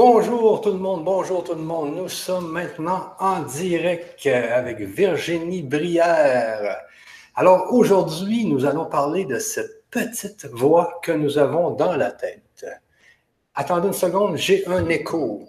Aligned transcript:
Bonjour 0.00 0.60
tout 0.60 0.70
le 0.70 0.78
monde, 0.78 1.04
bonjour 1.04 1.42
tout 1.42 1.56
le 1.56 1.60
monde. 1.60 1.96
Nous 1.96 2.08
sommes 2.08 2.52
maintenant 2.52 3.16
en 3.18 3.42
direct 3.42 4.24
avec 4.28 4.78
Virginie 4.78 5.64
Brière. 5.64 6.82
Alors 7.34 7.74
aujourd'hui, 7.74 8.44
nous 8.44 8.64
allons 8.64 8.86
parler 8.86 9.24
de 9.24 9.40
cette 9.40 9.90
petite 9.90 10.46
voix 10.52 11.00
que 11.02 11.10
nous 11.10 11.36
avons 11.36 11.72
dans 11.72 11.96
la 11.96 12.12
tête. 12.12 12.64
Attendez 13.56 13.88
une 13.88 13.92
seconde, 13.92 14.36
j'ai 14.36 14.64
un 14.68 14.88
écho. 14.88 15.48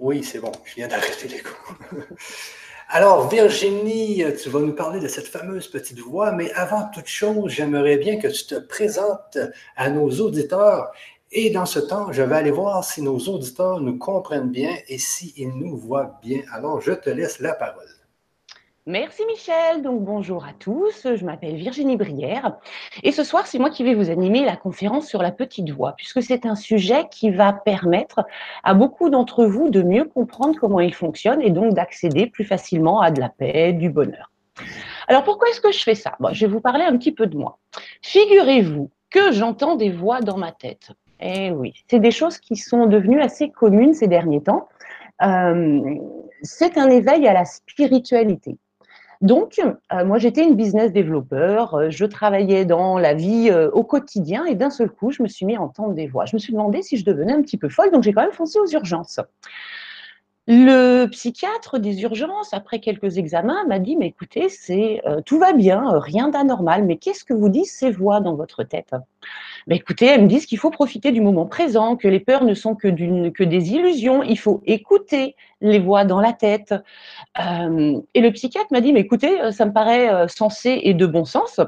Oui, 0.00 0.24
c'est 0.24 0.40
bon, 0.40 0.50
je 0.64 0.74
viens 0.74 0.88
d'arrêter 0.88 1.28
l'écho. 1.28 1.54
Alors, 2.88 3.28
Virginie, 3.28 4.22
tu 4.42 4.50
vas 4.50 4.60
nous 4.60 4.74
parler 4.74 5.00
de 5.00 5.08
cette 5.08 5.26
fameuse 5.26 5.68
petite 5.68 5.98
voix, 6.00 6.32
mais 6.32 6.52
avant 6.52 6.88
toute 6.92 7.06
chose, 7.06 7.50
j'aimerais 7.50 7.96
bien 7.96 8.18
que 8.18 8.28
tu 8.28 8.46
te 8.46 8.54
présentes 8.56 9.38
à 9.76 9.90
nos 9.90 10.10
auditeurs. 10.20 10.92
Et 11.32 11.50
dans 11.50 11.66
ce 11.66 11.80
temps, 11.80 12.12
je 12.12 12.22
vais 12.22 12.36
aller 12.36 12.50
voir 12.50 12.84
si 12.84 13.02
nos 13.02 13.18
auditeurs 13.18 13.80
nous 13.80 13.98
comprennent 13.98 14.50
bien 14.50 14.76
et 14.88 14.98
s'ils 14.98 15.48
nous 15.56 15.76
voient 15.76 16.18
bien. 16.22 16.42
Alors, 16.52 16.80
je 16.80 16.92
te 16.92 17.10
laisse 17.10 17.40
la 17.40 17.54
parole. 17.54 17.93
Merci 18.86 19.22
Michel, 19.24 19.80
donc 19.80 20.02
bonjour 20.02 20.44
à 20.44 20.52
tous, 20.52 21.06
je 21.14 21.24
m'appelle 21.24 21.54
Virginie 21.54 21.96
Brière 21.96 22.58
et 23.02 23.12
ce 23.12 23.24
soir 23.24 23.46
c'est 23.46 23.58
moi 23.58 23.70
qui 23.70 23.82
vais 23.82 23.94
vous 23.94 24.10
animer 24.10 24.44
la 24.44 24.56
conférence 24.56 25.08
sur 25.08 25.22
la 25.22 25.32
petite 25.32 25.70
voix 25.70 25.94
puisque 25.96 26.22
c'est 26.22 26.44
un 26.44 26.54
sujet 26.54 27.06
qui 27.10 27.30
va 27.30 27.54
permettre 27.54 28.26
à 28.62 28.74
beaucoup 28.74 29.08
d'entre 29.08 29.46
vous 29.46 29.70
de 29.70 29.82
mieux 29.82 30.04
comprendre 30.04 30.60
comment 30.60 30.80
il 30.80 30.92
fonctionne 30.92 31.40
et 31.40 31.48
donc 31.48 31.72
d'accéder 31.72 32.26
plus 32.26 32.44
facilement 32.44 33.00
à 33.00 33.10
de 33.10 33.20
la 33.20 33.30
paix, 33.30 33.72
du 33.72 33.88
bonheur. 33.88 34.30
Alors 35.08 35.24
pourquoi 35.24 35.48
est-ce 35.48 35.62
que 35.62 35.72
je 35.72 35.82
fais 35.82 35.94
ça? 35.94 36.18
Je 36.32 36.44
vais 36.44 36.52
vous 36.52 36.60
parler 36.60 36.84
un 36.84 36.98
petit 36.98 37.12
peu 37.12 37.26
de 37.26 37.38
moi. 37.38 37.56
Figurez-vous 38.02 38.90
que 39.08 39.32
j'entends 39.32 39.76
des 39.76 39.90
voix 39.90 40.20
dans 40.20 40.36
ma 40.36 40.52
tête. 40.52 40.90
Eh 41.20 41.52
oui, 41.52 41.72
c'est 41.88 42.00
des 42.00 42.10
choses 42.10 42.36
qui 42.36 42.56
sont 42.56 42.84
devenues 42.84 43.22
assez 43.22 43.48
communes 43.48 43.94
ces 43.94 44.08
derniers 44.08 44.42
temps. 44.42 44.68
Euh, 45.22 45.80
c'est 46.42 46.76
un 46.76 46.90
éveil 46.90 47.26
à 47.26 47.32
la 47.32 47.46
spiritualité. 47.46 48.58
Donc, 49.24 49.58
euh, 49.58 50.04
moi, 50.04 50.18
j'étais 50.18 50.44
une 50.44 50.54
business 50.54 50.92
développeur, 50.92 51.72
euh, 51.72 51.88
je 51.88 52.04
travaillais 52.04 52.66
dans 52.66 52.98
la 52.98 53.14
vie 53.14 53.48
euh, 53.50 53.70
au 53.70 53.82
quotidien 53.82 54.44
et 54.44 54.54
d'un 54.54 54.68
seul 54.68 54.90
coup, 54.90 55.12
je 55.12 55.22
me 55.22 55.28
suis 55.28 55.46
mis 55.46 55.56
à 55.56 55.62
entendre 55.62 55.94
des 55.94 56.06
voix. 56.06 56.26
Je 56.26 56.36
me 56.36 56.38
suis 56.38 56.52
demandé 56.52 56.82
si 56.82 56.98
je 56.98 57.06
devenais 57.06 57.32
un 57.32 57.40
petit 57.40 57.56
peu 57.56 57.70
folle, 57.70 57.90
donc 57.90 58.02
j'ai 58.02 58.12
quand 58.12 58.20
même 58.20 58.32
foncé 58.32 58.58
aux 58.58 58.70
urgences. 58.70 59.20
Le 60.46 61.06
psychiatre 61.06 61.78
des 61.78 62.02
urgences, 62.02 62.52
après 62.52 62.78
quelques 62.78 63.16
examens, 63.16 63.64
m'a 63.66 63.78
dit, 63.78 63.96
mais 63.96 64.08
écoutez, 64.08 64.48
c'est 64.48 65.02
tout 65.24 65.38
va 65.38 65.54
bien, 65.54 65.98
rien 65.98 66.28
d'anormal, 66.28 66.84
mais 66.84 66.96
qu'est-ce 66.98 67.24
que 67.24 67.32
vous 67.32 67.48
disent 67.48 67.72
ces 67.72 67.90
voix 67.90 68.20
dans 68.20 68.34
votre 68.34 68.62
tête? 68.62 68.94
Mais 69.66 69.76
écoutez, 69.76 70.06
elles 70.06 70.22
me 70.22 70.28
disent 70.28 70.46
qu'il 70.46 70.58
faut 70.58 70.70
profiter 70.70 71.10
du 71.10 71.20
moment 71.20 71.46
présent, 71.46 71.96
que 71.96 72.08
les 72.08 72.20
peurs 72.20 72.44
ne 72.44 72.54
sont 72.54 72.74
que, 72.74 72.88
des 72.88 73.72
illusions, 73.72 74.22
il 74.22 74.38
faut 74.38 74.60
écouter 74.66 75.36
les 75.60 75.78
voix 75.78 76.04
dans 76.04 76.20
la 76.20 76.32
tête. 76.32 76.74
Euh, 77.40 78.00
et 78.12 78.20
le 78.20 78.30
psychiatre 78.32 78.68
m'a 78.72 78.80
dit, 78.80 78.92
mais 78.92 79.00
écoutez, 79.00 79.40
euh, 79.40 79.52
ça 79.52 79.64
me 79.64 79.72
paraît 79.72 80.12
euh, 80.12 80.28
sensé 80.28 80.80
et 80.82 80.94
de 80.94 81.06
bon 81.06 81.24
sens 81.24 81.60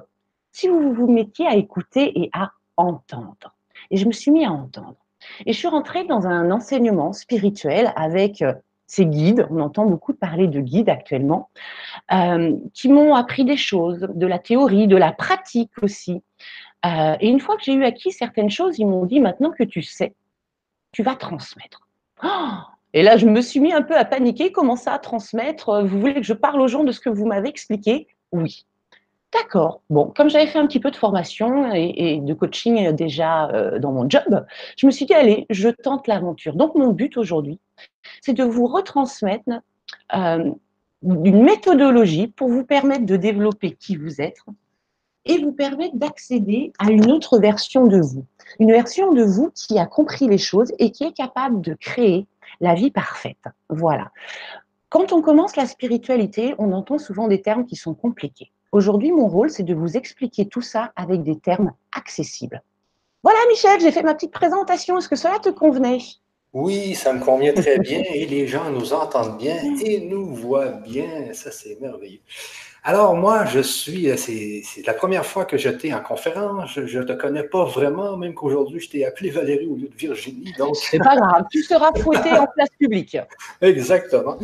si 0.52 0.68
vous 0.68 0.92
vous 0.92 1.10
mettiez 1.10 1.46
à 1.46 1.54
écouter 1.54 2.18
et 2.20 2.30
à 2.32 2.52
entendre. 2.76 3.54
Et 3.90 3.96
je 3.96 4.06
me 4.06 4.12
suis 4.12 4.30
mis 4.30 4.44
à 4.44 4.50
entendre. 4.50 4.96
Et 5.44 5.52
je 5.52 5.58
suis 5.58 5.68
rentrée 5.68 6.04
dans 6.04 6.26
un 6.26 6.50
enseignement 6.50 7.12
spirituel 7.12 7.92
avec 7.96 8.44
ces 8.86 9.06
guides, 9.06 9.46
on 9.50 9.60
entend 9.60 9.84
beaucoup 9.86 10.14
parler 10.14 10.46
de 10.46 10.60
guides 10.60 10.88
actuellement, 10.88 11.50
qui 12.72 12.88
m'ont 12.88 13.14
appris 13.14 13.44
des 13.44 13.56
choses, 13.56 14.06
de 14.14 14.26
la 14.26 14.38
théorie, 14.38 14.86
de 14.86 14.96
la 14.96 15.12
pratique 15.12 15.72
aussi. 15.82 16.22
Euh, 16.84 17.16
et 17.20 17.28
une 17.28 17.40
fois 17.40 17.56
que 17.56 17.64
j'ai 17.64 17.74
eu 17.74 17.84
acquis 17.84 18.12
certaines 18.12 18.50
choses, 18.50 18.78
ils 18.78 18.86
m'ont 18.86 19.06
dit 19.06 19.20
maintenant 19.20 19.50
que 19.50 19.64
tu 19.64 19.82
sais, 19.82 20.14
tu 20.92 21.02
vas 21.02 21.16
transmettre. 21.16 21.88
Oh 22.22 22.28
et 22.92 23.02
là, 23.02 23.16
je 23.16 23.26
me 23.26 23.40
suis 23.42 23.60
mis 23.60 23.72
un 23.72 23.82
peu 23.82 23.96
à 23.96 24.04
paniquer. 24.04 24.52
Comment 24.52 24.76
ça, 24.76 24.98
transmettre? 24.98 25.82
Vous 25.84 26.00
voulez 26.00 26.14
que 26.14 26.22
je 26.22 26.32
parle 26.32 26.60
aux 26.60 26.68
gens 26.68 26.84
de 26.84 26.92
ce 26.92 27.00
que 27.00 27.10
vous 27.10 27.26
m'avez 27.26 27.48
expliqué? 27.48 28.06
Oui. 28.32 28.64
D'accord. 29.42 29.82
Bon, 29.90 30.12
comme 30.16 30.30
j'avais 30.30 30.46
fait 30.46 30.58
un 30.58 30.66
petit 30.66 30.80
peu 30.80 30.90
de 30.90 30.96
formation 30.96 31.72
et, 31.74 32.20
de 32.20 32.34
coaching 32.34 32.92
déjà 32.92 33.48
euh, 33.50 33.78
dans 33.78 33.92
mon 33.92 34.08
job, 34.08 34.46
je 34.76 34.86
me 34.86 34.90
suis 34.90 35.04
dit, 35.04 35.14
allez, 35.14 35.46
je 35.50 35.68
tente 35.68 36.06
l'aventure. 36.06 36.54
Donc, 36.54 36.74
mon 36.74 36.92
but 36.92 37.16
aujourd'hui, 37.16 37.60
c'est 38.22 38.32
de 38.32 38.44
vous 38.44 38.66
retransmettre 38.66 39.50
euh, 40.14 40.50
une 41.02 41.42
méthodologie 41.42 42.28
pour 42.28 42.48
vous 42.48 42.64
permettre 42.64 43.04
de 43.04 43.16
développer 43.16 43.72
qui 43.72 43.96
vous 43.96 44.20
êtes, 44.20 44.38
et 45.26 45.38
vous 45.38 45.52
permettre 45.52 45.96
d'accéder 45.96 46.72
à 46.78 46.90
une 46.90 47.10
autre 47.10 47.38
version 47.38 47.86
de 47.86 48.00
vous. 48.00 48.24
Une 48.60 48.70
version 48.70 49.12
de 49.12 49.22
vous 49.22 49.50
qui 49.54 49.78
a 49.78 49.86
compris 49.86 50.28
les 50.28 50.38
choses 50.38 50.72
et 50.78 50.92
qui 50.92 51.04
est 51.04 51.12
capable 51.12 51.60
de 51.60 51.74
créer 51.74 52.26
la 52.60 52.74
vie 52.74 52.90
parfaite. 52.90 53.44
Voilà. 53.68 54.12
Quand 54.88 55.12
on 55.12 55.20
commence 55.20 55.56
la 55.56 55.66
spiritualité, 55.66 56.54
on 56.58 56.72
entend 56.72 56.98
souvent 56.98 57.26
des 57.26 57.42
termes 57.42 57.66
qui 57.66 57.74
sont 57.74 57.94
compliqués. 57.94 58.52
Aujourd'hui, 58.76 59.10
mon 59.10 59.26
rôle, 59.26 59.48
c'est 59.48 59.62
de 59.62 59.72
vous 59.72 59.96
expliquer 59.96 60.44
tout 60.44 60.60
ça 60.60 60.92
avec 60.96 61.22
des 61.22 61.38
termes 61.38 61.72
accessibles. 61.96 62.60
Voilà, 63.22 63.38
Michel, 63.48 63.80
j'ai 63.80 63.90
fait 63.90 64.02
ma 64.02 64.12
petite 64.12 64.32
présentation. 64.32 64.98
Est-ce 64.98 65.08
que 65.08 65.16
cela 65.16 65.38
te 65.38 65.48
convenait? 65.48 66.00
Oui, 66.52 66.94
ça 66.94 67.14
me 67.14 67.24
convient 67.24 67.54
très 67.54 67.78
bien 67.78 68.02
et 68.12 68.26
les 68.26 68.46
gens 68.46 68.68
nous 68.70 68.92
entendent 68.92 69.38
bien 69.38 69.56
et 69.82 70.00
nous 70.00 70.26
voient 70.26 70.72
bien. 70.72 71.32
Ça, 71.32 71.52
c'est 71.52 71.80
merveilleux. 71.80 72.20
Alors, 72.88 73.16
moi, 73.16 73.44
je 73.46 73.58
suis, 73.58 74.08
euh, 74.08 74.16
c'est 74.16 74.62
la 74.86 74.94
première 74.94 75.26
fois 75.26 75.44
que 75.44 75.56
j'étais 75.56 75.92
en 75.92 76.00
conférence. 76.00 76.70
Je 76.70 77.00
ne 77.00 77.02
te 77.02 77.14
connais 77.14 77.42
pas 77.42 77.64
vraiment, 77.64 78.16
même 78.16 78.32
qu'aujourd'hui, 78.32 78.78
je 78.78 78.88
t'ai 78.88 79.04
appelé 79.04 79.30
Valérie 79.30 79.66
au 79.66 79.74
lieu 79.74 79.88
de 79.88 79.96
Virginie. 79.96 80.52
Donc... 80.56 80.76
C'est 80.90 81.00
pas 81.00 81.16
grave, 81.16 81.46
tu 81.50 81.64
seras 81.64 81.90
fouetté 81.94 82.30
en 82.30 82.46
place 82.46 82.68
publique. 82.78 83.18
Exactement. 83.60 84.38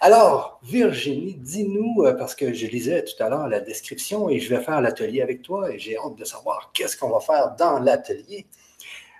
Alors, 0.00 0.60
Virginie, 0.62 1.34
dis-nous, 1.34 2.04
euh, 2.04 2.12
parce 2.12 2.36
que 2.36 2.52
je 2.52 2.68
lisais 2.68 3.02
tout 3.02 3.20
à 3.20 3.28
l'heure 3.30 3.48
la 3.48 3.58
description 3.58 4.28
et 4.28 4.38
je 4.38 4.54
vais 4.54 4.62
faire 4.62 4.80
l'atelier 4.80 5.20
avec 5.20 5.42
toi 5.42 5.68
et 5.72 5.80
j'ai 5.80 5.96
hâte 5.96 6.14
de 6.14 6.24
savoir 6.24 6.70
qu'est-ce 6.72 6.96
qu'on 6.96 7.10
va 7.10 7.18
faire 7.18 7.56
dans 7.58 7.80
l'atelier. 7.80 8.46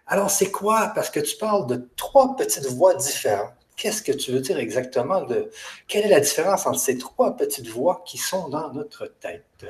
Alors, 0.06 0.30
c'est 0.30 0.52
quoi? 0.52 0.92
Parce 0.94 1.10
que 1.10 1.18
tu 1.18 1.36
parles 1.36 1.66
de 1.66 1.88
trois 1.96 2.36
petites 2.36 2.66
voix 2.66 2.94
différentes. 2.94 3.57
Qu'est-ce 3.78 4.02
que 4.02 4.10
tu 4.10 4.32
veux 4.32 4.40
dire 4.40 4.58
exactement 4.58 5.22
de 5.22 5.52
quelle 5.86 6.04
est 6.04 6.10
la 6.10 6.18
différence 6.18 6.66
entre 6.66 6.80
ces 6.80 6.98
trois 6.98 7.36
petites 7.36 7.68
voix 7.68 8.02
qui 8.04 8.18
sont 8.18 8.48
dans 8.48 8.72
notre 8.72 9.06
tête? 9.06 9.66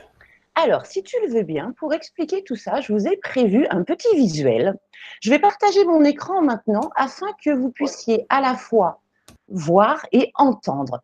Alors, 0.55 0.87
si 0.87 1.03
tu 1.03 1.15
le 1.23 1.33
veux 1.33 1.43
bien, 1.43 1.75
pour 1.79 1.93
expliquer 1.93 2.43
tout 2.43 2.57
ça, 2.57 2.81
je 2.81 2.93
vous 2.93 3.07
ai 3.07 3.19
prévu 3.19 3.67
un 3.69 3.85
petit 3.85 4.13
visuel. 4.17 4.75
Je 5.21 5.29
vais 5.29 5.39
partager 5.39 5.85
mon 5.85 6.03
écran 6.05 6.41
maintenant 6.41 6.91
afin 6.97 7.27
que 7.45 7.51
vous 7.51 7.71
puissiez 7.71 8.25
à 8.31 8.41
la 8.41 8.57
fois 8.57 9.03
voir 9.49 10.07
et 10.11 10.33
entendre. 10.35 11.03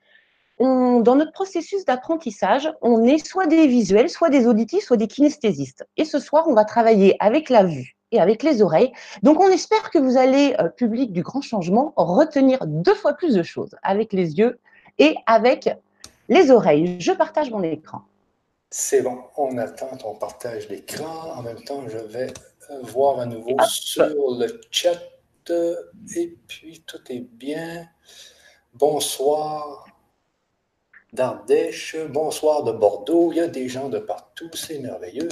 dans 0.59 1.15
notre 1.15 1.33
processus 1.33 1.85
d'apprentissage, 1.85 2.71
on 2.81 3.05
est 3.05 3.25
soit 3.25 3.47
des 3.47 3.67
visuels, 3.67 4.09
soit 4.09 4.31
des 4.31 4.47
auditifs, 4.47 4.85
soit 4.85 4.97
des 4.97 5.09
kinesthésistes. 5.09 5.85
Et 5.99 6.07
ce 6.07 6.19
soir, 6.19 6.49
on 6.49 6.55
va 6.55 6.65
travailler 6.65 7.17
avec 7.21 7.51
la 7.51 7.65
vue 7.65 7.97
avec 8.19 8.43
les 8.43 8.63
oreilles. 8.63 8.93
Donc, 9.23 9.41
on 9.41 9.49
espère 9.49 9.91
que 9.91 9.99
vous 9.99 10.17
allez, 10.17 10.55
euh, 10.61 10.69
public 10.69 11.13
du 11.13 11.23
grand 11.23 11.41
changement, 11.41 11.93
retenir 11.97 12.67
deux 12.67 12.95
fois 12.95 13.15
plus 13.15 13.35
de 13.35 13.43
choses 13.43 13.75
avec 13.83 14.13
les 14.13 14.39
yeux 14.39 14.59
et 14.99 15.17
avec 15.27 15.69
les 16.29 16.51
oreilles. 16.51 16.97
Je 17.01 17.13
partage 17.13 17.51
mon 17.51 17.63
écran. 17.63 18.03
C'est 18.71 19.03
bon, 19.03 19.19
on 19.37 19.57
attend 19.59 19.97
ton 19.97 20.15
partage 20.15 20.69
d'écran. 20.69 21.35
En 21.37 21.43
même 21.43 21.63
temps, 21.63 21.89
je 21.89 21.99
vais 21.99 22.33
euh, 22.71 22.81
voir 22.83 23.21
à 23.21 23.27
nouveau 23.27 23.57
sur 23.69 24.07
le 24.07 24.61
chat. 24.71 25.01
Et 26.17 26.39
puis, 26.49 26.83
tout 26.87 27.01
est 27.11 27.21
bien. 27.21 27.87
Bonsoir 28.73 29.87
d'Ardèche, 31.13 31.97
bonsoir 32.09 32.65
de 32.65 32.73
Bordeaux. 32.73 33.31
Il 33.31 33.37
y 33.37 33.41
a 33.41 33.47
des 33.47 33.69
gens 33.69 33.89
de 33.89 33.99
partout, 33.99 34.51
c'est 34.55 34.81
merveilleux. 34.81 35.29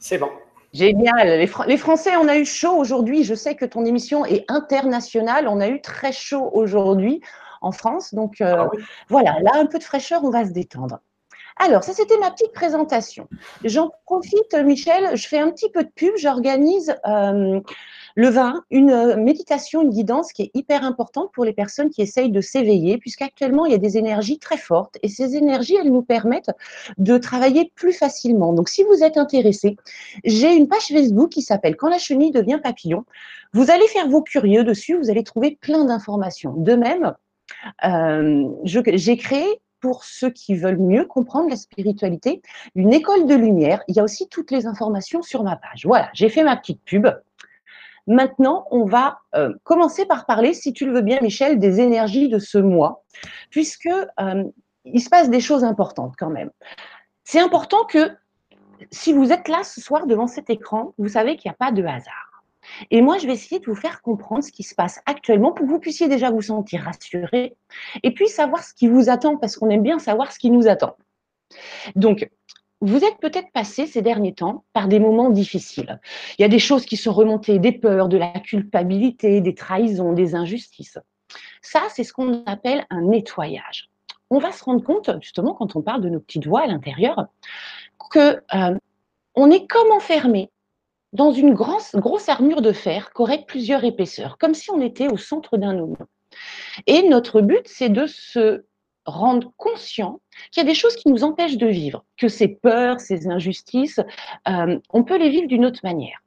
C'est 0.00 0.18
bon. 0.18 0.30
Génial. 0.72 1.26
Les, 1.26 1.50
les, 1.66 1.76
Français, 1.76 2.16
on 2.16 2.28
a 2.28 2.36
eu 2.36 2.44
chaud 2.44 2.76
aujourd'hui. 2.76 3.24
Je 3.24 3.34
sais 3.34 3.54
que 3.54 3.64
ton 3.64 3.84
émission 3.84 4.24
est 4.24 4.44
internationale. 4.48 5.48
On 5.48 5.60
a 5.60 5.68
eu 5.68 5.80
très 5.80 6.12
chaud 6.12 6.50
aujourd'hui 6.52 7.20
en 7.60 7.72
France. 7.72 8.14
Donc 8.14 8.40
euh, 8.40 8.56
ah 8.58 8.70
voilà, 9.08 9.36
là, 9.40 9.52
un 9.54 9.66
peu 9.66 9.78
de 9.78 9.84
fraîcheur, 9.84 10.24
on 10.24 10.30
va 10.30 10.44
se 10.44 10.52
détendre. 10.52 11.00
Alors, 11.56 11.84
ça, 11.84 11.92
c'était 11.92 12.16
ma 12.18 12.30
petite 12.30 12.52
présentation. 12.52 13.28
J'en 13.64 13.90
profite, 14.06 14.54
Michel, 14.64 15.14
je 15.16 15.28
fais 15.28 15.38
un 15.38 15.50
petit 15.50 15.70
peu 15.70 15.84
de 15.84 15.90
pub. 15.90 16.12
J'organise 16.16 16.94
euh, 17.06 17.60
le 18.16 18.28
vin, 18.28 18.64
une 18.70 18.90
euh, 18.90 19.16
méditation, 19.16 19.82
une 19.82 19.90
guidance 19.90 20.32
qui 20.32 20.42
est 20.42 20.50
hyper 20.54 20.84
importante 20.84 21.30
pour 21.32 21.44
les 21.44 21.52
personnes 21.52 21.90
qui 21.90 22.02
essayent 22.02 22.30
de 22.30 22.40
s'éveiller, 22.40 22.98
puisqu'actuellement, 22.98 23.66
il 23.66 23.72
y 23.72 23.74
a 23.74 23.78
des 23.78 23.96
énergies 23.98 24.38
très 24.38 24.56
fortes 24.56 24.98
et 25.02 25.08
ces 25.08 25.36
énergies, 25.36 25.76
elles 25.76 25.92
nous 25.92 26.02
permettent 26.02 26.50
de 26.98 27.18
travailler 27.18 27.72
plus 27.74 27.92
facilement. 27.92 28.52
Donc, 28.52 28.68
si 28.68 28.82
vous 28.84 29.02
êtes 29.02 29.16
intéressé, 29.16 29.76
j'ai 30.24 30.54
une 30.54 30.68
page 30.68 30.88
Facebook 30.88 31.30
qui 31.30 31.42
s'appelle 31.42 31.76
Quand 31.76 31.88
la 31.88 31.98
chenille 31.98 32.32
devient 32.32 32.60
papillon. 32.62 33.04
Vous 33.52 33.70
allez 33.70 33.86
faire 33.88 34.08
vos 34.08 34.22
curieux 34.22 34.62
dessus, 34.62 34.96
vous 34.96 35.10
allez 35.10 35.24
trouver 35.24 35.58
plein 35.60 35.84
d'informations. 35.84 36.54
De 36.54 36.74
même, 36.74 37.14
euh, 37.84 38.48
j'ai 38.64 39.16
créé 39.16 39.60
pour 39.80 40.04
ceux 40.04 40.30
qui 40.30 40.54
veulent 40.54 40.78
mieux 40.78 41.04
comprendre 41.04 41.48
la 41.48 41.56
spiritualité, 41.56 42.42
une 42.74 42.92
école 42.92 43.26
de 43.26 43.34
lumière. 43.34 43.82
Il 43.88 43.96
y 43.96 44.00
a 44.00 44.04
aussi 44.04 44.28
toutes 44.28 44.50
les 44.50 44.66
informations 44.66 45.22
sur 45.22 45.42
ma 45.42 45.56
page. 45.56 45.86
Voilà, 45.86 46.10
j'ai 46.12 46.28
fait 46.28 46.44
ma 46.44 46.56
petite 46.56 46.82
pub. 46.84 47.08
Maintenant, 48.10 48.66
on 48.72 48.86
va 48.86 49.20
euh, 49.36 49.54
commencer 49.62 50.04
par 50.04 50.26
parler, 50.26 50.52
si 50.52 50.72
tu 50.72 50.84
le 50.84 50.92
veux 50.92 51.00
bien, 51.00 51.20
Michel, 51.22 51.60
des 51.60 51.80
énergies 51.80 52.28
de 52.28 52.40
ce 52.40 52.58
mois, 52.58 53.04
puisque 53.50 53.86
euh, 53.86 54.44
il 54.84 55.00
se 55.00 55.08
passe 55.08 55.30
des 55.30 55.38
choses 55.38 55.62
importantes 55.62 56.14
quand 56.18 56.28
même. 56.28 56.50
C'est 57.22 57.38
important 57.38 57.84
que 57.84 58.10
si 58.90 59.12
vous 59.12 59.30
êtes 59.30 59.46
là 59.46 59.62
ce 59.62 59.80
soir 59.80 60.08
devant 60.08 60.26
cet 60.26 60.50
écran, 60.50 60.92
vous 60.98 61.06
savez 61.06 61.36
qu'il 61.36 61.50
n'y 61.50 61.54
a 61.54 61.56
pas 61.56 61.70
de 61.70 61.84
hasard. 61.84 62.42
Et 62.90 63.00
moi, 63.00 63.16
je 63.18 63.28
vais 63.28 63.32
essayer 63.34 63.60
de 63.60 63.66
vous 63.66 63.76
faire 63.76 64.02
comprendre 64.02 64.42
ce 64.42 64.50
qui 64.50 64.64
se 64.64 64.74
passe 64.74 65.00
actuellement 65.06 65.52
pour 65.52 65.64
que 65.64 65.70
vous 65.70 65.78
puissiez 65.78 66.08
déjà 66.08 66.32
vous 66.32 66.42
sentir 66.42 66.82
rassuré 66.82 67.56
et 68.02 68.12
puis 68.12 68.26
savoir 68.26 68.64
ce 68.64 68.74
qui 68.74 68.88
vous 68.88 69.08
attend, 69.08 69.36
parce 69.36 69.56
qu'on 69.56 69.70
aime 69.70 69.84
bien 69.84 70.00
savoir 70.00 70.32
ce 70.32 70.40
qui 70.40 70.50
nous 70.50 70.66
attend. 70.66 70.96
Donc, 71.94 72.28
vous 72.80 73.04
êtes 73.04 73.18
peut-être 73.20 73.52
passé 73.52 73.86
ces 73.86 74.02
derniers 74.02 74.34
temps 74.34 74.64
par 74.72 74.88
des 74.88 74.98
moments 74.98 75.30
difficiles. 75.30 76.00
Il 76.38 76.42
y 76.42 76.44
a 76.44 76.48
des 76.48 76.58
choses 76.58 76.86
qui 76.86 76.96
sont 76.96 77.12
remontées, 77.12 77.58
des 77.58 77.72
peurs, 77.72 78.08
de 78.08 78.16
la 78.16 78.32
culpabilité, 78.40 79.40
des 79.40 79.54
trahisons, 79.54 80.12
des 80.12 80.34
injustices. 80.34 80.98
Ça, 81.62 81.82
c'est 81.90 82.04
ce 82.04 82.12
qu'on 82.12 82.42
appelle 82.46 82.86
un 82.90 83.02
nettoyage. 83.02 83.90
On 84.30 84.38
va 84.38 84.52
se 84.52 84.64
rendre 84.64 84.82
compte, 84.82 85.10
justement, 85.20 85.54
quand 85.54 85.76
on 85.76 85.82
parle 85.82 86.02
de 86.02 86.08
nos 86.08 86.20
petites 86.20 86.46
voix 86.46 86.62
à 86.62 86.66
l'intérieur, 86.66 87.26
que 88.10 88.40
euh, 88.54 88.78
on 89.34 89.50
est 89.50 89.66
comme 89.66 89.90
enfermé 89.92 90.50
dans 91.12 91.32
une 91.32 91.54
grosse, 91.54 91.94
grosse 91.96 92.28
armure 92.28 92.62
de 92.62 92.72
fer 92.72 93.12
qui 93.12 93.22
aurait 93.22 93.44
plusieurs 93.46 93.84
épaisseurs, 93.84 94.38
comme 94.38 94.54
si 94.54 94.70
on 94.70 94.80
était 94.80 95.08
au 95.08 95.16
centre 95.16 95.56
d'un 95.56 95.78
oignon. 95.78 95.96
Et 96.86 97.08
notre 97.08 97.40
but, 97.40 97.66
c'est 97.66 97.88
de 97.88 98.06
se 98.06 98.64
rendre 99.06 99.52
conscient 99.56 100.20
qu'il 100.50 100.62
y 100.62 100.66
a 100.66 100.68
des 100.68 100.74
choses 100.74 100.96
qui 100.96 101.08
nous 101.08 101.24
empêchent 101.24 101.56
de 101.56 101.66
vivre, 101.66 102.04
que 102.16 102.28
ces 102.28 102.48
peurs, 102.48 103.00
ces 103.00 103.28
injustices, 103.28 104.00
euh, 104.48 104.78
on 104.90 105.04
peut 105.04 105.18
les 105.18 105.30
vivre 105.30 105.48
d'une 105.48 105.64
autre 105.64 105.80
manière. 105.82 106.18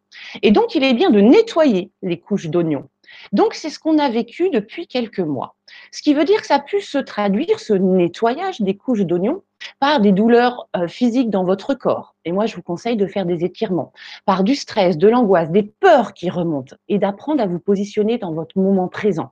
Et 0.42 0.52
donc, 0.52 0.76
il 0.76 0.84
est 0.84 0.94
bien 0.94 1.10
de 1.10 1.22
nettoyer 1.22 1.92
les 2.02 2.20
couches 2.20 2.48
d'oignon. 2.48 2.88
Donc, 3.32 3.54
c'est 3.54 3.70
ce 3.70 3.80
qu'on 3.80 4.00
a 4.00 4.10
vécu 4.10 4.50
depuis 4.50 4.88
quelques 4.88 5.20
mois. 5.20 5.56
Ce 5.92 6.02
qui 6.02 6.14
veut 6.14 6.26
dire 6.26 6.42
que 6.42 6.48
ça 6.48 6.56
a 6.56 6.60
pu 6.60 6.82
se 6.82 6.98
traduire, 6.98 7.60
ce 7.60 7.74
nettoyage 7.74 8.62
des 8.62 8.76
couches 8.76 9.02
d'oignon, 9.02 9.44
par 9.80 10.00
des 10.00 10.12
douleurs 10.12 10.68
euh, 10.76 10.88
physiques 10.88 11.30
dans 11.30 11.44
votre 11.44 11.74
corps. 11.74 12.16
Et 12.26 12.32
moi, 12.32 12.46
je 12.46 12.56
vous 12.56 12.62
conseille 12.62 12.98
de 12.98 13.08
faire 13.08 13.26
des 13.26 13.46
étirements, 13.46 13.94
par 14.26 14.44
du 14.44 14.56
stress, 14.56 14.98
de 14.98 15.08
l'angoisse, 15.08 15.52
des 15.52 15.64
peurs 15.64 16.14
qui 16.14 16.30
remontent 16.30 16.76
et 16.90 17.00
d'apprendre 17.00 17.42
à 17.42 17.48
vous 17.48 17.60
positionner 17.60 18.18
dans 18.18 18.34
votre 18.34 18.58
moment 18.58 18.88
présent. 18.88 19.32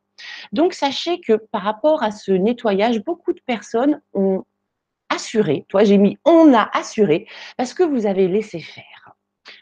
Donc, 0.51 0.73
sachez 0.73 1.19
que 1.19 1.33
par 1.33 1.61
rapport 1.63 2.03
à 2.03 2.11
ce 2.11 2.31
nettoyage, 2.31 3.03
beaucoup 3.03 3.33
de 3.33 3.41
personnes 3.45 4.01
ont 4.13 4.43
assuré, 5.09 5.65
toi 5.67 5.83
j'ai 5.83 5.97
mis 5.97 6.17
on 6.25 6.53
a 6.53 6.69
assuré, 6.73 7.27
parce 7.57 7.73
que 7.73 7.83
vous 7.83 8.05
avez 8.05 8.27
laissé 8.27 8.59
faire 8.59 9.15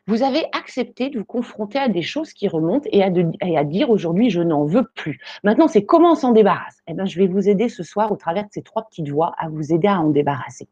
vous 0.07 0.23
avez 0.23 0.45
accepté 0.53 1.09
de 1.09 1.19
vous 1.19 1.25
confronter 1.25 1.77
à 1.77 1.87
des 1.87 2.01
choses 2.01 2.33
qui 2.33 2.47
remontent 2.47 2.89
et 2.91 3.03
à, 3.03 3.63
dire 3.63 3.89
aujourd'hui 3.89 4.29
je 4.29 4.41
n'en 4.41 4.65
veux 4.65 4.87
plus. 4.95 5.19
Maintenant, 5.43 5.67
c'est 5.67 5.85
comment 5.85 6.13
on 6.13 6.15
s'en 6.15 6.31
débarrasse? 6.31 6.79
Eh 6.87 6.93
bien, 6.93 7.05
je 7.05 7.19
vais 7.19 7.27
vous 7.27 7.47
aider 7.47 7.69
ce 7.69 7.83
soir 7.83 8.11
au 8.11 8.15
travers 8.15 8.43
de 8.43 8.49
ces 8.51 8.61
trois 8.61 8.83
petites 8.83 9.09
voix 9.09 9.33
à 9.37 9.49
vous 9.49 9.71
aider 9.71 9.87
à 9.87 9.99
en 9.99 10.09
débarrasser. 10.09 10.67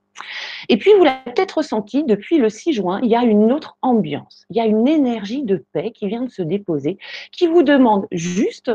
Et 0.69 0.77
puis, 0.77 0.91
vous 0.97 1.03
l'avez 1.03 1.19
peut-être 1.25 1.59
ressenti, 1.59 2.03
depuis 2.03 2.39
le 2.39 2.49
6 2.49 2.73
juin, 2.73 2.99
il 3.03 3.09
y 3.09 3.15
a 3.15 3.23
une 3.23 3.51
autre 3.51 3.77
ambiance, 3.83 4.45
il 4.49 4.57
y 4.57 4.59
a 4.59 4.65
une 4.65 4.87
énergie 4.87 5.43
de 5.43 5.63
paix 5.71 5.91
qui 5.91 6.07
vient 6.07 6.23
de 6.23 6.31
se 6.31 6.41
déposer, 6.41 6.97
qui 7.31 7.45
vous 7.47 7.61
demande 7.61 8.07
juste 8.11 8.71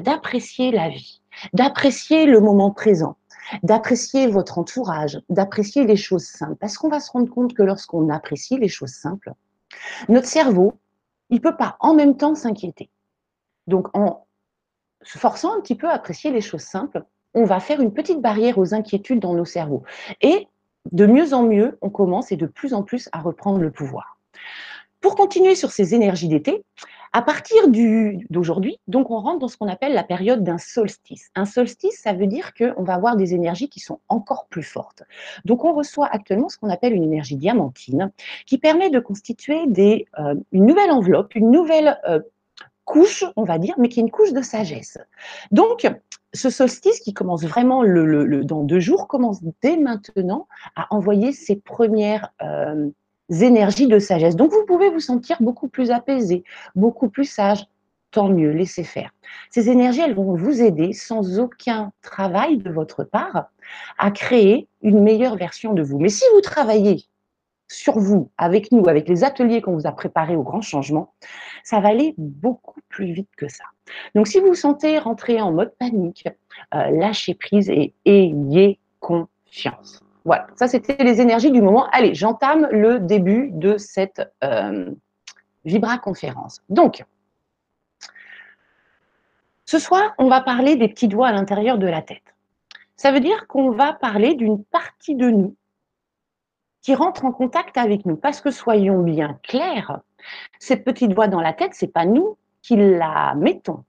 d'apprécier 0.00 0.70
la 0.70 0.88
vie, 0.88 1.20
d'apprécier 1.52 2.26
le 2.26 2.40
moment 2.40 2.70
présent, 2.70 3.16
d'apprécier 3.62 4.26
votre 4.26 4.58
entourage, 4.58 5.20
d'apprécier 5.28 5.84
les 5.84 5.96
choses 5.96 6.24
simples. 6.24 6.56
Parce 6.60 6.78
qu'on 6.78 6.88
va 6.88 7.00
se 7.00 7.10
rendre 7.10 7.30
compte 7.30 7.54
que 7.54 7.62
lorsqu'on 7.62 8.08
apprécie 8.08 8.58
les 8.58 8.68
choses 8.68 8.92
simples, 8.94 9.32
notre 10.08 10.26
cerveau, 10.26 10.74
il 11.30 11.36
ne 11.36 11.42
peut 11.42 11.56
pas 11.56 11.76
en 11.80 11.94
même 11.94 12.16
temps 12.16 12.34
s'inquiéter. 12.34 12.90
Donc, 13.66 13.88
en 13.96 14.26
se 15.02 15.18
forçant 15.18 15.56
un 15.56 15.60
petit 15.60 15.74
peu 15.74 15.88
à 15.88 15.92
apprécier 15.92 16.30
les 16.30 16.40
choses 16.40 16.62
simples, 16.62 17.04
on 17.34 17.44
va 17.44 17.60
faire 17.60 17.80
une 17.80 17.92
petite 17.92 18.20
barrière 18.20 18.58
aux 18.58 18.74
inquiétudes 18.74 19.20
dans 19.20 19.34
nos 19.34 19.44
cerveaux. 19.44 19.82
Et 20.20 20.46
de 20.92 21.06
mieux 21.06 21.32
en 21.32 21.42
mieux, 21.42 21.78
on 21.82 21.90
commence 21.90 22.30
et 22.32 22.36
de 22.36 22.46
plus 22.46 22.74
en 22.74 22.82
plus 22.82 23.08
à 23.12 23.20
reprendre 23.20 23.58
le 23.58 23.70
pouvoir. 23.70 24.18
Pour 25.04 25.16
continuer 25.16 25.54
sur 25.54 25.70
ces 25.70 25.94
énergies 25.94 26.28
d'été, 26.28 26.64
à 27.12 27.20
partir 27.20 27.68
d'aujourd'hui, 28.30 28.78
donc 28.88 29.10
on 29.10 29.18
rentre 29.18 29.38
dans 29.38 29.48
ce 29.48 29.58
qu'on 29.58 29.68
appelle 29.68 29.92
la 29.92 30.02
période 30.02 30.42
d'un 30.42 30.56
solstice. 30.56 31.28
Un 31.34 31.44
solstice, 31.44 32.00
ça 32.02 32.14
veut 32.14 32.26
dire 32.26 32.54
qu'on 32.54 32.82
va 32.82 32.94
avoir 32.94 33.14
des 33.14 33.34
énergies 33.34 33.68
qui 33.68 33.80
sont 33.80 34.00
encore 34.08 34.46
plus 34.48 34.62
fortes. 34.62 35.02
Donc 35.44 35.62
on 35.66 35.74
reçoit 35.74 36.06
actuellement 36.06 36.48
ce 36.48 36.56
qu'on 36.56 36.70
appelle 36.70 36.94
une 36.94 37.02
énergie 37.02 37.36
diamantine 37.36 38.12
qui 38.46 38.56
permet 38.56 38.88
de 38.88 38.98
constituer 38.98 39.66
euh, 40.18 40.34
une 40.52 40.64
nouvelle 40.64 40.90
enveloppe, 40.90 41.34
une 41.34 41.50
nouvelle 41.50 42.00
euh, 42.08 42.20
couche, 42.86 43.26
on 43.36 43.44
va 43.44 43.58
dire, 43.58 43.74
mais 43.76 43.90
qui 43.90 44.00
est 44.00 44.04
une 44.04 44.10
couche 44.10 44.32
de 44.32 44.40
sagesse. 44.40 44.96
Donc, 45.50 45.86
ce 46.32 46.48
solstice 46.48 47.00
qui 47.00 47.12
commence 47.12 47.44
vraiment 47.44 47.84
dans 47.84 48.62
deux 48.62 48.80
jours 48.80 49.06
commence 49.06 49.42
dès 49.60 49.76
maintenant 49.76 50.48
à 50.76 50.86
envoyer 50.94 51.32
ses 51.32 51.56
premières 51.56 52.32
euh, 52.42 52.88
énergies 53.30 53.86
de 53.86 53.98
sagesse. 53.98 54.36
Donc, 54.36 54.52
vous 54.52 54.64
pouvez 54.66 54.90
vous 54.90 55.00
sentir 55.00 55.36
beaucoup 55.40 55.68
plus 55.68 55.90
apaisé, 55.90 56.44
beaucoup 56.74 57.08
plus 57.08 57.24
sage. 57.24 57.66
Tant 58.10 58.28
mieux, 58.28 58.50
laissez 58.50 58.84
faire. 58.84 59.10
Ces 59.50 59.68
énergies, 59.68 60.00
elles 60.00 60.14
vont 60.14 60.36
vous 60.36 60.62
aider 60.62 60.92
sans 60.92 61.40
aucun 61.40 61.90
travail 62.00 62.58
de 62.58 62.70
votre 62.70 63.02
part 63.02 63.46
à 63.98 64.12
créer 64.12 64.68
une 64.82 65.02
meilleure 65.02 65.36
version 65.36 65.72
de 65.74 65.82
vous. 65.82 65.98
Mais 65.98 66.10
si 66.10 66.22
vous 66.32 66.40
travaillez 66.40 67.06
sur 67.68 67.98
vous, 67.98 68.30
avec 68.38 68.70
nous, 68.70 68.86
avec 68.88 69.08
les 69.08 69.24
ateliers 69.24 69.60
qu'on 69.60 69.74
vous 69.74 69.86
a 69.86 69.92
préparés 69.92 70.36
au 70.36 70.42
grand 70.42 70.60
changement, 70.60 71.12
ça 71.64 71.80
va 71.80 71.88
aller 71.88 72.14
beaucoup 72.18 72.80
plus 72.88 73.12
vite 73.12 73.30
que 73.36 73.48
ça. 73.48 73.64
Donc, 74.14 74.28
si 74.28 74.38
vous 74.38 74.48
vous 74.48 74.54
sentez 74.54 74.98
rentrer 74.98 75.40
en 75.40 75.50
mode 75.50 75.74
panique, 75.78 76.28
euh, 76.74 76.90
lâchez 76.90 77.34
prise 77.34 77.68
et 77.68 77.94
ayez 78.04 78.78
confiance. 79.00 80.00
Voilà, 80.24 80.46
ça 80.56 80.68
c'était 80.68 81.02
les 81.04 81.20
énergies 81.20 81.50
du 81.50 81.60
moment. 81.60 81.86
Allez, 81.90 82.14
j'entame 82.14 82.66
le 82.70 82.98
début 82.98 83.50
de 83.52 83.76
cette 83.76 84.32
euh, 84.42 84.90
Vibra 85.64 85.98
conférence. 85.98 86.62
Donc, 86.68 87.04
ce 89.66 89.78
soir, 89.78 90.14
on 90.18 90.28
va 90.28 90.40
parler 90.40 90.76
des 90.76 90.88
petits 90.88 91.08
doigts 91.08 91.28
à 91.28 91.32
l'intérieur 91.32 91.78
de 91.78 91.86
la 91.86 92.02
tête. 92.02 92.34
Ça 92.96 93.12
veut 93.12 93.20
dire 93.20 93.46
qu'on 93.48 93.70
va 93.70 93.92
parler 93.92 94.34
d'une 94.34 94.62
partie 94.64 95.14
de 95.14 95.30
nous 95.30 95.56
qui 96.80 96.94
rentre 96.94 97.24
en 97.24 97.32
contact 97.32 97.76
avec 97.78 98.04
nous. 98.04 98.16
Parce 98.16 98.40
que 98.40 98.50
soyons 98.50 99.02
bien 99.02 99.38
clairs, 99.42 100.00
cette 100.58 100.84
petite 100.84 101.14
voix 101.14 101.28
dans 101.28 101.40
la 101.40 101.52
tête, 101.52 101.72
c'est 101.72 101.92
pas 101.92 102.04
nous 102.04 102.36
qui 102.62 102.76
la 102.76 103.34
mettons. 103.34 103.84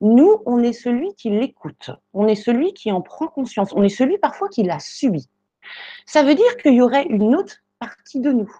Nous, 0.00 0.42
on 0.46 0.60
est 0.62 0.72
celui 0.72 1.14
qui 1.14 1.30
l'écoute. 1.30 1.90
On 2.12 2.26
est 2.26 2.34
celui 2.34 2.74
qui 2.74 2.90
en 2.90 3.00
prend 3.00 3.28
conscience. 3.28 3.72
On 3.72 3.84
est 3.84 3.88
celui 3.88 4.18
parfois 4.18 4.48
qui 4.48 4.64
l'a 4.64 4.80
subi. 4.80 5.28
Ça 6.06 6.22
veut 6.22 6.34
dire 6.34 6.56
qu'il 6.56 6.74
y 6.74 6.82
aurait 6.82 7.06
une 7.06 7.34
autre 7.34 7.56
partie 7.78 8.20
de 8.20 8.32
nous. 8.32 8.50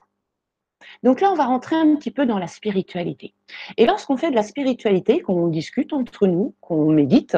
Donc 1.03 1.21
là, 1.21 1.31
on 1.31 1.35
va 1.35 1.47
rentrer 1.47 1.77
un 1.77 1.97
petit 1.97 2.11
peu 2.11 2.27
dans 2.27 2.39
la 2.39 2.47
spiritualité. 2.47 3.35
Et 3.77 3.87
lorsqu'on 3.87 4.17
fait 4.17 4.31
de 4.31 4.37
la 4.37 4.43
spiritualité, 4.43 5.21
qu'on 5.21 5.49
discute 5.49 5.93
entre 5.93 6.27
nous, 6.27 6.55
qu'on 6.61 6.91
médite, 6.91 7.37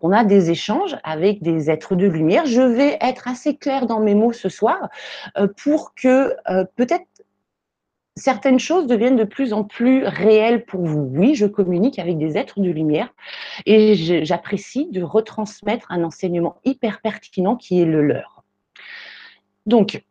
on 0.00 0.12
a 0.12 0.24
des 0.24 0.50
échanges 0.50 0.96
avec 1.02 1.42
des 1.42 1.70
êtres 1.70 1.94
de 1.94 2.06
lumière. 2.06 2.44
Je 2.46 2.60
vais 2.60 2.98
être 3.00 3.28
assez 3.28 3.56
claire 3.56 3.86
dans 3.86 4.00
mes 4.00 4.14
mots 4.14 4.32
ce 4.32 4.48
soir 4.48 4.88
euh, 5.38 5.48
pour 5.62 5.94
que 5.94 6.34
euh, 6.50 6.64
peut-être 6.76 7.06
certaines 8.16 8.58
choses 8.58 8.86
deviennent 8.86 9.16
de 9.16 9.24
plus 9.24 9.52
en 9.52 9.64
plus 9.64 10.04
réelles 10.04 10.64
pour 10.64 10.84
vous. 10.84 11.08
Oui, 11.12 11.34
je 11.34 11.46
communique 11.46 11.98
avec 11.98 12.18
des 12.18 12.36
êtres 12.36 12.60
de 12.60 12.70
lumière 12.70 13.12
et 13.66 13.94
j'apprécie 14.24 14.88
de 14.90 15.02
retransmettre 15.02 15.90
un 15.90 16.04
enseignement 16.04 16.56
hyper 16.64 17.00
pertinent 17.00 17.56
qui 17.56 17.80
est 17.80 17.86
le 17.86 18.02
leur. 18.02 18.33
Donc, 19.66 20.04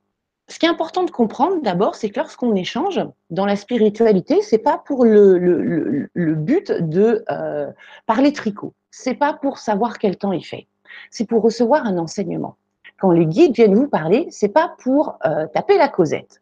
ce 0.50 0.60
qui 0.60 0.66
est 0.66 0.70
important 0.70 1.04
de 1.04 1.12
comprendre 1.12 1.62
d'abord, 1.62 1.96
c'est 1.96 2.10
que 2.10 2.20
lorsqu'on 2.20 2.56
échange 2.56 3.00
dans 3.30 3.46
la 3.46 3.56
spiritualité, 3.56 4.42
c'est 4.42 4.58
pas 4.58 4.78
pour 4.78 5.06
le, 5.06 6.10
but 6.16 6.72
de 6.72 7.24
euh, 7.30 7.72
parler 8.06 8.34
tricot. 8.34 8.74
C'est 8.92 9.16
pas 9.16 9.34
pour 9.34 9.58
savoir 9.58 9.98
quel 9.98 10.18
temps 10.18 10.34
il 10.34 10.46
fait. 10.46 10.68
C'est 11.10 11.26
pour 11.26 11.42
recevoir 11.42 11.86
un 11.86 11.98
enseignement. 11.98 12.58
Quand 13.00 13.12
les 13.12 13.26
guides 13.26 13.56
viennent 13.56 13.76
vous 13.76 13.88
parler, 13.88 14.28
c'est 14.30 14.50
pas 14.50 14.76
pour 14.80 15.18
euh, 15.26 15.48
taper 15.48 15.78
la 15.78 15.88
causette. 15.88 16.42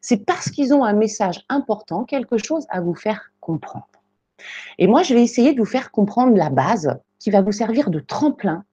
C'est 0.00 0.24
parce 0.24 0.50
qu'ils 0.50 0.72
ont 0.74 0.84
un 0.84 0.92
message 0.92 1.44
important, 1.48 2.04
quelque 2.04 2.38
chose 2.38 2.66
à 2.70 2.80
vous 2.80 2.94
faire 2.94 3.32
comprendre. 3.40 3.86
Et 4.78 4.86
moi, 4.86 5.02
je 5.02 5.14
vais 5.14 5.22
essayer 5.22 5.52
de 5.52 5.58
vous 5.58 5.66
faire 5.66 5.90
comprendre 5.90 6.36
la 6.36 6.50
base 6.50 6.98
qui 7.18 7.30
va 7.30 7.42
vous 7.42 7.52
servir 7.52 7.90
de 7.90 8.00
tremplin 8.00 8.64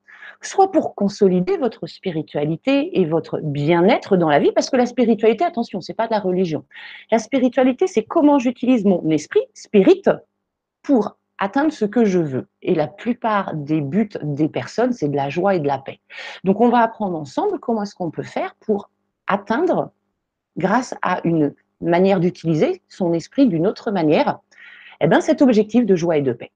soit 0.41 0.71
pour 0.71 0.95
consolider 0.95 1.57
votre 1.57 1.87
spiritualité 1.87 2.99
et 2.99 3.05
votre 3.05 3.39
bien-être 3.41 4.15
dans 4.15 4.29
la 4.29 4.39
vie, 4.39 4.51
parce 4.53 4.69
que 4.69 4.77
la 4.77 4.85
spiritualité, 4.85 5.43
attention, 5.43 5.81
c'est 5.81 5.93
pas 5.93 6.07
de 6.07 6.13
la 6.13 6.19
religion. 6.19 6.65
La 7.11 7.19
spiritualité, 7.19 7.87
c'est 7.87 8.03
comment 8.03 8.39
j'utilise 8.39 8.85
mon 8.85 9.09
esprit, 9.09 9.41
spirit, 9.53 10.03
pour 10.81 11.17
atteindre 11.39 11.71
ce 11.71 11.85
que 11.85 12.05
je 12.05 12.19
veux. 12.19 12.47
Et 12.61 12.75
la 12.75 12.87
plupart 12.87 13.53
des 13.53 13.81
buts 13.81 14.09
des 14.23 14.49
personnes, 14.49 14.93
c'est 14.93 15.09
de 15.09 15.15
la 15.15 15.29
joie 15.29 15.55
et 15.55 15.59
de 15.59 15.67
la 15.67 15.77
paix. 15.77 15.99
Donc, 16.43 16.61
on 16.61 16.69
va 16.69 16.79
apprendre 16.79 17.17
ensemble 17.17 17.59
comment 17.59 17.83
est-ce 17.83 17.95
qu'on 17.95 18.11
peut 18.11 18.23
faire 18.23 18.55
pour 18.59 18.89
atteindre, 19.27 19.91
grâce 20.57 20.95
à 21.01 21.21
une 21.25 21.53
manière 21.81 22.19
d'utiliser 22.19 22.81
son 22.89 23.13
esprit 23.13 23.47
d'une 23.47 23.67
autre 23.67 23.91
manière, 23.91 24.39
eh 25.01 25.07
bien, 25.07 25.21
cet 25.21 25.41
objectif 25.41 25.85
de 25.85 25.95
joie 25.95 26.17
et 26.17 26.21
de 26.21 26.33
paix. 26.33 26.51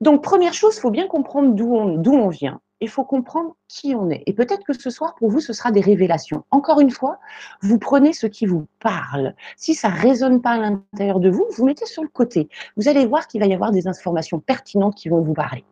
Donc, 0.00 0.22
première 0.22 0.54
chose, 0.54 0.76
il 0.76 0.80
faut 0.80 0.90
bien 0.90 1.06
comprendre 1.06 1.54
d'où 1.54 1.74
on, 1.74 2.02
on 2.06 2.28
vient 2.28 2.60
il 2.80 2.88
faut 2.88 3.04
comprendre 3.04 3.56
qui 3.68 3.94
on 3.94 4.10
est. 4.10 4.22
Et 4.26 4.32
peut-être 4.32 4.64
que 4.64 4.72
ce 4.72 4.90
soir, 4.90 5.14
pour 5.16 5.30
vous, 5.30 5.40
ce 5.40 5.52
sera 5.52 5.72
des 5.72 5.80
révélations. 5.80 6.44
Encore 6.50 6.80
une 6.80 6.90
fois, 6.90 7.18
vous 7.62 7.78
prenez 7.78 8.12
ce 8.12 8.26
qui 8.26 8.46
vous 8.46 8.66
parle. 8.80 9.34
Si 9.56 9.74
ça 9.74 9.90
ne 9.90 9.98
résonne 9.98 10.42
pas 10.42 10.50
à 10.50 10.58
l'intérieur 10.58 11.20
de 11.20 11.30
vous, 11.30 11.46
vous 11.56 11.64
mettez 11.64 11.86
sur 11.86 12.02
le 12.02 12.08
côté. 12.08 12.48
Vous 12.76 12.88
allez 12.88 13.06
voir 13.06 13.26
qu'il 13.26 13.40
va 13.40 13.46
y 13.46 13.54
avoir 13.54 13.72
des 13.72 13.88
informations 13.88 14.40
pertinentes 14.40 14.94
qui 14.94 15.08
vont 15.08 15.22
vous 15.22 15.34
parler. 15.34 15.64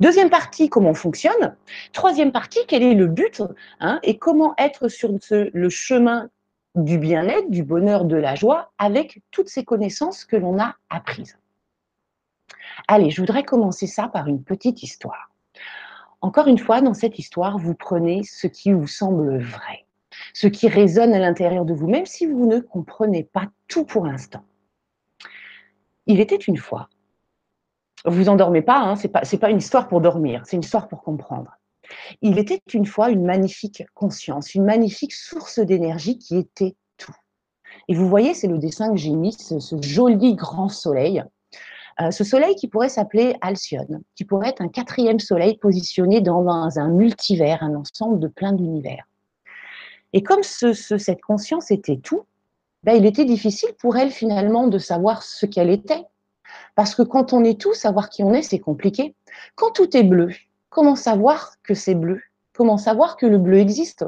Deuxième 0.00 0.30
partie, 0.30 0.70
comment 0.70 0.90
on 0.90 0.94
fonctionne. 0.94 1.56
Troisième 1.92 2.32
partie, 2.32 2.60
quel 2.66 2.82
est 2.82 2.94
le 2.94 3.06
but 3.06 3.42
hein, 3.80 4.00
et 4.02 4.16
comment 4.16 4.54
être 4.58 4.88
sur 4.88 5.12
le 5.30 5.68
chemin 5.68 6.30
du 6.76 6.98
bien-être, 6.98 7.50
du 7.50 7.62
bonheur, 7.62 8.04
de 8.04 8.16
la 8.16 8.34
joie 8.34 8.72
avec 8.78 9.22
toutes 9.30 9.48
ces 9.48 9.64
connaissances 9.64 10.24
que 10.24 10.36
l'on 10.36 10.58
a 10.60 10.76
apprises. 10.90 11.38
Allez, 12.86 13.10
je 13.10 13.20
voudrais 13.20 13.42
commencer 13.42 13.86
ça 13.86 14.08
par 14.08 14.28
une 14.28 14.42
petite 14.42 14.82
histoire. 14.82 15.30
Encore 16.26 16.48
une 16.48 16.58
fois, 16.58 16.80
dans 16.80 16.92
cette 16.92 17.20
histoire, 17.20 17.56
vous 17.56 17.76
prenez 17.76 18.24
ce 18.24 18.48
qui 18.48 18.72
vous 18.72 18.88
semble 18.88 19.38
vrai, 19.38 19.86
ce 20.34 20.48
qui 20.48 20.66
résonne 20.66 21.14
à 21.14 21.20
l'intérieur 21.20 21.64
de 21.64 21.72
vous, 21.72 21.86
même 21.86 22.04
si 22.04 22.26
vous 22.26 22.46
ne 22.46 22.58
comprenez 22.58 23.22
pas 23.22 23.44
tout 23.68 23.84
pour 23.84 24.04
l'instant. 24.04 24.42
Il 26.06 26.18
était 26.18 26.34
une 26.34 26.56
fois. 26.56 26.88
Vous 28.06 28.28
endormez 28.28 28.60
pas, 28.60 28.80
hein, 28.80 28.96
c'est 28.96 29.06
pas 29.06 29.20
pas 29.40 29.50
une 29.50 29.58
histoire 29.58 29.86
pour 29.86 30.00
dormir, 30.00 30.42
c'est 30.46 30.56
une 30.56 30.64
histoire 30.64 30.88
pour 30.88 31.04
comprendre. 31.04 31.56
Il 32.22 32.40
était 32.40 32.60
une 32.74 32.86
fois 32.86 33.10
une 33.10 33.24
magnifique 33.24 33.84
conscience, 33.94 34.56
une 34.56 34.64
magnifique 34.64 35.14
source 35.14 35.60
d'énergie 35.60 36.18
qui 36.18 36.36
était 36.38 36.74
tout. 36.96 37.14
Et 37.86 37.94
vous 37.94 38.08
voyez, 38.08 38.34
c'est 38.34 38.48
le 38.48 38.58
dessin 38.58 38.90
que 38.90 38.96
j'ai 38.96 39.12
mis, 39.12 39.32
ce 39.32 39.80
joli 39.80 40.34
grand 40.34 40.70
soleil 40.70 41.22
euh, 42.00 42.10
ce 42.10 42.24
soleil 42.24 42.54
qui 42.56 42.68
pourrait 42.68 42.88
s'appeler 42.88 43.36
Alcyone, 43.40 44.02
qui 44.14 44.24
pourrait 44.24 44.50
être 44.50 44.60
un 44.60 44.68
quatrième 44.68 45.18
soleil 45.18 45.56
positionné 45.56 46.20
dans 46.20 46.46
un, 46.78 46.88
multivers, 46.88 47.62
un 47.62 47.74
ensemble 47.74 48.20
de 48.20 48.28
plein 48.28 48.52
d'univers. 48.52 49.06
Et 50.12 50.22
comme 50.22 50.42
cette 50.42 51.20
conscience 51.22 51.70
était 51.70 51.96
tout, 51.96 52.24
ben, 52.82 52.92
il 52.92 53.06
était 53.06 53.24
difficile 53.24 53.70
pour 53.78 53.96
elle 53.96 54.10
finalement 54.10 54.68
de 54.68 54.78
savoir 54.78 55.22
ce 55.22 55.46
qu'elle 55.46 55.70
était. 55.70 56.04
Parce 56.74 56.94
que 56.94 57.02
quand 57.02 57.32
on 57.32 57.42
est 57.42 57.60
tout, 57.60 57.74
savoir 57.74 58.10
qui 58.10 58.22
on 58.22 58.32
est, 58.32 58.42
c'est 58.42 58.58
compliqué. 58.58 59.14
Quand 59.56 59.72
tout 59.72 59.96
est 59.96 60.04
bleu, 60.04 60.28
comment 60.68 60.96
savoir 60.96 61.54
que 61.62 61.74
c'est 61.74 61.94
bleu? 61.94 62.22
Comment 62.54 62.78
savoir 62.78 63.16
que 63.16 63.26
le 63.26 63.38
bleu 63.38 63.58
existe? 63.58 64.04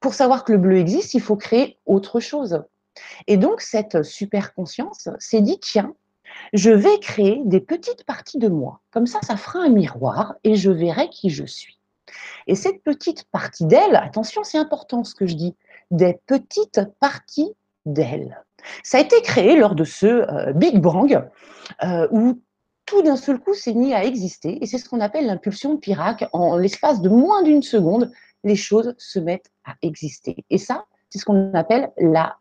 Pour 0.00 0.14
savoir 0.14 0.44
que 0.44 0.52
le 0.52 0.58
bleu 0.58 0.78
existe, 0.78 1.14
il 1.14 1.20
faut 1.20 1.36
créer 1.36 1.78
autre 1.86 2.20
chose. 2.20 2.62
Et 3.26 3.36
donc, 3.36 3.60
cette 3.60 4.02
super 4.02 4.54
conscience 4.54 5.08
s'est 5.18 5.42
dit, 5.42 5.58
tiens, 5.60 5.94
je 6.52 6.70
vais 6.70 6.98
créer 7.00 7.42
des 7.44 7.60
petites 7.60 8.04
parties 8.04 8.38
de 8.38 8.48
moi. 8.48 8.80
Comme 8.90 9.06
ça, 9.06 9.20
ça 9.22 9.36
fera 9.36 9.60
un 9.60 9.68
miroir 9.68 10.34
et 10.44 10.56
je 10.56 10.70
verrai 10.70 11.08
qui 11.10 11.30
je 11.30 11.44
suis. 11.44 11.78
Et 12.46 12.54
cette 12.54 12.82
petite 12.82 13.24
partie 13.30 13.66
d'elle, 13.66 13.96
attention, 13.96 14.42
c'est 14.42 14.58
important 14.58 15.04
ce 15.04 15.14
que 15.14 15.26
je 15.26 15.34
dis, 15.34 15.54
des 15.90 16.18
petites 16.26 16.80
parties 16.98 17.52
d'elle. 17.86 18.42
Ça 18.82 18.98
a 18.98 19.00
été 19.00 19.20
créé 19.22 19.56
lors 19.56 19.74
de 19.74 19.84
ce 19.84 20.06
euh, 20.06 20.52
Big 20.52 20.80
Bang 20.80 21.26
euh, 21.82 22.08
où 22.10 22.40
tout 22.84 23.02
d'un 23.02 23.16
seul 23.16 23.38
coup 23.38 23.54
s'est 23.54 23.74
mis 23.74 23.94
à 23.94 24.04
exister 24.04 24.58
et 24.62 24.66
c'est 24.66 24.78
ce 24.78 24.88
qu'on 24.88 25.00
appelle 25.00 25.26
l'impulsion 25.26 25.74
de 25.74 25.78
Pirac. 25.78 26.28
En 26.32 26.56
l'espace 26.56 27.00
de 27.00 27.08
moins 27.08 27.42
d'une 27.42 27.62
seconde, 27.62 28.10
les 28.42 28.56
choses 28.56 28.94
se 28.98 29.18
mettent 29.18 29.50
à 29.64 29.74
exister. 29.82 30.44
Et 30.50 30.58
ça, 30.58 30.84
c'est 31.08 31.18
ce 31.18 31.24
qu'on 31.24 31.54
appelle 31.54 31.90
la 31.98 32.36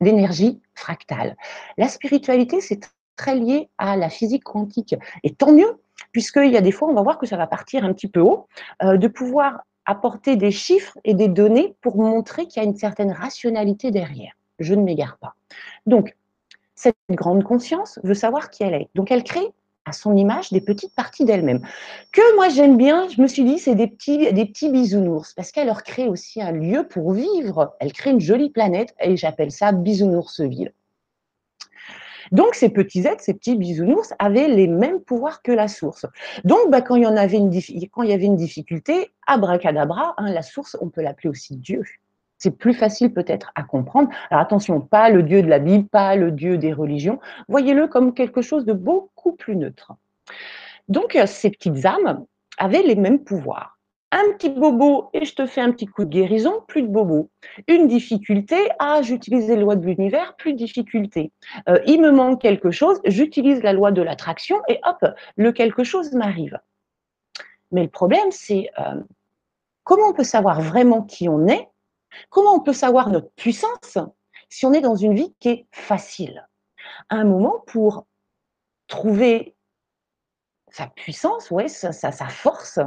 l'énergie 0.00 0.60
fractale. 0.74 1.36
La 1.78 1.88
spiritualité, 1.88 2.60
c'est 2.60 2.80
très 3.16 3.34
lié 3.34 3.68
à 3.78 3.96
la 3.96 4.08
physique 4.08 4.44
quantique. 4.44 4.94
Et 5.22 5.34
tant 5.34 5.52
mieux, 5.52 5.80
puisqu'il 6.12 6.50
y 6.50 6.56
a 6.56 6.60
des 6.60 6.72
fois, 6.72 6.88
on 6.88 6.94
va 6.94 7.02
voir 7.02 7.18
que 7.18 7.26
ça 7.26 7.36
va 7.36 7.46
partir 7.46 7.84
un 7.84 7.92
petit 7.92 8.08
peu 8.08 8.20
haut, 8.20 8.46
euh, 8.82 8.96
de 8.96 9.08
pouvoir 9.08 9.62
apporter 9.86 10.36
des 10.36 10.50
chiffres 10.50 10.98
et 11.04 11.14
des 11.14 11.28
données 11.28 11.76
pour 11.80 11.96
montrer 11.96 12.46
qu'il 12.46 12.62
y 12.62 12.66
a 12.66 12.68
une 12.68 12.76
certaine 12.76 13.12
rationalité 13.12 13.90
derrière. 13.90 14.32
Je 14.58 14.74
ne 14.74 14.82
m'égare 14.82 15.16
pas. 15.18 15.34
Donc, 15.86 16.16
cette 16.74 16.96
grande 17.10 17.44
conscience 17.44 17.98
veut 18.02 18.14
savoir 18.14 18.50
qui 18.50 18.62
elle 18.64 18.74
est. 18.74 18.88
Donc, 18.94 19.10
elle 19.10 19.24
crée 19.24 19.52
à 19.86 19.92
son 19.92 20.16
image 20.16 20.52
des 20.52 20.60
petites 20.60 20.94
parties 20.94 21.24
d'elle-même. 21.24 21.62
Que 22.12 22.34
moi 22.34 22.48
j'aime 22.48 22.76
bien, 22.76 23.08
je 23.08 23.22
me 23.22 23.28
suis 23.28 23.44
dit, 23.44 23.58
c'est 23.58 23.76
des 23.76 23.86
petits, 23.86 24.32
des 24.32 24.44
petits 24.44 24.70
bisounours, 24.70 25.32
parce 25.32 25.52
qu'elle 25.52 25.68
leur 25.68 25.84
crée 25.84 26.08
aussi 26.08 26.42
un 26.42 26.50
lieu 26.50 26.86
pour 26.86 27.12
vivre. 27.12 27.76
Elle 27.78 27.92
crée 27.92 28.10
une 28.10 28.20
jolie 28.20 28.50
planète 28.50 28.94
et 29.00 29.16
j'appelle 29.16 29.52
ça 29.52 29.72
Bisounoursville. 29.72 30.72
Donc, 32.32 32.54
ces 32.54 32.68
petits 32.68 33.06
êtres, 33.06 33.22
ces 33.22 33.34
petits 33.34 33.56
bisounours, 33.56 34.14
avaient 34.18 34.48
les 34.48 34.66
mêmes 34.66 35.00
pouvoirs 35.00 35.42
que 35.42 35.52
la 35.52 35.68
source. 35.68 36.06
Donc, 36.44 36.70
bah, 36.70 36.82
quand, 36.82 36.96
il 36.96 37.02
y 37.02 37.06
en 37.06 37.16
avait 37.16 37.38
une 37.38 37.50
quand 37.90 38.02
il 38.02 38.10
y 38.10 38.12
avait 38.12 38.28
difficulté, 38.28 39.10
abracadabra, 39.26 40.14
hein, 40.18 40.32
la 40.32 40.42
source, 40.42 40.76
on 40.80 40.88
peut 40.88 41.02
l'appeler 41.02 41.28
aussi 41.28 41.56
Dieu. 41.56 41.82
C'est 42.38 42.50
plus 42.50 42.74
facile 42.74 43.12
peut-être 43.12 43.50
à 43.54 43.62
comprendre. 43.62 44.10
Alors 44.30 44.42
attention, 44.42 44.80
pas 44.80 45.08
le 45.08 45.22
Dieu 45.22 45.42
de 45.42 45.48
la 45.48 45.58
Bible, 45.58 45.88
pas 45.88 46.16
le 46.16 46.30
Dieu 46.30 46.58
des 46.58 46.72
religions. 46.72 47.18
Voyez-le 47.48 47.88
comme 47.88 48.12
quelque 48.12 48.42
chose 48.42 48.66
de 48.66 48.74
beaucoup 48.74 49.32
plus 49.32 49.56
neutre. 49.56 49.92
Donc, 50.88 51.16
euh, 51.16 51.26
ces 51.26 51.50
petites 51.50 51.86
âmes 51.86 52.26
avaient 52.58 52.82
les 52.82 52.94
mêmes 52.94 53.20
pouvoirs 53.20 53.75
un 54.12 54.32
petit 54.32 54.50
bobo 54.50 55.10
et 55.12 55.24
je 55.24 55.34
te 55.34 55.46
fais 55.46 55.60
un 55.60 55.72
petit 55.72 55.86
coup 55.86 56.04
de 56.04 56.10
guérison, 56.10 56.62
plus 56.68 56.82
de 56.82 56.88
bobo. 56.88 57.30
Une 57.68 57.88
difficulté, 57.88 58.56
ah, 58.78 59.02
j'utilise 59.02 59.48
les 59.48 59.56
lois 59.56 59.76
de 59.76 59.84
l'univers, 59.84 60.36
plus 60.36 60.52
de 60.52 60.58
difficulté. 60.58 61.32
Euh, 61.68 61.80
il 61.86 62.00
me 62.00 62.10
manque 62.10 62.40
quelque 62.40 62.70
chose, 62.70 63.00
j'utilise 63.04 63.62
la 63.62 63.72
loi 63.72 63.90
de 63.90 64.02
l'attraction 64.02 64.60
et 64.68 64.80
hop, 64.84 65.04
le 65.36 65.52
quelque 65.52 65.84
chose 65.84 66.12
m'arrive. 66.12 66.58
Mais 67.72 67.82
le 67.82 67.90
problème, 67.90 68.30
c'est 68.30 68.70
euh, 68.78 69.02
comment 69.82 70.08
on 70.08 70.14
peut 70.14 70.24
savoir 70.24 70.60
vraiment 70.60 71.02
qui 71.02 71.28
on 71.28 71.48
est, 71.48 71.68
comment 72.30 72.54
on 72.54 72.60
peut 72.60 72.72
savoir 72.72 73.10
notre 73.10 73.30
puissance 73.32 73.98
si 74.48 74.64
on 74.64 74.72
est 74.72 74.80
dans 74.80 74.94
une 74.94 75.14
vie 75.14 75.34
qui 75.40 75.48
est 75.48 75.66
facile? 75.72 76.46
À 77.08 77.16
un 77.16 77.24
moment, 77.24 77.64
pour 77.66 78.06
trouver 78.86 79.55
sa 80.76 80.88
puissance, 80.88 81.50
ouais, 81.50 81.68
sa, 81.68 81.92
sa, 81.92 82.12
force, 82.28 82.80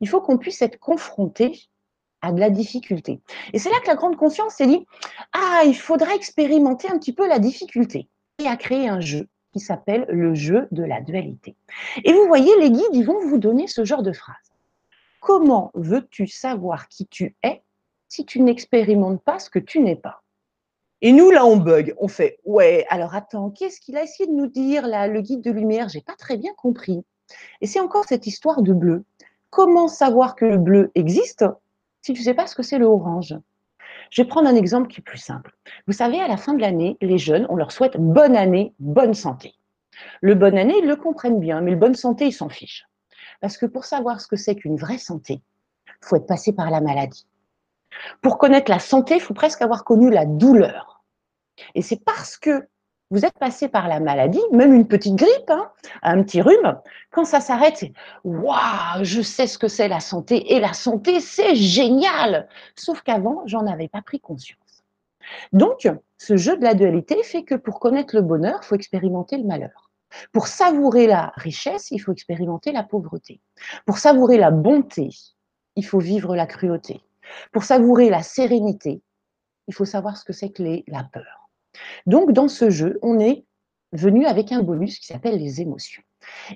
il 0.00 0.08
faut 0.08 0.20
qu'on 0.20 0.38
puisse 0.38 0.62
être 0.62 0.78
confronté 0.78 1.60
à 2.20 2.30
de 2.30 2.38
la 2.38 2.50
difficulté. 2.50 3.20
Et 3.52 3.58
c'est 3.58 3.68
là 3.68 3.80
que 3.82 3.88
la 3.88 3.96
grande 3.96 4.16
conscience 4.16 4.54
s'est 4.54 4.68
dit, 4.68 4.86
ah, 5.32 5.62
il 5.66 5.74
faudrait 5.74 6.14
expérimenter 6.14 6.88
un 6.88 6.98
petit 6.98 7.12
peu 7.12 7.26
la 7.26 7.40
difficulté. 7.40 8.08
Et 8.38 8.46
a 8.46 8.56
créé 8.56 8.88
un 8.88 9.00
jeu 9.00 9.28
qui 9.52 9.58
s'appelle 9.58 10.06
le 10.08 10.34
jeu 10.34 10.68
de 10.70 10.84
la 10.84 11.00
dualité. 11.00 11.56
Et 12.04 12.12
vous 12.12 12.28
voyez, 12.28 12.56
les 12.60 12.70
guides, 12.70 12.94
ils 12.94 13.04
vont 13.04 13.18
vous 13.26 13.38
donner 13.38 13.66
ce 13.66 13.84
genre 13.84 14.04
de 14.04 14.12
phrase. 14.12 14.52
Comment 15.20 15.72
veux-tu 15.74 16.28
savoir 16.28 16.86
qui 16.86 17.08
tu 17.08 17.34
es 17.42 17.62
si 18.08 18.24
tu 18.24 18.40
n'expérimentes 18.40 19.20
pas 19.24 19.40
ce 19.40 19.50
que 19.50 19.58
tu 19.58 19.80
n'es 19.80 19.96
pas? 19.96 20.22
Et 21.00 21.10
nous, 21.10 21.32
là, 21.32 21.44
on 21.44 21.56
bug. 21.56 21.92
On 21.98 22.06
fait, 22.06 22.38
ouais, 22.44 22.86
alors 22.88 23.16
attends, 23.16 23.50
qu'est-ce 23.50 23.80
qu'il 23.80 23.96
a 23.96 24.04
essayé 24.04 24.28
de 24.28 24.34
nous 24.34 24.46
dire, 24.46 24.86
là, 24.86 25.08
le 25.08 25.20
guide 25.22 25.42
de 25.42 25.50
lumière? 25.50 25.88
J'ai 25.88 26.02
pas 26.02 26.14
très 26.14 26.36
bien 26.36 26.52
compris. 26.56 27.04
Et 27.60 27.66
c'est 27.66 27.80
encore 27.80 28.04
cette 28.04 28.26
histoire 28.26 28.62
de 28.62 28.72
bleu. 28.72 29.04
Comment 29.50 29.88
savoir 29.88 30.34
que 30.34 30.44
le 30.44 30.58
bleu 30.58 30.90
existe 30.94 31.44
si 32.00 32.12
tu 32.12 32.20
ne 32.20 32.24
sais 32.24 32.34
pas 32.34 32.46
ce 32.46 32.54
que 32.54 32.62
c'est 32.62 32.78
le 32.78 32.86
orange? 32.86 33.34
Je 34.10 34.22
vais 34.22 34.28
prendre 34.28 34.48
un 34.48 34.56
exemple 34.56 34.88
qui 34.88 35.00
est 35.00 35.04
plus 35.04 35.18
simple. 35.18 35.54
Vous 35.86 35.92
savez, 35.92 36.20
à 36.20 36.28
la 36.28 36.36
fin 36.36 36.54
de 36.54 36.60
l'année, 36.60 36.96
les 37.00 37.18
jeunes, 37.18 37.46
on 37.48 37.56
leur 37.56 37.72
souhaite 37.72 37.96
bonne 37.96 38.36
année, 38.36 38.74
bonne 38.78 39.14
santé. 39.14 39.54
Le 40.20 40.34
bonne 40.34 40.58
année, 40.58 40.78
ils 40.82 40.86
le 40.86 40.96
comprennent 40.96 41.40
bien, 41.40 41.60
mais 41.60 41.70
le 41.70 41.76
bonne 41.76 41.94
santé, 41.94 42.26
ils 42.26 42.32
s'en 42.32 42.48
fichent. 42.48 42.86
Parce 43.40 43.56
que 43.56 43.66
pour 43.66 43.84
savoir 43.84 44.20
ce 44.20 44.26
que 44.26 44.36
c'est 44.36 44.54
qu'une 44.54 44.76
vraie 44.76 44.98
santé, 44.98 45.42
il 45.86 46.06
faut 46.06 46.16
être 46.16 46.26
passé 46.26 46.52
par 46.52 46.70
la 46.70 46.80
maladie. 46.80 47.26
Pour 48.20 48.38
connaître 48.38 48.70
la 48.70 48.78
santé, 48.78 49.14
il 49.14 49.20
faut 49.20 49.34
presque 49.34 49.62
avoir 49.62 49.84
connu 49.84 50.10
la 50.10 50.26
douleur. 50.26 51.02
Et 51.74 51.82
c'est 51.82 52.02
parce 52.04 52.36
que 52.36 52.66
vous 53.12 53.26
êtes 53.26 53.38
passé 53.38 53.68
par 53.68 53.88
la 53.88 54.00
maladie, 54.00 54.40
même 54.52 54.72
une 54.72 54.88
petite 54.88 55.16
grippe, 55.16 55.50
hein, 55.50 55.70
un 56.02 56.22
petit 56.22 56.40
rhume, 56.40 56.80
quand 57.10 57.26
ça 57.26 57.40
s'arrête, 57.40 57.76
c'est 57.76 57.92
waouh, 58.24 59.02
je 59.02 59.20
sais 59.20 59.46
ce 59.46 59.58
que 59.58 59.68
c'est 59.68 59.86
la 59.86 60.00
santé 60.00 60.54
et 60.54 60.60
la 60.60 60.72
santé, 60.72 61.20
c'est 61.20 61.54
génial. 61.54 62.48
Sauf 62.74 63.02
qu'avant, 63.02 63.42
j'en 63.44 63.66
avais 63.66 63.88
pas 63.88 64.00
pris 64.00 64.18
conscience. 64.18 64.82
Donc, 65.52 65.86
ce 66.16 66.38
jeu 66.38 66.56
de 66.56 66.64
la 66.64 66.72
dualité 66.72 67.22
fait 67.22 67.44
que 67.44 67.54
pour 67.54 67.80
connaître 67.80 68.16
le 68.16 68.22
bonheur, 68.22 68.60
il 68.62 68.66
faut 68.66 68.76
expérimenter 68.76 69.36
le 69.36 69.44
malheur. 69.44 69.90
Pour 70.32 70.46
savourer 70.46 71.06
la 71.06 71.34
richesse, 71.36 71.90
il 71.90 71.98
faut 71.98 72.12
expérimenter 72.12 72.72
la 72.72 72.82
pauvreté. 72.82 73.40
Pour 73.84 73.98
savourer 73.98 74.38
la 74.38 74.50
bonté, 74.50 75.10
il 75.76 75.84
faut 75.84 76.00
vivre 76.00 76.34
la 76.34 76.46
cruauté. 76.46 77.02
Pour 77.52 77.64
savourer 77.64 78.08
la 78.08 78.22
sérénité, 78.22 79.02
il 79.68 79.74
faut 79.74 79.84
savoir 79.84 80.16
ce 80.16 80.24
que 80.24 80.32
c'est 80.32 80.50
que 80.50 80.82
la 80.86 81.04
peur. 81.04 81.41
Donc, 82.06 82.32
dans 82.32 82.48
ce 82.48 82.70
jeu, 82.70 82.98
on 83.02 83.18
est 83.18 83.44
venu 83.92 84.26
avec 84.26 84.52
un 84.52 84.62
bonus 84.62 84.98
qui 84.98 85.06
s'appelle 85.06 85.38
les 85.38 85.60
émotions. 85.60 86.02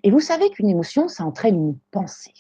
Et 0.03 0.11
vous 0.11 0.21
savez 0.21 0.51
qu'une 0.51 0.71
émotion, 0.71 1.09
ça 1.09 1.25
entraîne 1.25 1.57
une 1.57 1.79
pensée. 1.91 2.33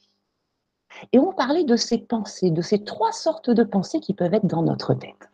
Et 1.12 1.18
on 1.18 1.32
parlait 1.32 1.64
de 1.64 1.76
ces 1.76 1.98
pensées, 1.98 2.50
de 2.50 2.62
ces 2.62 2.84
trois 2.84 3.12
sortes 3.12 3.50
de 3.50 3.64
pensées 3.64 4.00
qui 4.00 4.14
peuvent 4.14 4.34
être 4.34 4.46
dans 4.46 4.62
notre 4.62 4.94
tête. 4.94 5.30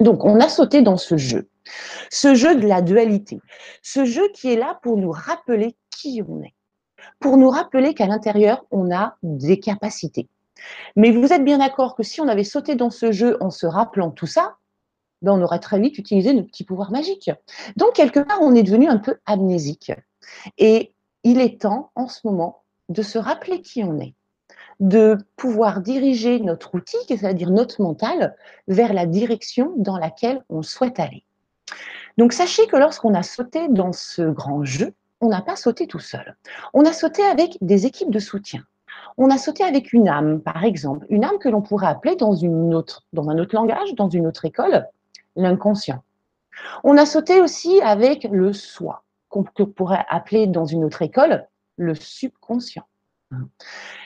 Donc, 0.00 0.24
on 0.24 0.40
a 0.40 0.48
sauté 0.48 0.82
dans 0.82 0.96
ce 0.96 1.16
jeu, 1.16 1.48
ce 2.10 2.34
jeu 2.34 2.56
de 2.56 2.66
la 2.66 2.82
dualité, 2.82 3.40
ce 3.82 4.04
jeu 4.04 4.28
qui 4.34 4.52
est 4.52 4.56
là 4.56 4.78
pour 4.82 4.96
nous 4.96 5.12
rappeler 5.12 5.76
qui 5.90 6.20
on 6.28 6.42
est, 6.42 6.54
pour 7.20 7.36
nous 7.36 7.48
rappeler 7.48 7.94
qu'à 7.94 8.06
l'intérieur, 8.06 8.64
on 8.72 8.92
a 8.92 9.16
des 9.22 9.60
capacités. 9.60 10.28
Mais 10.96 11.10
vous 11.12 11.32
êtes 11.32 11.44
bien 11.44 11.58
d'accord 11.58 11.94
que 11.94 12.02
si 12.02 12.20
on 12.20 12.28
avait 12.28 12.44
sauté 12.44 12.74
dans 12.74 12.90
ce 12.90 13.12
jeu 13.12 13.36
en 13.40 13.50
se 13.50 13.66
rappelant 13.66 14.10
tout 14.10 14.26
ça, 14.26 14.56
ben 15.24 15.32
on 15.32 15.42
aurait 15.42 15.58
très 15.58 15.80
vite 15.80 15.98
utilisé 15.98 16.32
nos 16.32 16.42
petits 16.42 16.64
pouvoirs 16.64 16.90
magiques. 16.90 17.30
Donc, 17.76 17.94
quelque 17.94 18.20
part, 18.20 18.38
on 18.40 18.54
est 18.54 18.62
devenu 18.62 18.88
un 18.88 18.98
peu 18.98 19.16
amnésique. 19.26 19.92
Et 20.58 20.92
il 21.24 21.40
est 21.40 21.60
temps, 21.60 21.90
en 21.94 22.08
ce 22.08 22.20
moment, 22.24 22.62
de 22.88 23.02
se 23.02 23.18
rappeler 23.18 23.60
qui 23.62 23.82
on 23.82 23.98
est, 23.98 24.14
de 24.80 25.18
pouvoir 25.36 25.80
diriger 25.80 26.40
notre 26.40 26.74
outil, 26.74 26.98
c'est-à-dire 27.08 27.50
notre 27.50 27.82
mental, 27.82 28.36
vers 28.68 28.92
la 28.92 29.06
direction 29.06 29.72
dans 29.76 29.98
laquelle 29.98 30.44
on 30.48 30.62
souhaite 30.62 31.00
aller. 31.00 31.24
Donc 32.18 32.32
sachez 32.32 32.66
que 32.66 32.76
lorsqu'on 32.76 33.14
a 33.14 33.22
sauté 33.22 33.68
dans 33.68 33.92
ce 33.92 34.22
grand 34.22 34.64
jeu, 34.64 34.94
on 35.20 35.28
n'a 35.28 35.40
pas 35.40 35.56
sauté 35.56 35.86
tout 35.86 35.98
seul. 35.98 36.36
On 36.74 36.84
a 36.84 36.92
sauté 36.92 37.22
avec 37.22 37.56
des 37.60 37.86
équipes 37.86 38.10
de 38.10 38.18
soutien. 38.18 38.62
On 39.16 39.30
a 39.30 39.38
sauté 39.38 39.64
avec 39.64 39.92
une 39.92 40.08
âme, 40.08 40.40
par 40.40 40.64
exemple, 40.64 41.06
une 41.08 41.24
âme 41.24 41.38
que 41.38 41.48
l'on 41.48 41.62
pourrait 41.62 41.86
appeler 41.86 42.16
dans 42.16 42.44
un 42.44 42.72
autre 42.72 43.02
langage, 43.12 43.94
dans 43.94 44.08
une 44.08 44.26
autre 44.26 44.44
école, 44.44 44.86
l'inconscient. 45.36 46.02
On 46.84 46.96
a 46.96 47.06
sauté 47.06 47.40
aussi 47.40 47.80
avec 47.80 48.24
le 48.30 48.52
soi, 48.52 49.04
qu'on 49.28 49.44
pourrait 49.44 50.04
appeler 50.08 50.46
dans 50.46 50.66
une 50.66 50.84
autre 50.84 51.02
école 51.02 51.46
le 51.76 51.94
subconscient. 51.94 52.84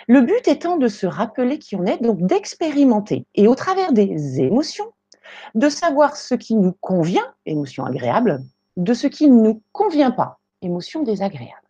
Le 0.06 0.22
but 0.22 0.48
étant 0.48 0.78
de 0.78 0.88
se 0.88 1.06
rappeler 1.06 1.58
qui 1.58 1.76
on 1.76 1.84
est, 1.84 2.02
donc 2.02 2.20
d'expérimenter 2.22 3.26
et 3.34 3.46
au 3.46 3.54
travers 3.54 3.92
des 3.92 4.40
émotions, 4.40 4.90
de 5.54 5.68
savoir 5.68 6.16
ce 6.16 6.34
qui 6.34 6.54
nous 6.54 6.72
convient, 6.80 7.34
émotion 7.44 7.84
agréable, 7.84 8.40
de 8.78 8.94
ce 8.94 9.06
qui 9.06 9.28
ne 9.28 9.42
nous 9.42 9.62
convient 9.72 10.10
pas, 10.10 10.38
émotion 10.62 11.02
désagréable. 11.02 11.60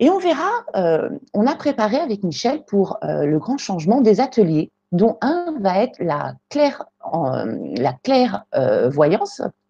Et 0.00 0.08
on 0.08 0.18
verra, 0.18 0.50
euh, 0.76 1.10
on 1.34 1.46
a 1.46 1.54
préparé 1.54 1.96
avec 1.98 2.22
Michel 2.22 2.64
pour 2.64 2.98
euh, 3.04 3.24
le 3.24 3.38
grand 3.38 3.58
changement 3.58 4.00
des 4.00 4.20
ateliers, 4.20 4.72
dont 4.92 5.18
un 5.20 5.56
va 5.60 5.82
être 5.82 5.98
la 5.98 6.34
claire, 6.48 6.84
la 7.12 7.92
claire 8.02 8.44
euh, 8.54 8.90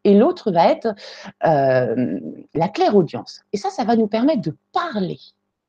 et 0.05 0.15
l'autre 0.15 0.51
va 0.53 0.71
être 0.71 0.95
la 1.43 2.69
claire 2.69 2.97
audience. 2.97 3.43
Et 3.53 3.57
ça, 3.57 3.71
ça 3.71 3.85
va 3.85 3.97
nous 3.97 4.09
permettre 4.09 4.43
de 4.43 4.57
parler 4.73 5.19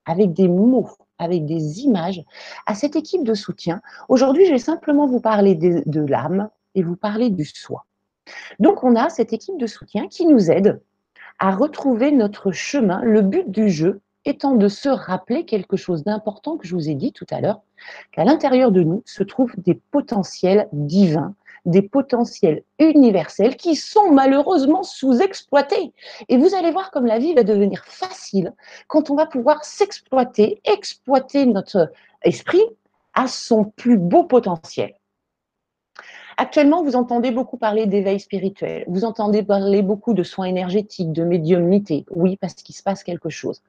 avec 0.06 0.34
des 0.34 0.48
mots 0.48 0.90
avec 1.20 1.46
des 1.46 1.82
images 1.82 2.24
à 2.66 2.76
cette 2.76 2.96
équipe 2.96 3.24
de 3.24 3.34
soutien. 3.34 3.82
Aujourd'hui, 4.10 4.46
je 4.46 4.52
vais 4.52 4.60
simplement 4.60 5.08
vous 5.08 5.20
parler 5.20 5.56
de, 5.56 6.02
l'âme 6.02 6.50
et 6.76 6.84
vous 6.84 6.96
parler 6.96 7.30
du 7.30 7.46
soi. 7.46 7.86
Donc, 8.60 8.84
on 8.84 8.96
a 8.96 9.10
cette 9.10 9.34
équipe 9.34 9.58
de 9.58 9.68
soutien 9.68 10.08
qui 10.08 10.26
nous 10.26 10.52
aide 10.52 10.82
à 11.40 11.52
retrouver 11.52 12.12
notre 12.12 12.52
chemin. 12.52 13.02
Le 13.04 13.22
but 13.22 13.50
du 13.50 13.70
jeu 13.70 14.02
étant 14.26 14.56
de 14.56 14.68
se 14.68 14.90
rappeler 14.90 15.46
quelque 15.46 15.76
chose 15.76 16.04
d'important 16.04 16.58
que 16.58 16.66
je 16.66 16.76
vous 16.76 16.90
ai 16.90 16.96
dit 16.96 17.12
tout 17.12 17.28
à 17.30 17.42
l'heure, 17.42 17.62
qu'à 18.12 18.24
l'intérieur 18.24 18.72
de 18.72 18.82
nous 18.82 19.04
se 19.06 19.24
trouvent 19.24 19.54
des 19.58 19.76
potentiels 19.92 20.68
divins 20.72 21.36
des 21.66 21.82
potentiels 21.82 22.64
universels 22.80 23.56
qui 23.56 23.76
sont 23.76 24.12
malheureusement 24.12 24.84
sous-exploités. 24.84 25.94
Et 26.30 26.38
vous 26.38 26.54
allez 26.56 26.72
voir 26.72 26.92
comme 26.92 27.06
la 27.06 27.20
vie 27.20 27.34
va 27.34 27.44
devenir 27.44 27.86
facile 27.86 28.54
quand 28.88 29.10
on 29.10 29.16
va 29.16 29.26
pouvoir 29.26 29.64
s'exploiter, 29.64 30.62
exploiter 30.66 31.46
notre 31.46 31.92
esprit 32.24 32.64
à 33.14 33.28
son 33.28 33.66
plus 33.66 33.98
beau 33.98 34.24
potentiel. 34.24 34.94
Actuellement, 36.38 36.84
vous 36.84 36.96
entendez 36.96 37.32
beaucoup 37.32 37.58
parler 37.58 37.86
d'éveil 37.86 38.20
spirituel, 38.20 38.86
vous 38.88 39.06
entendez 39.06 39.44
parler 39.44 39.82
beaucoup 39.82 40.14
de 40.14 40.24
soins 40.24 40.46
énergétiques, 40.46 41.12
de 41.12 41.24
médiumnité. 41.24 42.06
Oui, 42.12 42.38
parce 42.38 42.56
qu'il 42.56 42.76
se 42.76 42.84
passe 42.84 43.04
quelque 43.04 43.30
chose. 43.30 43.62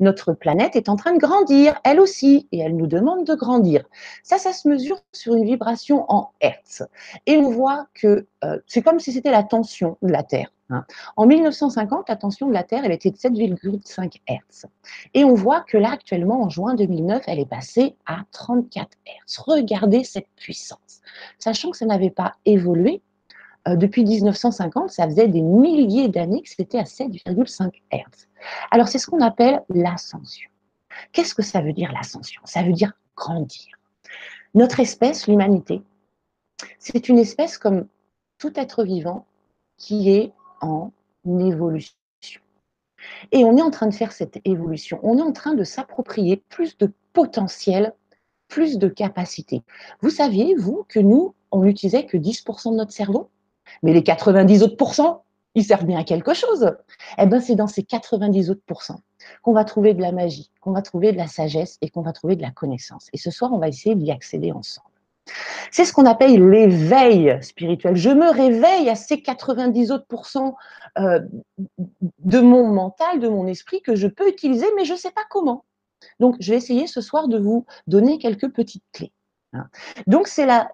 Notre 0.00 0.32
planète 0.32 0.76
est 0.76 0.88
en 0.88 0.96
train 0.96 1.12
de 1.12 1.18
grandir, 1.18 1.80
elle 1.84 2.00
aussi, 2.00 2.48
et 2.52 2.58
elle 2.58 2.76
nous 2.76 2.86
demande 2.86 3.24
de 3.24 3.34
grandir. 3.34 3.84
Ça, 4.22 4.38
ça 4.38 4.52
se 4.52 4.68
mesure 4.68 5.02
sur 5.12 5.34
une 5.34 5.44
vibration 5.44 6.04
en 6.08 6.30
Hertz. 6.40 6.82
Et 7.26 7.36
on 7.36 7.50
voit 7.50 7.86
que 7.94 8.26
euh, 8.44 8.58
c'est 8.66 8.82
comme 8.82 9.00
si 9.00 9.12
c'était 9.12 9.30
la 9.30 9.42
tension 9.42 9.96
de 10.02 10.12
la 10.12 10.22
Terre. 10.22 10.50
Hein. 10.70 10.84
En 11.16 11.26
1950, 11.26 12.08
la 12.08 12.16
tension 12.16 12.48
de 12.48 12.52
la 12.52 12.64
Terre, 12.64 12.82
elle 12.84 12.92
était 12.92 13.10
de 13.10 13.16
7,5 13.16 14.20
Hertz. 14.26 14.66
Et 15.12 15.24
on 15.24 15.34
voit 15.34 15.60
que 15.60 15.76
là, 15.76 15.90
actuellement, 15.92 16.42
en 16.42 16.48
juin 16.48 16.74
2009, 16.74 17.22
elle 17.26 17.38
est 17.38 17.48
passée 17.48 17.96
à 18.06 18.22
34 18.32 18.88
Hertz. 19.06 19.38
Regardez 19.38 20.04
cette 20.04 20.28
puissance. 20.36 20.78
Sachant 21.38 21.70
que 21.70 21.76
ça 21.76 21.86
n'avait 21.86 22.10
pas 22.10 22.34
évolué 22.44 23.02
euh, 23.68 23.76
depuis 23.76 24.04
1950, 24.04 24.90
ça 24.90 25.06
faisait 25.06 25.28
des 25.28 25.42
milliers 25.42 26.08
d'années 26.08 26.42
que 26.42 26.48
c'était 26.48 26.78
à 26.78 26.84
7,5 26.84 27.82
Hertz. 27.90 28.28
Alors, 28.70 28.88
c'est 28.88 28.98
ce 28.98 29.06
qu'on 29.06 29.20
appelle 29.20 29.62
l'ascension. 29.68 30.50
Qu'est-ce 31.12 31.34
que 31.34 31.42
ça 31.42 31.60
veut 31.60 31.72
dire 31.72 31.92
l'ascension? 31.92 32.40
Ça 32.44 32.62
veut 32.62 32.72
dire 32.72 32.92
grandir. 33.16 33.66
Notre 34.54 34.80
espèce, 34.80 35.26
l'humanité, 35.26 35.82
c'est 36.78 37.08
une 37.08 37.18
espèce 37.18 37.58
comme 37.58 37.88
tout 38.38 38.52
être 38.56 38.84
vivant 38.84 39.26
qui 39.76 40.10
est 40.10 40.32
en 40.60 40.92
évolution. 41.26 41.94
Et 43.32 43.44
on 43.44 43.56
est 43.56 43.62
en 43.62 43.70
train 43.70 43.86
de 43.86 43.94
faire 43.94 44.12
cette 44.12 44.38
évolution. 44.44 44.98
On 45.02 45.18
est 45.18 45.22
en 45.22 45.32
train 45.32 45.54
de 45.54 45.64
s'approprier 45.64 46.36
plus 46.48 46.76
de 46.78 46.90
potentiel, 47.12 47.94
plus 48.48 48.78
de 48.78 48.88
capacité. 48.88 49.62
Vous 50.00 50.10
saviez, 50.10 50.54
vous, 50.54 50.84
que 50.88 51.00
nous, 51.00 51.34
on 51.50 51.62
n'utilisait 51.62 52.06
que 52.06 52.16
10% 52.16 52.72
de 52.72 52.76
notre 52.76 52.92
cerveau? 52.92 53.30
Mais 53.82 53.92
les 53.92 54.02
90 54.02 54.62
autres 54.62 54.76
pourcents, 54.76 55.24
ils 55.54 55.64
servent 55.64 55.86
bien 55.86 55.98
à 55.98 56.04
quelque 56.04 56.34
chose. 56.34 56.72
Eh 57.18 57.26
bien, 57.26 57.40
c'est 57.40 57.54
dans 57.54 57.66
ces 57.66 57.82
90 57.82 58.50
autres 58.50 58.62
pourcents 58.66 59.00
qu'on 59.42 59.52
va 59.52 59.64
trouver 59.64 59.94
de 59.94 60.02
la 60.02 60.12
magie, 60.12 60.50
qu'on 60.60 60.72
va 60.72 60.82
trouver 60.82 61.12
de 61.12 61.16
la 61.16 61.28
sagesse 61.28 61.78
et 61.80 61.88
qu'on 61.88 62.02
va 62.02 62.12
trouver 62.12 62.36
de 62.36 62.42
la 62.42 62.50
connaissance. 62.50 63.08
Et 63.12 63.18
ce 63.18 63.30
soir, 63.30 63.52
on 63.52 63.58
va 63.58 63.68
essayer 63.68 63.94
d'y 63.94 64.10
accéder 64.10 64.52
ensemble. 64.52 64.88
C'est 65.70 65.84
ce 65.84 65.92
qu'on 65.92 66.04
appelle 66.04 66.48
l'éveil 66.48 67.38
spirituel. 67.42 67.96
Je 67.96 68.10
me 68.10 68.30
réveille 68.30 68.90
à 68.90 68.94
ces 68.94 69.22
90 69.22 69.90
autres 69.90 70.06
pourcents 70.06 70.56
euh, 70.98 71.20
de 72.18 72.40
mon 72.40 72.68
mental, 72.68 73.20
de 73.20 73.28
mon 73.28 73.46
esprit 73.46 73.80
que 73.80 73.96
je 73.96 74.06
peux 74.06 74.28
utiliser, 74.28 74.66
mais 74.76 74.84
je 74.84 74.92
ne 74.92 74.98
sais 74.98 75.10
pas 75.10 75.24
comment. 75.30 75.64
Donc, 76.20 76.36
je 76.40 76.52
vais 76.52 76.56
essayer 76.56 76.86
ce 76.86 77.00
soir 77.00 77.28
de 77.28 77.38
vous 77.38 77.66
donner 77.86 78.18
quelques 78.18 78.50
petites 78.52 78.84
clés. 78.92 79.12
Hein. 79.52 79.66
Donc, 80.06 80.26
c'est 80.26 80.46
la, 80.46 80.70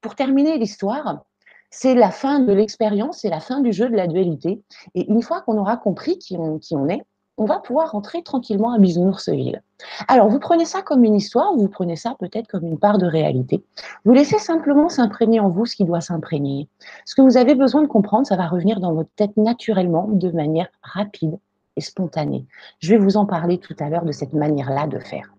pour 0.00 0.14
terminer 0.14 0.58
l'histoire, 0.58 1.24
c'est 1.70 1.94
la 1.94 2.10
fin 2.10 2.40
de 2.40 2.52
l'expérience, 2.52 3.20
c'est 3.20 3.30
la 3.30 3.40
fin 3.40 3.60
du 3.60 3.72
jeu 3.72 3.88
de 3.88 3.96
la 3.96 4.06
dualité. 4.06 4.62
Et 4.94 5.10
une 5.10 5.22
fois 5.22 5.40
qu'on 5.40 5.56
aura 5.56 5.76
compris 5.76 6.18
qui 6.18 6.36
on 6.36 6.88
est, 6.88 7.02
on 7.38 7.46
va 7.46 7.58
pouvoir 7.58 7.92
rentrer 7.92 8.22
tranquillement 8.22 8.72
à 8.72 8.78
Bisounoursville. 8.78 9.62
Alors, 10.06 10.28
vous 10.28 10.38
prenez 10.38 10.64
ça 10.64 10.82
comme 10.82 11.02
une 11.02 11.14
histoire, 11.14 11.54
ou 11.54 11.60
vous 11.60 11.68
prenez 11.68 11.96
ça 11.96 12.14
peut-être 12.18 12.46
comme 12.46 12.66
une 12.66 12.78
part 12.78 12.98
de 12.98 13.06
réalité. 13.06 13.64
Vous 14.04 14.12
laissez 14.12 14.38
simplement 14.38 14.88
s'imprégner 14.88 15.40
en 15.40 15.48
vous 15.48 15.66
ce 15.66 15.74
qui 15.74 15.84
doit 15.84 16.00
s'imprégner. 16.00 16.68
Ce 17.06 17.14
que 17.14 17.22
vous 17.22 17.36
avez 17.36 17.54
besoin 17.54 17.82
de 17.82 17.86
comprendre, 17.86 18.26
ça 18.26 18.36
va 18.36 18.46
revenir 18.46 18.80
dans 18.80 18.92
votre 18.92 19.10
tête 19.16 19.36
naturellement, 19.36 20.08
de 20.08 20.30
manière 20.30 20.68
rapide 20.82 21.38
et 21.76 21.80
spontanée. 21.80 22.46
Je 22.80 22.90
vais 22.90 22.98
vous 22.98 23.16
en 23.16 23.26
parler 23.26 23.58
tout 23.58 23.76
à 23.78 23.88
l'heure 23.88 24.04
de 24.04 24.12
cette 24.12 24.32
manière-là 24.32 24.86
de 24.86 24.98
faire. 24.98 25.32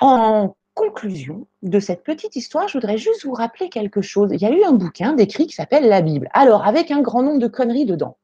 En 0.00 0.54
conclusion 0.74 1.46
de 1.62 1.78
cette 1.78 2.02
petite 2.02 2.36
histoire, 2.36 2.68
je 2.68 2.74
voudrais 2.74 2.96
juste 2.96 3.24
vous 3.24 3.34
rappeler 3.34 3.68
quelque 3.68 4.00
chose. 4.00 4.30
Il 4.32 4.40
y 4.40 4.46
a 4.46 4.50
eu 4.50 4.62
un 4.64 4.72
bouquin 4.72 5.12
d'écrit 5.12 5.46
qui 5.46 5.54
s'appelle 5.54 5.88
La 5.88 6.00
Bible. 6.00 6.28
Alors, 6.32 6.66
avec 6.66 6.90
un 6.90 7.02
grand 7.02 7.22
nombre 7.22 7.40
de 7.40 7.48
conneries 7.48 7.84
dedans 7.84 8.16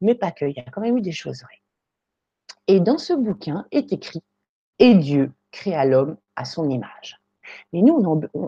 mais 0.00 0.14
pas 0.14 0.30
que, 0.30 0.44
il 0.44 0.56
y 0.56 0.60
a 0.60 0.70
quand 0.70 0.80
même 0.80 0.98
eu 0.98 1.02
des 1.02 1.12
choses 1.12 1.42
vraies. 1.42 1.62
Et 2.66 2.80
dans 2.80 2.98
ce 2.98 3.12
bouquin 3.12 3.66
est 3.70 3.92
écrit 3.92 4.22
Et 4.78 4.94
Dieu 4.94 5.32
créa 5.52 5.84
l'homme 5.84 6.16
à 6.34 6.44
son 6.44 6.68
image. 6.68 7.20
Mais 7.72 7.82
nous, 7.82 7.94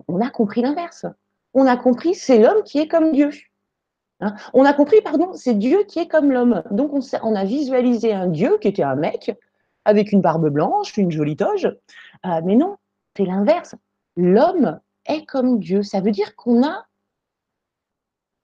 on 0.09 0.21
a, 0.21 0.31
compris 0.31 0.61
l'inverse. 0.61 1.07
On 1.55 1.67
a 1.67 1.77
compris 1.77 2.15
c'est 2.15 2.39
l'homme 2.39 2.63
qui 2.65 2.79
est 2.79 2.89
comme 2.89 3.13
Dieu. 3.13 3.31
Hein. 4.21 4.35
on 4.53 4.65
a 4.65 4.73
compris, 4.73 5.01
pardon, 5.03 5.33
c'est 5.35 5.55
Dieu 5.55 5.85
qui 5.87 6.01
est 6.01 6.09
comme 6.09 6.33
l'homme. 6.33 6.63
Donc 6.71 6.93
on, 6.93 7.35
a 7.35 7.45
visualisé 7.45 8.13
un 8.13 8.27
Dieu 8.27 8.59
qui 8.61 8.69
était 8.69 8.83
un 8.83 8.97
mec 8.97 9.37
avec 9.85 10.13
une 10.13 10.21
barbe 10.21 10.49
blanche, 10.49 10.97
une 10.97 11.11
jolie 11.11 11.37
toge. 11.37 11.67
Euh, 12.27 12.41
mais 12.45 12.57
non, 12.57 12.77
c'est 13.17 13.25
l'inverse. 13.25 13.75
L'homme 14.17 14.81
est 15.07 15.25
comme 15.25 15.61
Dieu. 15.61 15.83
Ça 15.83 16.01
veut 16.01 16.11
dire 16.11 16.37
qu'on 16.37 16.67
a 16.67 16.87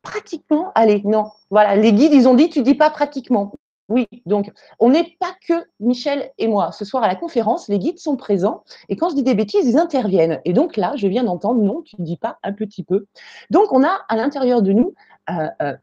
pratiquement, 0.02 0.70
allez, 0.74 1.02
non, 1.04 1.30
voilà, 1.50 1.76
les 1.76 1.92
guides, 1.92 2.12
ils 2.12 2.28
ont 2.28 2.34
dit, 2.34 2.50
tu 2.50 2.62
dis 2.62 2.74
pas 2.74 2.90
pratiquement. 2.90 3.52
Oui, 3.90 4.06
donc 4.24 4.50
on 4.78 4.88
n'est 4.88 5.14
pas 5.20 5.34
que 5.46 5.52
Michel 5.78 6.32
et 6.38 6.48
moi. 6.48 6.72
Ce 6.72 6.86
soir 6.86 7.02
à 7.02 7.08
la 7.08 7.16
conférence, 7.16 7.68
les 7.68 7.78
guides 7.78 7.98
sont 7.98 8.16
présents 8.16 8.64
et 8.88 8.96
quand 8.96 9.10
je 9.10 9.14
dis 9.14 9.22
des 9.22 9.34
bêtises, 9.34 9.66
ils 9.66 9.76
interviennent. 9.76 10.40
Et 10.46 10.54
donc 10.54 10.78
là, 10.78 10.94
je 10.96 11.06
viens 11.06 11.24
d'entendre, 11.24 11.60
non, 11.60 11.82
tu 11.82 11.96
ne 11.98 12.04
dis 12.04 12.16
pas 12.16 12.38
un 12.42 12.54
petit 12.54 12.82
peu. 12.82 13.06
Donc 13.50 13.72
on 13.72 13.84
a 13.84 14.00
à 14.08 14.16
l'intérieur 14.16 14.62
de 14.62 14.72
nous 14.72 14.94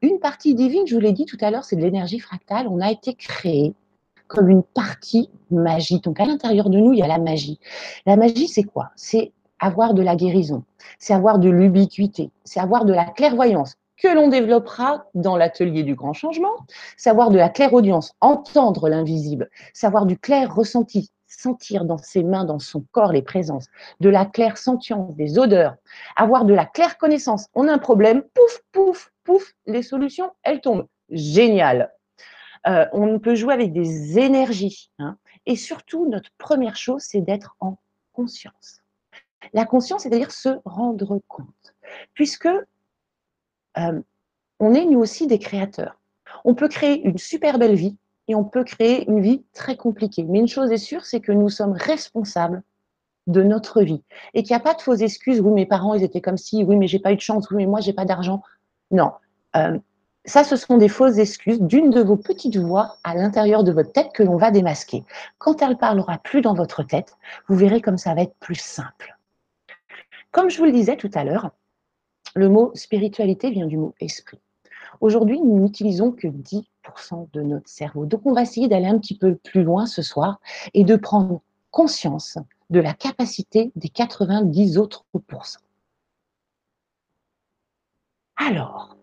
une 0.02 0.20
partie 0.20 0.56
divine, 0.56 0.86
je 0.88 0.96
vous 0.96 1.02
l'ai 1.02 1.14
dit 1.14 1.26
tout 1.26 1.38
à 1.42 1.52
l'heure, 1.52 1.64
c'est 1.64 1.76
de 1.76 1.82
l'énergie 1.82 2.20
fractale. 2.20 2.68
On 2.68 2.80
a 2.80 2.92
été 2.92 3.14
créé 3.14 3.74
comme 4.28 4.50
une 4.50 4.64
partie 4.64 5.30
magie. 5.50 6.00
Donc 6.00 6.20
à 6.20 6.26
l'intérieur 6.26 6.70
de 6.70 6.78
nous, 6.78 6.94
il 6.94 7.00
y 7.00 7.04
a 7.04 7.08
la 7.08 7.18
magie. 7.18 7.60
La 8.06 8.16
magie, 8.16 8.48
c'est 8.48 8.64
quoi? 8.64 8.92
C'est 8.96 9.32
avoir 9.60 9.94
de 9.94 10.02
la 10.02 10.16
guérison, 10.16 10.64
c'est 10.98 11.14
avoir 11.14 11.38
de 11.38 11.50
l'ubiquité, 11.50 12.32
c'est 12.44 12.60
avoir 12.60 12.84
de 12.84 12.94
la 12.94 13.06
clairvoyance 13.06 13.76
que 14.02 14.08
l'on 14.08 14.28
développera 14.28 15.06
dans 15.14 15.38
l'atelier 15.38 15.84
du 15.84 15.94
grand 15.94 16.14
changement, 16.14 16.66
c'est 16.98 17.12
avoir 17.12 17.30
de 17.30 17.38
la 17.38 17.50
clairaudience, 17.50 18.14
entendre 18.20 18.90
l'invisible, 18.90 19.50
savoir 19.74 20.08
du 20.08 20.18
clair 20.18 20.54
ressenti, 20.54 21.12
sentir 21.28 21.86
dans 21.86 22.00
ses 22.00 22.24
mains, 22.24 22.44
dans 22.44 22.58
son 22.58 22.84
corps 22.92 23.12
les 23.12 23.22
présences, 23.22 23.68
de 24.00 24.10
la 24.10 24.26
claire 24.26 24.58
sentience, 24.58 25.16
des 25.16 25.38
odeurs, 25.38 25.76
avoir 26.16 26.46
de 26.46 26.54
la 26.56 26.66
claire 26.66 26.98
connaissance. 26.98 27.46
On 27.54 27.68
a 27.68 27.74
un 27.74 27.78
problème, 27.78 28.24
pouf, 28.34 28.62
pouf, 28.72 29.12
pouf, 29.24 29.54
les 29.66 29.84
solutions, 29.84 30.32
elles 30.44 30.62
tombent. 30.62 30.88
Génial. 31.10 31.92
Euh, 32.68 32.86
on 32.94 33.20
peut 33.20 33.36
jouer 33.36 33.54
avec 33.54 33.74
des 33.74 34.20
énergies. 34.20 34.92
Hein. 35.00 35.18
Et 35.46 35.56
surtout, 35.56 36.08
notre 36.08 36.30
première 36.38 36.76
chose, 36.76 37.02
c'est 37.02 37.22
d'être 37.22 37.56
en 37.60 37.78
conscience. 38.14 38.82
La 39.54 39.66
conscience, 39.66 40.04
c'est-à-dire 40.04 40.32
se 40.32 40.50
rendre 40.66 41.20
compte, 41.28 41.76
puisque 42.14 42.48
euh, 43.78 44.02
on 44.60 44.74
est 44.74 44.86
nous 44.86 45.00
aussi 45.00 45.26
des 45.28 45.40
créateurs. 45.40 46.00
On 46.46 46.54
peut 46.54 46.68
créer 46.68 47.02
une 47.02 47.18
super 47.18 47.58
belle 47.58 47.76
vie 47.76 47.98
et 48.28 48.36
on 48.36 48.44
peut 48.44 48.64
créer 48.64 49.10
une 49.10 49.22
vie 49.22 49.44
très 49.54 49.76
compliquée. 49.76 50.24
Mais 50.24 50.40
une 50.40 50.48
chose 50.48 50.72
est 50.72 50.78
sûre, 50.78 51.06
c'est 51.06 51.20
que 51.20 51.32
nous 51.32 51.50
sommes 51.50 51.74
responsables 51.74 52.64
de 53.28 53.44
notre 53.44 53.82
vie 53.82 54.04
et 54.34 54.44
qu'il 54.44 54.56
n'y 54.56 54.62
a 54.62 54.64
pas 54.64 54.74
de 54.74 54.82
fausses 54.82 55.02
excuses. 55.02 55.42
Oui, 55.42 55.52
mes 55.52 55.66
parents, 55.66 55.96
ils 55.96 56.04
étaient 56.04 56.22
comme 56.22 56.38
si. 56.38 56.64
Oui, 56.64 56.76
mais 56.76 56.88
j'ai 56.88 57.00
pas 57.00 57.12
eu 57.12 57.16
de 57.16 57.22
chance. 57.22 57.50
Oui, 57.50 57.58
mais 57.58 57.66
moi, 57.66 57.82
j'ai 57.82 57.94
pas 57.94 58.06
d'argent. 58.06 58.44
Non. 58.92 59.12
Euh, 59.56 59.78
ça, 60.26 60.44
ce 60.44 60.56
sont 60.56 60.78
des 60.78 60.88
fausses 60.88 61.18
excuses 61.18 61.60
d'une 61.60 61.90
de 61.90 62.02
vos 62.02 62.18
petites 62.18 62.58
voix 62.58 62.98
à 63.04 63.16
l'intérieur 63.16 63.64
de 63.64 63.72
votre 63.72 63.92
tête 63.92 64.12
que 64.14 64.22
l'on 64.22 64.38
va 64.38 64.52
démasquer. 64.52 65.04
Quand 65.40 65.62
elle 65.62 65.78
parlera 65.78 66.20
plus 66.20 66.42
dans 66.42 66.54
votre 66.54 66.84
tête, 66.84 67.18
vous 67.48 67.56
verrez 67.56 67.82
comme 67.82 67.98
ça 67.98 68.14
va 68.14 68.22
être 68.22 68.36
plus 68.40 68.56
simple. 68.56 69.18
Comme 70.32 70.50
je 70.50 70.60
vous 70.60 70.66
le 70.66 70.72
disais 70.72 70.96
tout 70.96 71.10
à 71.16 71.24
l'heure, 71.24 71.52
le 72.36 72.50
mot 72.50 72.72
spiritualité 72.76 73.50
vient 73.50 73.66
du 73.66 73.78
mot 73.78 73.96
esprit. 74.00 74.40
Aujourd'hui, 75.00 75.42
nous 75.42 75.60
n'utilisons 75.60 76.12
que 76.12 76.28
10% 76.28 77.28
de 77.34 77.42
notre 77.42 77.68
cerveau. 77.68 78.06
Donc, 78.06 78.22
on 78.26 78.34
va 78.34 78.44
essayer 78.44 78.68
d'aller 78.68 78.86
un 78.86 79.00
petit 79.00 79.18
peu 79.18 79.36
plus 79.36 79.64
loin 79.64 79.88
ce 79.88 80.04
soir 80.04 80.40
et 80.74 80.84
de 80.84 80.96
prendre 80.96 81.42
conscience 81.72 82.38
de 82.70 82.80
la 82.80 82.94
capacité 82.94 83.72
des 83.76 83.90
90 83.90 84.78
autres 84.78 85.06
pourcents. 85.28 85.62
Alors, 88.44 88.98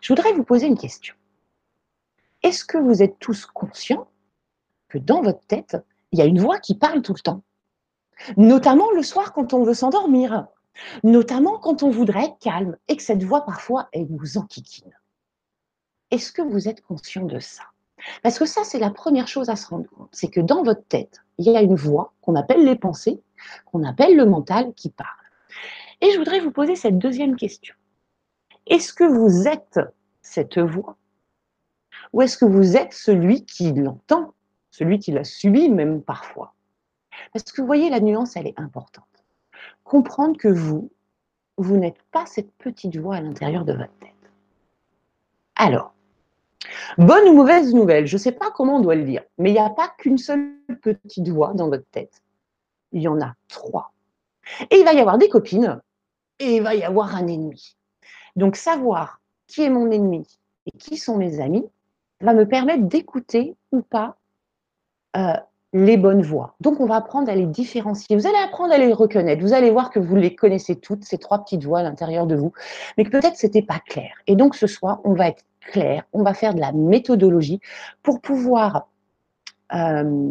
je 0.00 0.12
voudrais 0.12 0.32
vous 0.32 0.44
poser 0.44 0.68
une 0.68 0.78
question. 0.78 1.16
Est-ce 2.44 2.64
que 2.64 2.78
vous 2.78 3.02
êtes 3.02 3.18
tous 3.18 3.46
conscients 3.46 4.08
que 4.88 4.96
dans 4.96 5.22
votre 5.22 5.44
tête, 5.48 5.76
il 6.12 6.20
y 6.20 6.22
a 6.22 6.24
une 6.24 6.38
voix 6.38 6.60
qui 6.60 6.76
parle 6.76 7.02
tout 7.02 7.14
le 7.14 7.20
temps? 7.20 7.42
Notamment 8.36 8.92
le 8.92 9.02
soir 9.02 9.32
quand 9.32 9.54
on 9.54 9.64
veut 9.64 9.74
s'endormir, 9.74 10.46
notamment 11.02 11.58
quand 11.58 11.82
on 11.82 11.90
voudrait 11.90 12.26
être 12.26 12.38
calme 12.38 12.76
et 12.86 12.96
que 12.96 13.02
cette 13.02 13.24
voix 13.24 13.44
parfois, 13.44 13.88
elle 13.90 14.06
nous 14.08 14.38
enquiquine. 14.38 14.96
Est-ce 16.12 16.30
que 16.30 16.42
vous 16.42 16.68
êtes 16.68 16.82
conscient 16.82 17.24
de 17.24 17.40
ça? 17.40 17.64
Parce 18.22 18.38
que 18.38 18.46
ça, 18.46 18.62
c'est 18.62 18.78
la 18.78 18.90
première 18.90 19.26
chose 19.26 19.48
à 19.48 19.56
se 19.56 19.66
rendre 19.66 19.90
compte. 19.90 20.10
C'est 20.12 20.30
que 20.30 20.40
dans 20.40 20.62
votre 20.62 20.86
tête, 20.86 21.24
il 21.38 21.50
y 21.50 21.56
a 21.56 21.62
une 21.62 21.74
voix 21.74 22.14
qu'on 22.20 22.36
appelle 22.36 22.64
les 22.64 22.76
pensées, 22.76 23.20
qu'on 23.64 23.82
appelle 23.82 24.16
le 24.16 24.26
mental 24.26 24.74
qui 24.74 24.90
parle. 24.90 25.08
Et 26.00 26.12
je 26.12 26.18
voudrais 26.18 26.38
vous 26.38 26.52
poser 26.52 26.76
cette 26.76 26.98
deuxième 26.98 27.34
question. 27.34 27.74
Est-ce 28.68 28.92
que 28.92 29.04
vous 29.04 29.48
êtes 29.48 29.80
cette 30.20 30.58
voix? 30.58 30.96
Ou 32.12 32.22
est-ce 32.22 32.36
que 32.36 32.44
vous 32.44 32.76
êtes 32.76 32.92
celui 32.92 33.44
qui 33.44 33.72
l'entend, 33.72 34.34
celui 34.70 34.98
qui 34.98 35.10
l'a 35.10 35.24
subi 35.24 35.70
même 35.70 36.02
parfois? 36.02 36.54
Parce 37.32 37.50
que 37.50 37.62
vous 37.62 37.66
voyez, 37.66 37.88
la 37.88 38.00
nuance, 38.00 38.36
elle 38.36 38.46
est 38.46 38.58
importante. 38.60 39.04
Comprendre 39.84 40.36
que 40.36 40.48
vous, 40.48 40.90
vous 41.56 41.76
n'êtes 41.78 42.02
pas 42.12 42.26
cette 42.26 42.52
petite 42.52 42.96
voix 42.96 43.16
à 43.16 43.20
l'intérieur 43.22 43.64
de 43.64 43.72
votre 43.72 43.96
tête. 43.98 44.12
Alors, 45.56 45.94
bonne 46.98 47.28
ou 47.28 47.32
mauvaise 47.32 47.74
nouvelle, 47.74 48.06
je 48.06 48.16
ne 48.16 48.20
sais 48.20 48.32
pas 48.32 48.50
comment 48.50 48.76
on 48.76 48.80
doit 48.80 48.94
le 48.94 49.04
dire, 49.04 49.22
mais 49.38 49.50
il 49.50 49.54
n'y 49.54 49.58
a 49.58 49.70
pas 49.70 49.92
qu'une 49.98 50.18
seule 50.18 50.52
petite 50.82 51.28
voix 51.28 51.54
dans 51.54 51.68
votre 51.68 51.88
tête. 51.90 52.22
Il 52.92 53.00
y 53.00 53.08
en 53.08 53.20
a 53.20 53.34
trois. 53.48 53.92
Et 54.70 54.76
il 54.76 54.84
va 54.84 54.92
y 54.92 55.00
avoir 55.00 55.16
des 55.16 55.28
copines 55.28 55.80
et 56.38 56.56
il 56.56 56.62
va 56.62 56.74
y 56.74 56.82
avoir 56.84 57.16
un 57.16 57.26
ennemi. 57.26 57.77
Donc, 58.38 58.56
savoir 58.56 59.20
qui 59.48 59.62
est 59.62 59.70
mon 59.70 59.90
ennemi 59.90 60.26
et 60.66 60.78
qui 60.78 60.96
sont 60.96 61.16
mes 61.16 61.40
amis 61.40 61.66
va 62.20 62.34
me 62.34 62.46
permettre 62.46 62.84
d'écouter 62.84 63.56
ou 63.72 63.82
pas 63.82 64.16
euh, 65.16 65.34
les 65.72 65.96
bonnes 65.96 66.22
voix. 66.22 66.54
Donc, 66.60 66.80
on 66.80 66.86
va 66.86 66.96
apprendre 66.96 67.28
à 67.30 67.34
les 67.34 67.46
différencier. 67.46 68.16
Vous 68.16 68.26
allez 68.26 68.38
apprendre 68.38 68.72
à 68.72 68.78
les 68.78 68.92
reconnaître. 68.92 69.42
Vous 69.42 69.54
allez 69.54 69.70
voir 69.70 69.90
que 69.90 69.98
vous 69.98 70.14
les 70.16 70.34
connaissez 70.34 70.76
toutes, 70.76 71.04
ces 71.04 71.18
trois 71.18 71.44
petites 71.44 71.64
voix 71.64 71.80
à 71.80 71.82
l'intérieur 71.82 72.26
de 72.26 72.36
vous, 72.36 72.52
mais 72.96 73.04
que 73.04 73.10
peut-être 73.10 73.36
ce 73.36 73.46
n'était 73.46 73.62
pas 73.62 73.80
clair. 73.80 74.12
Et 74.26 74.36
donc, 74.36 74.54
ce 74.54 74.66
soir, 74.66 75.00
on 75.04 75.14
va 75.14 75.28
être 75.28 75.44
clair, 75.60 76.04
on 76.12 76.22
va 76.22 76.32
faire 76.32 76.54
de 76.54 76.60
la 76.60 76.72
méthodologie 76.72 77.60
pour 78.02 78.20
pouvoir 78.20 78.88
euh, 79.74 80.30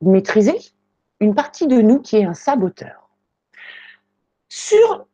maîtriser 0.00 0.56
une 1.20 1.34
partie 1.34 1.66
de 1.66 1.80
nous 1.80 2.00
qui 2.00 2.16
est 2.16 2.24
un 2.24 2.34
saboteur. 2.34 3.10
Sur 4.48 5.06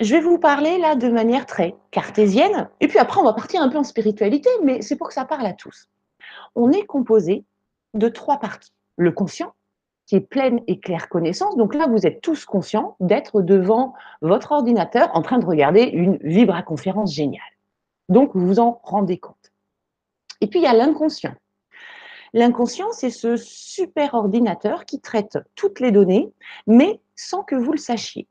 je 0.00 0.14
vais 0.14 0.20
vous 0.20 0.38
parler 0.38 0.78
là 0.78 0.96
de 0.96 1.08
manière 1.08 1.46
très 1.46 1.76
cartésienne, 1.90 2.68
et 2.80 2.88
puis 2.88 2.98
après 2.98 3.20
on 3.20 3.24
va 3.24 3.34
partir 3.34 3.62
un 3.62 3.68
peu 3.68 3.78
en 3.78 3.84
spiritualité, 3.84 4.48
mais 4.64 4.80
c'est 4.82 4.96
pour 4.96 5.08
que 5.08 5.14
ça 5.14 5.24
parle 5.24 5.46
à 5.46 5.52
tous. 5.52 5.88
On 6.54 6.72
est 6.72 6.86
composé 6.86 7.44
de 7.94 8.08
trois 8.08 8.38
parties. 8.38 8.72
Le 8.96 9.12
conscient, 9.12 9.54
qui 10.06 10.16
est 10.16 10.20
pleine 10.20 10.60
et 10.66 10.80
claire 10.80 11.08
connaissance. 11.08 11.56
Donc 11.56 11.72
là, 11.72 11.86
vous 11.86 12.04
êtes 12.04 12.20
tous 12.20 12.44
conscients 12.44 12.96
d'être 12.98 13.42
devant 13.42 13.94
votre 14.22 14.50
ordinateur 14.50 15.08
en 15.14 15.22
train 15.22 15.38
de 15.38 15.46
regarder 15.46 15.82
une 15.82 16.18
vibra-conférence 16.22 17.14
géniale. 17.14 17.42
Donc 18.08 18.32
vous 18.34 18.44
vous 18.44 18.58
en 18.58 18.80
rendez 18.82 19.18
compte. 19.18 19.52
Et 20.40 20.48
puis 20.48 20.58
il 20.58 20.62
y 20.64 20.66
a 20.66 20.74
l'inconscient. 20.74 21.34
L'inconscient, 22.32 22.90
c'est 22.90 23.10
ce 23.10 23.36
super 23.36 24.14
ordinateur 24.14 24.84
qui 24.84 25.00
traite 25.00 25.38
toutes 25.54 25.78
les 25.78 25.92
données, 25.92 26.32
mais 26.66 27.00
sans 27.14 27.44
que 27.44 27.54
vous 27.54 27.70
le 27.70 27.78
sachiez. 27.78 28.26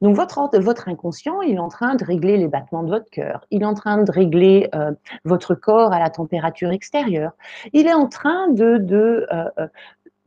Donc 0.00 0.16
votre, 0.16 0.58
votre 0.58 0.88
inconscient, 0.88 1.40
il 1.42 1.54
est 1.54 1.58
en 1.58 1.68
train 1.68 1.94
de 1.94 2.04
régler 2.04 2.36
les 2.36 2.48
battements 2.48 2.82
de 2.82 2.90
votre 2.90 3.10
cœur, 3.10 3.46
il 3.50 3.62
est 3.62 3.66
en 3.66 3.74
train 3.74 4.02
de 4.02 4.10
régler 4.10 4.68
euh, 4.74 4.92
votre 5.24 5.54
corps 5.54 5.92
à 5.92 5.98
la 5.98 6.10
température 6.10 6.70
extérieure, 6.70 7.32
il 7.72 7.86
est 7.86 7.94
en 7.94 8.08
train 8.08 8.48
de, 8.48 8.78
de, 8.78 9.26
euh, 9.32 9.44
euh, 9.58 9.68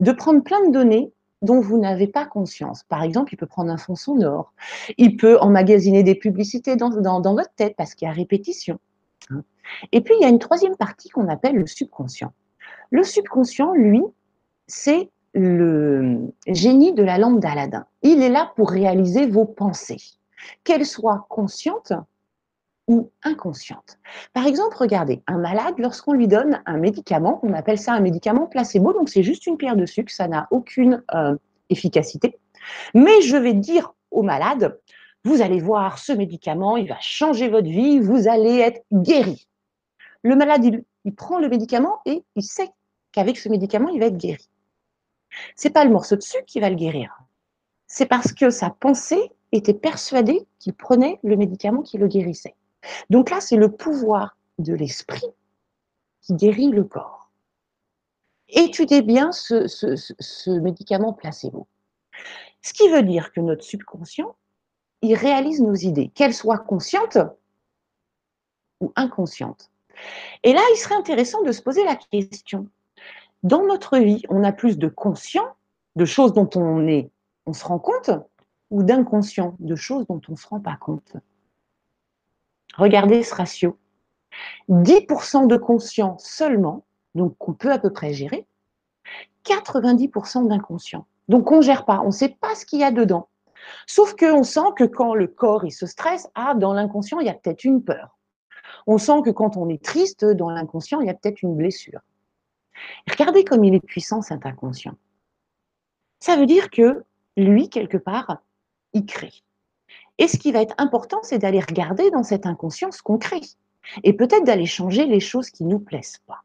de 0.00 0.12
prendre 0.12 0.42
plein 0.42 0.66
de 0.66 0.72
données 0.72 1.12
dont 1.42 1.60
vous 1.60 1.78
n'avez 1.78 2.06
pas 2.06 2.24
conscience. 2.24 2.82
Par 2.84 3.02
exemple, 3.02 3.34
il 3.34 3.36
peut 3.36 3.46
prendre 3.46 3.70
un 3.70 3.76
fond 3.76 3.94
sonore, 3.94 4.52
il 4.96 5.16
peut 5.16 5.38
emmagasiner 5.38 6.02
des 6.02 6.14
publicités 6.14 6.76
dans, 6.76 6.90
dans, 6.90 7.34
votre 7.34 7.52
tête 7.54 7.76
parce 7.76 7.94
qu'il 7.94 8.06
y 8.06 8.10
a 8.10 8.14
répétition. 8.14 8.78
Et 9.92 10.00
puis, 10.00 10.14
il 10.18 10.22
y 10.22 10.24
a 10.24 10.28
une 10.28 10.38
troisième 10.38 10.76
partie 10.76 11.08
qu'on 11.08 11.28
appelle 11.28 11.56
le 11.56 11.66
subconscient. 11.66 12.32
Le 12.90 13.02
subconscient, 13.02 13.72
lui, 13.72 14.02
c'est 14.66 15.10
le 15.36 16.32
génie 16.46 16.94
de 16.94 17.02
la 17.02 17.18
lampe 17.18 17.40
d'Aladin. 17.40 17.84
Il 18.02 18.22
est 18.22 18.30
là 18.30 18.52
pour 18.56 18.70
réaliser 18.70 19.26
vos 19.26 19.44
pensées, 19.44 20.00
qu'elles 20.64 20.86
soient 20.86 21.26
conscientes 21.28 21.92
ou 22.88 23.10
inconscientes. 23.22 23.98
Par 24.32 24.46
exemple, 24.46 24.76
regardez, 24.78 25.22
un 25.26 25.36
malade, 25.36 25.74
lorsqu'on 25.76 26.14
lui 26.14 26.26
donne 26.26 26.62
un 26.64 26.78
médicament, 26.78 27.38
on 27.42 27.52
appelle 27.52 27.78
ça 27.78 27.92
un 27.92 28.00
médicament 28.00 28.46
placebo, 28.46 28.94
donc 28.94 29.10
c'est 29.10 29.22
juste 29.22 29.46
une 29.46 29.58
pierre 29.58 29.76
de 29.76 29.84
sucre, 29.84 30.10
ça 30.10 30.26
n'a 30.26 30.48
aucune 30.50 31.02
euh, 31.14 31.36
efficacité. 31.68 32.38
Mais 32.94 33.20
je 33.20 33.36
vais 33.36 33.52
dire 33.52 33.92
au 34.10 34.22
malade, 34.22 34.80
vous 35.24 35.42
allez 35.42 35.60
voir 35.60 35.98
ce 35.98 36.12
médicament, 36.12 36.78
il 36.78 36.88
va 36.88 36.96
changer 37.00 37.48
votre 37.48 37.68
vie, 37.68 37.98
vous 37.98 38.26
allez 38.26 38.58
être 38.60 38.82
guéri. 38.90 39.46
Le 40.22 40.34
malade, 40.34 40.64
il 41.04 41.14
prend 41.14 41.38
le 41.38 41.48
médicament 41.48 42.00
et 42.06 42.24
il 42.36 42.42
sait 42.42 42.70
qu'avec 43.12 43.36
ce 43.36 43.50
médicament, 43.50 43.88
il 43.88 44.00
va 44.00 44.06
être 44.06 44.16
guéri. 44.16 44.48
C'est 45.54 45.70
pas 45.70 45.84
le 45.84 45.90
morceau 45.90 46.16
de 46.16 46.22
sucre 46.22 46.46
qui 46.46 46.60
va 46.60 46.70
le 46.70 46.76
guérir. 46.76 47.18
C'est 47.86 48.06
parce 48.06 48.32
que 48.32 48.50
sa 48.50 48.70
pensée 48.70 49.32
était 49.52 49.74
persuadée 49.74 50.46
qu'il 50.58 50.74
prenait 50.74 51.20
le 51.22 51.36
médicament 51.36 51.82
qui 51.82 51.98
le 51.98 52.08
guérissait. 52.08 52.54
Donc 53.10 53.30
là, 53.30 53.40
c'est 53.40 53.56
le 53.56 53.70
pouvoir 53.70 54.36
de 54.58 54.74
l'esprit 54.74 55.26
qui 56.22 56.34
guérit 56.34 56.70
le 56.70 56.84
corps. 56.84 57.30
Étudiez 58.48 59.02
bien 59.02 59.32
ce, 59.32 59.66
ce, 59.66 60.50
médicament 60.50 61.12
placebo. 61.12 61.66
Ce 62.62 62.72
qui 62.72 62.88
veut 62.88 63.02
dire 63.02 63.32
que 63.32 63.40
notre 63.40 63.64
subconscient, 63.64 64.36
il 65.02 65.14
réalise 65.14 65.60
nos 65.60 65.74
idées, 65.74 66.10
qu'elles 66.14 66.34
soient 66.34 66.58
conscientes 66.58 67.18
ou 68.80 68.92
inconscientes. 68.96 69.70
Et 70.42 70.52
là, 70.52 70.60
il 70.72 70.76
serait 70.76 70.94
intéressant 70.94 71.42
de 71.42 71.52
se 71.52 71.62
poser 71.62 71.84
la 71.84 71.96
question, 71.96 72.68
dans 73.46 73.64
notre 73.64 73.98
vie, 73.98 74.22
on 74.28 74.42
a 74.42 74.50
plus 74.50 74.76
de 74.76 74.88
conscient, 74.88 75.46
de 75.94 76.04
choses 76.04 76.32
dont 76.32 76.50
on, 76.56 76.84
est, 76.88 77.10
on 77.46 77.52
se 77.52 77.64
rend 77.64 77.78
compte, 77.78 78.10
ou 78.70 78.82
d'inconscient, 78.82 79.54
de 79.60 79.76
choses 79.76 80.04
dont 80.08 80.20
on 80.28 80.32
ne 80.32 80.36
se 80.36 80.48
rend 80.48 80.58
pas 80.58 80.76
compte. 80.76 81.12
Regardez 82.76 83.22
ce 83.22 83.32
ratio. 83.36 83.78
10% 84.68 85.46
de 85.46 85.56
conscient 85.56 86.18
seulement, 86.18 86.84
donc 87.14 87.38
qu'on 87.38 87.54
peut 87.54 87.70
à 87.70 87.78
peu 87.78 87.92
près 87.92 88.12
gérer, 88.12 88.48
90% 89.44 90.48
d'inconscient. 90.48 91.06
Donc 91.28 91.52
on 91.52 91.58
ne 91.58 91.62
gère 91.62 91.84
pas, 91.84 92.00
on 92.00 92.06
ne 92.06 92.10
sait 92.10 92.36
pas 92.40 92.56
ce 92.56 92.66
qu'il 92.66 92.80
y 92.80 92.84
a 92.84 92.90
dedans. 92.90 93.28
Sauf 93.86 94.16
qu'on 94.16 94.42
sent 94.42 94.72
que 94.76 94.84
quand 94.84 95.14
le 95.14 95.28
corps 95.28 95.64
il 95.64 95.70
se 95.70 95.86
stresse, 95.86 96.28
ah, 96.34 96.54
dans 96.56 96.72
l'inconscient, 96.72 97.20
il 97.20 97.26
y 97.26 97.30
a 97.30 97.34
peut-être 97.34 97.62
une 97.62 97.84
peur. 97.84 98.18
On 98.88 98.98
sent 98.98 99.22
que 99.24 99.30
quand 99.30 99.56
on 99.56 99.68
est 99.68 99.82
triste, 99.82 100.24
dans 100.24 100.50
l'inconscient, 100.50 101.00
il 101.00 101.06
y 101.06 101.10
a 101.10 101.14
peut-être 101.14 101.42
une 101.42 101.54
blessure. 101.54 102.00
Regardez 103.08 103.44
comme 103.44 103.64
il 103.64 103.74
est 103.74 103.80
puissant 103.80 104.22
cet 104.22 104.46
inconscient. 104.46 104.96
Ça 106.20 106.36
veut 106.36 106.46
dire 106.46 106.70
que 106.70 107.04
lui, 107.36 107.68
quelque 107.68 107.96
part, 107.96 108.38
il 108.92 109.06
crée. 109.06 109.32
Et 110.18 110.28
ce 110.28 110.38
qui 110.38 110.52
va 110.52 110.62
être 110.62 110.74
important, 110.78 111.20
c'est 111.22 111.38
d'aller 111.38 111.60
regarder 111.60 112.10
dans 112.10 112.22
cet 112.22 112.46
inconscient 112.46 112.90
ce 112.90 113.02
qu'on 113.02 113.18
crée. 113.18 113.42
Et 114.02 114.12
peut-être 114.12 114.44
d'aller 114.44 114.66
changer 114.66 115.06
les 115.06 115.20
choses 115.20 115.50
qui 115.50 115.64
ne 115.64 115.70
nous 115.70 115.78
plaisent 115.78 116.18
pas. 116.26 116.42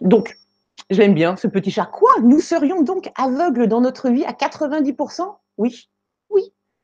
Donc, 0.00 0.36
je 0.90 0.98
l'aime 0.98 1.14
bien, 1.14 1.36
ce 1.36 1.48
petit 1.48 1.70
chat. 1.70 1.86
Quoi? 1.86 2.10
Nous 2.22 2.40
serions 2.40 2.82
donc 2.82 3.10
aveugles 3.16 3.66
dans 3.66 3.80
notre 3.80 4.10
vie 4.10 4.24
à 4.24 4.32
90% 4.32 5.36
Oui, 5.58 5.90
oui. 6.30 6.42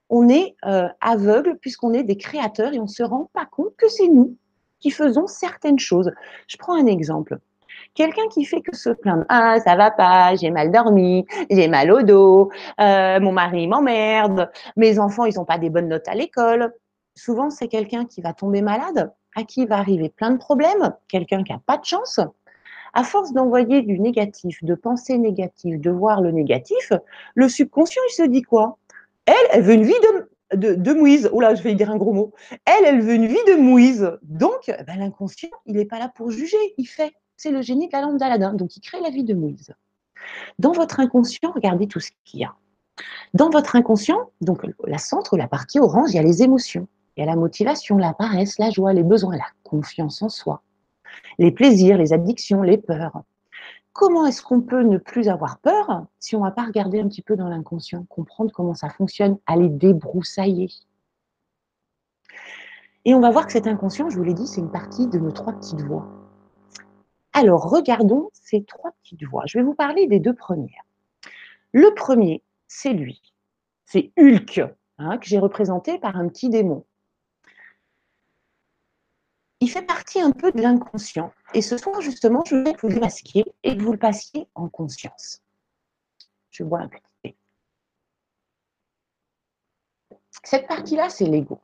On 0.09 0.29
est 0.29 0.57
euh, 0.67 0.89
aveugles 1.01 1.59
puisqu'on 1.59 1.93
est 1.95 2.03
des 2.03 2.17
créateurs 2.17 2.75
et 2.75 2.79
on 2.81 2.85
ne 2.85 2.89
se 2.89 3.03
rend 3.03 3.31
pas 3.33 3.47
compte 3.47 3.75
que 3.77 3.89
c'est 3.89 4.09
nous 4.09 4.37
faisons 4.91 5.27
certaines 5.27 5.79
choses. 5.79 6.11
Je 6.49 6.57
prends 6.57 6.75
un 6.75 6.87
exemple. 6.87 7.39
Quelqu'un 7.95 8.27
qui 8.31 8.45
fait 8.45 8.63
que 8.63 8.75
se 8.75 8.91
plaindre. 8.91 9.25
Ah, 9.29 9.59
ça 9.61 9.77
va 9.77 9.91
pas, 9.91 10.35
j'ai 10.35 10.51
mal 10.51 10.73
dormi, 10.73 11.27
j'ai 11.51 11.69
mal 11.69 11.93
au 11.93 12.03
dos, 12.03 12.51
euh, 12.81 13.21
mon 13.21 13.33
mari 13.33 13.67
m'emmerde, 13.67 14.51
mes 14.77 14.99
enfants, 14.99 15.27
ils 15.27 15.35
n'ont 15.37 15.45
pas 15.45 15.59
des 15.59 15.69
bonnes 15.69 15.89
notes 15.89 16.09
à 16.09 16.15
l'école. 16.15 16.73
Souvent, 17.15 17.51
c'est 17.51 17.69
quelqu'un 17.69 18.07
qui 18.07 18.23
va 18.23 18.33
tomber 18.33 18.63
malade, 18.63 19.13
à 19.37 19.43
qui 19.45 19.67
va 19.67 19.77
arriver 19.77 20.09
plein 20.09 20.31
de 20.31 20.39
problèmes, 20.39 20.95
quelqu'un 21.09 21.45
qui 21.45 21.53
n'a 21.53 21.61
pas 21.67 21.77
de 21.77 21.85
chance. 21.85 22.21
À 22.95 23.05
force 23.05 23.33
d'envoyer 23.33 23.83
du 23.83 23.99
négatif, 23.99 24.63
de 24.63 24.75
penser 24.75 25.19
négatif, 25.19 25.79
de 25.79 25.91
voir 25.91 26.23
le 26.23 26.31
négatif, 26.31 26.93
le 27.35 27.49
subconscient, 27.49 28.03
il 28.11 28.15
se 28.15 28.23
dit 28.23 28.43
quoi? 28.43 28.79
Elle, 29.27 29.35
elle 29.51 29.63
veut 29.63 29.75
une 29.75 29.85
vie 29.85 29.93
de, 29.93 30.31
de, 30.55 30.75
de 30.75 30.93
mouise. 30.93 31.29
Oh 31.33 31.41
là, 31.41 31.55
je 31.55 31.63
vais 31.63 31.75
dire 31.75 31.91
un 31.91 31.97
gros 31.97 32.13
mot. 32.13 32.33
Elle, 32.65 32.85
elle 32.85 33.01
veut 33.01 33.15
une 33.15 33.27
vie 33.27 33.45
de 33.49 33.55
mouise. 33.55 34.13
Donc, 34.23 34.67
ben, 34.67 34.99
l'inconscient, 34.99 35.51
il 35.67 35.77
n'est 35.77 35.85
pas 35.85 35.99
là 35.99 36.11
pour 36.15 36.31
juger, 36.31 36.57
il 36.79 36.87
fait 36.87 37.13
c'est 37.43 37.51
le 37.51 37.61
génie 37.61 37.89
de 37.89 37.93
la 37.93 38.03
lampe 38.03 38.19
d'Aladin. 38.19 38.55
Donc, 38.55 38.77
il 38.77 38.81
crée 38.81 39.01
la 39.01 39.11
vie 39.11 39.25
de 39.25 39.35
Moïse. 39.35 39.75
Dans 40.61 40.71
votre 40.71 41.01
inconscient, 41.01 41.51
regardez 41.53 41.89
tout 41.89 41.99
ce 41.99 42.11
qu'il 42.25 42.39
y 42.39 42.45
a. 42.45 42.55
Dans 43.35 43.51
votre 43.51 43.75
inconscient, 43.75 44.31
donc 44.41 44.65
la 44.87 44.99
centre, 44.99 45.37
la 45.37 45.49
partie 45.49 45.81
orange, 45.81 46.11
il 46.13 46.17
y 46.17 46.19
a 46.21 46.23
les 46.23 46.45
émotions. 46.45 46.87
Il 47.17 47.21
y 47.21 47.23
a 47.25 47.27
la 47.27 47.35
motivation, 47.35 47.99
la 47.99 48.13
paresse, 48.13 48.59
la 48.59 48.71
joie, 48.71 48.93
les 48.93 49.03
besoins, 49.03 49.37
la 49.37 49.49
confiance 49.65 50.23
en 50.23 50.29
soi, 50.29 50.63
les 51.39 51.51
plaisirs, 51.51 51.99
les 51.99 52.13
addictions, 52.13 52.63
les 52.63 52.79
peurs. 52.79 53.23
Comment 53.93 54.25
est-ce 54.27 54.43
qu'on 54.43 54.63
peut 54.63 54.83
ne 54.83 54.97
plus 54.97 55.29
avoir 55.29 55.59
peur 55.59 56.07
si 56.19 56.35
on 56.35 56.41
ne 56.41 56.45
va 56.45 56.51
pas 56.51 56.65
regarder 56.65 57.01
un 57.01 57.09
petit 57.09 57.23
peu 57.23 57.37
dans 57.37 57.49
l'inconscient, 57.49 58.05
comprendre 58.05 58.51
comment 58.53 58.75
ça 58.75 58.89
fonctionne, 58.89 59.39
aller 59.47 59.69
débroussailler? 59.69 60.71
Et 63.05 63.15
on 63.15 63.21
va 63.21 63.31
voir 63.31 63.47
que 63.47 63.53
cet 63.53 63.67
inconscient, 63.67 64.09
je 64.09 64.17
vous 64.17 64.23
l'ai 64.23 64.35
dit, 64.35 64.47
c'est 64.47 64.61
une 64.61 64.71
partie 64.71 65.09
de 65.09 65.19
nos 65.19 65.33
trois 65.33 65.53
petites 65.53 65.83
voix. 65.83 66.09
Alors, 67.35 67.69
regardons 67.69 68.31
ces 68.33 68.65
trois 68.65 68.93
petites 69.03 69.25
voix. 69.25 69.43
Je 69.47 69.59
vais 69.59 69.65
vous 69.65 69.75
parler 69.75 70.07
des 70.07 70.21
deux 70.21 70.35
premières. 70.35 70.85
Le 71.73 71.93
premier, 71.95 72.43
c'est 72.69 72.93
lui. 72.93 73.21
C'est 73.85 74.13
Hulk, 74.19 74.63
hein, 74.99 75.19
que 75.19 75.27
j'ai 75.27 75.39
représenté 75.39 75.99
par 75.99 76.17
un 76.17 76.29
petit 76.29 76.49
démon. 76.49 76.85
Il 79.63 79.71
fait 79.71 79.83
partie 79.83 80.21
un 80.21 80.33
peu 80.33 80.51
de 80.51 80.61
l'inconscient. 80.61 81.33
Et 81.55 81.63
ce 81.63 81.79
soir, 81.79 82.01
justement, 82.01 82.43
je 82.45 82.57
voulais 82.57 82.75
que 82.75 82.81
vous 82.81 82.93
le 82.93 82.99
masquiez 82.99 83.45
et 83.63 83.77
que 83.77 83.81
vous 83.81 83.93
le 83.93 83.99
passiez 83.99 84.49
en 84.57 84.69
conscience. 84.69 85.41
Je 86.51 86.65
vois 86.65 86.81
un 86.81 86.89
petit 86.89 87.37
Cette 90.43 90.67
partie-là, 90.67 91.09
c'est 91.11 91.27
l'ego. 91.27 91.61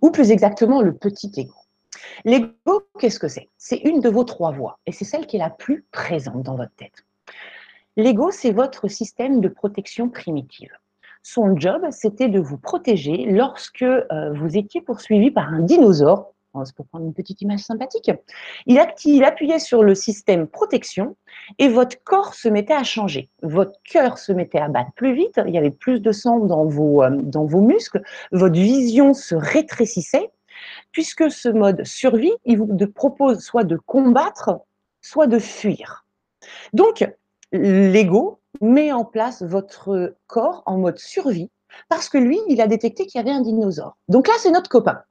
Ou 0.00 0.10
plus 0.10 0.30
exactement, 0.30 0.80
le 0.80 0.96
petit 0.96 1.30
ego. 1.36 1.52
L'ego, 2.24 2.88
qu'est-ce 2.98 3.18
que 3.18 3.28
c'est? 3.28 3.50
C'est 3.58 3.76
une 3.76 4.00
de 4.00 4.08
vos 4.08 4.24
trois 4.24 4.52
voix 4.52 4.78
et 4.86 4.92
c'est 4.92 5.04
celle 5.04 5.26
qui 5.26 5.36
est 5.36 5.40
la 5.40 5.50
plus 5.50 5.84
présente 5.90 6.42
dans 6.42 6.56
votre 6.56 6.74
tête. 6.76 7.04
L'ego, 7.98 8.30
c'est 8.30 8.52
votre 8.52 8.88
système 8.88 9.42
de 9.42 9.48
protection 9.48 10.08
primitive. 10.08 10.72
Son 11.22 11.54
job, 11.54 11.86
c'était 11.90 12.30
de 12.30 12.40
vous 12.40 12.56
protéger 12.56 13.26
lorsque 13.26 13.82
euh, 13.82 14.32
vous 14.32 14.56
étiez 14.56 14.80
poursuivi 14.80 15.30
par 15.30 15.52
un 15.52 15.60
dinosaure. 15.60 16.32
C'est 16.64 16.74
pour 16.74 16.86
prendre 16.86 17.06
une 17.06 17.14
petite 17.14 17.42
image 17.42 17.60
sympathique. 17.60 18.10
Il, 18.66 18.80
il 19.04 19.24
appuyait 19.24 19.58
sur 19.58 19.82
le 19.84 19.94
système 19.94 20.46
protection 20.46 21.16
et 21.58 21.68
votre 21.68 22.02
corps 22.02 22.34
se 22.34 22.48
mettait 22.48 22.74
à 22.74 22.82
changer. 22.82 23.28
Votre 23.42 23.78
cœur 23.84 24.18
se 24.18 24.32
mettait 24.32 24.58
à 24.58 24.68
battre 24.68 24.90
plus 24.96 25.14
vite, 25.14 25.40
il 25.46 25.54
y 25.54 25.58
avait 25.58 25.70
plus 25.70 26.00
de 26.00 26.12
sang 26.12 26.40
dans 26.40 26.64
vos, 26.64 27.02
euh, 27.02 27.10
dans 27.10 27.44
vos 27.44 27.60
muscles, 27.60 28.02
votre 28.32 28.54
vision 28.54 29.14
se 29.14 29.34
rétrécissait 29.34 30.30
puisque 30.92 31.30
ce 31.30 31.48
mode 31.48 31.84
survie, 31.84 32.32
il 32.44 32.58
vous 32.58 32.76
propose 32.94 33.40
soit 33.40 33.64
de 33.64 33.76
combattre, 33.76 34.60
soit 35.00 35.26
de 35.26 35.38
fuir. 35.38 36.04
Donc, 36.72 37.08
l'ego 37.52 38.40
met 38.60 38.92
en 38.92 39.04
place 39.04 39.42
votre 39.42 40.14
corps 40.26 40.62
en 40.66 40.78
mode 40.78 40.98
survie, 40.98 41.50
parce 41.88 42.08
que 42.08 42.18
lui, 42.18 42.38
il 42.48 42.60
a 42.60 42.66
détecté 42.66 43.06
qu'il 43.06 43.18
y 43.18 43.22
avait 43.22 43.30
un 43.30 43.40
dinosaure. 43.40 43.96
Donc 44.08 44.28
là, 44.28 44.34
c'est 44.38 44.50
notre 44.50 44.68
copain. 44.68 45.02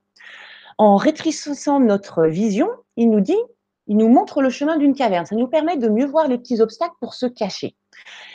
En 0.79 0.95
rétrécissant 0.95 1.81
notre 1.81 2.25
vision, 2.25 2.69
il 2.95 3.09
nous 3.09 3.19
dit, 3.19 3.37
il 3.87 3.97
nous 3.97 4.07
montre 4.07 4.41
le 4.41 4.49
chemin 4.49 4.77
d'une 4.77 4.95
caverne. 4.95 5.25
Ça 5.25 5.35
nous 5.35 5.47
permet 5.47 5.75
de 5.75 5.89
mieux 5.89 6.05
voir 6.05 6.29
les 6.29 6.37
petits 6.37 6.61
obstacles 6.61 6.95
pour 7.01 7.13
se 7.13 7.25
cacher. 7.25 7.75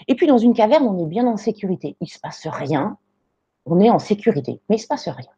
Et 0.09 0.15
puis 0.15 0.27
dans 0.27 0.37
une 0.37 0.53
caverne, 0.53 0.85
on 0.87 1.03
est 1.03 1.09
bien 1.09 1.27
en 1.27 1.39
sécurité. 1.39 1.97
Il 2.03 2.05
ne 2.05 2.11
se 2.11 2.19
passe 2.19 2.47
rien. 2.47 2.99
On 3.65 3.81
est 3.81 3.89
en 3.89 3.99
sécurité, 3.99 4.61
mais 4.69 4.77
il 4.77 4.79
ne 4.79 4.83
se 4.83 4.87
passe 4.87 5.09
rien. 5.09 5.31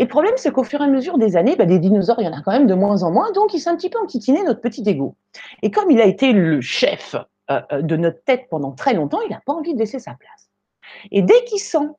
Et 0.00 0.04
le 0.04 0.08
problème, 0.08 0.34
c'est 0.36 0.50
qu'au 0.50 0.64
fur 0.64 0.80
et 0.80 0.84
à 0.84 0.88
mesure 0.88 1.18
des 1.18 1.36
années, 1.36 1.54
bah, 1.54 1.66
des 1.66 1.78
dinosaures, 1.78 2.16
il 2.18 2.24
y 2.24 2.28
en 2.28 2.36
a 2.36 2.42
quand 2.42 2.50
même 2.50 2.66
de 2.66 2.74
moins 2.74 3.04
en 3.04 3.12
moins, 3.12 3.30
donc 3.30 3.54
il 3.54 3.60
s'est 3.60 3.70
un 3.70 3.76
petit 3.76 3.90
peu 3.90 4.00
enquiquiné 4.00 4.42
notre 4.42 4.60
petit 4.60 4.82
ego. 4.88 5.14
Et 5.62 5.70
comme 5.70 5.88
il 5.88 6.00
a 6.00 6.06
été 6.06 6.32
le 6.32 6.60
chef 6.60 7.14
euh, 7.50 7.60
euh, 7.70 7.80
de 7.80 7.96
notre 7.96 8.24
tête 8.24 8.48
pendant 8.50 8.72
très 8.72 8.94
longtemps, 8.94 9.20
il 9.20 9.30
n'a 9.30 9.40
pas 9.46 9.52
envie 9.52 9.72
de 9.72 9.78
laisser 9.78 10.00
sa 10.00 10.14
place. 10.14 10.50
Et 11.12 11.22
dès 11.22 11.44
qu'il 11.44 11.60
sent, 11.60 11.90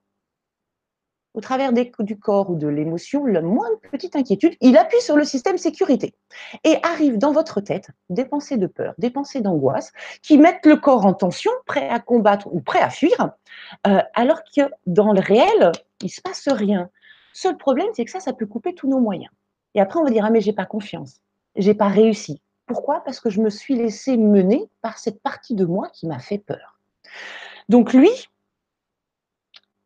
au 1.34 1.42
travers 1.42 1.72
du 1.74 2.20
corps 2.20 2.50
ou 2.50 2.56
de 2.56 2.68
l'émotion, 2.68 3.26
la 3.26 3.42
moindre 3.42 3.78
petite 3.92 4.16
inquiétude, 4.16 4.56
il 4.62 4.78
appuie 4.78 5.02
sur 5.02 5.16
le 5.16 5.24
système 5.24 5.58
sécurité 5.58 6.16
et 6.64 6.78
arrive 6.84 7.18
dans 7.18 7.32
votre 7.32 7.62
tête 7.62 7.90
des 8.10 8.26
pensées 8.26 8.58
de 8.58 8.68
peur, 8.68 8.94
des 8.98 9.10
pensées 9.10 9.42
d'angoisse 9.42 9.92
qui 10.22 10.38
mettent 10.38 10.66
le 10.66 10.78
corps 10.78 11.06
en 11.06 11.14
tension, 11.14 11.52
prêt 11.66 11.88
à 11.88 12.00
combattre 12.00 12.48
ou 12.52 12.62
prêt 12.62 12.82
à 12.82 12.90
fuir, 12.90 13.32
euh, 13.88 14.02
alors 14.16 14.42
que 14.44 14.62
dans 14.88 15.14
le 15.14 15.20
réel, 15.20 15.72
il 16.02 16.06
ne 16.06 16.10
se 16.10 16.22
passe 16.22 16.48
rien. 16.48 16.90
Seul 17.34 17.58
problème, 17.58 17.90
c'est 17.94 18.06
que 18.06 18.12
ça, 18.12 18.20
ça 18.20 18.34
peut 18.34 18.48
couper 18.48 18.74
tous 18.74 18.90
nos 18.90 19.00
moyens. 19.00 19.32
Et 19.76 19.82
après, 19.82 20.00
on 20.00 20.04
va 20.04 20.10
dire 20.10 20.26
ah 20.26 20.32
mais 20.32 20.42
j'ai 20.42 20.54
pas 20.54 20.66
confiance, 20.66 21.22
j'ai 21.56 21.76
pas 21.76 21.88
réussi. 21.88 22.42
Pourquoi? 22.66 23.04
Parce 23.04 23.20
que 23.20 23.30
je 23.30 23.42
me 23.42 23.50
suis 23.50 23.76
laissé 23.76 24.18
mener 24.18 24.70
par 24.82 24.98
cette 24.98 25.22
partie 25.22 25.56
de 25.56 25.66
moi 25.66 25.90
qui 25.94 26.08
m'a 26.08 26.20
fait 26.20 26.38
peur. 26.38 26.80
Donc 27.68 27.94
lui, 27.94 28.10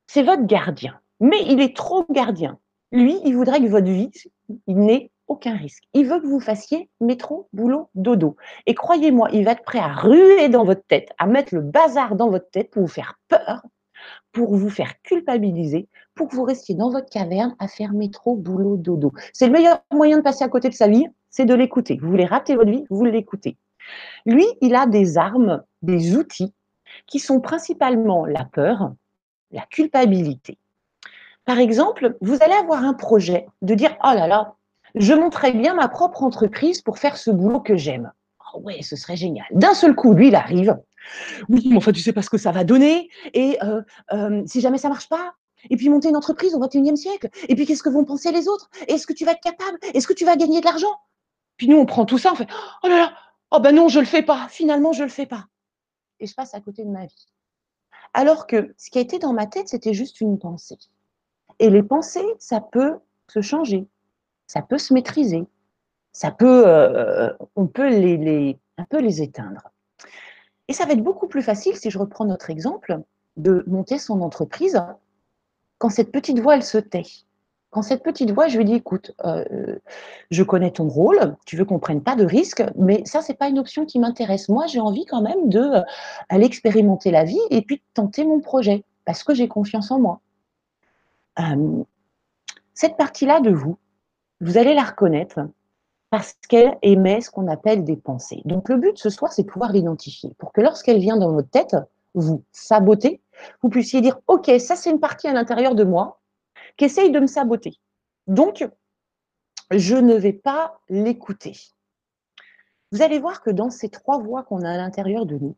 c'est 0.07 0.23
votre 0.23 0.45
gardien, 0.45 0.99
mais 1.19 1.41
il 1.47 1.61
est 1.61 1.75
trop 1.75 2.05
gardien. 2.09 2.59
Lui, 2.91 3.19
il 3.25 3.35
voudrait 3.35 3.59
que 3.59 3.67
votre 3.67 3.87
vie, 3.87 4.11
n'ait 4.67 5.11
aucun 5.27 5.55
risque. 5.55 5.83
Il 5.93 6.07
veut 6.07 6.19
que 6.19 6.27
vous 6.27 6.39
fassiez 6.39 6.89
métro, 6.99 7.47
boulot, 7.53 7.89
dodo. 7.95 8.35
Et 8.65 8.75
croyez-moi, 8.75 9.29
il 9.33 9.45
va 9.45 9.51
être 9.51 9.63
prêt 9.63 9.79
à 9.79 9.93
ruer 9.93 10.49
dans 10.49 10.65
votre 10.65 10.85
tête, 10.85 11.09
à 11.17 11.25
mettre 11.25 11.55
le 11.55 11.61
bazar 11.61 12.15
dans 12.15 12.29
votre 12.29 12.49
tête 12.49 12.69
pour 12.71 12.83
vous 12.83 12.87
faire 12.87 13.19
peur, 13.29 13.63
pour 14.31 14.55
vous 14.55 14.69
faire 14.69 15.01
culpabiliser, 15.01 15.87
pour 16.13 16.27
que 16.27 16.35
vous 16.35 16.43
restiez 16.43 16.75
dans 16.75 16.89
votre 16.89 17.09
caverne 17.09 17.55
à 17.59 17.67
faire 17.67 17.93
métro, 17.93 18.35
boulot, 18.35 18.77
dodo. 18.77 19.13
C'est 19.33 19.47
le 19.47 19.53
meilleur 19.53 19.81
moyen 19.91 20.17
de 20.17 20.23
passer 20.23 20.43
à 20.43 20.49
côté 20.49 20.69
de 20.69 20.75
sa 20.75 20.87
vie, 20.87 21.05
c'est 21.29 21.45
de 21.45 21.53
l'écouter. 21.53 21.97
Vous 22.01 22.09
voulez 22.09 22.25
rater 22.25 22.55
votre 22.55 22.71
vie, 22.71 22.85
vous 22.89 23.05
l'écoutez. 23.05 23.57
Lui, 24.25 24.45
il 24.61 24.75
a 24.75 24.85
des 24.85 25.17
armes, 25.17 25.63
des 25.81 26.15
outils 26.15 26.53
qui 27.07 27.19
sont 27.19 27.41
principalement 27.41 28.25
la 28.25 28.45
peur, 28.45 28.93
la 29.51 29.65
culpabilité. 29.65 30.57
Par 31.45 31.59
exemple, 31.59 32.17
vous 32.21 32.37
allez 32.41 32.53
avoir 32.53 32.83
un 32.83 32.93
projet 32.93 33.47
de 33.61 33.75
dire 33.75 33.95
Oh 34.03 34.13
là 34.13 34.27
là, 34.27 34.55
je 34.95 35.13
monterais 35.13 35.51
bien 35.51 35.73
ma 35.73 35.87
propre 35.87 36.23
entreprise 36.23 36.81
pour 36.81 36.97
faire 36.97 37.17
ce 37.17 37.31
boulot 37.31 37.59
que 37.59 37.75
j'aime. 37.75 38.11
Oh 38.53 38.59
ouais, 38.59 38.81
ce 38.81 38.95
serait 38.95 39.15
génial. 39.15 39.45
D'un 39.51 39.73
seul 39.73 39.95
coup, 39.95 40.13
lui, 40.13 40.29
il 40.29 40.35
arrive. 40.35 40.77
Oui, 41.49 41.67
mais 41.69 41.77
enfin, 41.77 41.91
tu 41.91 41.99
sais 41.99 42.13
pas 42.13 42.21
ce 42.21 42.29
que 42.29 42.37
ça 42.37 42.51
va 42.51 42.63
donner. 42.63 43.09
Et 43.33 43.57
euh, 43.63 43.81
euh, 44.13 44.43
si 44.45 44.61
jamais 44.61 44.77
ça 44.77 44.89
marche 44.89 45.09
pas, 45.09 45.33
et 45.69 45.77
puis 45.77 45.89
monter 45.89 46.09
une 46.09 46.15
entreprise 46.15 46.55
au 46.55 46.59
21e 46.59 46.95
siècle. 46.95 47.29
Et 47.47 47.55
puis 47.55 47.65
qu'est-ce 47.65 47.83
que 47.83 47.89
vont 47.89 48.05
penser 48.05 48.31
les 48.31 48.47
autres? 48.47 48.69
Est-ce 48.87 49.07
que 49.07 49.13
tu 49.13 49.25
vas 49.25 49.31
être 49.31 49.41
capable? 49.41 49.77
Est-ce 49.93 50.07
que 50.07 50.13
tu 50.13 50.25
vas 50.25 50.35
gagner 50.35 50.59
de 50.59 50.65
l'argent? 50.65 50.93
Puis 51.57 51.67
nous, 51.67 51.77
on 51.77 51.85
prend 51.85 52.05
tout 52.05 52.17
ça, 52.17 52.31
on 52.33 52.35
fait 52.35 52.47
Oh 52.83 52.87
là 52.87 52.97
là, 52.97 53.13
oh 53.51 53.59
ben 53.59 53.73
non, 53.73 53.87
je 53.87 53.99
le 53.99 54.05
fais 54.05 54.23
pas. 54.23 54.47
Finalement, 54.49 54.91
je 54.91 55.03
le 55.03 55.09
fais 55.09 55.25
pas. 55.25 55.45
Et 56.19 56.27
je 56.27 56.33
passe 56.33 56.53
à 56.53 56.61
côté 56.61 56.83
de 56.83 56.89
ma 56.89 57.05
vie. 57.05 57.27
Alors 58.13 58.47
que 58.47 58.73
ce 58.77 58.89
qui 58.89 58.97
a 58.99 59.01
été 59.01 59.19
dans 59.19 59.33
ma 59.33 59.47
tête, 59.47 59.69
c'était 59.69 59.93
juste 59.93 60.21
une 60.21 60.37
pensée. 60.37 60.77
Et 61.59 61.69
les 61.69 61.83
pensées, 61.83 62.25
ça 62.39 62.61
peut 62.61 62.97
se 63.27 63.41
changer, 63.41 63.87
ça 64.47 64.61
peut 64.61 64.77
se 64.77 64.93
maîtriser. 64.93 65.45
ça 66.11 66.31
peut, 66.31 66.63
euh, 66.67 67.31
on 67.55 67.67
peut 67.67 67.89
les, 67.89 68.57
un 68.77 68.85
peu 68.85 68.99
les 68.99 69.21
éteindre. 69.21 69.71
Et 70.67 70.73
ça 70.73 70.85
va 70.85 70.93
être 70.93 71.03
beaucoup 71.03 71.27
plus 71.27 71.41
facile, 71.41 71.75
si 71.75 71.89
je 71.89 71.97
reprends 71.97 72.25
notre 72.25 72.49
exemple, 72.49 72.99
de 73.37 73.63
monter 73.67 73.97
son 73.97 74.21
entreprise 74.21 74.79
quand 75.83 75.89
cette 75.89 76.11
petite 76.11 76.39
voix, 76.39 76.55
elle 76.55 76.63
se 76.63 76.77
tait. 76.77 77.03
Quand 77.69 77.81
cette 77.81 78.03
petite 78.03 78.31
voix, 78.31 78.47
je 78.47 78.57
lui 78.57 78.63
dis, 78.63 78.75
écoute, 78.75 79.11
euh, 79.25 79.43
je 80.31 80.43
connais 80.43 80.71
ton 80.71 80.87
rôle, 80.87 81.35
tu 81.45 81.57
veux 81.57 81.65
qu'on 81.65 81.79
prenne 81.79 82.01
pas 82.01 82.15
de 82.15 82.23
risques, 82.23 82.63
mais 82.77 83.03
ça, 83.05 83.21
c'est 83.21 83.33
pas 83.33 83.49
une 83.49 83.59
option 83.59 83.85
qui 83.85 83.99
m'intéresse. 83.99 84.47
Moi, 84.47 84.67
j'ai 84.67 84.79
envie 84.79 85.05
quand 85.05 85.21
même 85.21 85.49
de 85.49 85.59
euh, 85.59 85.81
aller 86.29 86.45
expérimenter 86.45 87.11
la 87.11 87.23
vie 87.25 87.41
et 87.49 87.63
puis 87.63 87.77
de 87.77 87.81
tenter 87.95 88.23
mon 88.23 88.39
projet 88.39 88.85
parce 89.03 89.23
que 89.23 89.33
j'ai 89.33 89.47
confiance 89.47 89.91
en 89.91 89.99
moi. 89.99 90.21
Euh, 91.39 91.83
cette 92.73 92.97
partie-là 92.97 93.39
de 93.39 93.51
vous, 93.51 93.77
vous 94.41 94.57
allez 94.57 94.73
la 94.73 94.83
reconnaître 94.83 95.39
parce 96.09 96.35
qu'elle 96.47 96.77
émet 96.81 97.21
ce 97.21 97.31
qu'on 97.31 97.47
appelle 97.47 97.83
des 97.83 97.95
pensées. 97.95 98.41
Donc 98.45 98.69
le 98.69 98.77
but 98.77 98.97
ce 98.97 99.09
soir, 99.09 99.31
c'est 99.31 99.43
de 99.43 99.47
pouvoir 99.47 99.71
l'identifier 99.71 100.33
pour 100.37 100.51
que 100.51 100.61
lorsqu'elle 100.61 100.99
vient 100.99 101.17
dans 101.17 101.31
votre 101.31 101.49
tête, 101.49 101.75
vous 102.13 102.43
sabotez, 102.51 103.21
vous 103.61 103.69
puissiez 103.69 104.01
dire, 104.01 104.19
OK, 104.27 104.51
ça 104.59 104.75
c'est 104.75 104.91
une 104.91 104.99
partie 104.99 105.27
à 105.27 105.33
l'intérieur 105.33 105.75
de 105.75 105.83
moi 105.83 106.19
qui 106.77 106.85
essaye 106.85 107.11
de 107.11 107.19
me 107.19 107.27
saboter. 107.27 107.79
Donc, 108.27 108.67
je 109.71 109.95
ne 109.95 110.13
vais 110.13 110.33
pas 110.33 110.79
l'écouter. 110.89 111.57
Vous 112.91 113.01
allez 113.01 113.19
voir 113.19 113.41
que 113.41 113.49
dans 113.49 113.71
ces 113.71 113.89
trois 113.89 114.19
voix 114.19 114.43
qu'on 114.43 114.61
a 114.61 114.69
à 114.69 114.77
l'intérieur 114.77 115.25
de 115.25 115.37
nous, 115.37 115.55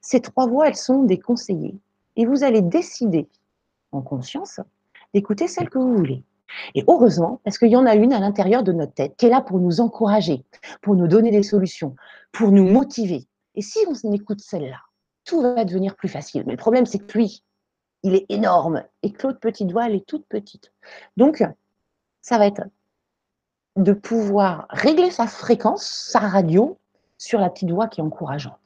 ces 0.00 0.20
trois 0.20 0.46
voix, 0.46 0.68
elles 0.68 0.76
sont 0.76 1.02
des 1.04 1.18
conseillers. 1.18 1.78
Et 2.16 2.26
vous 2.26 2.44
allez 2.44 2.60
décider, 2.60 3.26
en 3.90 4.02
conscience, 4.02 4.60
d'écouter 5.14 5.48
celle 5.48 5.70
que 5.70 5.78
vous 5.78 5.96
voulez. 5.96 6.24
Et 6.74 6.84
heureusement, 6.86 7.40
parce 7.44 7.56
qu'il 7.56 7.70
y 7.70 7.76
en 7.76 7.86
a 7.86 7.94
une 7.94 8.12
à 8.12 8.20
l'intérieur 8.20 8.62
de 8.62 8.72
notre 8.72 8.92
tête 8.92 9.16
qui 9.16 9.26
est 9.26 9.30
là 9.30 9.40
pour 9.40 9.58
nous 9.58 9.80
encourager, 9.80 10.44
pour 10.82 10.94
nous 10.94 11.08
donner 11.08 11.30
des 11.30 11.42
solutions, 11.42 11.96
pour 12.32 12.50
nous 12.50 12.68
motiver. 12.68 13.26
Et 13.54 13.62
si 13.62 13.78
on 13.88 14.12
écoute 14.12 14.40
celle-là, 14.40 14.80
tout 15.24 15.40
va 15.40 15.64
devenir 15.64 15.96
plus 15.96 16.08
facile. 16.08 16.42
Mais 16.46 16.52
le 16.52 16.58
problème, 16.58 16.86
c'est 16.86 16.98
que 16.98 17.16
lui, 17.16 17.42
il 18.02 18.14
est 18.14 18.26
énorme 18.28 18.82
et 19.02 19.12
que 19.12 19.26
l'autre 19.26 19.40
petite 19.40 19.72
voix, 19.72 19.86
elle 19.86 19.94
est 19.94 20.06
toute 20.06 20.26
petite. 20.26 20.72
Donc, 21.16 21.42
ça 22.20 22.38
va 22.38 22.46
être 22.46 22.62
de 23.76 23.92
pouvoir 23.92 24.66
régler 24.70 25.10
sa 25.10 25.26
fréquence, 25.26 25.84
sa 25.84 26.20
radio, 26.20 26.78
sur 27.16 27.40
la 27.40 27.48
petite 27.48 27.70
voix 27.70 27.88
qui 27.88 28.00
est 28.00 28.04
encourageante. 28.04 28.58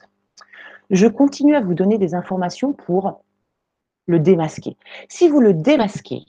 Je 0.91 1.07
continue 1.07 1.55
à 1.55 1.61
vous 1.61 1.75
donner 1.75 1.99
des 1.99 2.15
informations 2.15 2.73
pour 2.73 3.23
le 4.09 4.19
démasquer. 4.19 4.77
Si 5.09 5.29
vous 5.29 5.41
le 5.41 5.55
démasquez, 5.55 6.25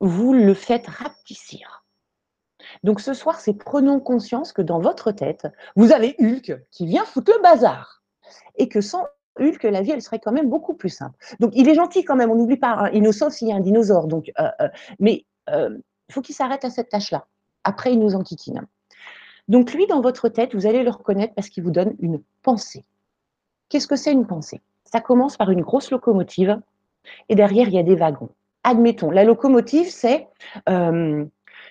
vous 0.00 0.34
le 0.34 0.52
faites 0.52 0.86
rapetissir. 0.86 1.84
Donc 2.82 3.00
ce 3.00 3.14
soir, 3.14 3.40
c'est 3.40 3.54
prenons 3.54 4.00
conscience 4.00 4.52
que 4.52 4.60
dans 4.60 4.80
votre 4.80 5.12
tête, 5.12 5.46
vous 5.76 5.92
avez 5.92 6.14
Hulk 6.18 6.60
qui 6.70 6.86
vient 6.86 7.04
foutre 7.04 7.32
le 7.34 7.42
bazar. 7.42 8.02
Et 8.56 8.68
que 8.68 8.80
sans 8.80 9.04
Hulk, 9.38 9.62
la 9.62 9.82
vie, 9.82 9.92
elle 9.92 10.02
serait 10.02 10.18
quand 10.18 10.32
même 10.32 10.50
beaucoup 10.50 10.74
plus 10.74 10.90
simple. 10.90 11.16
Donc 11.40 11.52
il 11.54 11.68
est 11.68 11.74
gentil 11.74 12.04
quand 12.04 12.16
même, 12.16 12.30
on 12.30 12.34
n'oublie 12.34 12.56
pas, 12.56 12.72
hein, 12.72 12.90
innocent 12.90 13.30
s'il 13.30 13.48
y 13.48 13.52
a 13.52 13.56
un 13.56 13.60
dinosaure. 13.60 14.08
Donc, 14.08 14.30
euh, 14.38 14.48
euh, 14.60 14.68
mais 14.98 15.24
euh, 15.48 15.78
il 16.08 16.12
faut 16.12 16.22
qu'il 16.22 16.34
s'arrête 16.34 16.64
à 16.64 16.70
cette 16.70 16.88
tâche-là. 16.88 17.26
Après, 17.64 17.92
il 17.92 18.00
nous 18.00 18.14
enquiquine. 18.14 18.66
Donc 19.48 19.72
lui, 19.72 19.86
dans 19.86 20.00
votre 20.00 20.28
tête, 20.28 20.54
vous 20.54 20.66
allez 20.66 20.82
le 20.82 20.90
reconnaître 20.90 21.34
parce 21.34 21.48
qu'il 21.48 21.62
vous 21.62 21.70
donne 21.70 21.94
une 22.00 22.20
pensée. 22.42 22.84
Qu'est-ce 23.68 23.86
que 23.86 23.96
c'est 23.96 24.12
une 24.12 24.26
pensée? 24.26 24.60
Ça 24.92 25.00
commence 25.00 25.36
par 25.36 25.50
une 25.50 25.62
grosse 25.62 25.90
locomotive 25.90 26.60
et 27.28 27.34
derrière, 27.34 27.68
il 27.68 27.74
y 27.74 27.78
a 27.78 27.82
des 27.82 27.96
wagons 27.96 28.30
admettons, 28.64 29.10
la 29.10 29.24
locomotive, 29.24 29.88
c'est 29.88 30.28
euh, 30.68 31.24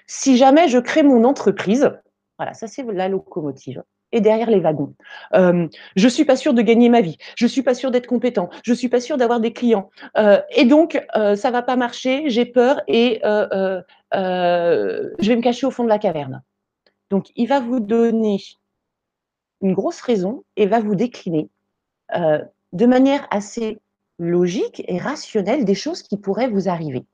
si 0.07 0.37
jamais 0.37 0.67
je 0.67 0.77
crée 0.77 1.03
mon 1.03 1.23
entreprise, 1.23 1.91
voilà, 2.37 2.53
ça 2.53 2.67
c'est 2.67 2.83
la 2.83 3.07
locomotive. 3.07 3.83
Et 4.13 4.19
derrière 4.19 4.49
les 4.49 4.59
wagons. 4.59 4.93
Euh, 5.35 5.69
je 5.95 6.07
suis 6.09 6.25
pas 6.25 6.35
sûre 6.35 6.53
de 6.53 6.61
gagner 6.61 6.89
ma 6.89 6.99
vie. 6.99 7.17
Je 7.37 7.47
suis 7.47 7.61
pas 7.61 7.73
sûre 7.73 7.91
d'être 7.91 8.07
compétent. 8.07 8.49
Je 8.61 8.73
suis 8.73 8.89
pas 8.89 8.99
sûre 8.99 9.15
d'avoir 9.15 9.39
des 9.39 9.53
clients. 9.53 9.89
Euh, 10.17 10.41
et 10.49 10.65
donc, 10.65 11.01
euh, 11.15 11.37
ça 11.37 11.49
va 11.49 11.61
pas 11.61 11.77
marcher. 11.77 12.29
J'ai 12.29 12.43
peur 12.43 12.81
et 12.89 13.21
je 13.23 13.83
vais 14.11 15.35
me 15.37 15.41
cacher 15.41 15.65
au 15.65 15.71
fond 15.71 15.85
de 15.85 15.89
la 15.89 15.97
caverne. 15.97 16.43
Donc, 17.09 17.27
il 17.37 17.47
va 17.47 17.61
vous 17.61 17.79
donner 17.79 18.41
une 19.61 19.71
grosse 19.71 20.01
raison 20.01 20.43
et 20.57 20.65
va 20.65 20.81
vous 20.81 20.95
décliner 20.95 21.49
de 22.73 22.85
manière 22.85 23.27
assez 23.31 23.79
logique 24.21 24.83
et 24.87 24.99
rationnelle 24.99 25.65
des 25.65 25.73
choses 25.73 26.03
qui 26.03 26.15
pourraient 26.15 26.47
vous 26.47 26.69
arriver. 26.69 27.05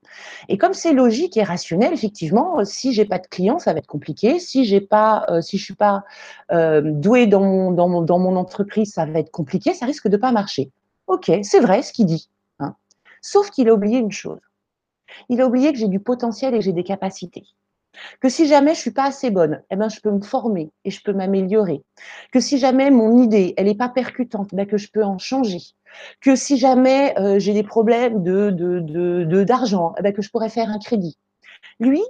Et 0.50 0.58
comme 0.58 0.74
c'est 0.74 0.92
logique 0.92 1.38
et 1.38 1.44
rationnel, 1.44 1.94
effectivement, 1.94 2.64
si 2.66 2.92
j'ai 2.94 3.06
pas 3.06 3.18
de 3.18 3.28
clients, 3.28 3.60
ça 3.60 3.72
va 3.72 3.80
être 3.80 3.88
compliqué. 3.88 4.40
Si 4.40 4.66
j'ai 4.66 4.82
pas, 4.82 5.26
euh, 5.30 5.42
si 5.42 5.58
je 5.58 5.64
suis 5.64 5.76
pas 5.76 6.04
euh, 6.52 6.82
doué 6.84 7.26
dans 7.28 7.40
mon 7.40 8.36
entreprise, 8.36 8.92
ça 8.94 9.06
va 9.06 9.20
être 9.20 9.32
compliqué. 9.32 9.74
Ça 9.74 9.86
risque 9.86 10.10
de 10.10 10.18
pas 10.18 10.32
marcher. 10.32 10.70
Ok, 11.08 11.32
c'est 11.44 11.62
vrai 11.62 11.82
ce 11.82 11.94
qu'il 11.94 12.08
dit. 12.08 12.30
Hein. 12.60 12.76
Sauf 13.22 13.50
qu'il 13.52 13.70
a 13.70 13.74
oublié 13.74 14.00
une 14.00 14.12
chose. 14.12 14.42
Il 15.30 15.40
a 15.40 15.48
oublié 15.48 15.72
que 15.72 15.80
j'ai 15.80 15.88
du 15.88 16.02
potentiel 16.02 16.54
et 16.54 16.62
j'ai 16.62 16.74
des 16.74 16.84
capacités 16.84 17.46
que 18.20 18.30
si 18.30 18.48
jamais 18.48 18.74
je 18.74 18.80
suis 18.80 18.92
pas 18.92 19.06
assez 19.06 19.32
bonne, 19.32 19.62
eh 19.70 19.76
ben, 19.76 19.90
je 19.90 20.00
peux 20.00 20.12
me 20.12 20.22
former 20.22 20.72
et 20.86 20.92
je 20.92 21.02
peux 21.02 21.14
m'améliorer. 21.14 21.84
Que 22.32 22.40
si 22.40 22.58
jamais 22.58 22.92
mon 22.92 23.22
idée, 23.22 23.54
elle 23.58 23.66
n'est 23.66 23.76
pas 23.76 23.90
percutante, 23.90 24.54
ben, 24.54 24.66
que 24.66 24.78
je 24.78 24.90
peux 24.90 25.04
en 25.04 25.18
changer. 25.18 25.60
Que 26.22 26.36
si 26.36 26.58
jamais 26.58 27.18
euh, 27.20 27.40
j'ai 27.40 27.54
des 27.54 27.64
problèmes 27.64 28.24
de, 28.24 29.44
d'argent, 29.44 29.94
eh 29.98 30.02
ben, 30.02 30.14
que 30.14 30.22
je 30.22 30.30
pourrais 30.30 30.50
faire 30.50 30.70
un 30.70 30.80
crédit. 30.80 31.18
Lui, 31.80 32.02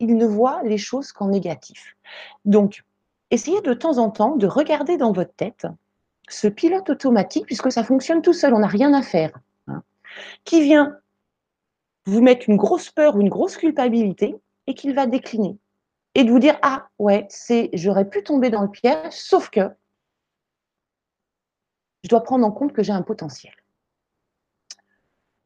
il 0.00 0.16
ne 0.16 0.26
voit 0.26 0.62
les 0.64 0.78
choses 0.78 1.12
qu'en 1.12 1.28
négatif. 1.28 1.96
Donc, 2.44 2.84
essayez 3.30 3.60
de 3.60 3.74
temps 3.74 3.98
en 3.98 4.10
temps 4.10 4.36
de 4.36 4.46
regarder 4.46 4.96
dans 4.96 5.12
votre 5.12 5.34
tête 5.34 5.66
ce 6.28 6.48
pilote 6.48 6.88
automatique, 6.90 7.46
puisque 7.46 7.70
ça 7.70 7.84
fonctionne 7.84 8.22
tout 8.22 8.32
seul, 8.32 8.54
on 8.54 8.60
n'a 8.60 8.66
rien 8.66 8.94
à 8.94 9.02
faire, 9.02 9.38
hein, 9.68 9.82
qui 10.44 10.62
vient 10.62 10.96
vous 12.06 12.22
mettre 12.22 12.48
une 12.48 12.56
grosse 12.56 12.90
peur 12.90 13.16
ou 13.16 13.20
une 13.20 13.28
grosse 13.28 13.56
culpabilité 13.56 14.36
et 14.66 14.74
qu'il 14.74 14.94
va 14.94 15.06
décliner. 15.06 15.58
Et 16.14 16.24
de 16.24 16.30
vous 16.30 16.38
dire, 16.38 16.58
ah 16.62 16.88
ouais, 16.98 17.26
c'est, 17.28 17.70
j'aurais 17.72 18.08
pu 18.08 18.22
tomber 18.22 18.50
dans 18.50 18.62
le 18.62 18.70
piège, 18.70 19.12
sauf 19.12 19.50
que 19.50 19.68
je 22.04 22.08
dois 22.08 22.22
prendre 22.22 22.46
en 22.46 22.52
compte 22.52 22.72
que 22.72 22.82
j'ai 22.82 22.92
un 22.92 23.02
potentiel. 23.02 23.54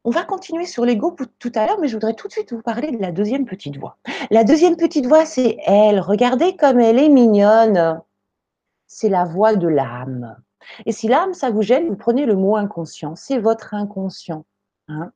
On 0.03 0.11
va 0.11 0.23
continuer 0.23 0.65
sur 0.65 0.85
l'ego 0.85 1.15
tout 1.39 1.51
à 1.55 1.65
l'heure, 1.65 1.79
mais 1.79 1.87
je 1.87 1.93
voudrais 1.93 2.13
tout 2.13 2.27
de 2.27 2.33
suite 2.33 2.53
vous 2.53 2.61
parler 2.61 2.91
de 2.91 3.01
la 3.01 3.11
deuxième 3.11 3.45
petite 3.45 3.77
voix. 3.77 3.97
La 4.31 4.43
deuxième 4.43 4.77
petite 4.77 5.05
voix, 5.05 5.25
c'est 5.25 5.57
elle. 5.65 5.99
Regardez 5.99 6.55
comme 6.55 6.79
elle 6.79 6.99
est 6.99 7.09
mignonne. 7.09 8.01
C'est 8.87 9.09
la 9.09 9.25
voix 9.25 9.55
de 9.55 9.67
l'âme. 9.67 10.37
Et 10.85 10.91
si 10.91 11.07
l'âme, 11.07 11.33
ça 11.33 11.49
vous 11.49 11.61
gêne, 11.61 11.89
vous 11.89 11.95
prenez 11.95 12.25
le 12.25 12.35
mot 12.35 12.55
inconscient. 12.55 13.15
C'est 13.15 13.39
votre 13.39 13.73
inconscient. 13.73 14.45
Hein. 14.87 15.11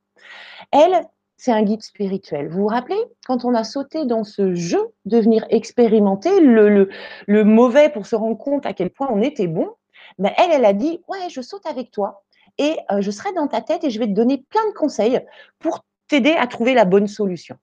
elle, 0.71 1.07
c'est 1.43 1.51
un 1.51 1.63
guide 1.63 1.84
spirituel. 1.84 2.47
Vous 2.47 2.62
vous 2.62 2.67
rappelez, 2.67 3.03
quand 3.27 3.43
on 3.43 3.53
a 3.53 3.65
sauté 3.65 4.06
dans 4.06 4.23
ce 4.23 4.56
jeu 4.56 4.79
de 5.03 5.19
venir 5.19 5.45
expérimenter 5.49 6.39
le, 6.39 6.88
mauvais 7.27 7.89
pour 7.89 8.06
se 8.06 8.15
rendre 8.15 8.38
compte 8.38 8.65
à 8.65 8.71
quel 8.71 8.89
point 8.89 9.10
on 9.12 9.21
était 9.21 9.47
bon, 9.47 9.69
ben 10.17 10.32
elle, 10.38 10.51
elle 10.53 10.63
a 10.63 10.71
dit, 10.71 11.01
ouais, 11.10 11.29
je 11.29 11.41
saute 11.41 11.65
avec 11.65 11.91
toi 11.91 12.23
et 12.58 12.77
euh, 12.91 13.01
je 13.01 13.12
serai 13.12 13.34
dans 13.34 13.49
ta 13.49 13.60
tête 13.60 13.84
et 13.84 13.89
je 13.89 13.99
vais 13.99 14.08
te 14.08 14.13
donner 14.13 14.38
plein 14.38 14.65
de 14.69 14.73
conseils 14.73 15.19
pour 15.60 15.84
t'aider 16.08 16.32
à 16.32 16.47
trouver 16.47 16.73
la 16.73 16.86
bonne 16.86 17.08
solution. 17.08 17.58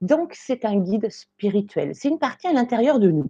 Donc, 0.00 0.32
c'est 0.32 0.64
un 0.64 0.78
guide 0.78 1.10
spirituel. 1.10 1.94
C'est 1.94 2.08
une 2.08 2.18
partie 2.18 2.46
à 2.46 2.54
l'intérieur 2.54 2.98
de 2.98 3.10
nous 3.10 3.28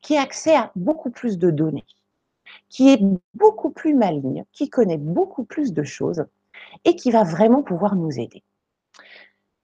qui 0.00 0.16
a 0.16 0.22
accès 0.22 0.56
à 0.56 0.72
beaucoup 0.74 1.10
plus 1.12 1.38
de 1.38 1.52
données, 1.52 1.86
qui 2.68 2.88
est 2.92 3.00
beaucoup 3.34 3.70
plus 3.70 3.94
maligne, 3.94 4.44
qui 4.52 4.68
connaît 4.68 4.98
beaucoup 4.98 5.44
plus 5.44 5.72
de 5.72 5.84
choses 5.84 6.24
et 6.84 6.96
qui 6.96 7.12
va 7.12 7.22
vraiment 7.22 7.62
pouvoir 7.62 7.94
nous 7.94 8.18
aider. 8.18 8.42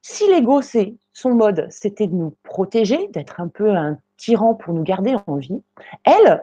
Si 0.02 0.26
l'ego, 0.28 0.62
c'est 0.62 0.94
son 1.12 1.30
mode, 1.30 1.66
c'était 1.70 2.06
de 2.06 2.14
nous 2.14 2.34
protéger, 2.42 3.08
d'être 3.08 3.40
un 3.40 3.48
peu 3.48 3.70
un 3.70 3.98
tyran 4.16 4.54
pour 4.54 4.74
nous 4.74 4.82
garder 4.82 5.16
en 5.26 5.36
vie, 5.36 5.62
elle, 6.04 6.42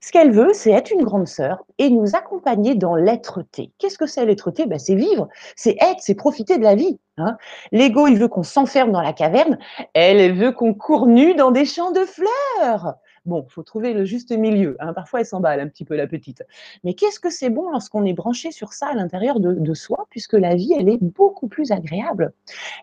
ce 0.00 0.12
qu'elle 0.12 0.32
veut, 0.32 0.52
c'est 0.52 0.70
être 0.70 0.90
une 0.90 1.02
grande 1.02 1.26
sœur 1.26 1.64
et 1.78 1.88
nous 1.88 2.14
accompagner 2.14 2.74
dans 2.74 2.94
l'être-té. 2.94 3.70
Qu'est-ce 3.78 3.96
que 3.96 4.06
c'est 4.06 4.26
l'être-té? 4.26 4.66
Ben, 4.66 4.78
C'est 4.78 4.94
vivre, 4.94 5.28
c'est 5.56 5.76
être, 5.80 6.00
c'est 6.00 6.14
profiter 6.14 6.58
de 6.58 6.62
la 6.62 6.74
vie. 6.74 6.98
Hein. 7.16 7.38
L'ego, 7.72 8.06
il 8.06 8.18
veut 8.18 8.28
qu'on 8.28 8.42
s'enferme 8.42 8.92
dans 8.92 9.00
la 9.00 9.14
caverne, 9.14 9.58
elle, 9.94 10.20
elle 10.20 10.36
veut 10.36 10.52
qu'on 10.52 10.74
court 10.74 11.06
nu 11.06 11.34
dans 11.34 11.50
des 11.50 11.64
champs 11.64 11.92
de 11.92 12.04
fleurs. 12.04 12.96
Bon, 13.26 13.46
il 13.48 13.52
faut 13.52 13.62
trouver 13.62 13.94
le 13.94 14.04
juste 14.04 14.32
milieu. 14.32 14.76
Hein. 14.80 14.92
Parfois, 14.92 15.20
elle 15.20 15.26
s'emballe 15.26 15.58
un 15.60 15.68
petit 15.68 15.86
peu, 15.86 15.96
la 15.96 16.06
petite. 16.06 16.42
Mais 16.84 16.92
qu'est-ce 16.92 17.18
que 17.18 17.30
c'est 17.30 17.48
bon 17.48 17.70
lorsqu'on 17.70 18.04
est 18.04 18.12
branché 18.12 18.52
sur 18.52 18.74
ça 18.74 18.88
à 18.88 18.94
l'intérieur 18.94 19.40
de, 19.40 19.74
soi, 19.74 20.06
puisque 20.10 20.34
la 20.34 20.54
vie, 20.54 20.74
elle 20.78 20.90
est 20.90 21.02
beaucoup 21.02 21.48
plus 21.48 21.72
agréable. 21.72 22.34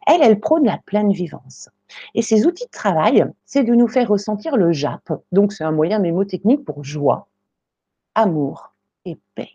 Elle, 0.07 0.23
elle 0.23 0.39
prône 0.39 0.65
la 0.65 0.79
pleine 0.79 1.11
vivance. 1.11 1.69
Et 2.15 2.23
ses 2.23 2.47
outils 2.47 2.65
de 2.65 2.71
travail, 2.71 3.25
c'est 3.45 3.63
de 3.63 3.75
nous 3.75 3.87
faire 3.87 4.09
ressentir 4.09 4.57
le 4.57 4.71
JAP. 4.71 5.13
Donc, 5.31 5.53
c'est 5.53 5.63
un 5.63 5.71
moyen 5.71 5.99
mémotechnique 5.99 6.65
pour 6.65 6.83
joie, 6.83 7.27
amour 8.15 8.73
et 9.05 9.19
paix. 9.35 9.49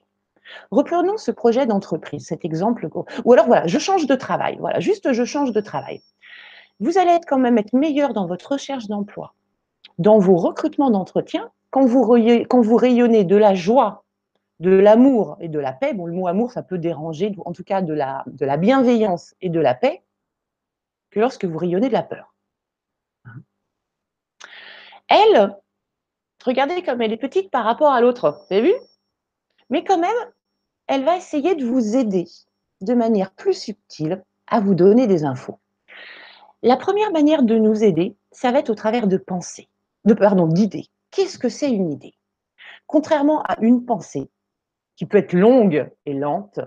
Reprenons 0.71 1.17
ce 1.17 1.33
projet 1.33 1.67
d'entreprise, 1.67 2.27
cet 2.27 2.45
exemple. 2.45 2.89
Ou 3.25 3.33
alors, 3.33 3.47
voilà, 3.47 3.67
je 3.67 3.79
change 3.81 4.07
de 4.07 4.15
travail. 4.15 4.57
Voilà, 4.61 4.79
juste 4.79 5.13
je 5.13 5.25
change 5.25 5.51
de 5.51 5.61
travail. 5.61 6.01
Vous 6.79 6.97
allez 6.99 7.11
être 7.11 7.27
quand 7.27 7.39
même 7.39 7.59
être 7.59 7.73
meilleur 7.73 8.13
dans 8.13 8.27
votre 8.27 8.53
recherche 8.53 8.87
d'emploi 8.87 9.35
dans 9.99 10.19
vos 10.19 10.37
recrutements 10.37 10.91
d'entretien, 10.91 11.51
quand 11.71 11.85
vous, 11.85 12.03
rayonnez 12.77 13.25
de 13.25 13.37
la 13.37 13.55
joie, 13.55 14.05
de 14.61 14.71
l'amour 14.71 15.37
et 15.41 15.49
de 15.49 15.59
la 15.59 15.73
paix, 15.73 15.93
bon, 15.93 16.07
le 16.07 16.13
mot 16.13 16.27
amour, 16.27 16.53
ça 16.53 16.63
peut 16.63 16.79
déranger, 16.79 17.35
en 17.45 17.53
tout 17.53 17.65
cas 17.65 17.83
de 17.83 17.93
la, 17.93 18.25
de 18.27 18.47
la 18.47 18.57
bienveillance 18.57 19.35
et 19.43 19.51
de 19.51 19.61
la 19.61 19.75
paix, 19.75 20.03
que 21.11 21.21
lorsque 21.21 21.45
vous 21.45 21.59
rayonnez 21.59 21.89
de 21.89 21.93
la 21.93 22.03
peur. 22.03 22.35
Elle, 25.09 25.57
regardez 26.45 26.83
comme 26.83 27.03
elle 27.03 27.13
est 27.13 27.19
petite 27.19 27.51
par 27.51 27.65
rapport 27.65 27.93
à 27.93 28.01
l'autre, 28.01 28.45
vous 28.49 28.57
avez 28.57 28.73
vu? 28.73 28.75
Mais 29.71 29.85
quand 29.85 29.99
même, 29.99 30.17
elle 30.87 31.05
va 31.05 31.17
essayer 31.17 31.55
de 31.55 31.65
vous 31.65 31.97
aider 31.97 32.27
de 32.81 32.95
manière 32.95 33.33
plus 33.33 33.55
subtile 33.55 34.25
à 34.47 34.61
vous 34.61 34.75
donner 34.75 35.07
des 35.07 35.25
infos. 35.25 35.59
La 36.63 36.77
première 36.77 37.13
manière 37.13 37.43
de 37.43 37.57
nous 37.57 37.85
aider, 37.85 38.17
ça 38.33 38.53
va 38.53 38.61
être 38.61 38.71
au 38.71 38.75
travers 38.75 39.07
de 39.07 39.17
pensées, 39.17 39.69
de 40.07 40.15
pardon, 40.15 40.47
d'idées. 40.47 40.87
Qu'est-ce 41.11 41.39
que 41.39 41.49
c'est 41.49 41.71
une 41.71 41.91
idée? 41.91 42.15
Contrairement 42.87 43.43
à 43.43 43.57
une 43.61 43.85
pensée, 43.85 44.31
qui 44.97 45.05
peut 45.07 45.19
être 45.19 45.35
longue 45.35 45.91
et 46.07 46.15
lente, 46.15 46.61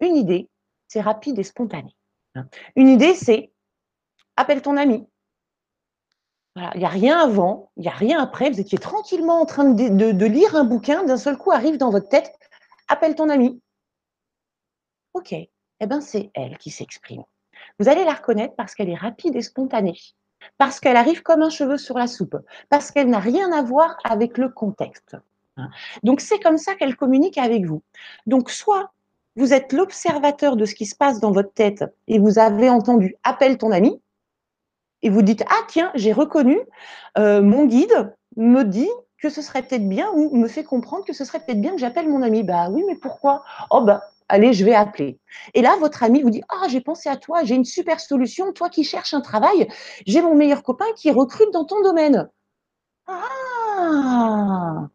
une 0.00 0.16
idée, 0.16 0.50
c'est 0.88 1.00
rapide 1.00 1.38
et 1.38 1.44
spontané. 1.44 1.94
Une 2.74 2.88
idée, 2.88 3.14
c'est 3.14 3.52
appelle 4.36 4.62
ton 4.62 4.76
ami. 4.76 5.06
il 6.56 6.78
n'y 6.78 6.84
a 6.84 6.88
rien 6.88 7.18
avant, 7.18 7.70
il 7.76 7.82
n'y 7.82 7.88
a 7.88 7.92
rien 7.92 8.20
après. 8.20 8.50
Vous 8.50 8.60
étiez 8.60 8.78
tranquillement 8.78 9.40
en 9.40 9.46
train 9.46 9.70
de 9.70 10.26
lire 10.26 10.56
un 10.56 10.64
bouquin, 10.64 11.04
d'un 11.04 11.16
seul 11.16 11.36
coup 11.36 11.52
arrive 11.52 11.76
dans 11.76 11.90
votre 11.90 12.08
tête, 12.08 12.32
appelle 12.88 13.14
ton 13.14 13.28
ami. 13.28 13.60
Ok, 15.12 15.32
eh 15.32 15.86
bien 15.86 16.00
c'est 16.00 16.30
elle 16.34 16.58
qui 16.58 16.70
s'exprime. 16.70 17.22
Vous 17.78 17.88
allez 17.88 18.04
la 18.04 18.14
reconnaître 18.14 18.54
parce 18.56 18.74
qu'elle 18.74 18.90
est 18.90 18.96
rapide 18.96 19.36
et 19.36 19.42
spontanée, 19.42 19.98
parce 20.58 20.80
qu'elle 20.80 20.96
arrive 20.96 21.22
comme 21.22 21.42
un 21.42 21.50
cheveu 21.50 21.76
sur 21.76 21.98
la 21.98 22.06
soupe, 22.06 22.36
parce 22.68 22.90
qu'elle 22.90 23.08
n'a 23.08 23.18
rien 23.18 23.52
à 23.52 23.62
voir 23.62 23.96
avec 24.04 24.38
le 24.38 24.48
contexte. 24.48 25.16
Donc 26.02 26.20
c'est 26.20 26.40
comme 26.40 26.58
ça 26.58 26.74
qu'elle 26.74 26.96
communique 26.96 27.38
avec 27.38 27.64
vous. 27.64 27.82
Donc 28.26 28.50
soit 28.50 28.90
vous 29.36 29.52
êtes 29.52 29.72
l'observateur 29.72 30.56
de 30.56 30.64
ce 30.64 30.74
qui 30.74 30.86
se 30.86 30.96
passe 30.96 31.20
dans 31.20 31.32
votre 31.32 31.52
tête 31.52 31.84
et 32.08 32.18
vous 32.18 32.38
avez 32.38 32.70
entendu 32.70 33.16
appelle 33.24 33.58
ton 33.58 33.72
ami 33.72 34.00
et 35.02 35.10
vous 35.10 35.22
dites 35.22 35.44
ah 35.48 35.62
tiens 35.68 35.90
j'ai 35.94 36.12
reconnu 36.12 36.58
euh, 37.18 37.42
mon 37.42 37.66
guide 37.66 38.14
me 38.36 38.62
dit 38.62 38.90
que 39.18 39.28
ce 39.28 39.42
serait 39.42 39.62
peut-être 39.62 39.88
bien 39.88 40.10
ou 40.12 40.36
me 40.36 40.48
fait 40.48 40.64
comprendre 40.64 41.04
que 41.04 41.12
ce 41.12 41.24
serait 41.24 41.40
peut-être 41.40 41.60
bien 41.60 41.72
que 41.72 41.78
j'appelle 41.78 42.08
mon 42.08 42.22
ami. 42.22 42.42
Bah 42.42 42.68
oui 42.70 42.82
mais 42.86 42.96
pourquoi? 42.96 43.42
Oh 43.70 43.80
bah 43.80 44.02
allez, 44.34 44.52
je 44.52 44.64
vais 44.64 44.74
appeler. 44.74 45.18
Et 45.54 45.62
là, 45.62 45.76
votre 45.78 46.02
ami 46.02 46.22
vous 46.22 46.30
dit, 46.30 46.42
ah, 46.48 46.66
j'ai 46.68 46.80
pensé 46.80 47.08
à 47.08 47.16
toi, 47.16 47.44
j'ai 47.44 47.54
une 47.54 47.64
super 47.64 48.00
solution, 48.00 48.52
toi 48.52 48.68
qui 48.68 48.84
cherches 48.84 49.14
un 49.14 49.20
travail, 49.20 49.68
j'ai 50.06 50.22
mon 50.22 50.34
meilleur 50.34 50.62
copain 50.62 50.86
qui 50.96 51.10
recrute 51.10 51.52
dans 51.52 51.64
ton 51.64 51.82
domaine. 51.82 52.28
Ah 53.06 54.88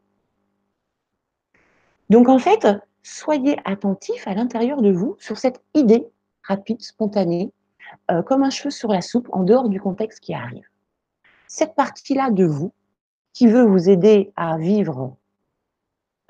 Donc 2.10 2.28
en 2.28 2.40
fait, 2.40 2.68
soyez 3.04 3.58
attentif 3.66 4.28
à 4.28 4.34
l'intérieur 4.34 4.82
de 4.82 4.92
vous 4.92 5.16
sur 5.20 5.38
cette 5.38 5.62
idée 5.74 6.08
rapide, 6.44 6.82
spontanée, 6.82 7.52
euh, 8.12 8.24
comme 8.24 8.44
un 8.44 8.50
cheveu 8.50 8.72
sur 8.72 8.92
la 8.92 9.02
soupe, 9.02 9.30
en 9.32 9.44
dehors 9.44 9.70
du 9.70 9.80
contexte 9.80 10.20
qui 10.20 10.34
arrive. 10.34 10.66
Cette 11.48 11.76
partie-là 11.76 12.32
de 12.32 12.46
vous, 12.46 12.74
qui 13.34 13.48
veut 13.48 13.64
vous 13.64 13.90
aider 13.90 14.34
à 14.36 14.58
vivre 14.58 15.16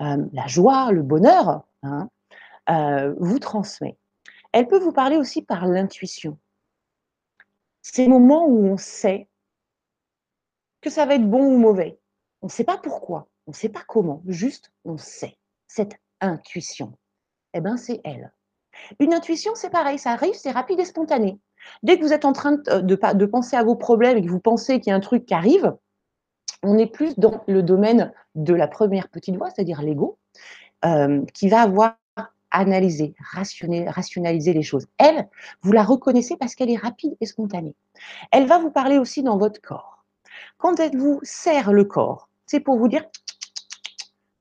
euh, 0.01 0.25
la 0.33 0.47
joie, 0.47 0.91
le 0.91 1.01
bonheur, 1.01 1.63
hein, 1.83 2.09
euh, 2.69 3.13
vous 3.19 3.39
transmet. 3.39 3.97
Elle 4.51 4.67
peut 4.67 4.79
vous 4.79 4.91
parler 4.91 5.17
aussi 5.17 5.41
par 5.41 5.67
l'intuition. 5.67 6.37
Ces 7.81 8.07
moments 8.07 8.45
où 8.47 8.65
on 8.65 8.77
sait 8.77 9.27
que 10.81 10.89
ça 10.89 11.05
va 11.05 11.15
être 11.15 11.29
bon 11.29 11.43
ou 11.43 11.57
mauvais. 11.57 11.99
On 12.41 12.47
ne 12.47 12.51
sait 12.51 12.63
pas 12.63 12.77
pourquoi, 12.77 13.27
on 13.47 13.51
ne 13.51 13.55
sait 13.55 13.69
pas 13.69 13.83
comment, 13.87 14.21
juste 14.27 14.71
on 14.85 14.97
sait. 14.97 15.37
Cette 15.67 15.95
intuition, 16.21 16.97
eh 17.53 17.61
ben, 17.61 17.77
c'est 17.77 18.01
elle. 18.03 18.33
Une 18.99 19.13
intuition, 19.13 19.51
c'est 19.55 19.69
pareil, 19.69 19.99
ça 19.99 20.11
arrive, 20.11 20.33
c'est 20.35 20.51
rapide 20.51 20.79
et 20.79 20.85
spontané. 20.85 21.39
Dès 21.83 21.97
que 21.97 22.03
vous 22.03 22.13
êtes 22.13 22.25
en 22.25 22.33
train 22.33 22.53
de, 22.53 22.79
de, 22.81 23.25
penser 23.25 23.57
à 23.57 23.63
vos 23.63 23.75
problèmes 23.75 24.17
et 24.17 24.21
que 24.21 24.29
vous 24.29 24.39
pensez 24.39 24.79
qu'il 24.79 24.91
y 24.91 24.93
a 24.93 24.95
un 24.95 25.01
truc 25.01 25.25
qui 25.25 25.33
arrive, 25.33 25.75
on 26.63 26.77
est 26.77 26.87
plus 26.87 27.17
dans 27.17 27.43
le 27.47 27.61
domaine 27.61 28.13
de 28.35 28.53
la 28.53 28.67
première 28.67 29.09
petite 29.09 29.35
voix, 29.35 29.49
c'est-à-dire 29.49 29.81
l'ego, 29.81 30.17
euh, 30.85 31.25
qui 31.33 31.49
va 31.49 31.61
avoir 31.61 31.97
analyser, 32.51 33.15
rationaliser 33.19 34.53
les 34.53 34.63
choses. 34.63 34.87
Elle, 34.97 35.27
vous 35.61 35.71
la 35.71 35.83
reconnaissez 35.83 36.35
parce 36.37 36.55
qu'elle 36.55 36.69
est 36.69 36.77
rapide 36.77 37.15
et 37.21 37.25
spontanée. 37.25 37.75
Elle 38.31 38.47
va 38.47 38.57
vous 38.57 38.71
parler 38.71 38.97
aussi 38.97 39.23
dans 39.23 39.37
votre 39.37 39.61
corps. 39.61 40.03
Quand 40.57 40.79
elle 40.79 40.97
vous 40.97 41.19
serre 41.23 41.73
le 41.73 41.83
corps, 41.83 42.29
c'est 42.45 42.59
pour 42.59 42.77
vous 42.77 42.87
dire 42.87 43.05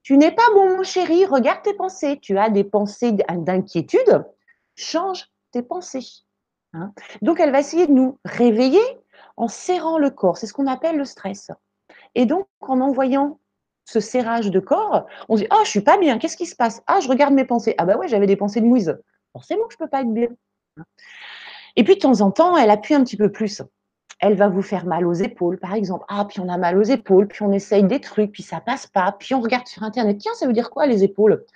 tu 0.09 0.17
n'es 0.17 0.33
pas 0.33 0.51
bon, 0.55 0.79
mon 0.79 0.83
chéri, 0.85 1.27
regarde 1.27 1.63
tes 1.63 1.75
pensées. 1.75 2.19
Tu 2.19 2.39
as 2.39 2.49
des 2.49 2.65
pensées 2.65 3.13
d'inquiétude, 3.13 4.25
change 4.75 5.27
tes 5.51 5.61
pensées. 5.61 6.07
Hein. 6.73 6.95
donc, 7.21 7.41
elle 7.41 7.53
va 7.53 7.61
essayer 7.61 7.87
de 7.87 7.93
nous 7.93 8.19
réveiller 8.25 8.81
en 9.37 9.49
serrant 9.49 9.99
le 9.99 10.09
corps. 10.09 10.39
C'est 10.39 10.47
ce 10.47 10.55
qu'on 10.55 10.67
appelle 10.67 10.97
le 10.97 11.05
stress. 11.05 11.51
Et 12.15 12.25
donc, 12.25 12.47
en 12.61 12.81
envoyant 12.81 13.39
ce 13.89 14.01
serrage 14.01 14.51
de 14.51 14.61
corps, 14.61 15.07
on 15.31 15.37
se 15.37 15.43
dit 15.43 15.49
Ah, 15.51 15.63
je 15.65 15.71
suis 15.71 15.81
pas 15.81 15.97
bien, 15.97 16.19
qu'est-ce 16.19 16.37
qui 16.37 16.45
se 16.45 16.55
passe? 16.55 16.83
Ah, 16.87 17.01
je 17.01 17.09
regarde 17.09 17.33
mes 17.33 17.47
pensées. 17.47 17.75
Ah, 17.79 17.87
bah 17.87 17.97
ouais, 17.97 18.07
j'avais 18.07 18.27
des 18.27 18.37
pensées 18.37 18.61
de 18.61 18.67
mouise. 18.67 18.99
Forcément 19.33 19.65
que 19.67 19.73
je 19.73 19.79
peux 19.79 19.89
pas 19.89 20.03
être 20.03 20.13
bien. 20.13 20.29
Et 21.75 21.85
puis, 21.85 21.95
de 21.95 22.01
temps 22.01 22.21
en 22.21 22.31
temps, 22.31 22.55
elle 22.59 22.71
appuie 22.71 22.95
un 22.95 23.03
petit 23.03 23.17
peu 23.17 23.33
plus. 23.33 23.63
Elle 24.21 24.35
va 24.35 24.49
vous 24.49 24.61
faire 24.61 24.85
mal 24.85 25.07
aux 25.07 25.15
épaules, 25.15 25.59
par 25.59 25.73
exemple. 25.73 26.05
Ah, 26.09 26.27
puis 26.29 26.41
on 26.41 26.51
a 26.51 26.59
mal 26.59 26.77
aux 26.77 26.83
épaules, 26.83 27.29
puis 27.29 27.43
on 27.43 27.53
essaye 27.53 27.85
des 27.85 28.01
trucs, 28.01 28.33
puis 28.33 28.43
ça 28.43 28.61
passe 28.61 28.87
pas, 28.87 29.13
puis 29.19 29.35
on 29.35 29.41
regarde 29.41 29.67
sur 29.67 29.83
Internet. 29.83 30.19
Tiens, 30.19 30.35
ça 30.35 30.47
veut 30.47 30.53
dire 30.53 30.69
quoi 30.69 30.87
les 30.87 31.03
épaules? 31.03 31.47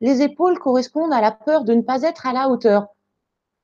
Les 0.00 0.22
épaules 0.22 0.58
correspondent 0.58 1.12
à 1.12 1.20
la 1.20 1.32
peur 1.32 1.64
de 1.64 1.74
ne 1.74 1.82
pas 1.82 2.02
être 2.02 2.26
à 2.26 2.32
la 2.32 2.48
hauteur. 2.48 2.86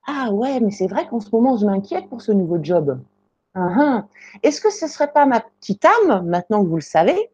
Ah 0.06 0.30
ouais, 0.32 0.60
mais 0.60 0.70
c'est 0.70 0.86
vrai 0.86 1.06
qu'en 1.08 1.20
ce 1.20 1.30
moment, 1.32 1.56
je 1.56 1.64
m'inquiète 1.64 2.10
pour 2.10 2.20
ce 2.20 2.32
nouveau 2.32 2.58
job. 2.62 3.00
Uh-huh. 3.56 4.04
Est-ce 4.42 4.60
que 4.60 4.70
ce 4.70 4.84
ne 4.84 4.90
serait 4.90 5.12
pas 5.12 5.24
ma 5.24 5.40
petite 5.40 5.84
âme, 5.84 6.26
maintenant 6.26 6.62
que 6.62 6.68
vous 6.68 6.76
le 6.76 6.82
savez, 6.82 7.30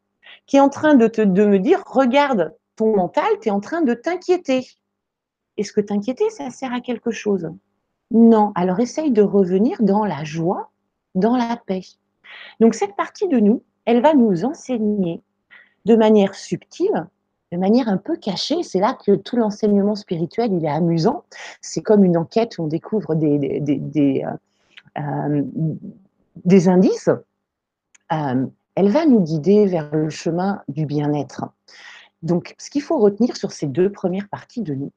qui 0.47 0.57
est 0.57 0.61
en 0.61 0.69
train 0.69 0.95
de, 0.95 1.07
te, 1.07 1.21
de 1.21 1.45
me 1.45 1.59
dire, 1.59 1.83
regarde 1.87 2.55
ton 2.77 2.97
mental, 2.97 3.27
tu 3.41 3.49
es 3.49 3.53
en 3.53 3.61
train 3.61 3.83
de 3.83 3.95
t'inquiéter. 3.95 4.67
Est-ce 5.57 5.73
que 5.73 5.81
t'inquiéter, 5.81 6.29
ça 6.31 6.51
sert 6.51 6.73
à 6.73 6.81
quelque 6.81 7.11
chose? 7.11 7.51
Non. 8.11 8.53
Alors 8.55 8.81
essaye 8.81 9.11
de 9.11 9.23
revenir 9.23 9.79
dans 9.81 10.05
la 10.05 10.25
joie, 10.25 10.71
dans 11.15 11.37
la 11.37 11.61
paix. 11.67 11.83
Donc 12.61 12.75
cette 12.75 12.97
partie 12.97 13.29
de 13.29 13.39
nous, 13.39 13.63
elle 13.85 14.03
va 14.03 14.15
nous 14.15 14.45
enseigner 14.45 15.23
de 15.85 15.97
manière 15.97 16.35
subtile, 16.35 17.07
de 17.53 17.59
manière 17.59 17.89
un 17.89 17.99
peu 17.99 18.17
cachée. 18.17 18.63
C'est 18.63 18.81
là 18.81 18.97
que 19.07 19.15
tout 19.15 19.37
l'enseignement 19.37 19.95
spirituel, 19.95 20.53
il 20.53 20.65
est 20.65 20.71
amusant. 20.71 21.25
C'est 21.61 21.83
comme 21.83 22.05
une 22.05 22.17
enquête 22.17 22.59
où 22.59 22.65
on 22.65 22.67
découvre 22.67 23.15
des, 23.15 23.39
des, 23.61 23.77
des, 23.77 24.25
euh, 24.27 25.01
euh, 25.01 25.43
des 26.45 26.69
indices. 26.69 27.11
Euh, 28.13 28.47
elle 28.75 28.91
va 28.91 29.07
nous 29.07 29.21
guider 29.21 29.67
vers 29.67 29.95
le 29.95 30.11
chemin 30.11 30.63
du 30.69 30.87
bien-être. 30.87 31.45
Donc, 32.23 32.55
ce 32.59 32.71
qu'il 32.71 32.83
faut 32.83 32.99
retenir 32.99 33.37
sur 33.37 33.53
ces 33.53 33.67
deux 33.67 33.93
premières 33.93 34.29
parties 34.29 34.63
de 34.63 34.75
nous, 34.75 34.93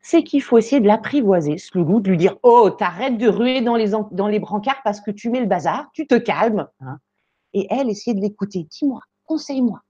c'est 0.00 0.22
qu'il 0.22 0.42
faut 0.42 0.58
essayer 0.58 0.80
de 0.80 0.86
l'apprivoiser, 0.86 1.58
ce 1.58 1.78
goût, 1.78 2.00
de 2.00 2.10
lui 2.10 2.16
dire 2.16 2.36
Oh, 2.42 2.70
t'arrêtes 2.70 3.18
de 3.18 3.28
ruer 3.28 3.60
dans 3.60 3.76
les, 3.76 3.90
dans 4.10 4.28
les 4.28 4.38
brancards 4.38 4.82
parce 4.84 5.00
que 5.00 5.10
tu 5.10 5.30
mets 5.30 5.40
le 5.40 5.46
bazar, 5.46 5.90
tu 5.92 6.06
te 6.06 6.16
calmes. 6.16 6.68
Hein. 6.80 6.98
Et 7.54 7.66
elle, 7.70 7.88
essayer 7.88 8.14
de 8.14 8.20
l'écouter. 8.20 8.66
Dis-moi, 8.70 9.00
conseille-moi, 9.24 9.82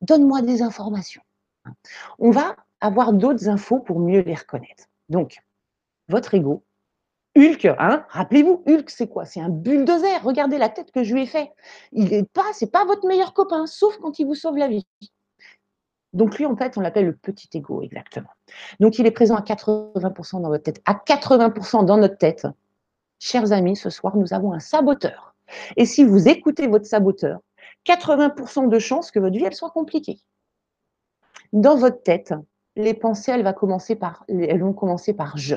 donne-moi 0.00 0.42
des 0.42 0.62
informations. 0.62 1.22
Hein. 1.64 1.72
On 2.18 2.30
va 2.30 2.56
avoir 2.80 3.12
d'autres 3.12 3.48
infos 3.48 3.80
pour 3.80 4.00
mieux 4.00 4.20
les 4.20 4.34
reconnaître. 4.34 4.84
Donc, 5.08 5.38
votre 6.08 6.34
ego, 6.34 6.64
Hulk, 7.36 7.66
hein, 7.78 8.06
rappelez-vous, 8.08 8.62
Hulk, 8.66 8.88
c'est 8.88 9.08
quoi? 9.08 9.26
C'est 9.26 9.40
un 9.40 9.50
bulldozer. 9.50 10.22
Regardez 10.22 10.58
la 10.58 10.68
tête 10.68 10.90
que 10.90 11.04
je 11.04 11.14
lui 11.14 11.22
ai 11.22 11.26
fait. 11.26 11.52
Il 11.92 12.08
n'est 12.08 12.24
pas, 12.24 12.46
c'est 12.52 12.70
pas 12.70 12.84
votre 12.84 13.06
meilleur 13.06 13.34
copain, 13.34 13.66
sauf 13.66 13.98
quand 13.98 14.18
il 14.18 14.26
vous 14.26 14.34
sauve 14.34 14.56
la 14.56 14.68
vie. 14.68 14.86
Donc 16.12 16.38
lui, 16.38 16.46
en 16.46 16.56
fait, 16.56 16.78
on 16.78 16.80
l'appelle 16.80 17.04
le 17.04 17.14
petit 17.14 17.48
ego, 17.52 17.82
exactement. 17.82 18.30
Donc 18.80 18.98
il 18.98 19.06
est 19.06 19.10
présent 19.10 19.36
à 19.36 19.42
80% 19.42 20.40
dans 20.40 20.48
votre 20.48 20.64
tête. 20.64 20.80
À 20.86 20.94
80% 20.94 21.84
dans 21.84 21.98
notre 21.98 22.16
tête, 22.16 22.46
chers 23.18 23.52
amis, 23.52 23.76
ce 23.76 23.90
soir, 23.90 24.16
nous 24.16 24.32
avons 24.32 24.54
un 24.54 24.60
saboteur. 24.60 25.34
Et 25.76 25.84
si 25.84 26.04
vous 26.04 26.28
écoutez 26.28 26.68
votre 26.68 26.86
saboteur, 26.86 27.40
80% 27.86 28.68
de 28.68 28.78
chances 28.78 29.10
que 29.10 29.18
votre 29.18 29.36
vie, 29.36 29.46
soit 29.54 29.70
compliquée. 29.70 30.18
Dans 31.52 31.76
votre 31.76 32.02
tête, 32.02 32.32
les 32.76 32.94
pensées, 32.94 33.32
elles 33.32 33.44
vont 33.44 34.72
commencer 34.72 35.14
par 35.14 35.36
je. 35.36 35.56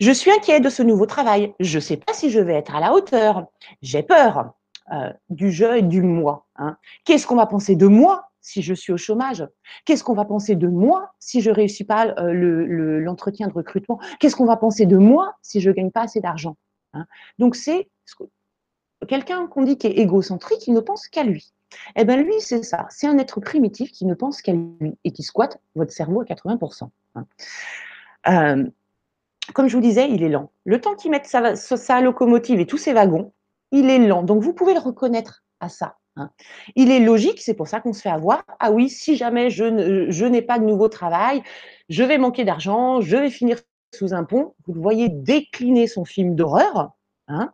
Je 0.00 0.10
suis 0.12 0.30
inquiet 0.30 0.60
de 0.60 0.70
ce 0.70 0.82
nouveau 0.82 1.04
travail. 1.04 1.54
Je 1.60 1.76
ne 1.76 1.80
sais 1.80 1.98
pas 1.98 2.14
si 2.14 2.30
je 2.30 2.40
vais 2.40 2.54
être 2.54 2.74
à 2.74 2.80
la 2.80 2.92
hauteur. 2.92 3.46
J'ai 3.82 4.02
peur 4.02 4.54
euh, 4.92 5.12
du 5.28 5.52
je 5.52 5.76
et 5.76 5.82
du 5.82 6.00
moi. 6.00 6.46
Hein. 6.56 6.78
Qu'est-ce 7.04 7.26
qu'on 7.26 7.36
va 7.36 7.46
penser 7.46 7.76
de 7.76 7.86
moi 7.86 8.28
si 8.40 8.62
je 8.62 8.72
suis 8.72 8.94
au 8.94 8.96
chômage? 8.96 9.46
Qu'est-ce 9.84 10.02
qu'on 10.02 10.14
va 10.14 10.24
penser 10.24 10.56
de 10.56 10.68
moi 10.68 11.12
si 11.18 11.42
je 11.42 11.50
ne 11.50 11.54
réussis 11.54 11.84
pas 11.84 12.14
euh, 12.18 12.32
l'entretien 13.00 13.46
de 13.48 13.52
recrutement? 13.52 14.00
Qu'est-ce 14.18 14.36
qu'on 14.36 14.46
va 14.46 14.56
penser 14.56 14.86
de 14.86 14.96
moi 14.96 15.34
si 15.42 15.60
je 15.60 15.68
ne 15.68 15.74
gagne 15.74 15.90
pas 15.90 16.02
assez 16.02 16.20
d'argent 16.20 16.56
hein? 16.94 17.04
Donc, 17.38 17.54
c'est 17.54 17.88
quelqu'un 19.06 19.46
qu'on 19.48 19.64
dit 19.64 19.76
qui 19.76 19.86
est 19.86 19.98
égocentrique, 19.98 20.66
il 20.66 20.72
ne 20.72 20.80
pense 20.80 21.08
qu'à 21.08 21.24
lui. 21.24 21.52
Eh 21.94 22.04
bien, 22.04 22.16
lui, 22.16 22.34
c'est 22.40 22.62
ça. 22.62 22.86
C'est 22.88 23.06
un 23.06 23.18
être 23.18 23.40
primitif 23.40 23.92
qui 23.92 24.06
ne 24.06 24.14
pense 24.14 24.40
qu'à 24.40 24.52
lui 24.52 24.94
et 25.04 25.12
qui 25.12 25.22
squatte 25.22 25.60
votre 25.74 25.92
cerveau 25.92 26.22
à 26.22 26.24
80%. 26.24 26.88
Hein. 27.16 27.26
Euh, 28.28 28.70
comme 29.54 29.68
je 29.68 29.76
vous 29.76 29.82
disais, 29.82 30.08
il 30.10 30.22
est 30.22 30.28
lent. 30.28 30.50
Le 30.64 30.80
temps 30.80 30.94
qu'il 30.94 31.10
mette 31.10 31.26
sa, 31.26 32.00
locomotive 32.00 32.60
et 32.60 32.66
tous 32.66 32.78
ses 32.78 32.92
wagons, 32.92 33.32
il 33.72 33.90
est 33.90 33.98
lent. 33.98 34.22
Donc, 34.22 34.42
vous 34.42 34.52
pouvez 34.52 34.74
le 34.74 34.80
reconnaître 34.80 35.42
à 35.60 35.68
ça. 35.68 35.96
Hein. 36.16 36.30
Il 36.76 36.90
est 36.90 37.00
logique, 37.00 37.40
c'est 37.40 37.54
pour 37.54 37.68
ça 37.68 37.80
qu'on 37.80 37.92
se 37.92 38.02
fait 38.02 38.10
avoir. 38.10 38.44
Ah 38.58 38.70
oui, 38.70 38.88
si 38.88 39.16
jamais 39.16 39.50
je, 39.50 40.24
n'ai 40.24 40.42
pas 40.42 40.58
de 40.58 40.64
nouveau 40.64 40.88
travail, 40.88 41.42
je 41.88 42.02
vais 42.02 42.18
manquer 42.18 42.44
d'argent, 42.44 43.00
je 43.00 43.16
vais 43.16 43.30
finir 43.30 43.58
sous 43.94 44.14
un 44.14 44.24
pont. 44.24 44.54
Vous 44.66 44.74
le 44.74 44.80
voyez 44.80 45.08
décliner 45.08 45.86
son 45.86 46.04
film 46.04 46.34
d'horreur. 46.34 46.92
Hein. 47.28 47.52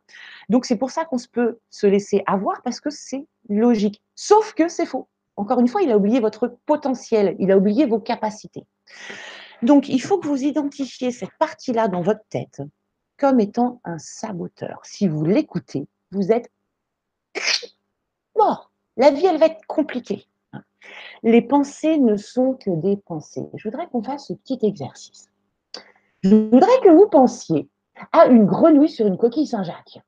Donc 0.48 0.64
c'est 0.64 0.76
pour 0.76 0.90
ça 0.90 1.04
qu'on 1.04 1.18
se 1.18 1.28
peut 1.28 1.58
se 1.70 1.86
laisser 1.86 2.22
avoir 2.26 2.62
parce 2.62 2.80
que 2.80 2.90
c'est 2.90 3.26
logique. 3.48 4.02
Sauf 4.14 4.54
que 4.54 4.68
c'est 4.68 4.86
faux. 4.86 5.08
Encore 5.36 5.60
une 5.60 5.68
fois, 5.68 5.82
il 5.82 5.90
a 5.90 5.98
oublié 5.98 6.18
votre 6.18 6.56
potentiel, 6.64 7.36
il 7.38 7.52
a 7.52 7.58
oublié 7.58 7.84
vos 7.84 8.00
capacités. 8.00 8.64
Donc 9.62 9.88
il 9.88 10.00
faut 10.00 10.18
que 10.18 10.28
vous 10.28 10.44
identifiez 10.44 11.10
cette 11.10 11.36
partie-là 11.38 11.88
dans 11.88 12.02
votre 12.02 12.24
tête 12.28 12.62
comme 13.18 13.40
étant 13.40 13.80
un 13.84 13.98
saboteur. 13.98 14.80
Si 14.84 15.08
vous 15.08 15.24
l'écoutez, 15.24 15.88
vous 16.10 16.32
êtes 16.32 16.50
mort. 18.36 18.70
La 18.96 19.10
vie, 19.10 19.26
elle 19.26 19.38
va 19.38 19.46
être 19.46 19.64
compliquée. 19.66 20.26
Les 21.22 21.42
pensées 21.42 21.98
ne 21.98 22.16
sont 22.16 22.54
que 22.54 22.70
des 22.70 22.96
pensées. 22.96 23.46
Je 23.54 23.68
voudrais 23.68 23.88
qu'on 23.88 24.02
fasse 24.02 24.28
ce 24.28 24.32
petit 24.32 24.58
exercice. 24.62 25.28
Je 26.22 26.34
voudrais 26.34 26.80
que 26.82 26.90
vous 26.90 27.08
pensiez 27.08 27.68
à 28.12 28.26
une 28.26 28.46
grenouille 28.46 28.88
sur 28.88 29.06
une 29.06 29.18
coquille 29.18 29.46
Saint-Jacques. 29.46 30.00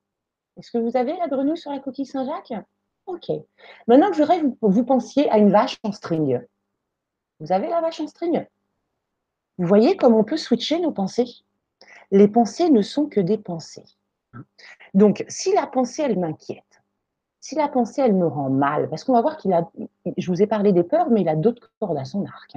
Est-ce 0.57 0.71
que 0.71 0.79
vous 0.79 0.97
avez 0.97 1.17
la 1.17 1.29
grenouille 1.29 1.59
sur 1.59 1.71
la 1.71 1.81
coquille 1.81 2.07
Saint-Jacques? 2.07 2.65
Ok. 3.07 3.31
Maintenant, 3.87 4.13
je 4.13 4.21
voudrais 4.21 4.41
que 4.41 4.47
vous 4.61 4.85
pensiez 4.85 5.31
à 5.31 5.39
une 5.39 5.51
vache 5.51 5.79
en 5.83 5.93
string. 5.93 6.41
Vous 7.41 7.53
avez 7.53 7.69
la 7.69 7.81
vache 7.81 8.01
en 8.01 8.07
string? 8.07 8.47
Vous 9.59 9.67
voyez 9.67 9.97
comment 9.97 10.21
on 10.21 10.25
peut 10.25 10.37
switcher 10.37 10.81
nos 10.81 10.93
pensées? 10.93 11.29
Les 12.11 12.29
pensées 12.29 12.71
ne 12.71 12.81
sont 12.81 13.07
que 13.07 13.21
des 13.21 13.39
pensées. 13.39 13.85
Donc, 14.95 15.25
si 15.29 15.53
la 15.53 15.67
pensée, 15.67 16.03
elle 16.03 16.19
m'inquiète, 16.19 16.83
si 17.41 17.55
la 17.55 17.69
pensée, 17.69 18.03
elle 18.03 18.15
me 18.15 18.27
rend 18.27 18.51
mal, 18.51 18.89
parce 18.89 19.05
qu'on 19.05 19.13
va 19.13 19.21
voir 19.21 19.37
qu'il 19.37 19.53
a, 19.53 19.69
je 20.17 20.31
vous 20.31 20.43
ai 20.43 20.47
parlé 20.47 20.73
des 20.73 20.83
peurs, 20.83 21.11
mais 21.11 21.23
il 21.23 21.29
a 21.29 21.37
d'autres 21.37 21.73
cordes 21.81 21.99
à 21.99 22.05
son 22.05 22.25
arc. 22.25 22.57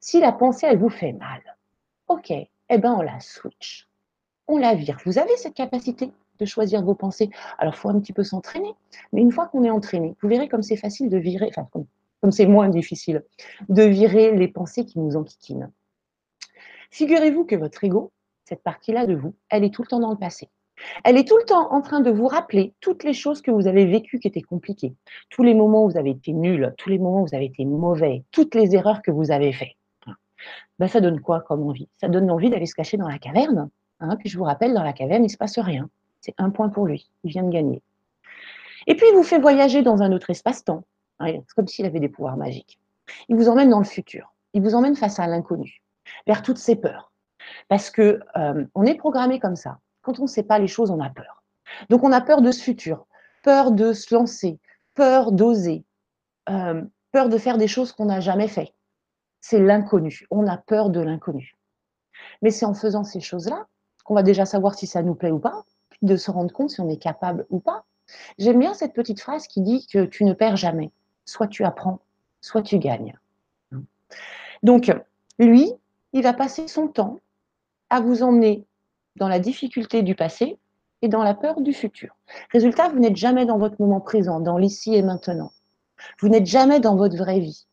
Si 0.00 0.20
la 0.20 0.32
pensée, 0.32 0.66
elle 0.68 0.78
vous 0.78 0.88
fait 0.88 1.12
mal, 1.12 1.56
ok, 2.08 2.30
eh 2.30 2.78
bien, 2.78 2.94
on 2.94 3.02
la 3.02 3.20
switch. 3.20 3.88
On 4.48 4.58
la 4.58 4.74
vire. 4.74 4.98
Vous 5.04 5.18
avez 5.18 5.36
cette 5.36 5.54
capacité 5.54 6.12
de 6.38 6.44
choisir 6.44 6.82
vos 6.82 6.94
pensées. 6.94 7.30
Alors, 7.58 7.74
il 7.74 7.78
faut 7.78 7.88
un 7.88 7.98
petit 7.98 8.12
peu 8.12 8.22
s'entraîner. 8.22 8.74
Mais 9.12 9.22
une 9.22 9.32
fois 9.32 9.46
qu'on 9.46 9.64
est 9.64 9.70
entraîné, 9.70 10.16
vous 10.20 10.28
verrez 10.28 10.48
comme 10.48 10.62
c'est 10.62 10.76
facile 10.76 11.08
de 11.08 11.16
virer, 11.16 11.48
enfin, 11.48 11.68
comme 11.72 12.32
c'est 12.32 12.46
moins 12.46 12.68
difficile, 12.68 13.24
de 13.68 13.82
virer 13.82 14.36
les 14.36 14.48
pensées 14.48 14.84
qui 14.84 14.98
nous 14.98 15.16
enquiquinent. 15.16 15.70
Figurez-vous 16.90 17.44
que 17.44 17.56
votre 17.56 17.82
ego, 17.84 18.12
cette 18.44 18.62
partie-là 18.62 19.06
de 19.06 19.14
vous, 19.14 19.34
elle 19.50 19.64
est 19.64 19.74
tout 19.74 19.82
le 19.82 19.88
temps 19.88 20.00
dans 20.00 20.10
le 20.10 20.18
passé. 20.18 20.48
Elle 21.04 21.16
est 21.16 21.26
tout 21.26 21.38
le 21.38 21.44
temps 21.44 21.72
en 21.72 21.80
train 21.80 22.00
de 22.00 22.10
vous 22.10 22.26
rappeler 22.26 22.74
toutes 22.80 23.02
les 23.02 23.14
choses 23.14 23.40
que 23.40 23.50
vous 23.50 23.66
avez 23.66 23.86
vécues 23.86 24.18
qui 24.18 24.28
étaient 24.28 24.42
compliquées, 24.42 24.94
tous 25.30 25.42
les 25.42 25.54
moments 25.54 25.84
où 25.84 25.90
vous 25.90 25.96
avez 25.96 26.10
été 26.10 26.32
nul, 26.32 26.74
tous 26.76 26.90
les 26.90 26.98
moments 26.98 27.22
où 27.22 27.26
vous 27.26 27.34
avez 27.34 27.46
été 27.46 27.64
mauvais, 27.64 28.24
toutes 28.30 28.54
les 28.54 28.74
erreurs 28.74 29.02
que 29.02 29.10
vous 29.10 29.30
avez 29.30 29.52
faites. 29.52 29.76
Ben, 30.78 30.88
ça 30.88 31.00
donne 31.00 31.20
quoi 31.20 31.40
comme 31.40 31.66
envie? 31.66 31.88
Ça 31.98 32.08
donne 32.08 32.26
l'envie 32.26 32.50
d'aller 32.50 32.66
se 32.66 32.74
cacher 32.74 32.98
dans 32.98 33.08
la 33.08 33.18
caverne. 33.18 33.70
Hein, 34.00 34.16
puis 34.16 34.28
je 34.28 34.36
vous 34.36 34.44
rappelle, 34.44 34.74
dans 34.74 34.82
la 34.82 34.92
caverne, 34.92 35.22
il 35.22 35.28
ne 35.28 35.32
se 35.32 35.38
passe 35.38 35.58
rien. 35.58 35.88
C'est 36.20 36.34
un 36.38 36.50
point 36.50 36.68
pour 36.68 36.86
lui. 36.86 37.08
Il 37.24 37.30
vient 37.30 37.42
de 37.42 37.50
gagner. 37.50 37.82
Et 38.86 38.94
puis, 38.94 39.06
il 39.10 39.16
vous 39.16 39.22
fait 39.22 39.38
voyager 39.38 39.82
dans 39.82 40.02
un 40.02 40.12
autre 40.12 40.30
espace-temps. 40.30 40.84
C'est 41.20 41.40
comme 41.56 41.66
s'il 41.66 41.86
avait 41.86 42.00
des 42.00 42.10
pouvoirs 42.10 42.36
magiques. 42.36 42.78
Il 43.28 43.36
vous 43.36 43.48
emmène 43.48 43.70
dans 43.70 43.78
le 43.78 43.84
futur. 43.84 44.34
Il 44.52 44.62
vous 44.62 44.74
emmène 44.74 44.96
face 44.96 45.18
à 45.18 45.26
l'inconnu, 45.26 45.82
vers 46.26 46.42
toutes 46.42 46.58
ses 46.58 46.76
peurs. 46.76 47.12
Parce 47.68 47.90
que 47.90 48.20
euh, 48.36 48.64
on 48.74 48.84
est 48.84 48.94
programmé 48.94 49.38
comme 49.38 49.56
ça. 49.56 49.78
Quand 50.02 50.18
on 50.18 50.22
ne 50.22 50.28
sait 50.28 50.42
pas 50.42 50.58
les 50.58 50.68
choses, 50.68 50.90
on 50.90 51.00
a 51.00 51.10
peur. 51.10 51.42
Donc, 51.90 52.04
on 52.04 52.12
a 52.12 52.20
peur 52.20 52.42
de 52.42 52.50
ce 52.50 52.62
futur, 52.62 53.06
peur 53.42 53.72
de 53.72 53.92
se 53.92 54.14
lancer, 54.14 54.58
peur 54.94 55.32
d'oser, 55.32 55.84
euh, 56.48 56.82
peur 57.12 57.28
de 57.28 57.38
faire 57.38 57.58
des 57.58 57.68
choses 57.68 57.92
qu'on 57.92 58.06
n'a 58.06 58.20
jamais 58.20 58.48
fait. 58.48 58.72
C'est 59.40 59.60
l'inconnu. 59.60 60.26
On 60.30 60.46
a 60.46 60.56
peur 60.56 60.90
de 60.90 61.00
l'inconnu. 61.00 61.56
Mais 62.42 62.50
c'est 62.50 62.66
en 62.66 62.74
faisant 62.74 63.04
ces 63.04 63.20
choses-là 63.20 63.66
qu'on 64.04 64.14
va 64.14 64.22
déjà 64.22 64.46
savoir 64.46 64.74
si 64.74 64.86
ça 64.86 65.02
nous 65.02 65.14
plaît 65.14 65.30
ou 65.30 65.38
pas, 65.38 65.64
puis 65.90 66.00
de 66.02 66.16
se 66.16 66.30
rendre 66.30 66.52
compte 66.52 66.70
si 66.70 66.80
on 66.80 66.88
est 66.88 66.96
capable 66.96 67.46
ou 67.50 67.58
pas. 67.58 67.84
J'aime 68.38 68.60
bien 68.60 68.74
cette 68.74 68.92
petite 68.92 69.20
phrase 69.20 69.48
qui 69.48 69.60
dit 69.60 69.86
que 69.86 70.04
tu 70.04 70.24
ne 70.24 70.32
perds 70.32 70.56
jamais. 70.56 70.92
Soit 71.24 71.48
tu 71.48 71.64
apprends, 71.64 72.00
soit 72.40 72.62
tu 72.62 72.78
gagnes. 72.78 73.18
Donc, 74.62 74.92
lui, 75.38 75.72
il 76.16 76.22
va 76.22 76.32
passer 76.32 76.66
son 76.66 76.88
temps 76.88 77.20
à 77.90 78.00
vous 78.00 78.22
emmener 78.22 78.64
dans 79.16 79.28
la 79.28 79.38
difficulté 79.38 80.02
du 80.02 80.14
passé 80.14 80.58
et 81.02 81.08
dans 81.08 81.22
la 81.22 81.34
peur 81.34 81.60
du 81.60 81.74
futur. 81.74 82.16
Résultat, 82.52 82.88
vous 82.88 82.98
n'êtes 82.98 83.16
jamais 83.16 83.44
dans 83.44 83.58
votre 83.58 83.76
moment 83.78 84.00
présent, 84.00 84.40
dans 84.40 84.56
l'ici 84.56 84.94
et 84.94 85.02
maintenant. 85.02 85.52
Vous 86.20 86.28
n'êtes 86.28 86.46
jamais 86.46 86.80
dans 86.80 86.96
votre 86.96 87.18
vraie 87.18 87.40
vie. 87.40 87.66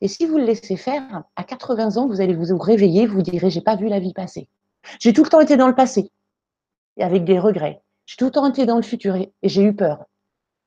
Et 0.00 0.08
si 0.08 0.26
vous 0.26 0.36
le 0.36 0.44
laissez 0.44 0.76
faire, 0.76 1.22
à 1.36 1.44
80 1.44 1.96
ans, 1.96 2.08
vous 2.08 2.20
allez 2.20 2.34
vous 2.34 2.58
réveiller, 2.58 3.06
vous 3.06 3.22
direz, 3.22 3.50
j'ai 3.50 3.60
pas 3.60 3.76
vu 3.76 3.86
la 3.86 4.00
vie 4.00 4.12
passer. 4.12 4.48
J'ai 4.98 5.12
tout 5.12 5.22
le 5.22 5.30
temps 5.30 5.40
été 5.40 5.56
dans 5.56 5.68
le 5.68 5.74
passé, 5.74 6.10
et 6.96 7.04
avec 7.04 7.24
des 7.24 7.38
regrets. 7.38 7.82
J'ai 8.04 8.16
tout 8.16 8.24
le 8.24 8.32
temps 8.32 8.46
été 8.46 8.66
dans 8.66 8.76
le 8.76 8.82
futur, 8.82 9.14
et 9.14 9.32
j'ai 9.44 9.62
eu 9.62 9.76
peur. 9.76 10.06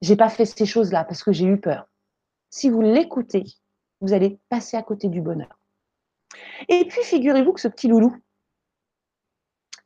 J'ai 0.02 0.16
pas 0.16 0.30
fait 0.30 0.46
ces 0.46 0.66
choses-là 0.66 1.04
parce 1.04 1.24
que 1.24 1.34
j'ai 1.34 1.46
eu 1.46 1.60
peur. 1.60 1.90
Si 2.50 2.70
vous 2.70 2.82
l'écoutez, 2.82 3.44
vous 4.00 4.14
allez 4.14 4.40
passer 4.48 4.78
à 4.78 4.84
côté 4.84 5.10
du 5.10 5.20
bonheur. 5.20 5.59
Et 6.68 6.86
puis, 6.86 7.02
figurez-vous 7.04 7.54
que 7.54 7.62
ce 7.62 7.68
petit 7.68 7.88
loulou, 7.88 8.16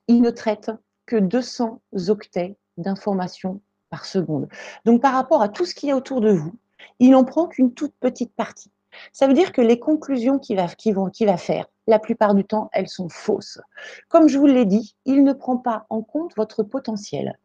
il 0.07 0.21
ne 0.21 0.29
traite 0.29 0.71
que 1.05 1.15
200 1.15 1.81
octets 2.09 2.57
d'informations 2.77 3.61
par 3.89 4.05
seconde. 4.05 4.47
Donc, 4.85 5.01
par 5.01 5.13
rapport 5.13 5.41
à 5.41 5.49
tout 5.49 5.65
ce 5.65 5.75
qu'il 5.75 5.89
y 5.89 5.91
a 5.91 5.95
autour 5.95 6.21
de 6.21 6.31
vous, 6.31 6.53
il 6.99 7.11
n'en 7.11 7.23
prend 7.23 7.47
qu'une 7.47 7.73
toute 7.73 7.93
petite 7.99 8.33
partie. 8.35 8.71
Ça 9.11 9.27
veut 9.27 9.33
dire 9.33 9.51
que 9.51 9.61
les 9.61 9.79
conclusions 9.79 10.39
qu'il 10.39 10.57
va, 10.57 11.37
faire, 11.37 11.65
la 11.87 11.99
plupart 11.99 12.35
du 12.35 12.43
temps, 12.43 12.69
elles 12.73 12.87
sont 12.87 13.09
fausses. 13.09 13.59
Comme 14.07 14.27
je 14.27 14.37
vous 14.37 14.45
l'ai 14.45 14.65
dit, 14.65 14.95
il 15.05 15.23
ne 15.23 15.33
prend 15.33 15.57
pas 15.57 15.85
en 15.89 16.01
compte 16.01 16.35
votre 16.35 16.63
potentiel. 16.63 17.37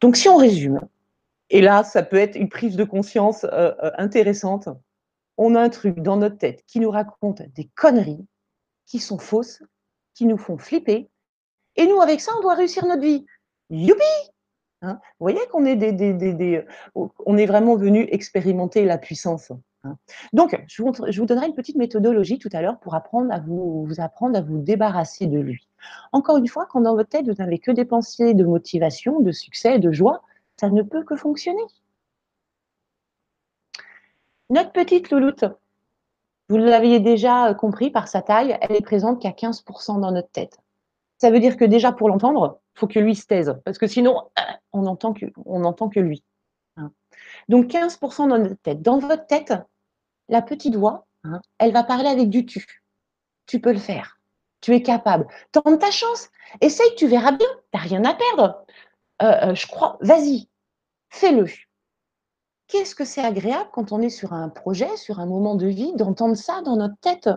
Donc 0.00 0.16
si 0.16 0.28
on 0.28 0.36
résume, 0.36 0.80
et 1.50 1.60
là, 1.60 1.82
ça 1.82 2.02
peut 2.02 2.16
être 2.16 2.36
une 2.36 2.48
prise 2.48 2.76
de 2.76 2.84
conscience 2.84 3.44
euh, 3.44 3.72
euh, 3.82 3.90
intéressante, 3.98 4.68
on 5.36 5.54
a 5.54 5.60
un 5.60 5.68
truc 5.68 6.00
dans 6.00 6.16
notre 6.16 6.38
tête 6.38 6.62
qui 6.66 6.80
nous 6.80 6.90
raconte 6.90 7.42
des 7.54 7.70
conneries 7.74 8.26
qui 8.86 8.98
sont 8.98 9.18
fausses, 9.18 9.62
qui 10.14 10.26
nous 10.26 10.36
font 10.36 10.58
flipper, 10.58 11.10
et 11.76 11.86
nous, 11.86 12.00
avec 12.00 12.20
ça, 12.20 12.32
on 12.36 12.42
doit 12.42 12.54
réussir 12.54 12.84
notre 12.86 13.02
vie. 13.02 13.24
Youpi 13.70 14.02
hein 14.82 15.00
Vous 15.18 15.24
voyez 15.24 15.40
qu'on 15.50 15.64
est, 15.64 16.66
on 16.94 17.36
est 17.36 17.46
vraiment 17.46 17.76
venu 17.76 18.06
expérimenter 18.10 18.84
la 18.84 18.98
puissance. 18.98 19.52
Hein. 19.84 19.96
Donc, 20.32 20.62
je 20.66 20.82
vous, 20.82 21.26
donnerai 21.26 21.46
une 21.46 21.54
petite 21.54 21.76
méthodologie 21.76 22.38
tout 22.38 22.50
à 22.52 22.60
l'heure 22.60 22.78
pour 22.80 22.94
apprendre 22.94 23.32
à 23.32 23.40
vous, 23.40 23.88
apprendre 23.98 24.36
à 24.36 24.42
vous 24.42 24.58
débarrasser 24.58 25.26
de 25.26 25.38
lui. 25.38 25.68
Encore 26.12 26.36
une 26.36 26.48
fois, 26.48 26.66
quand 26.68 26.80
dans 26.80 26.96
votre 26.96 27.08
tête, 27.08 27.26
vous 27.26 27.42
n'avez 27.42 27.58
que 27.58 27.70
des 27.70 27.84
pensées 27.84 28.34
de 28.34 28.44
motivation, 28.44 29.20
de 29.20 29.32
succès, 29.32 29.78
de 29.78 29.92
joie, 29.92 30.22
ça 30.58 30.68
ne 30.68 30.82
peut 30.82 31.04
que 31.04 31.16
fonctionner. 31.16 31.62
Notre 34.50 34.72
petite 34.72 35.10
louloute, 35.12 35.44
vous 36.48 36.56
l'aviez 36.56 36.98
déjà 36.98 37.54
compris 37.54 37.90
par 37.90 38.08
sa 38.08 38.20
taille, 38.20 38.58
elle 38.60 38.74
est 38.74 38.80
présente 38.80 39.22
qu'à 39.22 39.30
15% 39.30 40.00
dans 40.00 40.10
notre 40.10 40.30
tête. 40.30 40.58
Ça 41.18 41.30
veut 41.30 41.38
dire 41.38 41.56
que 41.56 41.64
déjà 41.64 41.92
pour 41.92 42.08
l'entendre, 42.08 42.60
il 42.74 42.80
faut 42.80 42.88
que 42.88 42.98
lui 42.98 43.14
se 43.14 43.26
taise, 43.26 43.60
parce 43.64 43.78
que 43.78 43.86
sinon, 43.86 44.28
on 44.72 44.82
n'entend 44.82 45.12
que, 45.12 45.26
que 45.26 46.00
lui. 46.00 46.24
Hein. 46.76 46.90
Donc 47.48 47.66
15% 47.66 48.28
dans 48.28 48.38
notre 48.38 48.60
tête. 48.60 48.82
Dans 48.82 48.98
votre 48.98 49.24
tête, 49.28 49.54
la 50.28 50.42
petite 50.42 50.74
voix, 50.74 51.06
hein, 51.22 51.40
elle 51.58 51.72
va 51.72 51.84
parler 51.84 52.08
avec 52.08 52.28
du 52.28 52.44
tu. 52.44 52.82
Tu 53.46 53.60
peux 53.60 53.72
le 53.72 53.78
faire. 53.78 54.18
Tu 54.60 54.74
es 54.74 54.82
capable. 54.82 55.28
Tente 55.52 55.78
ta 55.78 55.92
chance. 55.92 56.28
Essaye, 56.60 56.94
tu 56.96 57.06
verras 57.06 57.32
bien. 57.32 57.46
Tu 57.46 57.78
n'as 57.78 57.80
rien 57.80 58.04
à 58.04 58.14
perdre. 58.14 58.64
Euh, 59.22 59.50
euh, 59.50 59.54
je 59.54 59.68
crois, 59.68 59.96
vas-y, 60.00 60.48
fais-le. 61.08 61.46
Qu'est-ce 62.70 62.94
que 62.94 63.04
c'est 63.04 63.22
agréable 63.22 63.68
quand 63.72 63.90
on 63.90 64.00
est 64.00 64.10
sur 64.10 64.32
un 64.32 64.48
projet, 64.48 64.96
sur 64.96 65.18
un 65.18 65.26
moment 65.26 65.56
de 65.56 65.66
vie, 65.66 65.92
d'entendre 65.96 66.36
ça 66.36 66.62
dans 66.62 66.76
notre 66.76 66.96
tête. 67.00 67.28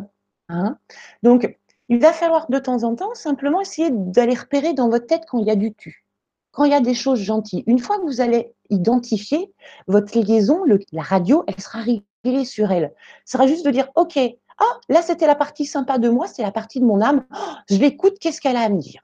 Hein? 0.48 0.78
Donc, 1.24 1.58
il 1.90 2.00
va 2.00 2.14
falloir 2.14 2.50
de 2.52 2.60
temps 2.60 2.84
en 2.84 2.96
temps 2.96 3.16
simplement 3.16 3.60
essayer 3.60 3.90
d'aller 3.92 4.36
repérer 4.36 4.74
dans 4.74 4.90
votre 4.90 5.08
tête 5.08 5.24
quand 5.28 5.40
il 5.40 5.48
y 5.48 5.52
a 5.52 5.56
du 5.56 5.74
tu, 5.74 6.06
quand 6.52 6.66
il 6.66 6.72
y 6.72 6.76
a 6.76 6.82
des 6.82 6.94
choses 6.94 7.20
gentilles. 7.20 7.64
Une 7.66 7.80
fois 7.80 7.98
que 7.98 8.04
vous 8.04 8.22
allez 8.22 8.54
identifier 8.70 9.52
votre 9.88 10.16
liaison, 10.18 10.64
la 10.92 11.02
radio, 11.02 11.44
elle 11.48 11.60
sera 11.60 11.80
réglée 11.80 12.46
sur 12.46 12.72
elle. 12.72 12.94
Ce 13.26 13.32
sera 13.34 13.48
juste 13.48 13.66
de 13.66 13.72
dire, 13.72 13.90
OK, 13.96 14.20
ah, 14.60 14.80
là 14.88 15.02
c'était 15.02 15.26
la 15.26 15.36
partie 15.36 15.66
sympa 15.66 15.98
de 15.98 16.10
moi, 16.10 16.28
c'est 16.28 16.44
la 16.44 16.52
partie 16.52 16.80
de 16.80 16.86
mon 16.86 17.02
âme. 17.02 17.26
je 17.72 17.78
l'écoute, 17.78 18.20
qu'est-ce 18.20 18.40
qu'elle 18.40 18.56
a 18.56 18.62
à 18.62 18.70
me 18.70 18.80
dire? 18.80 19.02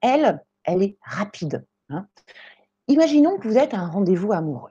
Elle, 0.00 0.40
elle 0.62 0.84
est 0.84 0.96
rapide. 1.02 1.66
Hein? 1.88 2.06
Imaginons 2.86 3.36
que 3.36 3.48
vous 3.48 3.58
êtes 3.58 3.74
à 3.74 3.78
un 3.78 3.88
rendez-vous 3.88 4.32
amoureux. 4.32 4.70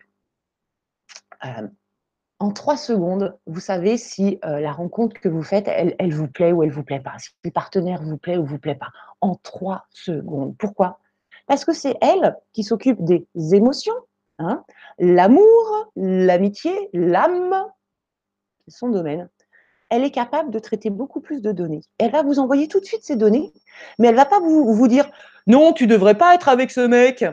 Euh, 1.45 1.67
en 2.39 2.51
trois 2.51 2.77
secondes, 2.77 3.37
vous 3.47 3.59
savez 3.59 3.97
si 3.97 4.39
euh, 4.45 4.59
la 4.59 4.71
rencontre 4.71 5.19
que 5.19 5.27
vous 5.27 5.43
faites, 5.43 5.67
elle, 5.67 6.13
vous 6.13 6.27
plaît 6.27 6.53
ou 6.53 6.63
elle 6.63 6.71
vous 6.71 6.83
plaît 6.83 7.01
pas, 7.01 7.17
si 7.19 7.31
le 7.43 7.51
partenaire 7.51 8.01
vous 8.01 8.17
plaît 8.17 8.37
ou 8.37 8.45
vous 8.45 8.59
plaît 8.59 8.75
pas. 8.75 8.91
En 9.19 9.35
trois 9.35 9.85
secondes. 9.89 10.55
Pourquoi? 10.57 10.99
Parce 11.47 11.65
que 11.65 11.73
c'est 11.73 11.97
elle 12.01 12.37
qui 12.53 12.63
s'occupe 12.63 13.03
des 13.03 13.27
émotions, 13.53 13.95
hein, 14.37 14.63
l'amour, 14.99 15.91
l'amitié, 15.97 16.89
l'âme, 16.93 17.65
son 18.67 18.89
domaine. 18.89 19.29
Elle 19.89 20.03
est 20.03 20.11
capable 20.11 20.51
de 20.51 20.59
traiter 20.59 20.91
beaucoup 20.91 21.19
plus 21.19 21.41
de 21.41 21.51
données. 21.51 21.81
Elle 21.97 22.11
va 22.11 22.21
vous 22.21 22.39
envoyer 22.39 22.67
tout 22.67 22.79
de 22.79 22.85
suite 22.85 23.03
ces 23.03 23.15
données, 23.15 23.51
mais 23.97 24.09
elle 24.09 24.15
va 24.15 24.25
pas 24.25 24.39
vous, 24.39 24.73
vous 24.73 24.87
dire 24.87 25.09
non, 25.47 25.73
tu 25.73 25.87
devrais 25.87 26.15
pas 26.15 26.35
être 26.35 26.47
avec 26.47 26.69
ce 26.69 26.81
mec. 26.81 27.25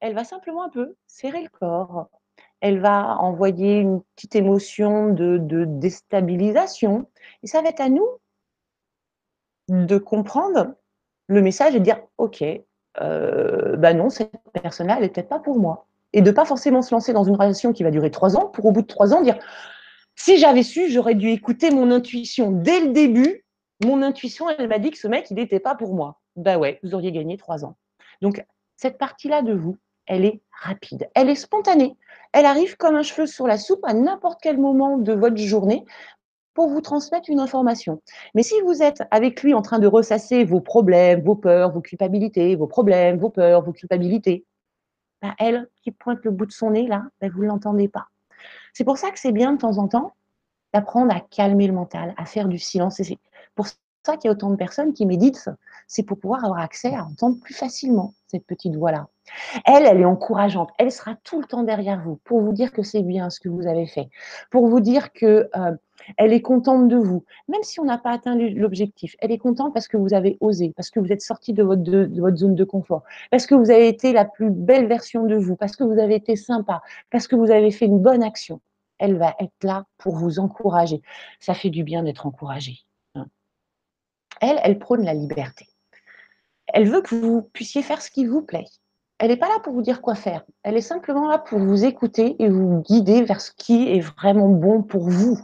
Elle 0.00 0.14
va 0.14 0.24
simplement 0.24 0.64
un 0.64 0.70
peu 0.70 0.96
serrer 1.06 1.42
le 1.42 1.50
corps, 1.50 2.08
elle 2.60 2.80
va 2.80 3.16
envoyer 3.18 3.78
une 3.78 4.02
petite 4.16 4.36
émotion 4.36 5.12
de, 5.12 5.38
déstabilisation. 5.66 7.08
Et 7.42 7.46
ça 7.46 7.62
va 7.62 7.68
être 7.68 7.80
à 7.80 7.88
nous 7.88 8.06
de 9.68 9.98
comprendre 9.98 10.74
le 11.28 11.42
message 11.42 11.74
et 11.74 11.78
de 11.78 11.84
dire, 11.84 12.00
OK, 12.18 12.44
euh, 13.00 13.76
bah 13.76 13.94
non, 13.94 14.10
cette 14.10 14.32
personne-là, 14.62 14.96
elle 14.96 15.02
n'est 15.02 15.08
peut-être 15.08 15.28
pas 15.28 15.38
pour 15.38 15.58
moi. 15.58 15.86
Et 16.12 16.22
de 16.22 16.30
ne 16.30 16.34
pas 16.34 16.44
forcément 16.44 16.82
se 16.82 16.92
lancer 16.94 17.12
dans 17.12 17.24
une 17.24 17.36
relation 17.36 17.72
qui 17.72 17.82
va 17.82 17.90
durer 17.90 18.10
trois 18.10 18.36
ans, 18.36 18.46
pour 18.46 18.66
au 18.66 18.72
bout 18.72 18.82
de 18.82 18.86
trois 18.86 19.14
ans 19.14 19.22
dire, 19.22 19.38
si 20.16 20.38
j'avais 20.38 20.64
su, 20.64 20.90
j'aurais 20.90 21.14
dû 21.14 21.28
écouter 21.30 21.70
mon 21.70 21.90
intuition. 21.90 22.50
Dès 22.50 22.80
le 22.80 22.88
début, 22.88 23.44
mon 23.82 24.02
intuition, 24.02 24.50
elle 24.50 24.68
m'a 24.68 24.78
dit 24.78 24.90
que 24.90 24.98
ce 24.98 25.08
mec, 25.08 25.30
il 25.30 25.36
n'était 25.36 25.60
pas 25.60 25.74
pour 25.74 25.94
moi. 25.94 26.20
Bah 26.36 26.58
ouais, 26.58 26.80
vous 26.82 26.94
auriez 26.94 27.12
gagné 27.12 27.36
trois 27.36 27.64
ans. 27.64 27.76
Donc, 28.20 28.44
cette 28.76 28.98
partie-là 28.98 29.42
de 29.42 29.54
vous, 29.54 29.78
elle 30.10 30.24
est 30.24 30.40
rapide, 30.50 31.08
elle 31.14 31.30
est 31.30 31.36
spontanée. 31.36 31.96
Elle 32.32 32.44
arrive 32.44 32.76
comme 32.76 32.96
un 32.96 33.02
cheveu 33.02 33.26
sur 33.26 33.46
la 33.46 33.56
soupe 33.56 33.84
à 33.84 33.94
n'importe 33.94 34.40
quel 34.42 34.58
moment 34.58 34.98
de 34.98 35.12
votre 35.12 35.36
journée 35.36 35.84
pour 36.52 36.68
vous 36.68 36.80
transmettre 36.80 37.30
une 37.30 37.38
information. 37.38 38.02
Mais 38.34 38.42
si 38.42 38.54
vous 38.62 38.82
êtes 38.82 39.04
avec 39.12 39.42
lui 39.42 39.54
en 39.54 39.62
train 39.62 39.78
de 39.78 39.86
ressasser 39.86 40.44
vos 40.44 40.60
problèmes, 40.60 41.22
vos 41.22 41.36
peurs, 41.36 41.70
vos 41.70 41.80
culpabilités, 41.80 42.56
vos 42.56 42.66
problèmes, 42.66 43.18
vos 43.18 43.30
peurs, 43.30 43.62
vos 43.62 43.72
culpabilités, 43.72 44.44
bah, 45.22 45.34
elle 45.38 45.68
qui 45.82 45.92
pointe 45.92 46.18
le 46.24 46.32
bout 46.32 46.46
de 46.46 46.52
son 46.52 46.72
nez, 46.72 46.88
là, 46.88 47.04
bah, 47.20 47.28
vous 47.32 47.42
ne 47.42 47.48
l'entendez 47.48 47.88
pas. 47.88 48.08
C'est 48.72 48.84
pour 48.84 48.98
ça 48.98 49.12
que 49.12 49.18
c'est 49.20 49.32
bien 49.32 49.52
de 49.52 49.58
temps 49.58 49.78
en 49.78 49.86
temps 49.86 50.14
d'apprendre 50.74 51.14
à 51.14 51.20
calmer 51.20 51.68
le 51.68 51.72
mental, 51.72 52.14
à 52.16 52.24
faire 52.24 52.48
du 52.48 52.58
silence. 52.58 53.00
Ça 54.04 54.16
qu'il 54.16 54.28
y 54.28 54.30
a 54.30 54.32
autant 54.32 54.50
de 54.50 54.56
personnes 54.56 54.92
qui 54.92 55.06
méditent, 55.06 55.50
c'est 55.86 56.02
pour 56.02 56.18
pouvoir 56.18 56.44
avoir 56.44 56.60
accès 56.60 56.94
à 56.94 57.04
entendre 57.04 57.38
plus 57.40 57.54
facilement 57.54 58.14
cette 58.26 58.46
petite 58.46 58.76
voix-là. 58.76 59.08
Elle, 59.64 59.84
elle 59.86 60.00
est 60.00 60.04
encourageante. 60.04 60.70
Elle 60.78 60.90
sera 60.90 61.16
tout 61.24 61.40
le 61.40 61.46
temps 61.46 61.62
derrière 61.62 62.00
vous 62.00 62.16
pour 62.24 62.40
vous 62.40 62.52
dire 62.52 62.72
que 62.72 62.82
c'est 62.82 63.02
bien 63.02 63.30
ce 63.30 63.40
que 63.40 63.48
vous 63.48 63.66
avez 63.66 63.86
fait, 63.86 64.08
pour 64.50 64.66
vous 64.66 64.80
dire 64.80 65.12
que 65.12 65.48
euh, 65.56 65.76
elle 66.16 66.32
est 66.32 66.40
contente 66.40 66.88
de 66.88 66.96
vous, 66.96 67.24
même 67.48 67.62
si 67.62 67.80
on 67.80 67.84
n'a 67.84 67.98
pas 67.98 68.12
atteint 68.12 68.34
l'objectif. 68.36 69.16
Elle 69.20 69.32
est 69.32 69.38
contente 69.38 69.74
parce 69.74 69.88
que 69.88 69.96
vous 69.96 70.14
avez 70.14 70.38
osé, 70.40 70.72
parce 70.74 70.90
que 70.90 71.00
vous 71.00 71.12
êtes 71.12 71.22
sorti 71.22 71.52
de 71.52 71.62
votre, 71.62 71.82
de, 71.82 72.08
votre 72.20 72.36
zone 72.36 72.54
de 72.54 72.64
confort, 72.64 73.02
parce 73.30 73.46
que 73.46 73.54
vous 73.54 73.70
avez 73.70 73.88
été 73.88 74.12
la 74.12 74.24
plus 74.24 74.50
belle 74.50 74.86
version 74.86 75.26
de 75.26 75.36
vous, 75.36 75.56
parce 75.56 75.76
que 75.76 75.84
vous 75.84 75.98
avez 75.98 76.14
été 76.14 76.36
sympa, 76.36 76.82
parce 77.10 77.28
que 77.28 77.36
vous 77.36 77.50
avez 77.50 77.70
fait 77.70 77.86
une 77.86 78.00
bonne 78.00 78.22
action. 78.22 78.60
Elle 78.98 79.16
va 79.16 79.34
être 79.40 79.64
là 79.64 79.86
pour 79.98 80.14
vous 80.16 80.38
encourager. 80.38 81.02
Ça 81.38 81.54
fait 81.54 81.70
du 81.70 81.84
bien 81.84 82.02
d'être 82.02 82.26
encouragé. 82.26 82.84
Elle, 84.40 84.60
elle 84.62 84.78
prône 84.78 85.04
la 85.04 85.14
liberté. 85.14 85.68
Elle 86.68 86.88
veut 86.88 87.02
que 87.02 87.14
vous 87.14 87.42
puissiez 87.42 87.82
faire 87.82 88.02
ce 88.02 88.10
qui 88.10 88.26
vous 88.26 88.42
plaît 88.42 88.66
elle 89.20 89.28
n'est 89.28 89.36
pas 89.36 89.48
là 89.48 89.60
pour 89.60 89.74
vous 89.74 89.82
dire 89.82 90.00
quoi 90.00 90.14
faire. 90.14 90.44
Elle 90.62 90.78
est 90.78 90.80
simplement 90.80 91.28
là 91.28 91.38
pour 91.38 91.58
vous 91.58 91.84
écouter 91.84 92.42
et 92.42 92.48
vous 92.48 92.80
guider 92.80 93.22
vers 93.22 93.42
ce 93.42 93.52
qui 93.52 93.86
est 93.92 94.00
vraiment 94.00 94.48
bon 94.48 94.82
pour 94.82 95.10
vous. 95.10 95.38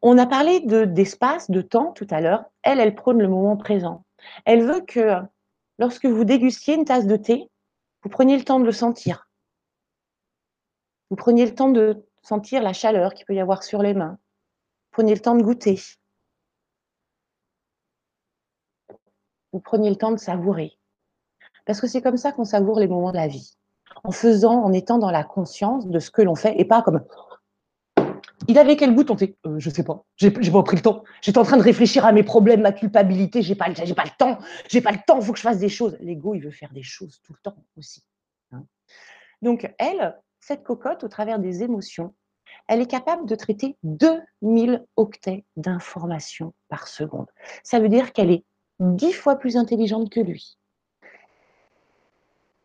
On 0.00 0.16
a 0.16 0.26
parlé 0.26 0.60
d'espace, 0.60 1.50
de, 1.50 1.60
temps 1.60 1.92
tout 1.92 2.06
à 2.08 2.22
l'heure. 2.22 2.46
Elle, 2.62 2.80
elle 2.80 2.94
prône 2.94 3.20
le 3.20 3.28
moment 3.28 3.58
présent. 3.58 4.06
Elle 4.46 4.64
veut 4.64 4.80
que 4.80 5.18
lorsque 5.78 6.06
vous 6.06 6.24
dégustiez 6.24 6.76
une 6.76 6.86
tasse 6.86 7.06
de 7.06 7.16
thé, 7.16 7.50
vous 8.02 8.08
preniez 8.08 8.38
le 8.38 8.44
temps 8.44 8.58
de 8.58 8.64
le 8.64 8.72
sentir. 8.72 9.28
Vous 11.10 11.16
preniez 11.16 11.44
le 11.44 11.54
temps 11.54 11.68
de 11.68 12.06
sentir 12.22 12.62
la 12.62 12.72
chaleur 12.72 13.12
qu'il 13.12 13.26
peut 13.26 13.34
y 13.34 13.40
avoir 13.40 13.62
sur 13.62 13.82
les 13.82 13.92
mains. 13.92 14.18
Prenez 14.92 15.12
le 15.12 15.20
temps 15.20 15.34
de 15.34 15.42
goûter. 15.42 15.78
Vous 19.52 19.60
preniez 19.60 19.90
le 19.90 19.96
temps 19.96 20.12
de 20.12 20.18
savourer. 20.18 20.78
Parce 21.66 21.80
que 21.80 21.86
c'est 21.86 22.02
comme 22.02 22.16
ça 22.16 22.32
qu'on 22.32 22.44
savoure 22.44 22.78
les 22.78 22.88
moments 22.88 23.10
de 23.10 23.16
la 23.16 23.28
vie. 23.28 23.56
En 24.04 24.12
faisant, 24.12 24.62
en 24.62 24.72
étant 24.72 24.98
dans 24.98 25.10
la 25.10 25.24
conscience 25.24 25.86
de 25.86 25.98
ce 25.98 26.10
que 26.10 26.22
l'on 26.22 26.34
fait 26.34 26.58
et 26.58 26.64
pas 26.64 26.82
comme 26.82 27.04
il 28.48 28.58
avait 28.58 28.76
quel 28.76 28.94
goût 28.94 29.04
ton 29.04 29.16
thé 29.16 29.36
euh, 29.46 29.58
Je 29.58 29.70
sais 29.70 29.84
pas. 29.84 30.04
J'ai 30.16 30.30
pas 30.30 30.62
pris 30.62 30.76
le 30.76 30.82
temps. 30.82 31.04
J'étais 31.20 31.38
en 31.38 31.44
train 31.44 31.56
de 31.56 31.62
réfléchir 31.62 32.04
à 32.04 32.12
mes 32.12 32.22
problèmes, 32.22 32.62
ma 32.62 32.72
culpabilité. 32.72 33.42
J'ai 33.42 33.54
pas, 33.54 33.66
pas 33.66 34.04
le 34.04 34.16
temps. 34.18 34.38
J'ai 34.68 34.80
pas 34.80 34.92
le 34.92 34.98
temps. 35.06 35.18
Il 35.20 35.24
faut 35.24 35.32
que 35.32 35.38
je 35.38 35.42
fasse 35.42 35.58
des 35.58 35.68
choses. 35.68 35.96
L'ego, 36.00 36.34
il 36.34 36.40
veut 36.40 36.50
faire 36.50 36.72
des 36.72 36.82
choses 36.82 37.20
tout 37.22 37.32
le 37.32 37.38
temps 37.42 37.56
aussi. 37.76 38.02
Hein. 38.52 38.64
Donc 39.42 39.72
elle, 39.78 40.18
cette 40.40 40.62
cocotte, 40.62 41.04
au 41.04 41.08
travers 41.08 41.38
des 41.38 41.62
émotions, 41.62 42.14
elle 42.66 42.80
est 42.80 42.90
capable 42.90 43.26
de 43.26 43.34
traiter 43.34 43.76
2000 43.84 44.84
octets 44.96 45.44
d'informations 45.56 46.54
par 46.68 46.88
seconde. 46.88 47.26
Ça 47.62 47.78
veut 47.78 47.88
dire 47.88 48.12
qu'elle 48.12 48.30
est 48.30 48.44
dix 48.80 49.12
fois 49.12 49.36
plus 49.36 49.56
intelligente 49.56 50.10
que 50.10 50.20
lui 50.20 50.56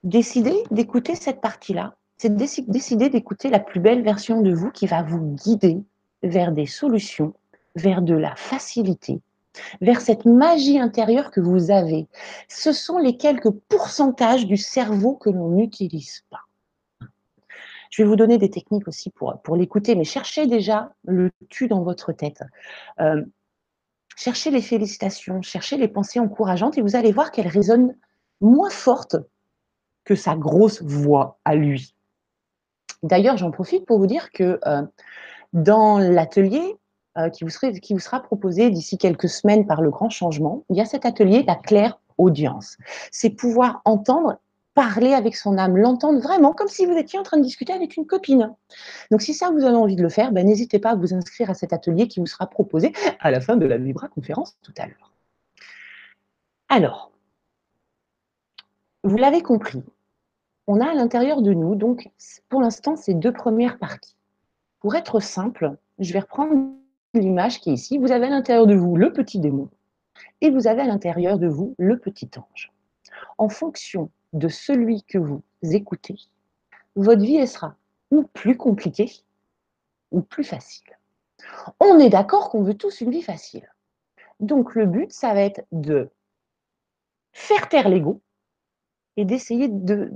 décider 0.06 0.64
d'écouter 0.72 1.16
cette 1.16 1.42
partie-là, 1.42 1.96
c'est 2.18 2.34
décider 2.34 3.10
d'écouter 3.10 3.50
la 3.50 3.60
plus 3.60 3.82
belle 3.82 4.04
version 4.04 4.42
de 4.42 4.54
vous 4.54 4.72
qui 4.72 4.88
va 4.88 5.04
vous 5.04 5.20
guider 5.20 5.78
vers 6.24 6.54
des 6.54 6.66
solutions, 6.66 7.34
vers 7.76 8.02
de 8.02 8.16
la 8.16 8.36
facilité, 8.36 9.20
vers 9.82 10.00
cette 10.00 10.26
magie 10.26 10.80
intérieure 10.80 11.32
que 11.32 11.42
vous 11.42 11.72
avez. 11.72 12.08
Ce 12.48 12.72
sont 12.72 13.00
les 13.00 13.18
quelques 13.18 13.50
pourcentages 13.50 14.46
du 14.46 14.58
cerveau 14.58 15.16
que 15.16 15.30
l'on 15.30 15.50
n'utilise 15.50 16.24
pas. 16.30 16.42
Je 17.90 18.04
vais 18.04 18.08
vous 18.08 18.16
donner 18.16 18.38
des 18.38 18.50
techniques 18.50 18.88
aussi 18.88 19.10
pour, 19.10 19.40
pour 19.42 19.56
l'écouter, 19.56 19.96
mais 19.96 20.04
cherchez 20.04 20.48
déjà 20.48 20.94
le 21.06 21.32
tu 21.50 21.68
dans 21.68 21.82
votre 21.82 22.12
tête. 22.12 22.42
Euh, 23.00 23.24
cherchez 24.16 24.52
les 24.52 24.62
félicitations, 24.62 25.42
cherchez 25.42 25.78
les 25.78 25.88
pensées 25.88 26.20
encourageantes 26.20 26.78
et 26.78 26.82
vous 26.82 26.96
allez 26.96 27.12
voir 27.12 27.32
qu'elles 27.32 27.48
résonnent 27.48 27.96
moins 28.42 28.70
fortes 28.70 29.18
que 30.04 30.16
sa 30.16 30.36
grosse 30.36 30.82
voix 30.82 31.40
à 31.46 31.56
lui. 31.56 31.96
D'ailleurs, 33.04 33.38
j'en 33.38 33.52
profite 33.52 33.86
pour 33.86 34.00
vous 34.00 34.08
dire 34.08 34.32
que 34.32 34.60
euh, 34.66 34.84
dans 35.54 35.98
l'atelier 35.98 36.78
euh, 37.18 37.30
qui, 37.30 37.44
vous 37.44 37.50
qui 37.82 37.94
vous 37.94 38.00
sera 38.00 38.22
proposé 38.22 38.70
d'ici 38.70 38.98
quelques 38.98 39.30
semaines 39.30 39.66
par 39.66 39.82
le 39.82 39.90
grand 39.90 40.10
changement, 40.10 40.64
il 40.70 40.78
y 40.78 40.82
a 40.82 40.86
cet 40.86 41.06
atelier, 41.06 41.44
la 41.44 41.56
claire 41.56 42.00
audience. 42.18 42.78
C'est 43.12 43.30
pouvoir 43.30 43.82
entendre 43.86 44.40
parler 44.76 45.14
avec 45.14 45.36
son 45.36 45.58
âme, 45.58 45.78
l'entendre 45.78 46.20
vraiment 46.20 46.54
comme 46.54 46.68
si 46.68 46.86
vous 46.86 46.96
étiez 46.96 47.18
en 47.18 47.24
train 47.24 47.38
de 47.38 47.44
discuter 47.44 47.74
avec 47.74 47.98
une 47.98 48.06
copine. 48.06 48.54
Donc 49.10 49.22
si 49.22 49.34
ça 49.34 49.50
vous 49.50 49.64
avez 49.64 49.76
envie 49.76 49.96
de 49.96 50.04
le 50.04 50.10
faire, 50.10 50.32
ben, 50.32 50.46
n'hésitez 50.46 50.78
pas 50.80 50.92
à 50.92 50.96
vous 50.96 51.14
inscrire 51.14 51.50
à 51.50 51.56
cet 51.56 51.74
atelier 51.74 52.08
qui 52.08 52.20
vous 52.20 52.28
sera 52.28 52.48
proposé 52.48 52.94
à 53.20 53.32
la 53.32 53.42
fin 53.42 53.56
de 53.56 53.66
la 53.66 53.78
Vibra 53.78 54.10
conférence 54.10 54.58
tout 54.62 54.74
à 54.78 54.86
l'heure. 54.86 55.14
Alors, 56.70 57.12
vous 59.04 59.18
l'avez 59.18 59.42
compris, 59.42 59.82
on 60.68 60.82
a 60.82 60.90
à 60.90 60.94
l'intérieur 60.94 61.42
de 61.42 61.54
nous, 61.54 61.76
donc 61.76 62.10
pour 62.50 62.62
l'instant, 62.62 62.96
ces 62.98 63.14
deux 63.14 63.32
premières 63.32 63.80
parties. 63.80 64.18
Pour 64.82 64.96
être 64.96 65.22
simple, 65.22 65.78
je 66.00 66.12
vais 66.12 66.20
reprendre 66.20 66.74
l'image 67.14 67.62
qui 67.62 67.70
est 67.70 67.74
ici. 67.74 67.98
Vous 67.98 68.12
avez 68.12 68.26
à 68.26 68.30
l'intérieur 68.30 68.68
de 68.68 68.76
vous 68.76 68.98
le 68.98 69.14
petit 69.14 69.40
démon 69.40 69.70
et 70.42 70.50
vous 70.50 70.68
avez 70.68 70.82
à 70.82 70.86
l'intérieur 70.86 71.40
de 71.40 71.48
vous 71.48 71.76
le 71.78 71.98
petit 71.98 72.30
ange. 72.38 72.74
En 73.38 73.48
fonction 73.48 74.10
de 74.36 74.48
celui 74.48 75.04
que 75.04 75.18
vous 75.18 75.42
écoutez, 75.64 76.16
votre 76.96 77.24
vie 77.24 77.46
sera 77.48 77.76
ou 78.12 78.24
plus 78.24 78.56
compliquée 78.56 79.12
ou 80.12 80.22
plus 80.22 80.44
facile. 80.44 80.98
On 81.80 82.00
est 82.00 82.10
d'accord 82.10 82.50
qu'on 82.50 82.64
veut 82.64 82.78
tous 82.78 83.02
une 83.02 83.12
vie 83.12 83.24
facile. 83.24 83.68
Donc 84.40 84.76
le 84.76 84.86
but, 84.86 85.12
ça 85.12 85.34
va 85.34 85.42
être 85.42 85.66
de 85.72 86.10
faire 87.34 87.68
taire 87.70 87.90
l'ego 87.90 88.22
et 89.18 89.26
d'essayer 89.26 89.68
de 89.68 90.12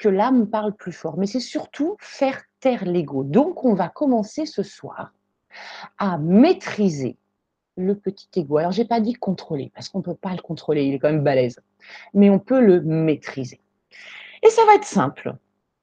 que 0.00 0.08
l'âme 0.08 0.48
parle 0.48 0.74
plus 0.74 0.92
fort, 0.92 1.18
mais 1.18 1.26
c'est 1.26 1.40
surtout 1.40 1.96
faire 2.00 2.42
taire 2.58 2.84
l'ego. 2.84 3.22
Donc, 3.22 3.64
on 3.64 3.74
va 3.74 3.88
commencer 3.88 4.46
ce 4.46 4.62
soir 4.62 5.12
à 5.98 6.18
maîtriser 6.18 7.16
le 7.80 7.94
petit 7.94 8.28
ego. 8.36 8.58
Alors, 8.58 8.72
j'ai 8.72 8.84
pas 8.84 9.00
dit 9.00 9.14
contrôler, 9.14 9.70
parce 9.74 9.88
qu'on 9.88 9.98
ne 9.98 10.04
peut 10.04 10.14
pas 10.14 10.32
le 10.32 10.42
contrôler, 10.42 10.84
il 10.84 10.94
est 10.94 10.98
quand 10.98 11.10
même 11.10 11.24
balèze, 11.24 11.60
mais 12.14 12.30
on 12.30 12.38
peut 12.38 12.60
le 12.60 12.80
maîtriser. 12.80 13.60
Et 14.42 14.50
ça 14.50 14.64
va 14.66 14.74
être 14.74 14.84
simple, 14.84 15.34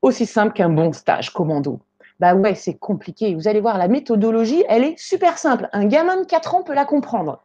aussi 0.02 0.26
simple 0.26 0.54
qu'un 0.54 0.70
bon 0.70 0.94
stage 0.94 1.32
commando. 1.32 1.80
Bah 2.20 2.34
ouais, 2.34 2.56
c'est 2.56 2.74
compliqué. 2.74 3.36
Vous 3.36 3.48
allez 3.48 3.62
voir, 3.62 3.78
la 3.78 3.88
méthodologie, 3.88 4.64
elle 4.68 4.84
est 4.84 4.98
super 4.98 5.38
simple. 5.38 5.70
Un 5.74 5.86
gamin 5.86 6.22
de 6.22 6.26
4 6.26 6.56
ans 6.56 6.64
peut 6.64 6.74
la 6.74 6.86
comprendre. 6.86 7.44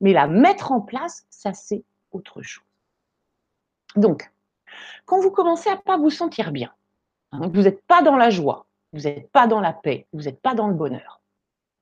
Mais 0.00 0.12
la 0.12 0.26
mettre 0.26 0.72
en 0.72 0.80
place, 0.80 1.26
ça, 1.28 1.52
c'est 1.52 1.84
autre 2.10 2.40
chose. 2.40 2.64
Donc, 3.96 4.30
Quand 5.04 5.20
vous 5.20 5.30
commencez 5.30 5.68
à 5.68 5.76
ne 5.76 5.80
pas 5.80 5.96
vous 5.96 6.10
sentir 6.10 6.52
bien, 6.52 6.72
hein, 7.32 7.50
vous 7.52 7.62
n'êtes 7.62 7.82
pas 7.82 8.02
dans 8.02 8.16
la 8.16 8.30
joie, 8.30 8.66
vous 8.92 9.02
n'êtes 9.02 9.30
pas 9.30 9.46
dans 9.46 9.60
la 9.60 9.72
paix, 9.72 10.06
vous 10.12 10.22
n'êtes 10.22 10.40
pas 10.40 10.54
dans 10.54 10.68
le 10.68 10.74
bonheur, 10.74 11.20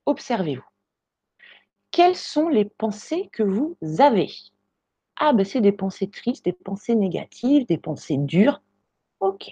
observez-vous. 0.05 0.63
Quelles 1.93 2.15
sont 2.15 2.49
les 2.49 2.65
pensées 2.65 3.29
que 3.31 3.43
vous 3.43 3.77
avez? 3.99 4.31
Ah, 5.15 5.31
ben 5.31 5.45
c'est 5.45 5.61
des 5.61 5.71
pensées 5.71 6.09
tristes, 6.09 6.43
des 6.43 6.51
pensées 6.51 6.95
négatives, 6.95 7.67
des 7.67 7.77
pensées 7.77 8.17
dures. 8.17 8.63
Ok. 9.19 9.51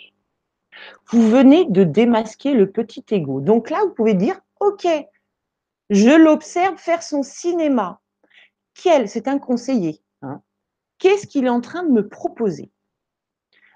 Vous 1.12 1.30
venez 1.30 1.66
de 1.66 1.84
démasquer 1.84 2.56
le 2.56 2.72
petit 2.72 3.06
ego. 3.12 3.42
Donc 3.42 3.70
là, 3.70 3.82
vous 3.84 3.94
pouvez 3.94 4.16
dire, 4.16 4.42
ok, 4.60 4.88
je 5.92 6.10
l'observe 6.10 6.78
faire 6.78 7.04
son 7.04 7.22
cinéma. 7.22 8.02
Quel 8.74 9.08
C'est 9.08 9.28
un 9.28 9.38
conseiller. 9.38 10.02
Hein. 10.24 10.42
Qu'est-ce 10.98 11.28
qu'il 11.28 11.46
est 11.46 11.50
en 11.50 11.62
train 11.62 11.84
de 11.84 11.92
me 11.92 12.10
proposer? 12.10 12.72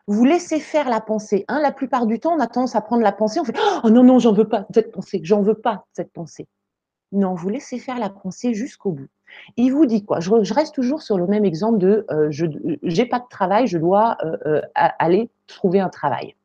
Vous 0.07 0.25
laissez 0.25 0.59
faire 0.59 0.89
la 0.89 1.01
pensée. 1.01 1.45
Hein, 1.49 1.59
la 1.61 1.71
plupart 1.71 2.07
du 2.07 2.19
temps, 2.19 2.33
on 2.33 2.39
a 2.39 2.47
tendance 2.47 2.75
à 2.75 2.81
prendre 2.81 3.03
la 3.03 3.11
pensée, 3.11 3.39
on 3.39 3.45
fait 3.45 3.57
Oh 3.83 3.91
non, 3.91 4.03
non, 4.03 4.17
j'en 4.17 4.33
veux 4.33 4.49
pas 4.49 4.65
cette 4.73 4.91
pensée, 4.91 5.19
j'en 5.21 5.43
veux 5.43 5.53
pas 5.53 5.85
cette 5.93 6.11
pensée. 6.11 6.47
Non, 7.15 7.33
vous 7.33 7.47
laissez 7.47 7.79
faire 7.79 7.97
la 7.97 8.09
pensée 8.09 8.53
jusqu'au 8.53 8.91
bout. 8.91 9.07
Il 9.55 9.71
vous 9.71 9.85
dit 9.85 10.03
quoi? 10.03 10.19
Je, 10.19 10.53
reste 10.53 10.75
toujours 10.75 11.01
sur 11.01 11.17
le 11.17 11.27
même 11.27 11.45
exemple 11.45 11.77
de 11.77 12.05
euh, 12.11 12.27
je 12.29 12.45
n'ai 12.45 13.05
pas 13.05 13.19
de 13.19 13.27
travail, 13.29 13.67
je 13.67 13.77
dois 13.77 14.17
euh, 14.23 14.37
euh, 14.45 14.61
aller 14.73 15.29
trouver 15.47 15.79
un 15.79 15.87
travail. 15.87 16.35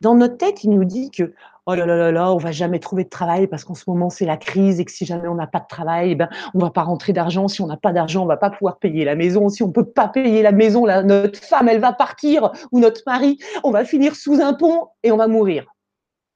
Dans 0.00 0.14
notre 0.14 0.36
tête, 0.36 0.62
il 0.62 0.70
nous 0.70 0.84
dit 0.84 1.10
que 1.10 1.34
oh 1.66 1.74
là 1.74 1.84
là 1.84 1.96
là 1.96 2.12
là, 2.12 2.32
on 2.32 2.36
va 2.36 2.52
jamais 2.52 2.78
trouver 2.78 3.02
de 3.02 3.08
travail 3.08 3.48
parce 3.48 3.64
qu'en 3.64 3.74
ce 3.74 3.84
moment 3.88 4.08
c'est 4.08 4.24
la 4.24 4.36
crise 4.36 4.78
et 4.78 4.84
que 4.84 4.92
si 4.92 5.04
jamais 5.04 5.26
on 5.26 5.34
n'a 5.34 5.48
pas 5.48 5.58
de 5.58 5.66
travail, 5.66 6.12
eh 6.12 6.14
ben 6.14 6.28
on 6.54 6.60
va 6.60 6.70
pas 6.70 6.84
rentrer 6.84 7.12
d'argent. 7.12 7.48
Si 7.48 7.60
on 7.60 7.66
n'a 7.66 7.76
pas 7.76 7.92
d'argent, 7.92 8.22
on 8.22 8.26
va 8.26 8.36
pas 8.36 8.50
pouvoir 8.50 8.78
payer 8.78 9.04
la 9.04 9.16
maison. 9.16 9.48
Si 9.48 9.64
on 9.64 9.72
peut 9.72 9.84
pas 9.84 10.06
payer 10.06 10.42
la 10.42 10.52
maison, 10.52 10.86
notre 11.02 11.40
femme 11.40 11.68
elle 11.68 11.80
va 11.80 11.92
partir 11.92 12.52
ou 12.70 12.78
notre 12.78 13.02
mari, 13.04 13.38
on 13.64 13.72
va 13.72 13.84
finir 13.84 14.14
sous 14.14 14.40
un 14.40 14.54
pont 14.54 14.88
et 15.02 15.10
on 15.10 15.16
va 15.16 15.26
mourir. 15.26 15.66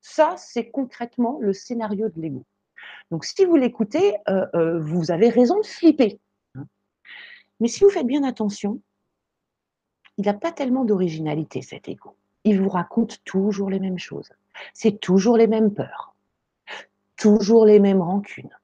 Ça 0.00 0.34
c'est 0.36 0.68
concrètement 0.70 1.38
le 1.40 1.52
scénario 1.52 2.08
de 2.08 2.20
l'ego. 2.20 2.44
Donc 3.10 3.24
si 3.24 3.44
vous 3.44 3.56
l'écoutez, 3.56 4.16
euh, 4.28 4.46
euh, 4.54 4.80
vous 4.80 5.10
avez 5.10 5.28
raison 5.28 5.58
de 5.60 5.66
flipper. 5.66 6.20
Mais 7.60 7.68
si 7.68 7.84
vous 7.84 7.90
faites 7.90 8.06
bien 8.06 8.24
attention, 8.24 8.80
il 10.16 10.26
n'a 10.26 10.34
pas 10.34 10.52
tellement 10.52 10.84
d'originalité 10.84 11.62
cet 11.62 11.88
ego. 11.88 12.16
Il 12.44 12.60
vous 12.60 12.68
raconte 12.68 13.22
toujours 13.24 13.70
les 13.70 13.80
mêmes 13.80 13.98
choses. 13.98 14.30
C'est 14.72 15.00
toujours 15.00 15.36
les 15.36 15.46
mêmes 15.46 15.72
peurs, 15.72 16.14
toujours 17.16 17.64
les 17.64 17.80
mêmes 17.80 18.02
rancunes. 18.02 18.56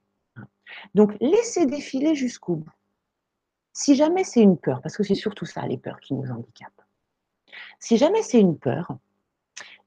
Donc, 0.95 1.15
laissez 1.19 1.65
défiler 1.65 2.15
jusqu'au 2.15 2.55
bout. 2.55 2.71
Si 3.73 3.95
jamais 3.95 4.23
c'est 4.23 4.41
une 4.41 4.57
peur, 4.57 4.81
parce 4.81 4.97
que 4.97 5.03
c'est 5.03 5.15
surtout 5.15 5.45
ça, 5.45 5.65
les 5.65 5.77
peurs 5.77 5.99
qui 5.99 6.13
nous 6.13 6.29
handicapent. 6.29 6.81
Si 7.79 7.97
jamais 7.97 8.21
c'est 8.21 8.39
une 8.39 8.57
peur, 8.57 8.97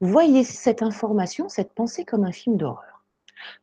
voyez 0.00 0.44
cette 0.44 0.82
information, 0.82 1.48
cette 1.48 1.72
pensée 1.72 2.04
comme 2.04 2.24
un 2.24 2.32
film 2.32 2.56
d'horreur. 2.56 2.93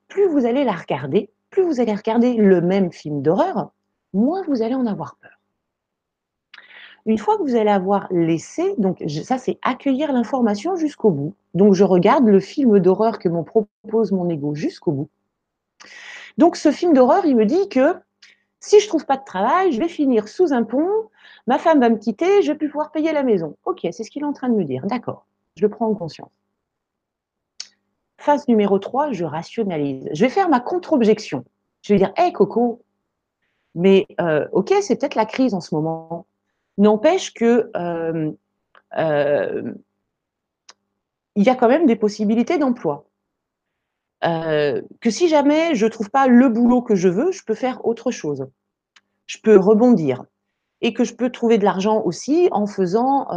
Plus 0.08 0.28
vous 0.28 0.46
allez 0.46 0.64
la 0.64 0.74
regarder, 0.74 1.30
plus 1.50 1.64
vous 1.64 1.80
allez 1.80 1.94
regarder 1.94 2.34
le 2.34 2.62
même 2.62 2.92
film 2.92 3.22
d'horreur, 3.22 3.72
moins 4.14 4.44
vous 4.44 4.62
allez 4.62 4.76
en 4.76 4.86
avoir 4.86 5.16
peur. 5.16 5.32
Une 7.06 7.18
fois 7.18 7.38
que 7.38 7.44
vous 7.44 7.56
allez 7.56 7.72
avoir 7.72 8.08
laissé, 8.12 8.76
donc 8.78 9.04
ça 9.24 9.38
c'est 9.38 9.58
accueillir 9.64 10.14
l'information 10.14 10.76
jusqu'au 10.76 11.10
bout. 11.10 11.34
Donc 11.56 11.74
je 11.74 11.84
regarde 11.84 12.28
le 12.28 12.40
film 12.40 12.80
d'horreur 12.80 13.18
que 13.18 13.28
me 13.28 13.44
propose 13.44 14.12
mon 14.12 14.30
ego 14.30 14.54
jusqu'au 14.54 14.92
bout. 14.92 15.10
Donc 16.38 16.56
ce 16.56 16.72
film 16.72 16.94
d'horreur, 16.94 17.26
il 17.26 17.36
me 17.36 17.46
dit 17.46 17.70
que 17.70 17.96
si 18.60 18.80
je 18.80 18.88
trouve 18.88 19.06
pas 19.06 19.18
de 19.18 19.26
travail, 19.26 19.72
je 19.72 19.80
vais 19.80 19.88
finir 19.88 20.28
sous 20.28 20.54
un 20.54 20.64
pont, 20.64 21.10
ma 21.48 21.58
femme 21.58 21.80
va 21.80 21.90
me 21.90 21.98
quitter, 21.98 22.44
je 22.44 22.52
vais 22.52 22.58
plus 22.58 22.70
pouvoir 22.70 22.92
payer 22.92 23.12
la 23.12 23.24
maison. 23.24 23.58
Ok, 23.66 23.80
c'est 23.92 24.04
ce 24.04 24.12
qu'il 24.12 24.22
est 24.22 24.26
en 24.26 24.34
train 24.34 24.50
de 24.50 24.56
me 24.56 24.64
dire. 24.64 24.86
D'accord, 24.86 25.26
je 25.56 25.64
le 25.64 25.70
prends 25.70 25.88
en 25.88 25.96
conscience. 25.96 26.30
Phase 28.22 28.48
numéro 28.48 28.80
3, 28.80 29.12
je 29.12 29.26
rationalise. 29.26 30.10
Je 30.14 30.24
vais 30.24 30.30
faire 30.30 30.50
ma 30.50 30.60
contre-objection. 30.60 31.44
Je 31.82 31.94
vais 31.94 32.00
dire, 32.00 32.14
hé 32.18 32.32
Coco, 32.32 32.84
mais 33.76 34.08
euh, 34.20 34.48
ok, 34.52 34.74
c'est 34.82 34.96
peut-être 34.96 35.16
la 35.16 35.26
crise 35.26 35.54
en 35.54 35.62
ce 35.62 35.74
moment. 35.74 36.26
N'empêche 36.78 37.34
que 37.34 37.72
euh, 37.76 38.32
euh, 38.98 39.74
il 41.36 41.44
y 41.44 41.50
a 41.50 41.56
quand 41.56 41.68
même 41.68 41.86
des 41.86 41.96
possibilités 41.96 42.58
d'emploi. 42.58 43.06
Que 44.24 45.10
si 45.10 45.30
jamais 45.30 45.74
je 45.74 45.86
ne 45.86 45.90
trouve 45.90 46.12
pas 46.12 46.28
le 46.28 46.48
boulot 46.48 46.84
que 46.84 46.94
je 46.94 47.08
veux, 47.08 47.32
je 47.32 47.44
peux 47.44 47.56
faire 47.56 47.84
autre 47.88 48.12
chose. 48.12 48.48
Je 49.26 49.40
peux 49.42 49.58
rebondir. 49.58 50.26
Et 50.82 50.94
que 50.94 51.04
je 51.04 51.14
peux 51.14 51.30
trouver 51.30 51.58
de 51.60 51.64
l'argent 51.64 52.02
aussi 52.04 52.50
en 52.52 52.66
faisant 52.66 53.28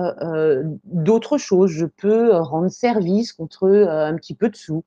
d'autres 0.85 1.37
choses. 1.37 1.71
Je 1.71 1.85
peux 1.85 2.35
rendre 2.37 2.71
service 2.71 3.33
contre 3.35 3.69
un 3.69 4.17
petit 4.17 4.35
peu 4.35 4.49
de 4.49 4.57
sous. 4.57 4.83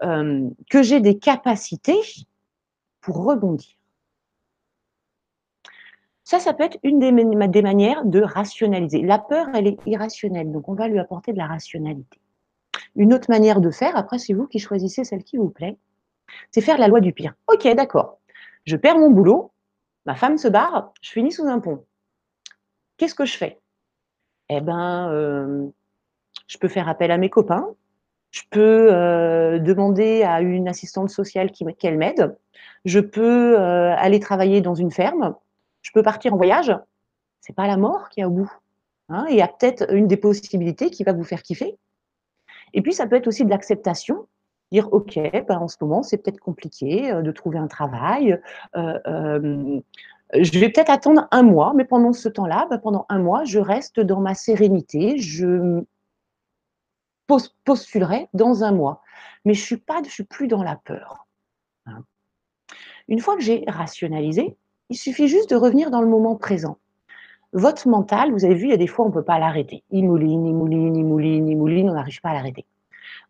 que 0.00 0.82
j'ai 0.82 1.00
des 1.00 1.18
capacités 1.18 2.00
pour 3.02 3.24
rebondir. 3.24 3.76
Ça, 6.24 6.40
ça 6.40 6.54
peut 6.54 6.64
être 6.64 6.78
une 6.82 6.98
des, 6.98 7.12
manières 7.62 8.06
de 8.06 8.22
rationaliser. 8.22 9.02
La 9.02 9.18
peur, 9.18 9.48
elle 9.54 9.66
est 9.66 9.78
irrationnelle, 9.84 10.50
donc 10.50 10.66
on 10.66 10.72
va 10.72 10.88
lui 10.88 10.98
apporter 10.98 11.34
de 11.34 11.36
la 11.36 11.46
rationalité. 11.46 12.18
Une 12.96 13.12
autre 13.12 13.28
manière 13.28 13.60
de 13.60 13.70
faire, 13.70 13.96
après, 13.96 14.18
c'est 14.18 14.32
vous 14.32 14.46
qui 14.46 14.58
choisissez 14.58 15.04
celle 15.04 15.24
qui 15.24 15.36
vous 15.36 15.50
plaît, 15.50 15.76
c'est 16.50 16.62
faire 16.62 16.78
la 16.78 16.88
loi 16.88 17.00
du 17.00 17.12
pire. 17.12 17.34
Ok, 17.52 17.68
d'accord. 17.74 18.18
Je 18.64 18.76
perds 18.76 18.96
mon 18.98 19.10
boulot, 19.10 19.51
ma 20.06 20.14
femme 20.14 20.38
se 20.38 20.48
barre, 20.48 20.92
je 21.00 21.10
finis 21.10 21.32
sous 21.32 21.46
un 21.46 21.60
pont. 21.60 21.84
Qu'est-ce 22.96 23.14
que 23.14 23.24
je 23.24 23.36
fais? 23.36 23.60
Eh 24.48 24.60
ben, 24.60 25.10
euh, 25.10 25.68
je 26.46 26.58
peux 26.58 26.68
faire 26.68 26.88
appel 26.88 27.10
à 27.10 27.18
mes 27.18 27.30
copains, 27.30 27.68
je 28.30 28.42
peux 28.50 28.92
euh, 28.92 29.58
demander 29.58 30.22
à 30.22 30.40
une 30.40 30.68
assistante 30.68 31.10
sociale 31.10 31.50
qu'elle 31.52 31.98
m'aide, 31.98 32.36
je 32.84 33.00
peux 33.00 33.58
euh, 33.58 33.94
aller 33.96 34.20
travailler 34.20 34.60
dans 34.60 34.74
une 34.74 34.90
ferme, 34.90 35.34
je 35.82 35.90
peux 35.92 36.02
partir 36.02 36.34
en 36.34 36.36
voyage, 36.36 36.74
c'est 37.40 37.54
pas 37.54 37.66
la 37.66 37.76
mort 37.76 38.08
qui 38.08 38.20
est 38.20 38.24
au 38.24 38.30
bout. 38.30 38.52
Hein? 39.08 39.26
il 39.28 39.36
y 39.36 39.42
a 39.42 39.48
peut-être 39.48 39.92
une 39.92 40.06
des 40.06 40.16
possibilités 40.16 40.90
qui 40.90 41.04
va 41.04 41.12
vous 41.12 41.24
faire 41.24 41.42
kiffer. 41.42 41.76
Et 42.72 42.82
puis, 42.82 42.94
ça 42.94 43.06
peut 43.06 43.16
être 43.16 43.26
aussi 43.26 43.44
de 43.44 43.50
l'acceptation. 43.50 44.26
Dire, 44.72 44.88
OK, 44.92 45.16
ben, 45.16 45.58
en 45.58 45.68
ce 45.68 45.76
moment, 45.82 46.02
c'est 46.02 46.16
peut-être 46.16 46.40
compliqué 46.40 47.12
euh, 47.12 47.20
de 47.20 47.30
trouver 47.30 47.58
un 47.58 47.66
travail. 47.66 48.40
Euh, 48.74 48.98
euh, 49.06 49.80
je 50.34 50.58
vais 50.58 50.70
peut-être 50.70 50.88
attendre 50.88 51.28
un 51.30 51.42
mois, 51.42 51.74
mais 51.76 51.84
pendant 51.84 52.14
ce 52.14 52.30
temps-là, 52.30 52.66
ben, 52.70 52.78
pendant 52.78 53.04
un 53.10 53.18
mois, 53.18 53.44
je 53.44 53.58
reste 53.58 54.00
dans 54.00 54.20
ma 54.20 54.34
sérénité. 54.34 55.18
Je 55.18 55.84
postulerai 57.64 58.28
dans 58.32 58.64
un 58.64 58.72
mois. 58.72 59.02
Mais 59.44 59.52
je 59.52 59.60
ne 59.60 59.66
suis, 59.66 60.10
suis 60.10 60.24
plus 60.24 60.48
dans 60.48 60.62
la 60.62 60.76
peur. 60.76 61.26
Hein. 61.84 62.04
Une 63.08 63.20
fois 63.20 63.36
que 63.36 63.42
j'ai 63.42 63.64
rationalisé, 63.68 64.56
il 64.88 64.96
suffit 64.96 65.28
juste 65.28 65.50
de 65.50 65.56
revenir 65.56 65.90
dans 65.90 66.00
le 66.00 66.08
moment 66.08 66.36
présent. 66.36 66.78
Votre 67.52 67.88
mental, 67.88 68.32
vous 68.32 68.46
avez 68.46 68.54
vu, 68.54 68.68
il 68.68 68.70
y 68.70 68.74
a 68.74 68.78
des 68.78 68.86
fois, 68.86 69.04
on 69.04 69.08
ne 69.08 69.14
peut 69.14 69.24
pas 69.24 69.38
l'arrêter. 69.38 69.84
Il 69.90 70.06
mouline, 70.06 70.46
il 70.46 70.54
mouline, 70.54 70.96
il 70.96 71.04
mouline, 71.04 71.48
il 71.48 71.58
mouline, 71.58 71.90
on 71.90 71.94
n'arrive 71.94 72.22
pas 72.22 72.30
à 72.30 72.34
l'arrêter. 72.34 72.64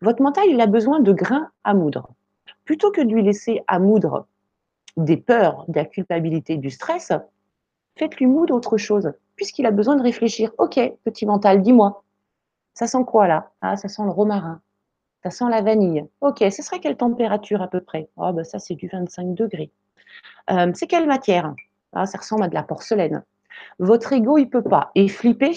Votre 0.03 0.21
mental, 0.21 0.45
il 0.49 0.61
a 0.61 0.67
besoin 0.67 0.99
de 0.99 1.13
grains 1.13 1.49
à 1.63 1.75
moudre. 1.75 2.09
Plutôt 2.65 2.91
que 2.91 3.01
de 3.01 3.09
lui 3.09 3.23
laisser 3.23 3.63
à 3.69 3.79
moudre 3.79 4.27
des 4.97 5.17
peurs, 5.17 5.65
de 5.69 5.77
la 5.77 5.85
culpabilité, 5.85 6.57
du 6.57 6.71
stress, 6.71 7.13
faites-lui 7.97 8.27
moudre 8.27 8.55
autre 8.55 8.77
chose, 8.79 9.13
puisqu'il 9.37 9.65
a 9.65 9.71
besoin 9.71 9.95
de 9.95 10.03
réfléchir. 10.03 10.53
Ok, 10.59 10.81
petit 11.05 11.25
mental, 11.25 11.63
dis-moi, 11.63 12.03
ça 12.75 12.89
sent 12.89 13.05
quoi 13.07 13.29
là? 13.29 13.53
Ah, 13.61 13.77
ça 13.77 13.89
sent 13.89 14.03
le 14.03 14.11
romarin. 14.11 14.61
Ça 15.23 15.31
sent 15.31 15.45
la 15.51 15.63
vanille. 15.63 16.05
Ok, 16.21 16.39
ce 16.41 16.63
serait 16.63 16.81
quelle 16.81 16.97
température 16.97 17.63
à 17.63 17.69
peu 17.69 17.81
près? 17.81 18.09
Oh, 18.17 18.33
bah 18.33 18.45
ça, 18.45 18.59
c'est 18.59 18.75
du 18.75 18.89
25 18.89 19.35
degrés. 19.35 19.71
Euh, 20.51 20.73
c'est 20.75 20.89
quelle 20.89 21.07
matière? 21.07 21.55
Ah, 21.93 22.07
Ça 22.07 22.19
ressemble 22.19 22.45
à 22.45 22.49
de 22.49 22.55
la 22.55 22.65
porcelaine. 22.65 23.25
Votre 23.79 24.13
ego, 24.15 24.39
il 24.39 24.47
ne 24.47 24.51
peut 24.51 24.63
pas. 24.63 24.91
Et 24.97 25.09
flipper 25.09 25.53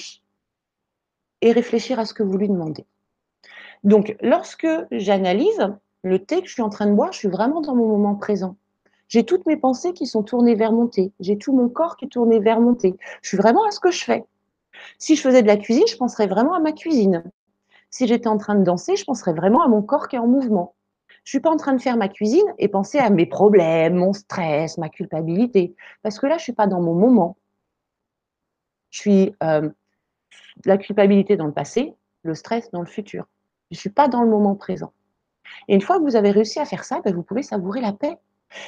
et 1.42 1.52
réfléchir 1.54 2.00
à 2.00 2.06
ce 2.06 2.14
que 2.14 2.24
vous 2.24 2.38
lui 2.38 2.50
demandez. 2.50 2.86
Donc, 3.86 4.18
lorsque 4.22 4.68
j'analyse 4.92 5.70
le 6.04 6.20
thé 6.20 6.42
que 6.42 6.48
je 6.48 6.54
suis 6.54 6.62
en 6.64 6.70
train 6.70 6.88
de 6.88 6.94
boire, 6.94 7.14
je 7.14 7.20
suis 7.20 7.28
vraiment 7.28 7.62
dans 7.62 7.76
mon 7.76 7.88
moment 7.88 8.16
présent. 8.16 8.58
J'ai 9.08 9.24
toutes 9.24 9.46
mes 9.46 9.58
pensées 9.58 9.94
qui 9.94 10.08
sont 10.08 10.24
tournées 10.24 10.56
vers 10.56 10.72
mon 10.72 10.88
thé. 10.88 11.12
J'ai 11.20 11.38
tout 11.38 11.56
mon 11.56 11.70
corps 11.70 11.96
qui 11.96 12.06
est 12.06 12.10
tourné 12.10 12.40
vers 12.40 12.60
mon 12.60 12.74
thé. 12.74 12.96
Je 13.22 13.30
suis 13.30 13.38
vraiment 13.38 13.64
à 13.64 13.72
ce 13.72 13.80
que 13.80 13.92
je 13.92 14.04
fais. 14.04 14.26
Si 14.98 15.16
je 15.16 15.22
faisais 15.22 15.44
de 15.44 15.48
la 15.48 15.58
cuisine, 15.58 15.86
je 15.88 15.98
penserais 15.98 16.26
vraiment 16.26 16.56
à 16.56 16.60
ma 16.60 16.72
cuisine. 16.72 17.24
Si 17.92 18.08
j'étais 18.08 18.28
en 18.28 18.38
train 18.38 18.56
de 18.56 18.64
danser, 18.64 18.96
je 18.96 19.06
penserais 19.06 19.34
vraiment 19.34 19.62
à 19.62 19.68
mon 19.68 19.84
corps 19.84 20.08
qui 20.08 20.16
est 20.16 20.20
en 20.20 20.28
mouvement. 20.28 20.74
Je 21.24 21.30
suis 21.30 21.40
pas 21.40 21.52
en 21.52 21.58
train 21.58 21.74
de 21.74 21.82
faire 21.82 21.98
ma 21.98 22.08
cuisine 22.08 22.46
et 22.58 22.68
penser 22.68 22.98
à 22.98 23.12
mes 23.12 23.26
problèmes, 23.28 23.96
mon 23.96 24.14
stress, 24.14 24.78
ma 24.80 24.90
culpabilité, 24.90 25.76
parce 26.02 26.20
que 26.20 26.26
là, 26.26 26.38
je 26.38 26.44
suis 26.44 26.54
pas 26.54 26.68
dans 26.68 26.82
mon 26.82 26.94
moment. 26.94 27.38
Je 28.90 29.00
suis 29.00 29.36
euh, 29.44 29.70
la 30.66 30.78
culpabilité 30.78 31.38
dans 31.38 31.48
le 31.48 31.54
passé, 31.54 31.96
le 32.24 32.34
stress 32.34 32.70
dans 32.72 32.82
le 32.82 32.88
futur. 32.88 33.28
Je 33.72 33.78
suis 33.78 33.90
pas 33.90 34.08
dans 34.08 34.22
le 34.22 34.30
moment 34.30 34.56
présent. 34.56 34.92
Et 35.68 35.76
une 35.76 35.82
fois 35.82 35.98
que 35.98 36.04
vous 36.04 36.16
avez 36.16 36.32
réussi 36.32 36.60
à 36.60 36.66
faire 36.66 36.84
ça, 36.84 37.02
ben, 37.04 37.14
vous 37.14 37.24
pouvez 37.24 37.44
savourer 37.44 37.82
la 37.82 37.94
paix. 37.94 38.18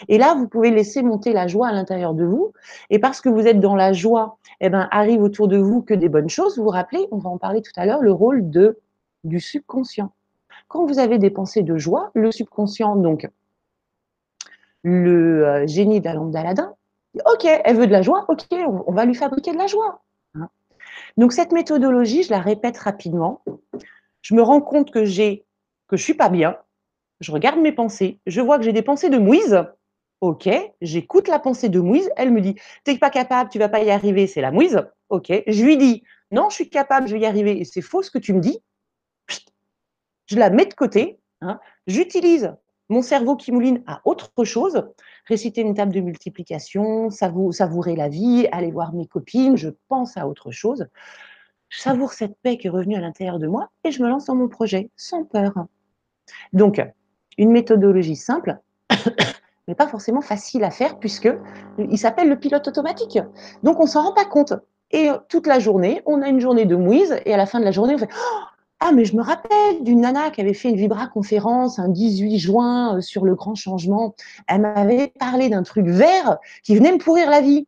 Et 0.08 0.18
là, 0.18 0.34
vous 0.34 0.48
pouvez 0.48 0.72
laisser 0.72 1.04
monter 1.04 1.34
la 1.34 1.48
joie 1.48 1.68
à 1.68 1.72
l'intérieur 1.72 2.14
de 2.14 2.26
vous. 2.26 2.52
Et 2.90 3.00
parce 3.00 3.22
que 3.22 3.30
vous 3.30 3.48
êtes 3.48 3.60
dans 3.60 3.76
la 3.76 3.94
joie, 3.94 4.38
eh 4.60 4.70
ben, 4.70 4.88
arrive 4.92 5.22
autour 5.22 5.48
de 5.48 5.58
vous 5.58 5.82
que 5.82 5.94
des 5.94 6.10
bonnes 6.10 6.30
choses. 6.30 6.58
Vous 6.58 6.64
vous 6.64 6.70
rappelez, 6.70 7.08
on 7.12 7.18
va 7.18 7.30
en 7.30 7.38
parler 7.38 7.62
tout 7.62 7.72
à 7.76 7.86
l'heure, 7.86 8.02
le 8.02 8.12
rôle 8.12 8.50
de, 8.50 8.80
du 9.24 9.40
subconscient. 9.40 10.12
Quand 10.68 10.86
vous 10.86 11.00
avez 11.00 11.18
des 11.18 11.30
pensées 11.30 11.64
de 11.64 11.78
joie, 11.78 12.12
le 12.14 12.32
subconscient, 12.32 12.96
donc 12.96 13.30
le 14.84 15.46
euh, 15.46 15.68
génie 15.68 16.00
de 16.00 16.06
la 16.06 16.14
lampe 16.14 16.36
ok, 17.26 17.46
elle 17.64 17.78
veut 17.78 17.88
de 17.88 17.92
la 17.92 18.02
joie, 18.02 18.26
ok, 18.28 18.46
on, 18.52 18.92
va 18.92 19.06
lui 19.06 19.16
fabriquer 19.16 19.52
de 19.52 19.58
la 19.58 19.68
joie. 19.68 20.02
Hein. 20.36 20.50
Donc 21.18 21.34
cette 21.34 21.52
méthodologie, 21.52 22.24
je 22.24 22.32
la 22.32 22.40
répète 22.40 22.78
rapidement. 22.78 23.42
Je 24.22 24.36
me 24.36 24.42
rends 24.42 24.62
compte 24.62 24.92
que 24.92 25.06
j'ai 25.06 25.46
que 25.88 25.96
je 25.96 26.04
suis 26.04 26.14
pas 26.14 26.30
bien, 26.30 26.58
je 27.20 27.32
regarde 27.32 27.60
mes 27.60 27.72
pensées, 27.72 28.20
je 28.28 28.42
vois 28.42 28.58
que 28.58 28.64
j'ai 28.64 28.74
des 28.74 28.82
pensées 28.82 29.10
de 29.10 29.18
mouise. 29.18 29.64
Ok, 30.20 30.50
j'écoute 30.82 31.28
la 31.28 31.40
pensée 31.40 31.70
de 31.70 31.80
mouise, 31.80 32.10
elle 32.18 32.32
me 32.32 32.42
dit 32.42 32.56
T'es 32.84 32.98
pas 32.98 33.10
capable, 33.10 33.50
tu 33.50 33.60
vas 33.60 33.70
pas 33.70 33.84
y 33.84 33.92
arriver, 33.92 34.28
c'est 34.28 34.42
la 34.42 34.52
mouise. 34.52 34.84
Ok, 35.10 35.32
je 35.46 35.64
lui 35.64 35.78
dis 35.78 36.04
Non, 36.32 36.50
je 36.50 36.56
suis 36.56 36.70
capable, 36.70 37.08
je 37.08 37.14
vais 37.14 37.22
y 37.22 37.26
arriver, 37.26 37.60
et 37.60 37.66
c'est 37.66 37.82
faux 37.82 38.02
ce 38.02 38.12
que 38.12 38.18
tu 38.18 38.34
me 38.34 38.40
dis. 38.40 38.60
Je 40.26 40.38
la 40.38 40.50
mets 40.50 40.66
de 40.66 40.74
côté, 40.74 41.20
hein. 41.42 41.60
j'utilise 41.86 42.54
mon 42.90 43.02
cerveau 43.02 43.36
qui 43.36 43.52
mouline 43.52 43.84
à 43.86 44.02
autre 44.06 44.44
chose, 44.44 44.84
réciter 45.26 45.62
une 45.62 45.74
table 45.74 45.94
de 45.94 46.00
multiplication, 46.00 47.10
savourer 47.10 47.96
la 47.96 48.10
vie, 48.10 48.48
aller 48.52 48.72
voir 48.72 48.94
mes 48.94 49.08
copines, 49.08 49.58
je 49.58 49.70
pense 49.88 50.18
à 50.18 50.28
autre 50.28 50.52
chose. 50.52 50.88
Je 51.70 51.82
savoure 51.82 52.14
cette 52.14 52.38
paix 52.42 52.58
qui 52.58 52.68
est 52.68 52.70
revenue 52.70 52.96
à 52.96 53.02
l'intérieur 53.02 53.40
de 53.40 53.48
moi 53.48 53.70
et 53.84 53.92
je 53.92 54.02
me 54.02 54.08
lance 54.08 54.26
dans 54.26 54.36
mon 54.36 54.48
projet 54.48 54.90
sans 54.96 55.24
peur. 55.24 55.54
Donc, 56.54 56.82
une 57.38 57.52
méthodologie 57.52 58.16
simple, 58.16 58.60
mais 59.68 59.76
pas 59.76 59.88
forcément 59.88 60.22
facile 60.22 60.64
à 60.64 60.72
faire 60.72 60.98
puisque 61.00 61.30
il 61.78 61.98
s'appelle 61.98 62.30
le 62.30 62.40
pilote 62.40 62.68
automatique. 62.68 63.20
Donc, 63.64 63.80
on 63.80 63.86
s'en 63.86 64.04
rend 64.04 64.14
pas 64.14 64.26
compte. 64.26 64.54
Et 64.92 65.10
toute 65.28 65.48
la 65.48 65.60
journée, 65.60 66.02
on 66.06 66.22
a 66.22 66.30
une 66.30 66.40
journée 66.40 66.66
de 66.66 66.76
mouise 66.76 67.20
et 67.26 67.34
à 67.34 67.38
la 67.38 67.46
fin 67.46 67.60
de 67.60 67.66
la 67.66 67.72
journée, 67.72 67.96
on 67.96 67.98
fait 67.98 68.10
oh, 68.10 68.46
ah, 68.80 68.92
mais 68.94 69.06
je 69.06 69.16
me 69.16 69.24
rappelle 69.24 69.84
d'une 69.84 70.02
nana 70.02 70.30
qui 70.30 70.40
avait 70.40 70.54
fait 70.54 70.70
une 70.70 70.76
Vibra-conférence 70.76 71.80
un 71.80 71.90
18 71.90 72.38
juin 72.38 72.98
euh, 72.98 73.02
sur 73.02 73.26
le 73.26 73.34
grand 73.34 73.56
changement. 73.56 74.14
Elle 74.48 74.62
m'avait 74.62 75.12
parlé 75.20 75.50
d'un 75.50 75.64
truc 75.64 75.88
vert 75.88 76.38
qui 76.64 76.76
venait 76.76 76.92
me 76.92 77.00
pourrir 77.00 77.30
la 77.30 77.42
vie. 77.42 77.68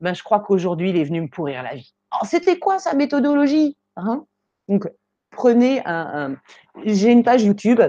Ben, 0.00 0.14
je 0.14 0.22
crois 0.22 0.40
qu'aujourd'hui, 0.40 0.90
il 0.90 0.96
est 0.96 1.04
venu 1.04 1.22
me 1.22 1.28
pourrir 1.28 1.62
la 1.62 1.74
vie. 1.76 1.94
C'était 2.24 2.58
quoi 2.58 2.78
sa 2.78 2.94
méthodologie 2.94 3.76
hein? 3.96 4.24
Donc, 4.68 4.90
prenez 5.30 5.82
un, 5.86 6.36
j'ai 6.84 7.12
une 7.12 7.22
page 7.22 7.42
YouTube 7.42 7.80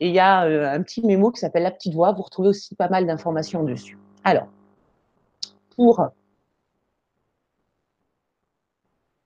et 0.00 0.08
il 0.08 0.14
y 0.14 0.18
a 0.18 0.44
euh, 0.44 0.68
un 0.68 0.82
petit 0.82 1.04
mémo 1.04 1.30
qui 1.30 1.40
s'appelle 1.40 1.62
La 1.62 1.70
Petite 1.70 1.94
Voix. 1.94 2.12
Vous 2.12 2.22
retrouvez 2.22 2.48
aussi 2.48 2.74
pas 2.74 2.88
mal 2.88 3.06
d'informations 3.06 3.62
dessus. 3.62 3.98
Alors, 4.24 4.48
pour 5.76 6.10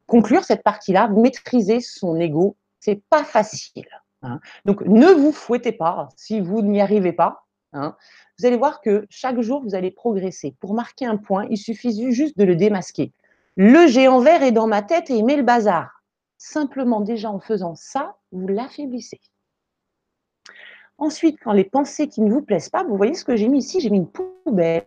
conclure 0.06 0.44
cette 0.44 0.62
partie-là, 0.62 1.08
maîtriser 1.08 1.80
son 1.80 2.20
ego, 2.20 2.56
c'est 2.80 3.02
pas 3.08 3.24
facile. 3.24 3.88
Hein. 4.22 4.40
Donc, 4.66 4.82
ne 4.82 5.06
vous 5.06 5.32
fouettez 5.32 5.72
pas 5.72 6.10
si 6.16 6.40
vous 6.40 6.60
n'y 6.60 6.80
arrivez 6.80 7.12
pas. 7.12 7.46
Hein. 7.72 7.96
Vous 8.38 8.46
allez 8.46 8.56
voir 8.56 8.80
que 8.82 9.06
chaque 9.08 9.40
jour, 9.40 9.62
vous 9.62 9.74
allez 9.74 9.90
progresser. 9.90 10.54
Pour 10.60 10.74
marquer 10.74 11.06
un 11.06 11.16
point, 11.16 11.46
il 11.48 11.56
suffit 11.56 12.12
juste 12.12 12.36
de 12.38 12.44
le 12.44 12.56
démasquer. 12.56 13.12
Le 13.56 13.86
géant 13.86 14.20
vert 14.20 14.42
est 14.42 14.52
dans 14.52 14.66
ma 14.66 14.82
tête 14.82 15.10
et 15.10 15.14
il 15.14 15.26
le 15.26 15.42
bazar. 15.42 16.02
Simplement, 16.38 17.00
déjà 17.00 17.30
en 17.30 17.38
faisant 17.38 17.74
ça, 17.74 18.16
vous 18.32 18.48
l'affaiblissez. 18.48 19.20
Ensuite, 20.96 21.38
quand 21.42 21.52
les 21.52 21.64
pensées 21.64 22.08
qui 22.08 22.22
ne 22.22 22.32
vous 22.32 22.42
plaisent 22.42 22.70
pas, 22.70 22.82
vous 22.82 22.96
voyez 22.96 23.14
ce 23.14 23.24
que 23.24 23.36
j'ai 23.36 23.48
mis 23.48 23.58
ici, 23.58 23.80
j'ai 23.80 23.90
mis 23.90 23.98
une 23.98 24.10
poubelle. 24.10 24.86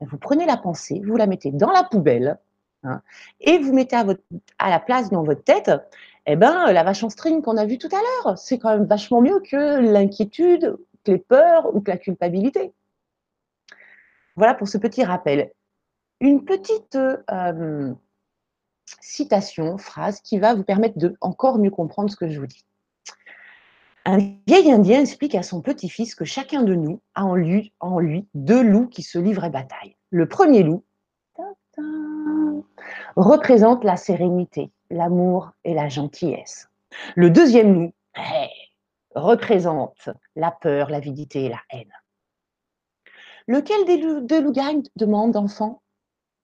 Vous 0.00 0.18
prenez 0.18 0.44
la 0.44 0.56
pensée, 0.56 1.00
vous 1.04 1.16
la 1.16 1.26
mettez 1.26 1.50
dans 1.52 1.70
la 1.70 1.84
poubelle 1.84 2.38
hein, 2.82 3.00
et 3.40 3.58
vous 3.58 3.72
mettez 3.72 3.96
à, 3.96 4.70
la 4.70 4.80
place 4.80 5.10
dans 5.10 5.22
votre 5.22 5.44
tête 5.44 5.70
eh 6.26 6.36
ben, 6.36 6.70
la 6.72 6.84
vache 6.84 7.02
en 7.02 7.10
string 7.10 7.42
qu'on 7.42 7.56
a 7.56 7.64
vue 7.64 7.78
tout 7.78 7.88
à 7.92 8.00
l'heure. 8.26 8.38
C'est 8.38 8.58
quand 8.58 8.70
même 8.70 8.84
vachement 8.84 9.22
mieux 9.22 9.40
que 9.40 9.80
l'inquiétude, 9.80 10.76
que 11.04 11.12
les 11.12 11.18
peurs 11.18 11.74
ou 11.74 11.80
que 11.80 11.90
la 11.90 11.96
culpabilité. 11.96 12.72
Voilà 14.36 14.54
pour 14.54 14.68
ce 14.68 14.78
petit 14.78 15.02
rappel. 15.02 15.50
Une 16.20 16.44
petite 16.44 16.96
euh, 16.96 17.94
citation, 19.00 19.78
phrase 19.78 20.20
qui 20.20 20.38
va 20.38 20.54
vous 20.54 20.64
permettre 20.64 20.98
de 20.98 21.16
encore 21.20 21.58
mieux 21.58 21.70
comprendre 21.70 22.10
ce 22.10 22.16
que 22.16 22.28
je 22.28 22.38
vous 22.38 22.46
dis. 22.46 22.64
Un 24.04 24.18
vieil 24.46 24.70
Indien 24.70 25.00
explique 25.00 25.34
à 25.34 25.42
son 25.42 25.62
petit-fils 25.62 26.14
que 26.14 26.24
chacun 26.24 26.62
de 26.62 26.74
nous 26.74 27.00
a 27.14 27.24
en 27.24 27.34
lui, 27.34 27.72
deux 28.34 28.62
loups 28.62 28.88
qui 28.88 29.02
se 29.02 29.18
livrent 29.18 29.48
bataille. 29.48 29.96
Le 30.10 30.28
premier 30.28 30.62
loup 30.62 30.84
représente 33.16 33.84
la 33.84 33.96
sérénité, 33.96 34.70
l'amour 34.90 35.52
et 35.64 35.74
la 35.74 35.88
gentillesse. 35.88 36.68
Le 37.14 37.30
deuxième 37.30 37.74
loup 37.74 37.92
représente 39.14 40.08
la 40.36 40.50
peur, 40.50 40.90
l'avidité 40.90 41.44
et 41.44 41.48
la 41.48 41.60
haine. 41.70 41.92
Lequel 43.46 43.84
des 43.84 43.98
deux 44.22 44.40
loups 44.40 44.52
gagne 44.52 44.82
demande 44.96 45.32
d'enfant 45.32 45.82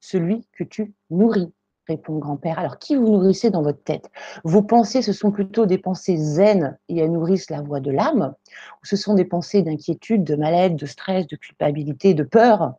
Celui 0.09 0.47
que 0.53 0.63
tu 0.63 0.95
nourris 1.11 1.53
répond 1.89 2.19
grand-père. 2.19 2.61
Alors, 2.61 2.79
qui 2.79 2.95
vous 2.95 3.09
nourrissez 3.09 3.51
dans 3.51 3.63
votre 3.63 3.83
tête? 3.83 4.09
Vos 4.45 4.63
pensées, 4.63 5.03
ce 5.03 5.13
sont 5.13 5.33
plutôt 5.33 5.67
des 5.67 5.79
pensées 5.79 6.17
zen 6.17 6.79
et 6.89 6.99
elles 6.99 7.11
nourrissent 7.11 7.51
la 7.51 7.61
voix 7.61 7.81
de 7.81 7.91
l'âme 7.91 8.33
Ou 8.81 8.87
ce 8.87 8.95
sont 8.95 9.15
des 9.15 9.25
pensées 9.25 9.63
d'inquiétude, 9.63 10.23
de 10.23 10.37
mal-être, 10.37 10.77
de 10.77 10.87
stress, 10.87 11.27
de 11.27 11.35
culpabilité, 11.35 12.15
de 12.15 12.23
peur 12.23 12.75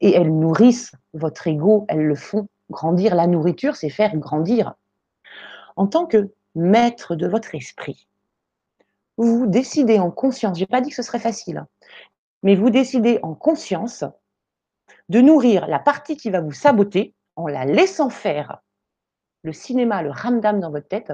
Et 0.00 0.10
elles 0.10 0.36
nourrissent 0.36 0.90
votre 1.14 1.46
ego, 1.46 1.84
elles 1.88 2.04
le 2.04 2.16
font 2.16 2.48
grandir. 2.68 3.14
La 3.14 3.28
nourriture, 3.28 3.76
c'est 3.76 3.88
faire 3.88 4.16
grandir. 4.16 4.74
En 5.76 5.86
tant 5.86 6.06
que 6.06 6.32
maître 6.56 7.14
de 7.14 7.28
votre 7.28 7.54
esprit, 7.54 8.08
vous 9.18 9.46
décidez 9.46 10.00
en 10.00 10.10
conscience, 10.10 10.58
je 10.58 10.64
n'ai 10.64 10.66
pas 10.66 10.80
dit 10.80 10.90
que 10.90 10.96
ce 10.96 11.02
serait 11.02 11.20
facile, 11.20 11.58
hein, 11.58 11.68
mais 12.42 12.56
vous 12.56 12.70
décidez 12.70 13.20
en 13.22 13.34
conscience 13.34 14.02
de 15.08 15.20
nourrir 15.20 15.66
la 15.66 15.78
partie 15.78 16.16
qui 16.16 16.30
va 16.30 16.40
vous 16.40 16.52
saboter 16.52 17.14
en 17.36 17.46
la 17.46 17.64
laissant 17.64 18.10
faire 18.10 18.62
le 19.42 19.52
cinéma, 19.52 20.02
le 20.02 20.10
ramdam 20.10 20.60
dans 20.60 20.70
votre 20.70 20.88
tête, 20.88 21.12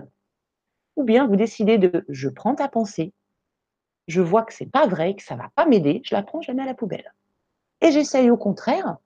ou 0.96 1.04
bien 1.04 1.26
vous 1.26 1.36
décidez 1.36 1.78
de 1.78 2.04
je 2.08 2.28
prends 2.28 2.54
ta 2.54 2.68
pensée, 2.68 3.12
je 4.08 4.20
vois 4.20 4.42
que 4.42 4.54
c'est 4.54 4.70
pas 4.70 4.86
vrai, 4.86 5.14
que 5.14 5.22
ça 5.22 5.36
va 5.36 5.50
pas 5.54 5.66
m'aider, 5.66 6.02
je 6.04 6.14
la 6.14 6.22
prends, 6.22 6.42
je 6.42 6.50
à 6.50 6.54
la 6.54 6.74
poubelle. 6.74 7.12
Et 7.80 7.92
j'essaye 7.92 8.30
au 8.30 8.36
contraire 8.36 8.96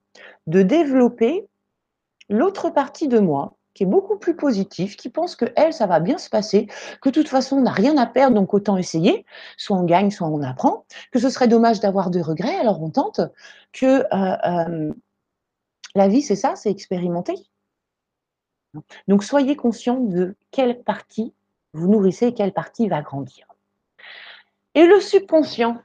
de 0.47 0.61
développer 0.61 1.47
l'autre 2.29 2.69
partie 2.69 3.07
de 3.07 3.19
moi 3.19 3.55
qui 3.77 3.83
est 3.83 3.87
beaucoup 3.87 4.17
plus 4.17 4.35
positive, 4.35 4.95
qui 4.95 5.07
pense 5.07 5.35
que 5.35 5.45
elle, 5.55 5.71
ça 5.71 5.85
va 5.85 5.99
bien 5.99 6.17
se 6.17 6.31
passer, 6.31 6.67
que 6.99 7.09
de 7.09 7.13
toute 7.13 7.27
façon, 7.27 7.57
on 7.57 7.61
n'a 7.61 7.71
rien 7.71 7.95
à 7.97 8.07
perdre, 8.07 8.35
donc 8.35 8.51
autant 8.55 8.75
essayer. 8.75 9.23
Soit 9.55 9.77
on 9.77 9.83
gagne, 9.83 10.09
soit 10.09 10.27
on 10.27 10.41
apprend. 10.41 10.85
Que 11.11 11.19
ce 11.19 11.29
serait 11.29 11.47
dommage 11.47 11.79
d'avoir 11.79 12.09
de 12.09 12.19
regrets, 12.19 12.55
alors 12.55 12.81
on 12.81 12.89
tente. 12.89 13.21
Que 13.73 13.85
euh, 13.85 14.37
euh, 14.47 14.93
la 15.93 16.07
vie, 16.07 16.23
c'est 16.23 16.35
ça, 16.35 16.55
c'est 16.55 16.71
expérimenter. 16.71 17.35
Donc 19.07 19.23
soyez 19.23 19.55
conscient 19.55 19.99
de 19.99 20.35
quelle 20.49 20.81
partie 20.81 21.35
vous 21.73 21.87
nourrissez 21.87 22.27
et 22.27 22.33
quelle 22.33 22.53
partie 22.53 22.87
va 22.87 23.03
grandir. 23.03 23.45
Et 24.73 24.87
le 24.87 24.99
subconscient, 24.99 25.77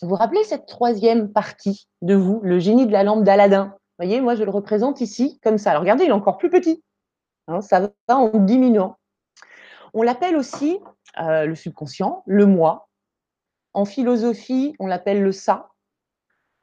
vous 0.00 0.10
vous 0.10 0.14
rappelez 0.14 0.44
cette 0.44 0.66
troisième 0.66 1.32
partie 1.32 1.88
de 2.02 2.14
vous, 2.14 2.40
le 2.44 2.60
génie 2.60 2.86
de 2.86 2.92
la 2.92 3.02
lampe 3.02 3.24
d'Aladin? 3.24 3.76
Vous 3.98 4.04
voyez, 4.04 4.20
moi 4.20 4.34
je 4.34 4.44
le 4.44 4.50
représente 4.50 5.00
ici 5.00 5.40
comme 5.42 5.58
ça. 5.58 5.70
Alors 5.70 5.82
regardez, 5.82 6.04
il 6.04 6.08
est 6.08 6.12
encore 6.12 6.36
plus 6.36 6.50
petit. 6.50 6.84
Hein, 7.48 7.60
ça 7.62 7.80
va 7.80 8.16
en 8.16 8.38
diminuant. 8.38 8.98
On 9.94 10.02
l'appelle 10.02 10.36
aussi 10.36 10.78
euh, 11.18 11.46
le 11.46 11.54
subconscient, 11.54 12.22
le 12.26 12.44
moi. 12.44 12.88
En 13.72 13.84
philosophie, 13.84 14.74
on 14.78 14.86
l'appelle 14.86 15.22
le 15.22 15.32
ça. 15.32 15.70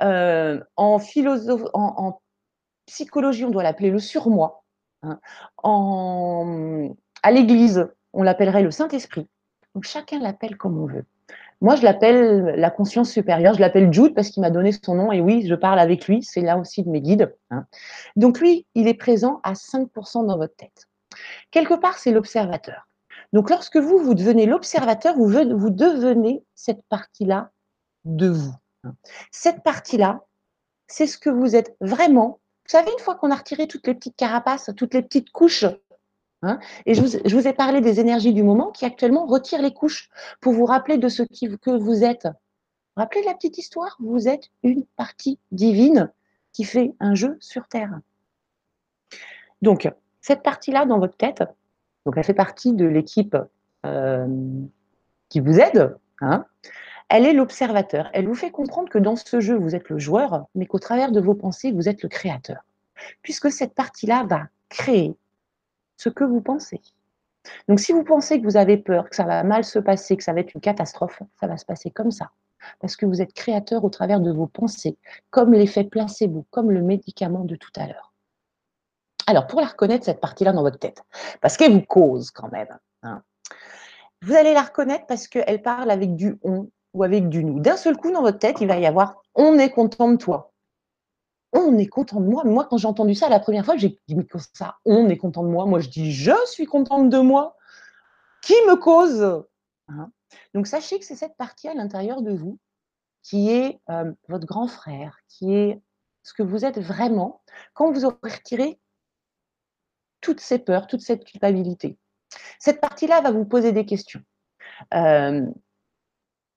Euh, 0.01 0.59
en, 0.75 0.99
en, 1.73 2.21
psychologie, 2.86 3.45
on 3.45 3.49
doit 3.49 3.63
l'appeler 3.63 3.89
le 3.89 3.99
surmoi. 3.99 4.63
Hein. 5.03 5.19
à 7.23 7.31
l'Église, 7.31 7.89
on 8.13 8.23
l'appellerait 8.23 8.63
le 8.63 8.71
Saint-Esprit. 8.71 9.27
Donc 9.73 9.86
chacun 9.86 10.19
l'appelle 10.19 10.57
comme 10.57 10.77
on 10.77 10.86
veut. 10.86 11.05
Moi, 11.64 11.78
je 11.78 11.84
l'appelle 11.84 12.55
la 12.57 12.70
conscience 12.70 13.09
supérieure. 13.09 13.53
Je 13.53 13.61
l'appelle 13.61 13.91
Jude 13.91 14.14
parce 14.14 14.30
qu'il 14.30 14.41
m'a 14.41 14.49
donné 14.49 14.74
son 14.74 14.95
nom. 14.95 15.14
Et 15.14 15.22
oui, 15.22 15.47
je 15.47 15.55
parle 15.55 15.80
avec 15.80 16.07
lui. 16.07 16.22
C'est 16.22 16.41
là 16.41 16.57
aussi 16.57 16.84
de 16.84 16.89
mes 16.89 16.99
guides. 16.99 17.34
Hein. 17.51 17.66
Donc 18.18 18.41
lui, 18.41 18.68
il 18.76 18.89
est 18.89 18.93
présent 18.93 19.39
à 19.43 19.53
5% 19.53 20.28
dans 20.28 20.38
votre 20.38 20.55
tête. 20.57 20.89
Quelque 21.51 21.76
part, 21.76 21.97
c'est 21.97 22.11
l'observateur. 22.11 22.89
Donc 23.32 23.49
lorsque 23.49 23.78
vous, 23.78 23.97
vous 23.97 24.14
devenez 24.14 24.45
l'observateur, 24.45 25.16
vous, 25.16 25.30
vous 25.30 25.70
devenez 25.70 26.43
cette 26.53 26.84
partie-là 26.89 27.51
de 28.03 28.28
vous. 28.28 28.53
Cette 29.32 29.64
partie-là, 29.64 30.26
c'est 30.88 31.07
ce 31.07 31.18
que 31.18 31.30
vous 31.30 31.55
êtes 31.55 31.78
vraiment. 31.80 32.41
Vous 32.66 32.72
savez, 32.72 32.91
une 32.91 33.03
fois 33.03 33.16
qu'on 33.16 33.32
a 33.32 33.36
retiré 33.36 33.68
toutes 33.68 33.88
les 33.88 33.93
petites 33.93 34.18
carapaces, 34.18 34.70
toutes 34.76 34.93
les 34.93 35.01
petites 35.01 35.32
couches, 35.32 35.66
hein, 36.44 36.60
et 36.86 36.94
je 36.94 37.02
vous, 37.02 37.48
ai 37.48 37.54
parlé 37.54 37.82
des 37.82 38.00
énergies 38.00 38.34
du 38.34 38.44
moment 38.44 38.72
qui 38.72 38.86
actuellement 38.86 39.26
retirent 39.26 39.62
les 39.62 39.74
couches 39.74 40.10
pour 40.39 40.54
vous 40.54 40.66
rappeler 40.66 40.98
de 40.98 41.10
ce 41.10 41.24
que 41.24 41.72
vous 41.72 42.04
êtes. 42.04 42.28
Rappelez 42.96 43.22
de 43.22 43.26
la 43.26 43.34
petite 43.34 43.58
histoire? 43.58 43.98
Vous 44.00 44.28
êtes 44.28 44.50
une 44.62 44.86
partie 44.96 45.39
divine 45.52 46.12
qui 46.52 46.64
fait 46.64 46.94
un 47.00 47.16
jeu 47.16 47.38
sur 47.39 47.68
Terre. 47.68 48.00
Donc, 49.64 49.89
cette 50.22 50.44
partie-là 50.44 50.86
dans 50.86 51.00
votre 51.00 51.18
tête, 51.18 51.44
donc 52.06 52.16
elle 52.18 52.24
fait 52.24 52.34
partie 52.34 52.74
de 52.74 52.86
l'équipe 52.86 53.36
euh, 53.86 54.28
qui 55.30 55.39
vous 55.39 55.60
aide, 55.60 55.98
hein, 56.22 56.46
elle 57.10 57.26
est 57.26 57.34
l'observateur. 57.34 58.10
Elle 58.14 58.28
vous 58.28 58.36
fait 58.36 58.52
comprendre 58.52 58.89
que 58.89 58.98
dans 58.98 59.16
ce 59.16 59.39
jeu, 59.39 59.56
vous 59.56 59.76
êtes 59.76 59.89
le 59.89 60.00
joueur, 60.00 60.46
mais 60.56 60.66
qu'au 60.66 60.80
travers 60.80 61.12
de 61.12 61.20
vos 61.20 61.36
pensées, 61.36 61.72
vous 61.72 61.89
êtes 61.89 62.04
le 62.04 62.10
créateur. 62.10 62.64
Puisque 63.22 63.52
cette 63.52 63.74
partie-là 63.74 64.26
va 64.28 64.48
créer 64.70 65.16
ce 66.04 66.10
que 66.10 66.24
vous 66.24 66.41
pensez. 66.41 66.82
Donc 67.68 67.80
si 67.80 67.93
vous 67.93 68.04
pensez 68.04 68.39
que 68.39 68.45
vous 68.45 68.58
avez 68.58 68.78
peur, 68.78 69.10
que 69.10 69.16
ça 69.16 69.24
va 69.24 69.43
mal 69.43 69.64
se 69.64 69.80
passer, 69.80 70.18
que 70.18 70.24
ça 70.24 70.34
va 70.34 70.41
être 70.41 70.54
une 70.54 70.62
catastrophe, 70.62 71.22
ça 71.39 71.47
va 71.47 71.58
se 71.58 71.66
passer 71.66 71.91
comme 71.91 72.12
ça. 72.12 72.32
Parce 72.80 72.95
que 72.95 73.06
vous 73.06 73.22
êtes 73.22 73.34
créateur 73.34 73.84
au 73.84 73.89
travers 73.89 74.22
de 74.22 74.32
vos 74.32 74.47
pensées, 74.47 74.97
comme 75.30 75.54
l'effet 75.54 75.84
placebo, 75.84 76.45
comme 76.49 76.72
le 76.72 76.82
médicament 76.82 77.43
de 77.43 77.56
tout 77.56 77.72
à 77.76 77.88
l'heure. 77.88 78.14
Alors, 79.28 79.47
pour 79.47 79.62
la 79.62 79.68
reconnaître, 79.68 80.06
cette 80.06 80.22
partie-là 80.22 80.54
dans 80.54 80.62
votre 80.62 80.80
tête, 80.80 81.04
parce 81.41 81.58
qu'elle 81.58 81.74
vous 81.74 81.82
cause 81.82 82.32
quand 82.32 82.51
même, 82.51 82.78
hein, 83.04 83.22
vous 84.22 84.34
allez 84.34 84.54
la 84.54 84.62
reconnaître 84.62 85.06
parce 85.06 85.28
qu'elle 85.28 85.62
parle 85.62 85.91
avec 85.91 86.16
du 86.16 86.38
on 86.43 86.70
ou 86.93 87.04
avec 87.04 87.28
du 87.28 87.43
nous. 87.43 87.60
D'un 87.60 87.76
seul 87.76 87.97
coup, 87.97 88.12
dans 88.12 88.22
votre 88.22 88.39
tête, 88.39 88.62
il 88.62 88.68
va 88.68 88.78
y 88.78 88.86
avoir 88.86 89.22
on 89.36 89.58
est 89.58 89.70
content 89.70 90.10
de 90.10 90.18
toi. 90.18 90.53
On 91.54 91.78
est 91.78 91.88
content 91.88 92.20
de 92.20 92.26
moi. 92.26 92.43
Moi, 92.43 92.66
quand 92.70 92.78
j'ai 92.78 92.88
entendu 92.88 93.16
ça 93.16 93.30
la 93.30 93.39
première 93.39 93.66
fois, 93.66 93.78
j'ai 93.78 93.99
dit 94.08 94.16
mais 94.16 94.26
ça 94.54 94.78
On 94.86 95.08
est 95.10 95.18
content 95.18 95.43
de 95.43 95.49
moi. 95.49 95.66
Moi, 95.66 95.80
je 95.80 95.89
dis 95.89 96.12
je 96.12 96.34
suis 96.47 96.66
contente 96.66 97.10
de 97.10 97.20
moi. 97.20 97.56
Qui 98.41 98.56
me 98.68 98.76
cause? 98.76 99.45
Hein? 99.88 100.12
Donc, 100.54 100.68
sachez 100.68 100.99
que 100.99 101.06
c'est 101.06 101.16
cette 101.16 101.38
partie 101.38 101.68
à 101.68 101.74
l'intérieur 101.74 102.22
de 102.22 102.34
vous 102.34 102.60
qui 103.22 103.49
est 103.49 103.80
euh, 103.89 104.12
votre 104.28 104.45
grand 104.45 104.68
frère, 104.68 105.18
qui 105.30 105.54
est 105.54 105.82
ce 106.24 106.34
que 106.34 106.43
vous 106.43 106.66
êtes 106.66 106.80
vraiment 106.80 107.41
quand 107.74 107.91
vous 107.91 108.06
aurez 108.06 108.18
retiré 108.24 108.80
toutes 110.22 110.39
ces 110.39 110.60
peurs, 110.60 110.88
toute 110.88 111.01
cette 111.01 111.26
culpabilité. 111.26 111.97
Cette 112.60 112.82
partie-là 112.82 113.22
va 113.22 113.32
vous 113.32 113.45
poser 113.45 113.72
des 113.72 113.86
questions. 113.86 114.22
Euh, 114.93 115.45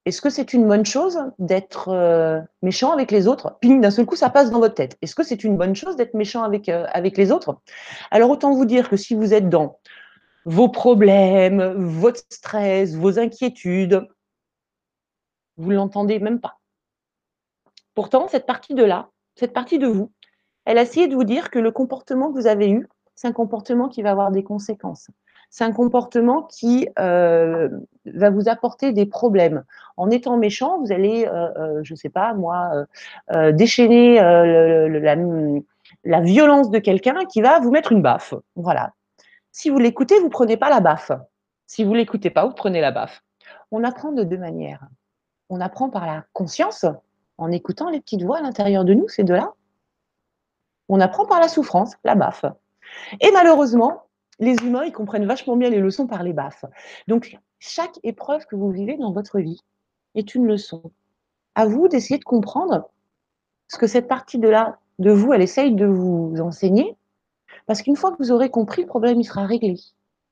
est-ce 0.06 0.22
que 0.22 0.30
c'est 0.30 0.52
une 0.52 0.68
bonne 0.68 0.86
chose 0.86 1.18
d'être 1.40 1.88
euh, 1.88 2.40
méchant 2.62 2.92
avec 2.92 3.10
les 3.10 3.26
autres? 3.26 3.58
Puis 3.60 3.76
d'un 3.80 3.90
seul 3.90 4.06
coup, 4.06 4.14
ça 4.14 4.30
passe 4.30 4.52
dans 4.52 4.60
votre 4.60 4.74
tête. 4.74 4.96
Est-ce 5.02 5.16
que 5.16 5.24
c'est 5.24 5.42
une 5.42 5.56
bonne 5.56 5.74
chose 5.74 5.96
d'être 5.96 6.14
méchant 6.14 6.44
avec, 6.44 6.68
euh, 6.68 6.86
avec 6.92 7.16
les 7.18 7.32
autres? 7.32 7.58
Alors 8.12 8.30
autant 8.30 8.54
vous 8.54 8.66
dire 8.66 8.88
que 8.88 8.96
si 8.96 9.16
vous 9.16 9.34
êtes 9.34 9.48
dans 9.50 9.80
vos 10.44 10.68
problèmes, 10.68 11.60
votre 11.74 12.20
stress, 12.30 12.94
vos 12.94 13.18
inquiétudes, 13.18 14.06
vous 15.56 15.70
ne 15.70 15.76
l'entendez 15.76 16.20
même 16.20 16.40
pas. 16.40 16.60
Pourtant, 17.94 18.28
cette 18.28 18.46
partie 18.46 18.74
de 18.74 18.84
là, 18.84 19.08
cette 19.34 19.52
partie 19.52 19.80
de 19.80 19.88
vous, 19.88 20.12
elle 20.66 20.78
a 20.78 20.82
essayé 20.82 21.08
de 21.08 21.16
vous 21.16 21.24
dire 21.24 21.50
que 21.50 21.58
le 21.58 21.72
comportement 21.72 22.28
que 22.28 22.38
vous 22.38 22.46
avez 22.46 22.70
eu, 22.70 22.88
c'est 23.16 23.26
un 23.26 23.32
comportement 23.32 23.88
qui 23.88 24.02
va 24.02 24.12
avoir 24.12 24.30
des 24.30 24.44
conséquences 24.44 25.08
c'est 25.56 25.64
un 25.64 25.72
comportement 25.72 26.42
qui 26.42 26.86
euh, 26.98 27.70
va 28.04 28.28
vous 28.28 28.50
apporter 28.50 28.92
des 28.92 29.06
problèmes. 29.06 29.64
En 29.96 30.10
étant 30.10 30.36
méchant, 30.36 30.78
vous 30.80 30.92
allez, 30.92 31.26
euh, 31.26 31.48
euh, 31.56 31.80
je 31.82 31.94
ne 31.94 31.96
sais 31.96 32.10
pas 32.10 32.34
moi, 32.34 32.84
déchaîner 33.54 34.20
la, 34.20 36.20
violence 36.20 36.70
de 36.70 36.78
quelqu'un 36.78 37.24
qui 37.24 37.40
va 37.40 37.58
vous 37.58 37.70
mettre 37.70 37.92
une 37.92 38.02
baffe. 38.02 38.34
Voilà. 38.54 38.92
Si 39.50 39.70
vous 39.70 39.78
l'écoutez, 39.78 40.18
vous 40.18 40.26
ne 40.26 40.30
prenez 40.30 40.58
pas 40.58 40.68
la 40.68 40.80
baffe. 40.80 41.12
Si 41.66 41.84
vous 41.84 41.94
l'écoutez 41.94 42.28
pas, 42.28 42.44
vous 42.44 42.52
prenez 42.52 42.82
la 42.82 42.90
baffe. 42.90 43.22
On 43.70 43.82
apprend 43.82 44.12
de 44.12 44.24
deux 44.24 44.36
manières. 44.36 44.86
On 45.48 45.62
apprend 45.62 45.88
par 45.88 46.04
la 46.04 46.26
conscience, 46.34 46.84
en 47.38 47.50
écoutant 47.50 47.88
les 47.88 48.00
petites 48.00 48.24
voix 48.24 48.40
à 48.40 48.42
l'intérieur 48.42 48.84
de 48.84 48.92
nous, 48.92 49.08
ces 49.08 49.24
deux-là. 49.24 49.54
On 50.90 51.00
apprend 51.00 51.24
par 51.24 51.40
la 51.40 51.48
souffrance, 51.48 51.94
la 52.04 52.14
baffe. 52.14 52.44
Et 53.22 53.30
malheureusement, 53.32 54.02
les 54.38 54.54
humains, 54.56 54.84
ils 54.84 54.92
comprennent 54.92 55.26
vachement 55.26 55.56
bien 55.56 55.70
les 55.70 55.80
leçons 55.80 56.06
par 56.06 56.22
les 56.22 56.32
baffes. 56.32 56.64
Donc, 57.08 57.38
chaque 57.58 57.98
épreuve 58.02 58.46
que 58.46 58.56
vous 58.56 58.70
vivez 58.70 58.96
dans 58.96 59.12
votre 59.12 59.38
vie 59.38 59.60
est 60.14 60.34
une 60.34 60.46
leçon. 60.46 60.82
À 61.54 61.66
vous 61.66 61.88
d'essayer 61.88 62.18
de 62.18 62.24
comprendre 62.24 62.90
ce 63.68 63.78
que 63.78 63.86
cette 63.86 64.08
partie 64.08 64.38
de 64.38 64.48
là, 64.48 64.78
de 64.98 65.10
vous, 65.10 65.32
elle 65.32 65.42
essaye 65.42 65.74
de 65.74 65.86
vous 65.86 66.34
enseigner. 66.40 66.96
Parce 67.66 67.82
qu'une 67.82 67.96
fois 67.96 68.12
que 68.12 68.18
vous 68.18 68.30
aurez 68.30 68.50
compris, 68.50 68.82
le 68.82 68.88
problème, 68.88 69.20
il 69.20 69.24
sera 69.24 69.44
réglé. 69.46 69.76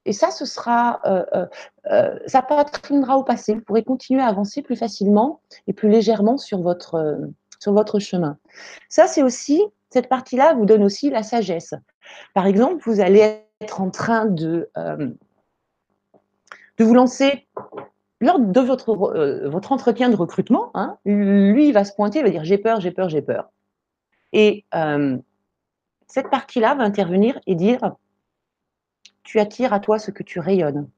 Et 0.07 0.13
ça, 0.13 0.31
ce 0.31 0.45
sera, 0.45 1.01
euh, 1.07 1.25
euh, 1.35 1.47
euh 1.91 2.19
ça 2.27 2.43
patrinera 2.43 3.17
au 3.17 3.25
passé. 3.25 3.55
Vous 3.55 3.63
pourrez 3.63 3.83
continuer 3.83 4.21
à 4.21 4.27
avancer 4.27 4.63
plus 4.63 4.77
facilement 4.77 5.41
et 5.67 5.73
plus 5.73 5.89
légèrement 5.89 6.37
sur 6.37 6.61
votre, 6.61 6.97
euh, 6.97 7.17
sur 7.59 7.73
votre 7.73 7.99
chemin. 7.99 8.37
Ça, 8.89 9.07
c'est 9.07 9.23
aussi, 9.23 9.63
cette 9.89 10.09
partie-là 10.09 10.55
vous 10.55 10.67
donne 10.67 10.85
aussi 10.85 11.09
la 11.11 11.23
sagesse. 11.23 11.75
Par 12.35 12.47
exemple, 12.47 12.83
vous 12.85 13.01
allez 13.01 13.41
en 13.73 13.91
train 13.91 14.27
de, 14.27 14.71
euh, 14.77 15.11
de 16.79 16.85
vous 16.85 16.95
lancer 16.95 17.47
lors 18.21 18.39
de 18.39 18.61
votre, 18.61 18.91
euh, 18.91 19.51
entretien 19.53 20.09
de 20.09 20.17
recrutement, 20.17 20.71
hein, 20.75 20.99
lui, 21.05 21.73
va 21.73 21.85
se 21.85 21.93
pointer, 21.93 22.21
il 22.21 22.25
va 22.25 22.31
dire 22.31 22.45
j'ai 22.45 22.59
peur, 22.59 22.81
j'ai 22.81 22.91
peur, 22.91 23.09
j'ai 23.09 23.23
peur. 23.23 23.51
Et 24.33 24.65
euh, 24.75 25.19
cette 26.07 26.31
partie-là 26.31 26.75
va 26.75 26.85
intervenir 26.85 27.39
et 27.47 27.55
dire 27.55 27.95
tu 29.23 29.41
attires 29.41 29.73
à 29.73 29.81
toi 29.81 29.99
ce 29.99 30.11
que 30.11 30.23
tu 30.23 30.41
rayonnes. 30.41 30.89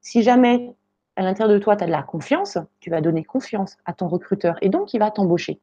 Si 0.00 0.22
jamais 0.22 0.74
à 1.16 1.22
l'intérieur 1.22 1.54
de 1.54 1.62
toi, 1.62 1.76
tu 1.76 1.84
as 1.84 1.86
de 1.86 1.92
la 1.92 2.02
confiance, 2.02 2.58
tu 2.80 2.90
vas 2.90 3.00
donner 3.00 3.24
confiance 3.24 3.76
à 3.84 3.92
ton 3.92 4.08
recruteur 4.08 4.56
et 4.62 4.68
donc 4.68 4.94
il 4.94 4.98
va 4.98 5.10
t'embaucher. 5.10 5.60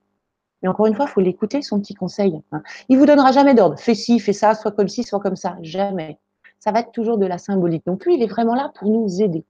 Mais 0.62 0.70
encore 0.70 0.88
une 0.88 0.95
fois, 0.95 1.06
il 1.08 1.12
faut 1.12 1.22
l'écouter, 1.22 1.62
son 1.62 1.80
petit 1.80 1.93
conseil. 1.93 2.41
Hein. 2.52 2.62
Il 2.89 2.97
vous 2.97 3.06
donnera 3.06 3.32
jamais 3.32 3.54
d'ordre. 3.54 3.80
Fais 3.80 3.95
ci, 3.95 4.20
fais 4.20 4.34
ça, 4.34 4.56
soit 4.56 4.72
comme 4.72 4.89
ci, 4.89 5.04
soit 5.04 5.20
comme 5.20 5.38
ça. 5.38 5.58
Jamais 5.62 6.20
ça 6.60 6.72
va 6.72 6.82
être 6.82 6.91
toujours 6.91 7.18
de 7.18 7.26
la 7.26 7.38
symbolique. 7.38 7.86
Donc 7.86 8.05
lui, 8.05 8.16
il 8.16 8.24
est 8.24 8.28
vraiment 8.28 8.55
là 8.55 8.72
pour 8.76 8.89
nous 8.89 9.22
aider. 9.22 9.43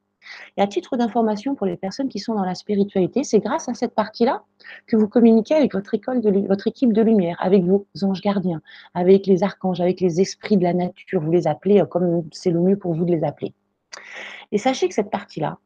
Et 0.58 0.62
à 0.62 0.68
titre 0.68 0.98
d'information 0.98 1.56
pour 1.56 1.66
les 1.66 1.78
personnes 1.78 2.10
qui 2.10 2.20
sont 2.20 2.36
dans 2.36 2.44
la 2.44 2.56
spiritualité, 2.56 3.24
c'est 3.24 3.40
grâce 3.40 3.70
à 3.70 3.74
cette 3.74 3.96
partie-là 3.96 4.44
que 4.88 4.96
vous 4.96 5.08
communiquez 5.08 5.56
avec 5.56 5.74
votre, 5.74 5.94
école 5.94 6.22
de, 6.22 6.48
votre 6.48 6.68
équipe 6.68 6.94
de 6.94 7.02
lumière, 7.02 7.38
avec 7.40 7.64
vos 7.64 7.88
anges 8.04 8.22
gardiens, 8.22 8.62
avec 8.94 9.28
les 9.28 9.44
archanges, 9.44 9.82
avec 9.82 10.02
les 10.02 10.22
esprits 10.22 10.58
de 10.58 10.64
la 10.64 10.74
nature. 10.74 11.22
Vous 11.22 11.32
les 11.32 11.48
appelez 11.48 11.82
euh, 11.82 11.86
comme 11.86 12.24
c'est 12.32 12.52
le 12.52 12.60
mieux 12.60 12.78
pour 12.78 12.94
vous 12.94 13.06
de 13.06 13.12
les 13.12 13.24
appeler. 13.24 13.54
Et 14.52 14.58
sachez 14.58 14.88
que 14.88 14.94
cette 14.94 15.10
partie-là, 15.10 15.58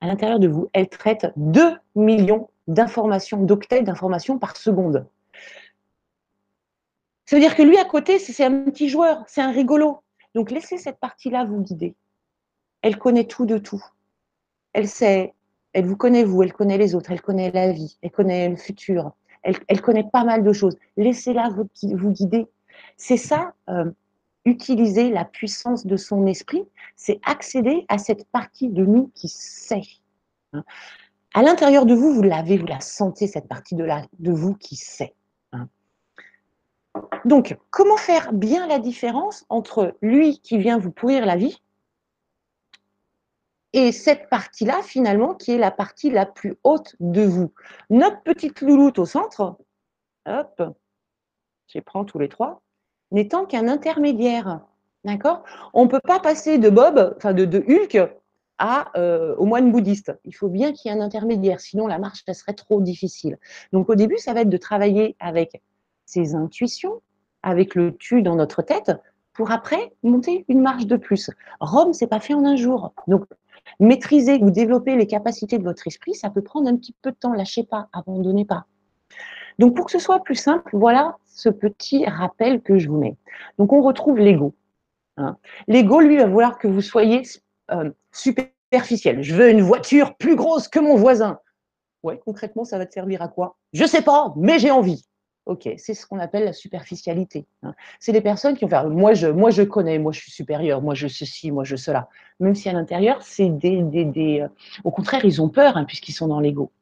à 0.00 0.06
l'intérieur 0.06 0.38
de 0.38 0.48
vous, 0.48 0.68
elle 0.72 0.88
traite 0.88 1.26
2 1.36 1.76
millions 1.94 2.48
d'informations, 2.66 3.42
d'octets 3.42 3.82
d'informations 3.82 4.38
par 4.38 4.56
seconde. 4.56 5.06
Ça 7.24 7.36
veut 7.36 7.42
dire 7.42 7.56
que 7.56 7.62
lui, 7.62 7.76
à 7.76 7.84
côté, 7.84 8.18
c'est 8.18 8.44
un 8.44 8.64
petit 8.64 8.88
joueur, 8.88 9.24
c'est 9.26 9.40
un 9.40 9.50
rigolo. 9.50 10.02
Donc 10.36 10.50
laissez 10.50 10.76
cette 10.76 11.00
partie-là 11.00 11.46
vous 11.46 11.62
guider. 11.62 11.94
Elle 12.82 12.98
connaît 12.98 13.24
tout 13.24 13.46
de 13.46 13.56
tout. 13.56 13.82
Elle 14.74 14.86
sait, 14.86 15.32
elle 15.72 15.86
vous 15.86 15.96
connaît 15.96 16.24
vous, 16.24 16.42
elle 16.42 16.52
connaît 16.52 16.76
les 16.76 16.94
autres, 16.94 17.10
elle 17.10 17.22
connaît 17.22 17.50
la 17.50 17.72
vie, 17.72 17.96
elle 18.02 18.10
connaît 18.10 18.50
le 18.50 18.56
futur, 18.56 19.12
elle, 19.42 19.80
connaît 19.80 20.04
pas 20.04 20.24
mal 20.24 20.44
de 20.44 20.52
choses. 20.52 20.76
Laissez-la 20.98 21.48
vous, 21.48 22.10
guider. 22.10 22.48
C'est 22.98 23.16
ça, 23.16 23.54
euh, 23.70 23.90
utiliser 24.44 25.08
la 25.08 25.24
puissance 25.24 25.86
de 25.86 25.96
son 25.96 26.26
esprit, 26.26 26.64
c'est 26.96 27.18
accéder 27.24 27.86
à 27.88 27.96
cette 27.96 28.28
partie 28.28 28.68
de 28.68 28.84
nous 28.84 29.10
qui 29.14 29.28
sait. 29.28 29.88
Hein. 30.52 30.64
À 31.32 31.42
l'intérieur 31.42 31.86
de 31.86 31.94
vous, 31.94 32.12
vous 32.12 32.22
l'avez, 32.22 32.58
vous 32.58 32.66
la 32.66 32.80
sentez, 32.80 33.26
cette 33.26 33.48
partie 33.48 33.74
de, 33.74 34.30
vous 34.30 34.54
qui 34.54 34.76
sait. 34.76 35.14
Donc, 37.24 37.56
comment 37.70 37.96
faire 37.96 38.32
bien 38.32 38.66
la 38.66 38.78
différence 38.78 39.44
entre 39.48 39.96
lui 40.02 40.40
qui 40.40 40.58
vient 40.58 40.78
vous 40.78 40.90
pourrir 40.90 41.26
la 41.26 41.36
vie 41.36 41.60
et 43.72 43.92
cette 43.92 44.30
partie-là, 44.30 44.80
finalement, 44.82 45.34
qui 45.34 45.52
est 45.52 45.58
la 45.58 45.70
partie 45.70 46.10
la 46.10 46.24
plus 46.24 46.56
haute 46.64 46.96
de 46.98 47.20
vous? 47.20 47.52
Notre 47.90 48.22
petite 48.22 48.62
louloute 48.62 48.98
au 48.98 49.04
centre, 49.04 49.58
hop, 50.26 50.62
je 51.66 51.80
prends 51.80 52.06
tous 52.06 52.18
les 52.18 52.30
trois, 52.30 52.62
n'étant 53.10 53.44
qu'un 53.44 53.68
intermédiaire. 53.68 54.60
D'accord? 55.04 55.44
On 55.74 55.84
ne 55.84 55.90
peut 55.90 56.00
pas 56.02 56.20
passer 56.20 56.56
de 56.56 56.70
Bob, 56.70 57.14
enfin 57.18 57.34
de, 57.34 57.44
Hulk, 57.68 58.10
à, 58.58 58.90
euh, 58.96 59.36
au 59.36 59.44
moine 59.44 59.70
bouddhiste. 59.70 60.18
Il 60.24 60.34
faut 60.34 60.48
bien 60.48 60.72
qu'il 60.72 60.90
y 60.90 60.94
ait 60.94 60.98
un 60.98 61.02
intermédiaire, 61.02 61.60
sinon 61.60 61.86
la 61.86 61.98
marche, 61.98 62.24
serait 62.32 62.54
trop 62.54 62.80
difficile. 62.80 63.38
Donc 63.72 63.90
au 63.90 63.94
début, 63.94 64.16
ça 64.16 64.32
va 64.32 64.40
être 64.40 64.48
de 64.48 64.56
travailler 64.56 65.16
avec 65.20 65.60
ses 66.06 66.34
intuitions, 66.34 67.02
avec 67.42 67.74
le 67.74 67.94
tu 67.96 68.22
dans 68.22 68.36
notre 68.36 68.62
tête, 68.62 68.92
pour 69.34 69.50
après 69.50 69.92
monter 70.02 70.46
une 70.48 70.62
marche 70.62 70.86
de 70.86 70.96
plus. 70.96 71.30
Rome, 71.60 71.92
c'est 71.92 72.06
pas 72.06 72.20
fait 72.20 72.32
en 72.32 72.44
un 72.44 72.56
jour. 72.56 72.94
Donc, 73.06 73.24
maîtriser 73.80 74.38
ou 74.40 74.50
développer 74.50 74.96
les 74.96 75.06
capacités 75.06 75.58
de 75.58 75.64
votre 75.64 75.86
esprit, 75.86 76.14
ça 76.14 76.30
peut 76.30 76.42
prendre 76.42 76.68
un 76.68 76.76
petit 76.76 76.94
peu 77.02 77.10
de 77.10 77.16
temps. 77.16 77.34
Lâchez 77.34 77.64
pas, 77.64 77.88
abandonnez 77.92 78.46
pas. 78.46 78.64
Donc, 79.58 79.76
pour 79.76 79.86
que 79.86 79.92
ce 79.92 79.98
soit 79.98 80.20
plus 80.20 80.36
simple, 80.36 80.70
voilà 80.72 81.16
ce 81.26 81.48
petit 81.50 82.06
rappel 82.06 82.62
que 82.62 82.78
je 82.78 82.88
vous 82.88 82.98
mets. 82.98 83.16
Donc, 83.58 83.72
on 83.72 83.82
retrouve 83.82 84.18
l'ego. 84.18 84.54
Hein. 85.18 85.36
L'ego, 85.68 86.00
lui, 86.00 86.16
va 86.16 86.26
vouloir 86.26 86.58
que 86.58 86.68
vous 86.68 86.80
soyez 86.80 87.22
euh, 87.70 87.90
superficiel. 88.12 89.22
Je 89.22 89.34
veux 89.34 89.50
une 89.50 89.62
voiture 89.62 90.16
plus 90.16 90.36
grosse 90.36 90.68
que 90.68 90.78
mon 90.78 90.96
voisin. 90.96 91.38
Ouais, 92.02 92.20
concrètement, 92.24 92.64
ça 92.64 92.78
va 92.78 92.86
te 92.86 92.92
servir 92.92 93.20
à 93.20 93.28
quoi? 93.28 93.56
Je 93.72 93.84
sais 93.84 94.02
pas, 94.02 94.32
mais 94.36 94.58
j'ai 94.58 94.70
envie. 94.70 95.04
Ok, 95.46 95.68
c'est 95.78 95.94
ce 95.94 96.06
qu'on 96.06 96.18
appelle 96.18 96.44
la 96.44 96.52
superficialité. 96.52 97.46
Hein. 97.62 97.72
C'est 98.00 98.10
les 98.10 98.20
personnes 98.20 98.56
qui 98.56 98.64
vont 98.64 98.68
faire 98.68 98.88
moi 98.88 99.14
je, 99.14 99.28
moi 99.28 99.50
je 99.50 99.62
connais, 99.62 99.96
moi 100.00 100.10
je 100.10 100.18
suis 100.18 100.32
supérieur, 100.32 100.82
moi 100.82 100.94
je 100.94 101.06
ceci, 101.06 101.52
moi 101.52 101.62
je 101.62 101.76
cela. 101.76 102.08
Même 102.40 102.56
si 102.56 102.68
à 102.68 102.72
l'intérieur, 102.72 103.22
c'est 103.22 103.48
des, 103.48 103.80
des, 103.82 104.04
des, 104.04 104.40
euh, 104.40 104.48
Au 104.82 104.90
contraire, 104.90 105.24
ils 105.24 105.40
ont 105.40 105.48
peur 105.48 105.76
hein, 105.76 105.84
puisqu'ils 105.84 106.14
sont 106.14 106.26
dans 106.26 106.40
l'ego. 106.40 106.72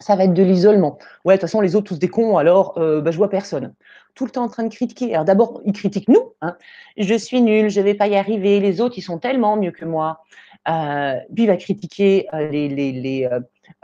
Ça 0.00 0.16
va 0.16 0.24
être 0.24 0.34
de 0.34 0.42
l'isolement. 0.42 0.98
Ouais, 1.24 1.34
de 1.34 1.40
toute 1.40 1.48
façon, 1.48 1.60
les 1.60 1.76
autres, 1.76 1.86
tous 1.86 1.98
des 2.00 2.08
cons, 2.08 2.36
alors 2.38 2.76
euh, 2.76 3.00
bah, 3.00 3.12
je 3.12 3.16
vois 3.18 3.30
personne. 3.30 3.72
Tout 4.16 4.24
le 4.24 4.32
temps 4.32 4.42
en 4.42 4.48
train 4.48 4.64
de 4.64 4.74
critiquer. 4.74 5.14
Alors 5.14 5.24
d'abord, 5.24 5.62
ils 5.64 5.72
critiquent 5.72 6.08
nous. 6.08 6.32
Hein. 6.42 6.56
Je 6.96 7.14
suis 7.14 7.40
nul, 7.40 7.70
je 7.70 7.80
vais 7.80 7.94
pas 7.94 8.08
y 8.08 8.16
arriver. 8.16 8.58
Les 8.58 8.80
autres, 8.80 8.98
ils 8.98 9.02
sont 9.02 9.18
tellement 9.18 9.56
mieux 9.56 9.70
que 9.70 9.84
moi. 9.84 10.22
Euh, 10.68 11.14
puis 11.32 11.44
il 11.44 11.46
va 11.46 11.56
critiquer 11.56 12.26
euh, 12.34 12.48
les 12.48 13.28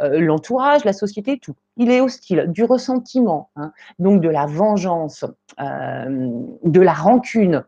euh, 0.01 0.21
l'entourage, 0.21 0.85
la 0.85 0.93
société, 0.93 1.39
tout. 1.39 1.55
Il 1.77 1.91
est 1.91 2.01
hostile, 2.01 2.47
du 2.49 2.65
ressentiment, 2.65 3.51
hein, 3.57 3.73
donc 3.99 4.21
de 4.21 4.29
la 4.29 4.47
vengeance, 4.47 5.25
euh, 5.61 6.31
de 6.65 6.81
la 6.81 6.93
rancune, 6.93 7.65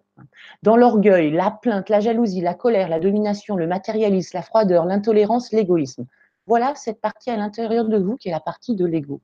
dans 0.63 0.77
l'orgueil, 0.77 1.31
la 1.31 1.51
plainte, 1.51 1.89
la 1.89 2.01
jalousie, 2.01 2.41
la 2.41 2.55
colère, 2.55 2.89
la 2.89 3.01
domination, 3.01 3.57
le 3.57 3.67
matérialisme, 3.67 4.37
la 4.37 4.43
froideur, 4.43 4.85
l'intolérance, 4.85 5.53
l'égoïsme. 5.53 6.07
Voilà 6.47 6.75
cette 6.77 7.01
partie 7.01 7.31
à 7.31 7.37
l'intérieur 7.37 7.87
de 7.87 7.99
vous 7.99 8.17
qui 8.17 8.29
est 8.29 8.33
la 8.33 8.41
partie 8.41 8.77
de 8.77 8.85
l'ego. 8.85 9.21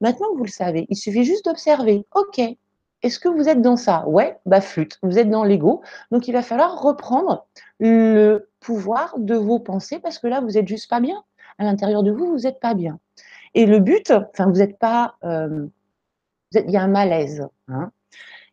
Maintenant 0.00 0.32
que 0.32 0.38
vous 0.38 0.44
le 0.44 0.50
savez, 0.50 0.86
il 0.88 0.96
suffit 0.96 1.24
juste 1.24 1.44
d'observer. 1.44 2.06
OK, 2.14 2.40
est-ce 3.02 3.18
que 3.18 3.28
vous 3.28 3.48
êtes 3.48 3.60
dans 3.60 3.76
ça? 3.76 4.06
Ouais, 4.06 4.38
bah 4.46 4.60
flûte, 4.60 4.98
vous 5.02 5.18
êtes 5.18 5.28
dans 5.28 5.44
l'ego. 5.44 5.82
Donc 6.10 6.28
il 6.28 6.32
va 6.32 6.42
falloir 6.42 6.80
reprendre 6.80 7.46
le 7.78 8.48
pouvoir 8.60 9.14
de 9.18 9.34
vos 9.34 9.58
pensées 9.58 9.98
parce 9.98 10.18
que 10.18 10.28
là, 10.28 10.40
vous 10.40 10.50
n'êtes 10.50 10.68
juste 10.68 10.88
pas 10.88 11.00
bien 11.00 11.24
à 11.58 11.64
l'intérieur 11.64 12.02
de 12.02 12.10
vous, 12.10 12.26
vous 12.32 12.40
n'êtes 12.40 12.60
pas 12.60 12.74
bien. 12.74 12.98
Et 13.54 13.66
le 13.66 13.80
but, 13.80 14.10
enfin, 14.10 14.46
vous 14.46 14.58
n'êtes 14.58 14.78
pas, 14.78 15.16
euh, 15.24 15.66
il 16.54 16.70
y 16.70 16.76
a 16.76 16.82
un 16.82 16.88
malaise. 16.88 17.46
Hein. 17.68 17.90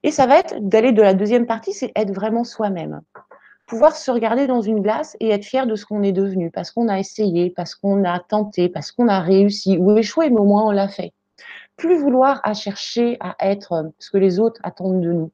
Et 0.04 0.12
ça 0.12 0.28
va 0.28 0.40
être 0.40 0.56
d'aller 0.60 0.92
de 0.92 1.02
la 1.02 1.14
deuxième 1.14 1.46
partie, 1.46 1.74
c'est 1.74 1.92
être 1.96 2.14
vraiment 2.14 2.44
soi-même. 2.44 3.02
Pouvoir 3.66 3.96
se 3.96 4.10
regarder 4.10 4.48
dans 4.48 4.62
une 4.62 4.82
glace 4.82 5.16
et 5.20 5.30
être 5.30 5.46
fier 5.46 5.68
de 5.68 5.76
ce 5.76 5.86
qu'on 5.86 6.04
est 6.04 6.12
devenu, 6.12 6.52
parce 6.52 6.72
qu'on 6.72 6.88
a 6.88 7.00
essayé, 7.00 7.50
parce 7.50 7.76
qu'on 7.76 8.04
a 8.04 8.20
tenté, 8.20 8.70
parce 8.70 8.92
qu'on 8.92 9.08
a 9.08 9.20
réussi 9.20 9.78
ou 9.78 9.98
échoué, 9.98 10.30
mais 10.30 10.40
au 10.40 10.46
moins 10.46 10.66
on 10.66 10.72
l'a 10.72 10.88
fait. 10.88 11.14
Plus 11.76 11.98
vouloir 11.98 12.42
à 12.44 12.54
chercher 12.54 13.18
à 13.20 13.36
être 13.40 13.92
ce 14.00 14.10
que 14.10 14.18
les 14.18 14.40
autres 14.40 14.60
attendent 14.64 15.02
de 15.02 15.12
nous. 15.12 15.32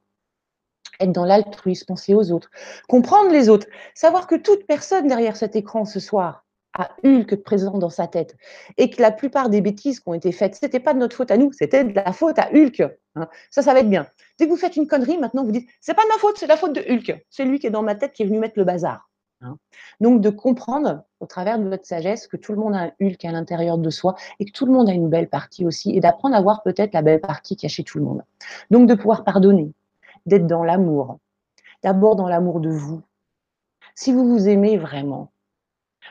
Être 1.00 1.12
dans 1.12 1.24
l'altruisme, 1.24 1.86
penser 1.86 2.14
aux 2.14 2.30
autres, 2.32 2.50
comprendre 2.88 3.30
les 3.30 3.48
autres, 3.48 3.66
savoir 3.94 4.26
que 4.26 4.36
toute 4.36 4.66
personne 4.66 5.06
derrière 5.06 5.36
cet 5.36 5.56
écran 5.56 5.84
ce 5.84 6.00
soir 6.00 6.45
à 6.76 6.90
Hulk 7.04 7.36
présent 7.36 7.78
dans 7.78 7.90
sa 7.90 8.06
tête. 8.06 8.36
Et 8.76 8.90
que 8.90 9.00
la 9.00 9.10
plupart 9.10 9.48
des 9.48 9.60
bêtises 9.60 10.00
qui 10.00 10.08
ont 10.08 10.14
été 10.14 10.32
faites, 10.32 10.54
ce 10.54 10.64
n'était 10.64 10.80
pas 10.80 10.94
de 10.94 10.98
notre 10.98 11.16
faute 11.16 11.30
à 11.30 11.36
nous, 11.36 11.52
c'était 11.52 11.84
de 11.84 11.94
la 11.94 12.12
faute 12.12 12.38
à 12.38 12.50
Hulk. 12.52 12.82
Hein. 13.16 13.28
Ça, 13.50 13.62
ça 13.62 13.72
va 13.72 13.80
être 13.80 13.90
bien. 13.90 14.06
Dès 14.38 14.46
que 14.46 14.50
vous 14.50 14.56
faites 14.56 14.76
une 14.76 14.86
connerie, 14.86 15.18
maintenant 15.18 15.44
vous 15.44 15.52
dites, 15.52 15.68
c'est 15.80 15.94
pas 15.94 16.04
de 16.04 16.08
ma 16.08 16.18
faute, 16.18 16.36
c'est 16.38 16.46
la 16.46 16.56
faute 16.56 16.74
de 16.74 16.80
Hulk. 16.80 17.24
C'est 17.30 17.44
lui 17.44 17.58
qui 17.58 17.66
est 17.66 17.70
dans 17.70 17.82
ma 17.82 17.94
tête 17.94 18.12
qui 18.12 18.22
est 18.22 18.26
venu 18.26 18.38
mettre 18.38 18.58
le 18.58 18.64
bazar. 18.64 19.08
Hein. 19.42 19.58
Donc 20.00 20.20
de 20.20 20.30
comprendre 20.30 21.04
au 21.20 21.26
travers 21.26 21.58
de 21.58 21.68
votre 21.68 21.84
sagesse 21.84 22.26
que 22.26 22.36
tout 22.36 22.52
le 22.52 22.58
monde 22.58 22.74
a 22.74 22.84
un 22.84 22.90
Hulk 23.00 23.24
à 23.24 23.32
l'intérieur 23.32 23.78
de 23.78 23.90
soi 23.90 24.14
et 24.40 24.46
que 24.46 24.52
tout 24.52 24.66
le 24.66 24.72
monde 24.72 24.88
a 24.88 24.92
une 24.92 25.10
belle 25.10 25.28
partie 25.28 25.66
aussi 25.66 25.94
et 25.94 26.00
d'apprendre 26.00 26.36
à 26.36 26.40
voir 26.40 26.62
peut-être 26.62 26.94
la 26.94 27.02
belle 27.02 27.20
partie 27.20 27.56
cachée 27.56 27.84
tout 27.84 27.98
le 27.98 28.04
monde. 28.04 28.22
Donc 28.70 28.88
de 28.88 28.94
pouvoir 28.94 29.24
pardonner, 29.24 29.72
d'être 30.24 30.46
dans 30.46 30.64
l'amour. 30.64 31.18
D'abord 31.82 32.16
dans 32.16 32.28
l'amour 32.28 32.60
de 32.60 32.70
vous. 32.70 33.02
Si 33.94 34.12
vous 34.12 34.28
vous 34.28 34.48
aimez 34.48 34.78
vraiment, 34.78 35.30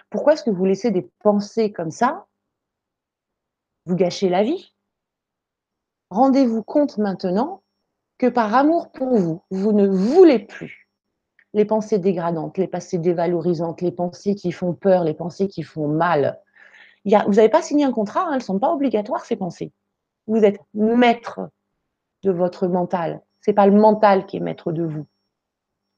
pourquoi 0.10 0.34
est-ce 0.34 0.43
que 0.43 0.52
vous 0.52 0.66
laissez 0.66 0.91
des 0.91 1.10
pensées 1.20 1.72
comme 1.72 1.91
ça 1.91 2.26
Vous 3.86 3.96
gâchez 3.96 4.30
la 4.30 4.43
vie? 4.43 4.74
Rendez-vous 6.10 6.64
compte 6.64 6.98
maintenant 6.98 7.64
que 8.18 8.28
par 8.28 8.54
amour 8.54 8.91
pour 8.91 9.16
vous, 9.16 9.41
vous 9.50 9.74
ne 9.74 9.88
voulez 9.88 10.39
plus 10.39 10.88
les 11.54 11.66
pensées 11.66 12.00
dégradantes, 12.00 12.58
les 12.58 12.68
pensées 12.68 12.98
dévalorisantes, 12.98 13.82
les 13.82 13.91
pensées 13.91 14.36
qui 14.36 14.52
font 14.52 14.74
peur, 14.74 15.04
les 15.04 15.14
pensées 15.14 15.48
qui 15.48 15.64
font 15.64 15.88
mal. 15.88 16.39
vous 17.06 17.34
n'avez 17.34 17.50
pas 17.50 17.62
signé 17.62 17.86
un 17.86 17.93
contrat, 17.93 18.26
hein, 18.26 18.32
elles 18.32 18.39
ne 18.39 18.43
sont 18.43 18.60
pas 18.60 18.74
obligatoires, 18.74 19.26
ces 19.26 19.38
pensées. 19.38 19.72
Vous 20.28 20.43
êtes 20.43 20.60
maître 20.74 21.39
de 22.24 22.32
votre 22.32 22.68
mental. 22.68 23.22
Ce 23.41 23.52
n'est 23.52 23.56
pas 23.56 23.68
le 23.68 23.80
mental 23.80 24.26
qui 24.26 24.38
est 24.38 24.41
maître 24.41 24.74
de 24.74 24.84
vous. 24.84 25.06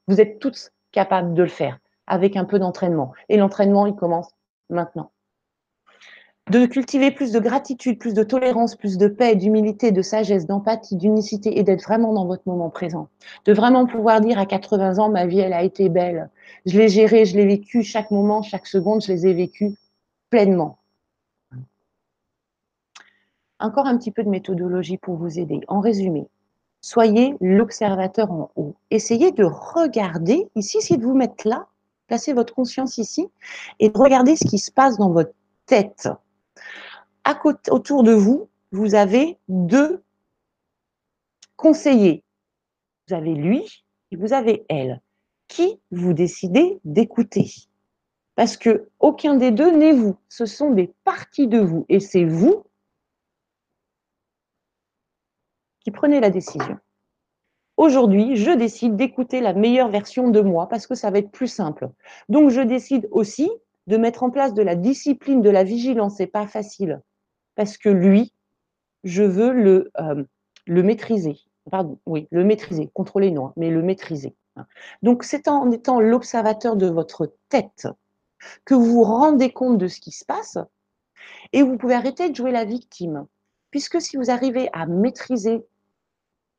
Vous 0.06 0.20
êtes 0.20 0.38
tous 0.38 0.70
capables 0.92 1.34
de 1.34 1.42
le 1.42 1.48
faire 1.48 1.78
avec 2.08 2.36
un 2.36 2.44
peu 2.44 2.58
d'entraînement. 2.58 3.12
Et 3.28 3.36
l'entraînement, 3.36 3.86
il 3.86 3.94
commence 3.94 4.30
maintenant. 4.70 5.10
De 6.50 6.64
cultiver 6.64 7.10
plus 7.10 7.30
de 7.30 7.40
gratitude, 7.40 7.98
plus 7.98 8.14
de 8.14 8.22
tolérance, 8.22 8.74
plus 8.74 8.96
de 8.96 9.06
paix, 9.06 9.36
d'humilité, 9.36 9.92
de 9.92 10.00
sagesse, 10.00 10.46
d'empathie, 10.46 10.96
d'unicité 10.96 11.58
et 11.58 11.62
d'être 11.62 11.82
vraiment 11.82 12.14
dans 12.14 12.24
votre 12.24 12.44
moment 12.46 12.70
présent. 12.70 13.08
De 13.44 13.52
vraiment 13.52 13.84
pouvoir 13.84 14.22
dire 14.22 14.38
à 14.38 14.46
80 14.46 14.98
ans, 14.98 15.10
ma 15.10 15.26
vie, 15.26 15.40
elle 15.40 15.52
a 15.52 15.62
été 15.62 15.90
belle. 15.90 16.30
Je 16.64 16.78
l'ai 16.78 16.88
gérée, 16.88 17.26
je 17.26 17.36
l'ai 17.36 17.44
vécue, 17.44 17.82
chaque 17.82 18.10
moment, 18.10 18.40
chaque 18.40 18.66
seconde, 18.66 19.02
je 19.02 19.12
les 19.12 19.26
ai 19.26 19.34
vécues 19.34 19.74
pleinement. 20.30 20.78
Encore 23.60 23.86
un 23.86 23.98
petit 23.98 24.10
peu 24.10 24.24
de 24.24 24.30
méthodologie 24.30 24.96
pour 24.96 25.16
vous 25.16 25.38
aider. 25.38 25.60
En 25.68 25.80
résumé, 25.80 26.28
soyez 26.80 27.34
l'observateur 27.42 28.32
en 28.32 28.50
haut. 28.56 28.74
Essayez 28.90 29.32
de 29.32 29.44
regarder, 29.44 30.48
ici, 30.54 30.80
si 30.80 30.96
de 30.96 31.04
vous 31.04 31.14
mettre 31.14 31.46
là, 31.46 31.66
placez 32.08 32.32
votre 32.32 32.54
conscience 32.54 32.98
ici 32.98 33.28
et 33.78 33.92
regardez 33.94 34.34
ce 34.34 34.48
qui 34.48 34.58
se 34.58 34.72
passe 34.72 34.98
dans 34.98 35.12
votre 35.12 35.34
tête. 35.66 36.08
Autour 37.70 38.02
de 38.02 38.12
vous, 38.12 38.48
vous 38.72 38.94
avez 38.94 39.38
deux 39.48 40.02
conseillers. 41.56 42.24
Vous 43.06 43.14
avez 43.14 43.34
lui 43.34 43.84
et 44.10 44.16
vous 44.16 44.32
avez 44.32 44.64
elle. 44.68 45.00
Qui 45.46 45.80
vous 45.90 46.14
décidez 46.14 46.80
d'écouter? 46.84 47.50
Parce 48.34 48.56
que 48.56 48.88
aucun 48.98 49.36
des 49.36 49.50
deux 49.50 49.70
n'est 49.70 49.92
vous. 49.92 50.16
Ce 50.28 50.46
sont 50.46 50.70
des 50.70 50.92
parties 51.04 51.48
de 51.48 51.58
vous 51.58 51.86
et 51.88 52.00
c'est 52.00 52.24
vous 52.24 52.64
qui 55.80 55.90
prenez 55.90 56.20
la 56.20 56.30
décision. 56.30 56.78
Aujourd'hui, 57.78 58.34
je 58.34 58.50
décide 58.50 58.96
d'écouter 58.96 59.40
la 59.40 59.54
meilleure 59.54 59.88
version 59.88 60.30
de 60.30 60.40
moi 60.40 60.68
parce 60.68 60.88
que 60.88 60.96
ça 60.96 61.12
va 61.12 61.18
être 61.18 61.30
plus 61.30 61.46
simple. 61.46 61.88
Donc, 62.28 62.50
je 62.50 62.60
décide 62.60 63.06
aussi 63.12 63.48
de 63.86 63.96
mettre 63.96 64.24
en 64.24 64.30
place 64.30 64.52
de 64.52 64.62
la 64.62 64.74
discipline, 64.74 65.42
de 65.42 65.48
la 65.48 65.62
vigilance. 65.62 66.16
C'est 66.16 66.26
pas 66.26 66.48
facile 66.48 67.00
parce 67.54 67.78
que 67.78 67.88
lui, 67.88 68.34
je 69.04 69.22
veux 69.22 69.52
le, 69.52 69.92
euh, 70.00 70.24
le 70.66 70.82
maîtriser. 70.82 71.36
Pardon, 71.70 72.00
oui, 72.04 72.26
le 72.32 72.42
maîtriser, 72.42 72.90
contrôler 72.94 73.30
non, 73.30 73.52
mais 73.56 73.70
le 73.70 73.80
maîtriser. 73.80 74.34
Donc, 75.02 75.22
c'est 75.22 75.46
en 75.46 75.70
étant 75.70 76.00
l'observateur 76.00 76.74
de 76.74 76.88
votre 76.88 77.32
tête 77.48 77.86
que 78.64 78.74
vous 78.74 78.86
vous 78.86 79.04
rendez 79.04 79.52
compte 79.52 79.78
de 79.78 79.86
ce 79.86 80.00
qui 80.00 80.10
se 80.10 80.24
passe 80.24 80.58
et 81.52 81.62
vous 81.62 81.76
pouvez 81.76 81.94
arrêter 81.94 82.28
de 82.28 82.34
jouer 82.34 82.50
la 82.50 82.64
victime. 82.64 83.26
Puisque 83.70 84.00
si 84.00 84.16
vous 84.16 84.30
arrivez 84.30 84.68
à 84.72 84.86
maîtriser 84.86 85.64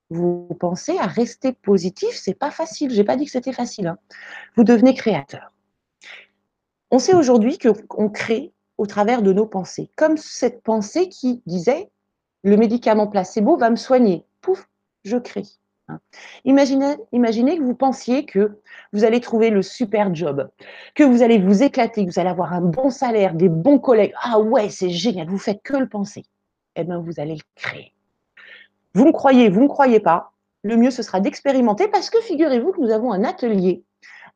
vous 0.10 0.48
pensez 0.60 0.98
à 0.98 1.06
rester 1.06 1.54
positif, 1.54 2.10
c'est 2.14 2.34
pas 2.34 2.52
facile. 2.52 2.92
J'ai 2.92 3.04
pas 3.04 3.16
dit 3.16 3.26
que 3.26 3.32
c'était 3.32 3.54
facile. 3.54 3.88
Hein. 3.88 3.98
Vous 4.56 4.64
devenez 4.64 4.94
créateur. 4.94 5.54
On 6.92 7.00
sait 7.00 7.14
aujourd'hui 7.14 7.58
qu'on 7.60 8.10
crée 8.10 8.52
au 8.78 8.88
travers 8.88 9.22
de 9.22 9.34
nos 9.34 9.46
pensées. 9.46 9.92
Comme 9.96 10.18
cette 10.18 10.64
pensée 10.64 11.10
qui 11.10 11.44
disait 11.46 11.90
le 12.44 12.58
médicament 12.58 13.08
placebo 13.08 13.58
va 13.58 13.70
me 13.70 13.76
soigner. 13.76 14.26
Pouf, 14.42 14.68
je 15.04 15.18
crée. 15.18 15.44
Hein. 15.90 16.00
Imaginez, 16.46 16.98
que 17.12 17.64
vous 17.64 17.76
pensiez 17.76 18.26
que 18.26 18.60
vous 18.94 19.04
allez 19.04 19.20
trouver 19.20 19.50
le 19.50 19.62
super 19.62 20.14
job, 20.16 20.50
que 20.96 21.04
vous 21.04 21.22
allez 21.22 21.40
vous 21.40 21.64
éclater, 21.64 22.06
que 22.06 22.12
vous 22.12 22.20
allez 22.20 22.30
avoir 22.30 22.54
un 22.54 22.62
bon 22.62 22.90
salaire, 22.90 23.34
des 23.34 23.50
bons 23.50 23.80
collègues. 23.80 24.14
Ah 24.22 24.40
ouais, 24.40 24.70
c'est 24.70 24.90
génial, 24.90 25.28
vous 25.28 25.38
faites 25.38 25.62
que 25.62 25.76
le 25.76 25.90
penser. 25.90 26.26
Eh 26.76 26.84
bien, 26.84 27.00
vous 27.00 27.20
allez 27.20 27.36
le 27.36 27.42
créer. 27.56 27.94
Vous 28.94 29.06
me 29.06 29.12
croyez, 29.12 29.50
vous 29.50 29.62
ne 29.62 29.68
croyez 29.68 30.00
pas, 30.00 30.32
le 30.64 30.76
mieux 30.76 30.92
ce 30.92 31.04
sera 31.04 31.20
d'expérimenter 31.20 31.88
parce 31.88 32.10
que 32.10 32.20
figurez-vous 32.22 32.72
que 32.72 32.82
nous 32.82 32.92
avons 32.92 33.12
un 33.12 33.24
atelier 33.24 33.84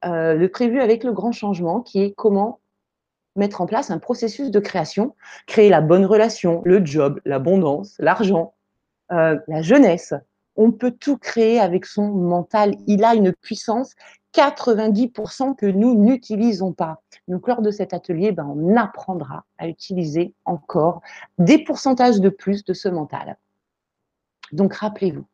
euh, 0.05 0.47
prévu 0.49 0.80
avec 0.80 1.03
le 1.03 1.11
grand 1.11 1.31
changement 1.31 1.81
qui 1.81 2.01
est 2.01 2.13
comment 2.13 2.59
mettre 3.35 3.61
en 3.61 3.65
place 3.65 3.89
un 3.89 3.97
processus 3.97 4.51
de 4.51 4.59
création, 4.59 5.15
créer 5.47 5.69
la 5.69 5.81
bonne 5.81 6.05
relation, 6.05 6.61
le 6.65 6.85
job, 6.85 7.19
l'abondance, 7.25 7.95
l'argent, 7.99 8.53
euh, 9.11 9.38
la 9.47 9.61
jeunesse. 9.61 10.13
On 10.55 10.71
peut 10.71 10.91
tout 10.91 11.17
créer 11.17 11.59
avec 11.59 11.85
son 11.85 12.09
mental. 12.09 12.75
Il 12.85 13.03
a 13.03 13.15
une 13.15 13.34
puissance 13.34 13.95
90% 14.35 15.55
que 15.55 15.65
nous 15.65 15.95
n'utilisons 15.95 16.73
pas. 16.73 17.01
Donc, 17.27 17.47
lors 17.47 17.61
de 17.61 17.71
cet 17.71 17.93
atelier, 17.93 18.31
ben, 18.31 18.45
on 18.45 18.75
apprendra 18.75 19.45
à 19.57 19.67
utiliser 19.67 20.34
encore 20.45 21.01
des 21.38 21.63
pourcentages 21.63 22.19
de 22.19 22.30
plus 22.30 22.63
de 22.63 22.73
ce 22.73 22.89
mental. 22.89 23.38
Donc 24.53 24.75
rappelez-vous, 24.75 25.25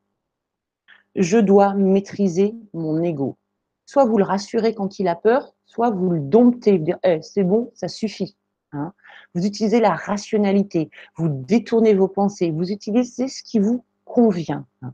je 1.16 1.38
dois 1.38 1.74
maîtriser 1.74 2.56
mon 2.74 3.04
ego. 3.04 3.38
Soit 3.86 4.06
vous 4.06 4.18
le 4.18 4.24
rassurez 4.24 4.74
quand 4.74 5.00
il 5.00 5.08
a 5.08 5.16
peur, 5.16 5.54
soit 5.66 5.90
vous 5.90 6.10
le 6.10 6.20
domptez, 6.20 6.78
vous 6.78 6.84
dire 6.84 7.00
eh, 7.04 7.22
c'est 7.22 7.44
bon, 7.44 7.72
ça 7.76 7.88
suffit. 7.88 8.38
Hein. 8.72 8.94
Vous 9.36 9.46
utilisez 9.46 9.80
la 9.80 9.94
rationalité, 9.94 10.90
vous 11.16 11.28
détournez 11.28 11.94
vos 11.94 12.08
pensées, 12.08 12.52
vous 12.52 12.72
utilisez 12.72 13.28
ce 13.28 13.44
qui 13.44 13.60
vous 13.60 13.84
convient. 14.06 14.66
Hein. 14.82 14.94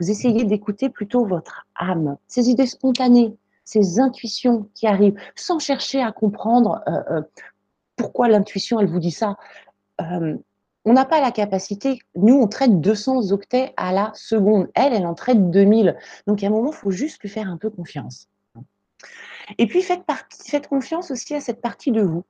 Vous 0.00 0.10
essayez 0.10 0.44
d'écouter 0.44 0.88
plutôt 0.88 1.24
votre 1.24 1.66
âme, 1.76 2.16
ces 2.26 2.48
idées 2.48 2.66
spontanées, 2.66 3.36
ces 3.64 4.00
intuitions 4.00 4.68
qui 4.74 4.86
arrivent, 4.88 5.18
sans 5.36 5.60
chercher 5.60 6.02
à 6.02 6.10
comprendre 6.10 6.82
euh, 6.88 7.18
euh, 7.18 7.22
pourquoi 7.94 8.28
l'intuition, 8.28 8.80
elle 8.80 8.88
vous 8.88 8.98
dit 8.98 9.12
ça. 9.12 9.36
Euh, 10.00 10.36
on 10.84 10.92
n'a 10.94 11.04
pas 11.04 11.20
la 11.20 11.30
capacité, 11.30 11.98
nous, 12.14 12.34
on 12.34 12.48
traite 12.48 12.80
200 12.80 13.32
octets 13.32 13.72
à 13.76 13.92
la 13.92 14.12
seconde. 14.14 14.68
Elle, 14.74 14.94
elle 14.94 15.06
en 15.06 15.14
traite 15.14 15.50
2000. 15.50 15.96
Donc, 16.26 16.42
à 16.42 16.46
un 16.46 16.50
moment, 16.50 16.70
il 16.72 16.76
faut 16.76 16.90
juste 16.90 17.20
lui 17.20 17.28
faire 17.28 17.48
un 17.48 17.58
peu 17.58 17.68
confiance. 17.70 18.28
Et 19.58 19.66
puis, 19.66 19.82
faites, 19.82 20.02
confiance 20.68 21.10
aussi 21.10 21.34
à 21.34 21.40
cette 21.40 21.60
partie 21.60 21.92
de 21.92 22.02
vous 22.02 22.24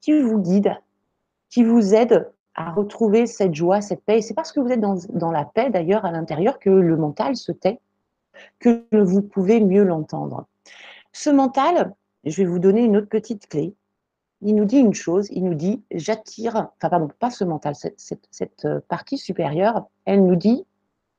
qui 0.00 0.20
vous 0.20 0.38
guide, 0.38 0.76
qui 1.48 1.64
vous 1.64 1.94
aide 1.94 2.30
à 2.54 2.70
retrouver 2.70 3.26
cette 3.26 3.54
joie, 3.54 3.80
cette 3.80 4.04
paix. 4.04 4.20
C'est 4.20 4.34
parce 4.34 4.52
que 4.52 4.60
vous 4.60 4.68
êtes 4.68 4.80
dans, 4.80 4.98
dans 5.10 5.30
la 5.30 5.44
paix, 5.44 5.70
d'ailleurs, 5.70 6.04
à 6.04 6.12
l'intérieur, 6.12 6.58
que 6.58 6.70
le 6.70 6.96
mental 6.96 7.36
se 7.36 7.52
tait, 7.52 7.80
que 8.58 8.84
vous 8.92 9.22
pouvez 9.22 9.60
mieux 9.60 9.84
l'entendre. 9.84 10.46
Ce 11.12 11.30
mental, 11.30 11.94
je 12.24 12.42
vais 12.42 12.48
vous 12.48 12.58
donner 12.58 12.82
une 12.82 12.96
autre 12.96 13.08
petite 13.08 13.48
clé. 13.48 13.74
Il 14.46 14.56
nous 14.56 14.66
dit 14.66 14.76
une 14.76 14.92
chose, 14.92 15.28
il 15.30 15.42
nous 15.42 15.54
dit 15.54 15.82
j'attire, 15.90 16.54
enfin 16.76 16.90
pardon, 16.90 17.08
pas 17.18 17.30
ce 17.30 17.44
mental, 17.44 17.74
cette, 17.74 17.98
cette, 18.30 18.64
euh, 18.66 18.80
partie 18.88 19.16
supérieure, 19.16 19.86
elle 20.04 20.24
nous 20.26 20.36
dit 20.36 20.66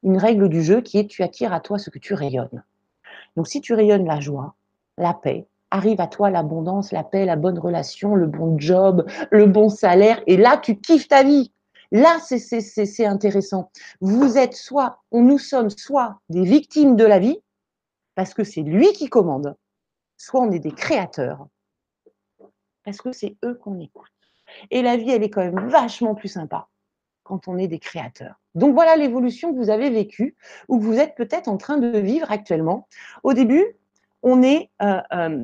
une 0.04 0.18
règle 0.18 0.48
du 0.48 0.62
jeu 0.62 0.82
qui 0.82 1.00
est 1.00 1.08
tu 1.08 1.24
attires 1.24 1.52
à 1.52 1.60
toi 1.60 1.80
ce 1.80 1.90
que 1.90 1.98
tu 1.98 2.14
rayonnes. 2.14 2.64
Donc 3.36 3.48
si 3.48 3.62
tu 3.62 3.74
rayonnes 3.74 4.06
la 4.06 4.20
joie, 4.20 4.54
la 5.00 5.16
paix, 5.16 5.48
arrive 5.72 6.02
à 6.02 6.08
toi 6.08 6.30
l'abondance, 6.30 6.92
la 6.92 7.04
paix, 7.04 7.26
la 7.26 7.36
bonne 7.36 7.58
relation, 7.58 8.14
le 8.14 8.28
bon 8.28 8.60
job, 8.60 9.08
le 9.32 9.48
bon 9.48 9.70
salaire, 9.70 10.22
et 10.28 10.38
là, 10.38 10.58
tu 10.58 10.78
kiffes 10.80 11.08
ta 11.08 11.24
vie. 11.24 11.52
Là, 11.92 12.20
c'est 12.22 13.06
intéressant. 13.06 13.72
Vous 14.02 14.38
êtes 14.38 14.54
soit, 14.54 15.00
nous 15.12 15.40
sommes 15.40 15.72
soit 15.72 16.20
des 16.30 16.44
victimes 16.44 16.96
de 16.96 17.06
la 17.06 17.18
vie, 17.18 17.40
parce 18.14 18.36
que 18.36 18.44
c'est 18.44 18.62
lui 18.62 18.92
qui 18.94 19.10
commande, 19.10 19.56
soit 20.16 20.42
on 20.42 20.52
est 20.52 20.60
des 20.60 20.72
créateurs, 20.72 21.48
parce 22.86 23.02
que 23.02 23.12
c'est 23.12 23.36
eux 23.44 23.56
qu'on 23.56 23.80
écoute. 23.80 24.12
Et 24.72 24.82
la 24.82 24.96
vie, 24.96 25.10
elle 25.10 25.24
est 25.24 25.30
quand 25.30 25.44
même 25.44 25.68
vachement 25.68 26.16
plus 26.16 26.30
sympa 26.30 26.68
quand 27.24 27.48
on 27.48 27.58
est 27.58 27.68
des 27.68 27.80
créateurs. 27.80 28.36
Donc 28.54 28.74
voilà 28.76 28.96
l'évolution 28.96 29.52
que 29.52 29.58
vous 29.58 29.72
avez 29.72 29.90
vécue, 29.90 30.36
ou 30.68 30.80
que 30.80 30.84
vous 30.84 31.00
êtes 31.00 31.16
peut-être 31.16 31.48
en 31.48 31.58
train 31.58 31.78
de 31.78 31.98
vivre 31.98 32.32
actuellement. 32.32 32.88
Au 33.24 33.34
début, 33.34 33.66
on 34.22 34.44
est 34.44 34.70
euh, 34.82 35.02
euh, 35.12 35.44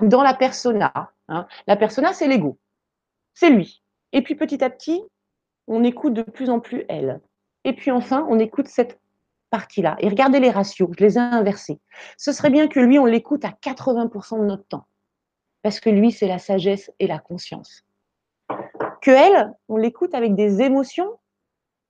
dans 0.00 0.22
la 0.22 0.34
persona. 0.34 0.92
Hein. 1.28 1.46
La 1.66 1.76
persona, 1.76 2.12
c'est 2.12 2.28
l'ego. 2.28 2.58
C'est 3.32 3.50
lui. 3.50 3.82
Et 4.12 4.22
puis 4.22 4.34
petit 4.34 4.62
à 4.62 4.70
petit, 4.70 5.02
on 5.66 5.82
écoute 5.82 6.14
de 6.14 6.22
plus 6.22 6.50
en 6.50 6.60
plus 6.60 6.84
elle. 6.88 7.20
Et 7.64 7.72
puis 7.72 7.90
enfin, 7.90 8.26
on 8.28 8.38
écoute 8.38 8.68
cette 8.68 9.00
partie-là. 9.50 9.96
Et 10.00 10.08
regardez 10.08 10.38
les 10.38 10.50
ratios, 10.50 10.90
je 10.98 11.02
les 11.02 11.16
ai 11.16 11.20
inversés. 11.20 11.80
Ce 12.18 12.32
serait 12.32 12.50
bien 12.50 12.68
que 12.68 12.80
lui, 12.80 12.98
on 12.98 13.06
l'écoute 13.06 13.44
à 13.44 13.50
80% 13.50 14.40
de 14.40 14.44
notre 14.44 14.66
temps. 14.66 14.86
Parce 15.64 15.80
que 15.80 15.88
lui, 15.88 16.12
c'est 16.12 16.28
la 16.28 16.38
sagesse 16.38 16.92
et 17.00 17.06
la 17.06 17.18
conscience. 17.18 17.84
Que 19.00 19.10
elle, 19.10 19.50
on 19.68 19.78
l'écoute 19.78 20.14
avec 20.14 20.34
des 20.34 20.60
émotions 20.60 21.18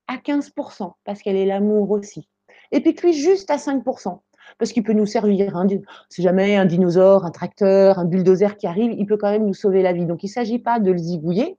à 0.06 0.16
15%, 0.16 0.92
parce 1.02 1.20
qu'elle 1.20 1.34
est 1.34 1.44
l'amour 1.44 1.90
aussi. 1.90 2.28
Et 2.70 2.80
puis 2.80 2.94
que 2.94 3.04
lui, 3.04 3.12
juste 3.12 3.50
à 3.50 3.56
5% 3.56 4.20
parce 4.58 4.72
qu'il 4.72 4.82
peut 4.82 4.92
nous 4.92 5.06
servir. 5.06 5.56
Hein, 5.56 5.66
si 6.08 6.22
jamais 6.22 6.54
un 6.56 6.66
dinosaure, 6.66 7.24
un 7.24 7.30
tracteur, 7.30 7.98
un 7.98 8.04
bulldozer 8.04 8.56
qui 8.56 8.66
arrive, 8.66 8.92
il 8.92 9.06
peut 9.06 9.16
quand 9.16 9.30
même 9.30 9.46
nous 9.46 9.54
sauver 9.54 9.82
la 9.82 9.92
vie. 9.92 10.06
Donc 10.06 10.22
il 10.22 10.26
ne 10.26 10.32
s'agit 10.32 10.58
pas 10.58 10.78
de 10.78 10.92
le 10.92 10.98
zigouiller, 10.98 11.58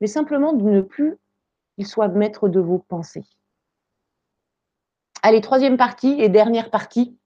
mais 0.00 0.08
simplement 0.08 0.52
de 0.52 0.68
ne 0.68 0.80
plus 0.80 1.16
qu'il 1.76 1.86
soit 1.86 2.08
maître 2.08 2.48
de 2.48 2.60
vos 2.60 2.78
pensées. 2.78 3.24
Allez, 5.22 5.40
troisième 5.40 5.76
partie 5.76 6.20
et 6.20 6.28
dernière 6.28 6.70
partie. 6.70 7.16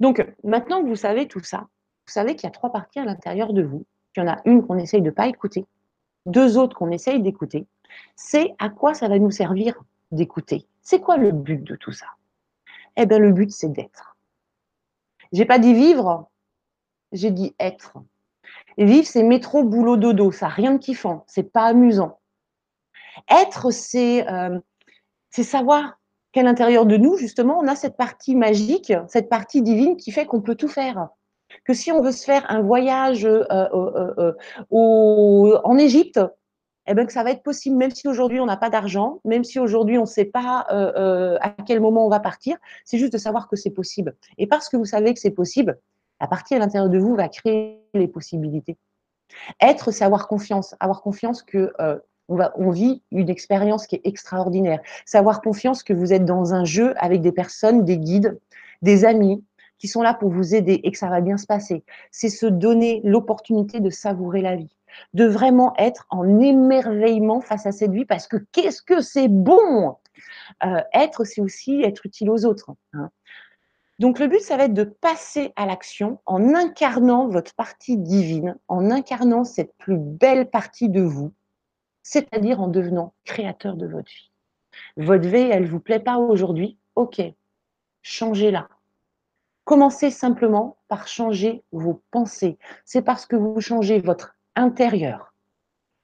Donc 0.00 0.24
maintenant 0.42 0.82
que 0.82 0.88
vous 0.88 0.96
savez 0.96 1.28
tout 1.28 1.42
ça, 1.42 1.66
vous 2.06 2.12
savez 2.12 2.36
qu'il 2.36 2.44
y 2.44 2.48
a 2.48 2.50
trois 2.50 2.70
parties 2.70 3.00
à 3.00 3.04
l'intérieur 3.04 3.52
de 3.52 3.62
vous. 3.62 3.84
Il 4.16 4.20
y 4.20 4.22
en 4.22 4.28
a 4.28 4.40
une 4.44 4.66
qu'on 4.66 4.76
essaye 4.76 5.00
de 5.00 5.06
ne 5.06 5.10
pas 5.10 5.26
écouter, 5.26 5.66
deux 6.26 6.58
autres 6.58 6.76
qu'on 6.76 6.90
essaye 6.90 7.20
d'écouter. 7.20 7.66
C'est 8.16 8.54
à 8.58 8.68
quoi 8.68 8.94
ça 8.94 9.08
va 9.08 9.18
nous 9.18 9.30
servir 9.30 9.74
d'écouter 10.12 10.66
C'est 10.82 11.00
quoi 11.00 11.16
le 11.16 11.32
but 11.32 11.62
de 11.62 11.76
tout 11.76 11.92
ça? 11.92 12.06
Eh 12.96 13.06
bien, 13.06 13.18
le 13.18 13.32
but, 13.32 13.50
c'est 13.50 13.72
d'être. 13.72 14.16
J'ai 15.32 15.44
pas 15.44 15.58
dit 15.58 15.74
vivre, 15.74 16.30
j'ai 17.12 17.30
dit 17.30 17.54
être. 17.58 17.94
Vivre, 18.78 19.06
c'est 19.06 19.22
métro, 19.22 19.64
boulot, 19.64 19.96
dodo. 19.96 20.30
Ça 20.30 20.46
n'a 20.46 20.52
rien 20.52 20.72
de 20.72 20.78
kiffant. 20.78 21.24
C'est 21.26 21.52
pas 21.52 21.64
amusant. 21.64 22.20
Être, 23.28 23.70
c'est 23.70 24.28
euh, 24.30 24.60
savoir 25.30 25.98
qu'à 26.32 26.42
l'intérieur 26.42 26.86
de 26.86 26.96
nous, 26.96 27.16
justement, 27.16 27.58
on 27.58 27.66
a 27.66 27.76
cette 27.76 27.96
partie 27.96 28.36
magique, 28.36 28.92
cette 29.08 29.28
partie 29.28 29.62
divine 29.62 29.96
qui 29.96 30.12
fait 30.12 30.26
qu'on 30.26 30.40
peut 30.40 30.56
tout 30.56 30.68
faire. 30.68 31.08
Que 31.64 31.74
si 31.74 31.92
on 31.92 32.02
veut 32.02 32.12
se 32.12 32.24
faire 32.24 32.44
un 32.50 32.62
voyage 32.62 33.24
euh, 33.24 33.44
euh, 33.50 34.32
euh 34.72 35.58
en 35.64 35.78
Égypte, 35.78 36.20
eh 36.86 36.94
ben, 36.94 37.06
que 37.06 37.12
ça 37.12 37.22
va 37.22 37.30
être 37.30 37.42
possible, 37.42 37.76
même 37.76 37.90
si 37.90 38.06
aujourd'hui 38.08 38.40
on 38.40 38.46
n'a 38.46 38.58
pas 38.58 38.68
d'argent, 38.68 39.20
même 39.24 39.44
si 39.44 39.58
aujourd'hui 39.58 39.96
on 39.96 40.02
ne 40.02 40.06
sait 40.06 40.26
pas 40.26 40.66
à 40.68 41.50
quel 41.66 41.80
moment 41.80 42.06
on 42.06 42.10
va 42.10 42.20
partir, 42.20 42.58
c'est 42.84 42.98
juste 42.98 43.12
de 43.12 43.18
savoir 43.18 43.48
que 43.48 43.56
c'est 43.56 43.70
possible. 43.70 44.16
Et 44.36 44.46
parce 44.46 44.68
que 44.68 44.76
vous 44.76 44.84
savez 44.84 45.14
que 45.14 45.20
c'est 45.20 45.30
possible, 45.30 45.78
la 46.20 46.26
partie 46.26 46.54
à 46.54 46.58
l'intérieur 46.58 46.90
de 46.90 46.98
vous 46.98 47.14
va 47.14 47.28
créer 47.28 47.80
les 47.94 48.08
possibilités. 48.08 48.76
Être, 49.62 49.92
c'est 49.92 50.04
avoir 50.04 50.28
confiance, 50.28 50.74
avoir 50.78 51.00
confiance 51.00 51.42
que 51.42 51.72
on 52.28 52.70
vit 52.70 53.02
une 53.10 53.28
expérience 53.28 53.86
qui 53.86 53.96
est 53.96 54.02
extraordinaire, 54.04 54.80
savoir 55.06 55.40
confiance 55.40 55.82
que 55.82 55.92
vous 55.92 56.12
êtes 56.12 56.24
dans 56.24 56.54
un 56.54 56.64
jeu 56.64 56.94
avec 56.98 57.20
des 57.20 57.32
personnes, 57.32 57.84
des 57.84 57.98
guides, 57.98 58.38
des 58.82 59.04
amis, 59.04 59.44
qui 59.84 59.88
sont 59.88 60.00
là 60.00 60.14
pour 60.14 60.30
vous 60.30 60.54
aider 60.54 60.80
et 60.82 60.90
que 60.90 60.96
ça 60.96 61.10
va 61.10 61.20
bien 61.20 61.36
se 61.36 61.44
passer. 61.44 61.84
C'est 62.10 62.30
se 62.30 62.46
donner 62.46 63.02
l'opportunité 63.04 63.80
de 63.80 63.90
savourer 63.90 64.40
la 64.40 64.56
vie 64.56 64.74
de 65.12 65.26
vraiment 65.26 65.74
être 65.76 66.06
en 66.08 66.40
émerveillement 66.40 67.42
face 67.42 67.66
à 67.66 67.72
cette 67.72 67.90
vie 67.90 68.06
parce 68.06 68.26
que 68.26 68.38
qu'est-ce 68.52 68.80
que 68.80 69.02
c'est 69.02 69.28
bon 69.28 69.96
euh, 70.64 70.80
Être, 70.94 71.24
c'est 71.24 71.42
aussi 71.42 71.82
être 71.82 72.06
utile 72.06 72.30
aux 72.30 72.46
autres. 72.46 72.70
Hein. 72.94 73.10
Donc 73.98 74.20
le 74.20 74.26
but, 74.26 74.40
ça 74.40 74.56
va 74.56 74.64
être 74.64 74.72
de 74.72 74.84
passer 74.84 75.52
à 75.56 75.66
l'action 75.66 76.18
en 76.24 76.54
incarnant 76.54 77.28
votre 77.28 77.54
partie 77.54 77.98
divine, 77.98 78.56
en 78.68 78.90
incarnant 78.90 79.44
cette 79.44 79.76
plus 79.76 79.98
belle 79.98 80.48
partie 80.48 80.88
de 80.88 81.02
vous, 81.02 81.34
c'est-à-dire 82.02 82.62
en 82.62 82.68
devenant 82.68 83.12
créateur 83.24 83.76
de 83.76 83.86
votre 83.86 84.08
vie. 84.08 84.30
Votre 84.96 85.28
vie, 85.28 85.50
elle 85.50 85.64
ne 85.64 85.68
vous 85.68 85.80
plaît 85.80 86.00
pas 86.00 86.16
aujourd'hui? 86.16 86.78
Ok, 86.94 87.20
changez-la. 88.00 88.68
Commencez 89.64 90.10
simplement 90.10 90.76
par 90.88 91.08
changer 91.08 91.62
vos 91.72 92.02
pensées. 92.10 92.58
C'est 92.84 93.02
parce 93.02 93.24
que 93.24 93.36
vous 93.36 93.60
changez 93.60 93.98
votre 93.98 94.36
intérieur 94.56 95.32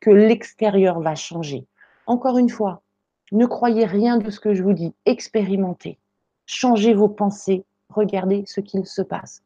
que 0.01 0.11
l'extérieur 0.11 1.01
va 1.01 1.15
changer. 1.15 1.67
Encore 2.07 2.39
une 2.39 2.49
fois, 2.49 2.83
ne 3.33 3.47
croyez 3.47 3.85
rien 3.85 4.17
de 4.17 4.31
ce 4.31 4.41
que 4.41 4.55
je 4.55 4.63
vous 4.63 4.73
dis, 4.73 4.95
expérimentez, 5.05 5.99
changez 6.47 6.95
vos 6.95 7.09
pensées, 7.09 7.65
regardez 7.91 8.45
ce 8.47 8.61
qu'il 8.61 8.87
se 8.87 9.03
passe. 9.03 9.43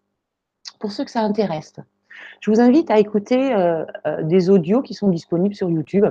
Pour 0.79 0.93
ceux 0.93 1.05
que 1.05 1.11
ça 1.11 1.21
intéresse, 1.21 1.75
je 2.41 2.51
vous 2.51 2.61
invite 2.61 2.91
à 2.91 2.99
écouter 2.99 3.53
euh, 3.53 3.85
euh, 4.07 4.23
des 4.23 4.49
audios 4.49 4.83
qui 4.83 4.95
sont 4.95 5.09
disponibles 5.09 5.55
sur 5.55 5.69
YouTube. 5.69 6.07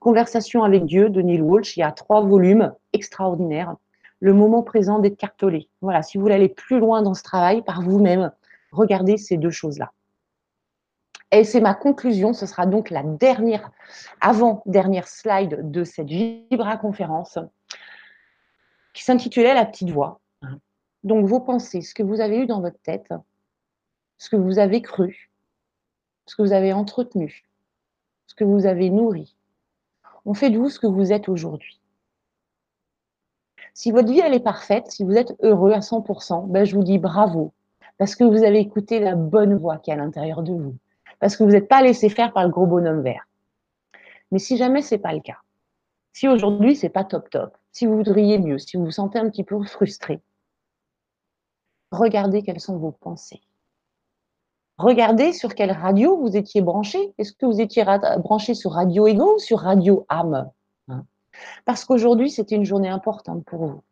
Conversation 0.00 0.62
avec 0.62 0.84
Dieu 0.84 1.10
de 1.10 1.20
Neil 1.20 1.42
Walsh, 1.42 1.76
il 1.76 1.80
y 1.80 1.82
a 1.82 1.92
trois 1.92 2.22
volumes 2.22 2.72
extraordinaires. 2.92 3.74
Le 4.20 4.32
moment 4.32 4.62
présent 4.62 4.98
d'être 4.98 5.16
cartolé. 5.16 5.68
Voilà, 5.80 6.02
si 6.02 6.18
vous 6.18 6.22
voulez 6.22 6.34
aller 6.34 6.48
plus 6.48 6.80
loin 6.80 7.02
dans 7.02 7.14
ce 7.14 7.22
travail 7.22 7.62
par 7.62 7.82
vous-même, 7.82 8.32
regardez 8.72 9.16
ces 9.16 9.36
deux 9.36 9.50
choses-là. 9.50 9.92
Et 11.30 11.44
c'est 11.44 11.60
ma 11.60 11.74
conclusion, 11.74 12.32
ce 12.32 12.46
sera 12.46 12.66
donc 12.66 12.90
la 12.90 13.02
dernière, 13.02 13.70
avant-dernière 14.20 15.06
slide 15.06 15.70
de 15.70 15.84
cette 15.84 16.08
Vibra 16.08 16.78
conférence 16.78 17.38
qui 18.94 19.04
s'intitulait 19.04 19.54
La 19.54 19.66
petite 19.66 19.90
voix. 19.90 20.20
Donc 21.04 21.26
vos 21.26 21.40
pensées, 21.40 21.82
ce 21.82 21.94
que 21.94 22.02
vous 22.02 22.20
avez 22.20 22.38
eu 22.38 22.46
dans 22.46 22.60
votre 22.60 22.80
tête, 22.80 23.12
ce 24.16 24.30
que 24.30 24.36
vous 24.36 24.58
avez 24.58 24.82
cru, 24.82 25.30
ce 26.26 26.34
que 26.34 26.42
vous 26.42 26.52
avez 26.52 26.72
entretenu, 26.72 27.44
ce 28.26 28.34
que 28.34 28.44
vous 28.44 28.66
avez 28.66 28.90
nourri, 28.90 29.36
on 30.24 30.34
fait 30.34 30.50
de 30.50 30.58
vous 30.58 30.70
ce 30.70 30.80
que 30.80 30.86
vous 30.86 31.12
êtes 31.12 31.28
aujourd'hui? 31.28 31.77
Si 33.74 33.90
votre 33.90 34.10
vie 34.10 34.20
elle 34.20 34.34
est 34.34 34.40
parfaite, 34.40 34.90
si 34.90 35.04
vous 35.04 35.16
êtes 35.16 35.34
heureux 35.42 35.72
à 35.72 35.80
100%, 35.80 36.48
ben 36.48 36.64
je 36.64 36.74
vous 36.74 36.82
dis 36.82 36.98
bravo, 36.98 37.52
parce 37.96 38.14
que 38.16 38.24
vous 38.24 38.44
avez 38.44 38.58
écouté 38.58 39.00
la 39.00 39.14
bonne 39.14 39.56
voix 39.56 39.78
qui 39.78 39.90
est 39.90 39.94
à 39.94 39.96
l'intérieur 39.96 40.42
de 40.42 40.52
vous 40.52 40.74
parce 41.18 41.36
que 41.36 41.44
vous 41.44 41.50
n'êtes 41.50 41.68
pas 41.68 41.82
laissé 41.82 42.08
faire 42.08 42.32
par 42.32 42.44
le 42.44 42.50
gros 42.50 42.66
bonhomme 42.66 43.02
vert. 43.02 43.26
Mais 44.30 44.38
si 44.38 44.56
jamais 44.56 44.82
ce 44.82 44.94
n'est 44.94 45.00
pas 45.00 45.12
le 45.12 45.20
cas, 45.20 45.38
si 46.12 46.28
aujourd'hui 46.28 46.76
c'est 46.76 46.88
pas 46.88 47.04
top 47.04 47.30
top, 47.30 47.56
si 47.72 47.86
vous 47.86 47.96
voudriez 47.96 48.38
mieux, 48.38 48.58
si 48.58 48.76
vous 48.76 48.84
vous 48.84 48.90
sentez 48.90 49.18
un 49.18 49.28
petit 49.30 49.44
peu 49.44 49.62
frustré, 49.64 50.20
regardez 51.90 52.42
quelles 52.42 52.60
sont 52.60 52.76
vos 52.76 52.92
pensées. 52.92 53.40
Regardez 54.76 55.32
sur 55.32 55.56
quelle 55.56 55.72
radio 55.72 56.16
vous 56.16 56.36
étiez 56.36 56.60
branché. 56.60 57.12
Est-ce 57.18 57.32
que 57.32 57.46
vous 57.46 57.60
étiez 57.60 57.84
branché 58.18 58.54
sur 58.54 58.72
Radio 58.72 59.08
Ego 59.08 59.34
ou 59.34 59.38
sur 59.38 59.58
Radio 59.60 60.06
âme? 60.08 60.50
Parce 61.64 61.84
qu'aujourd'hui, 61.84 62.30
c'était 62.30 62.56
une 62.56 62.64
journée 62.64 62.88
importante 62.88 63.44
pour 63.44 63.66
vous. 63.66 63.82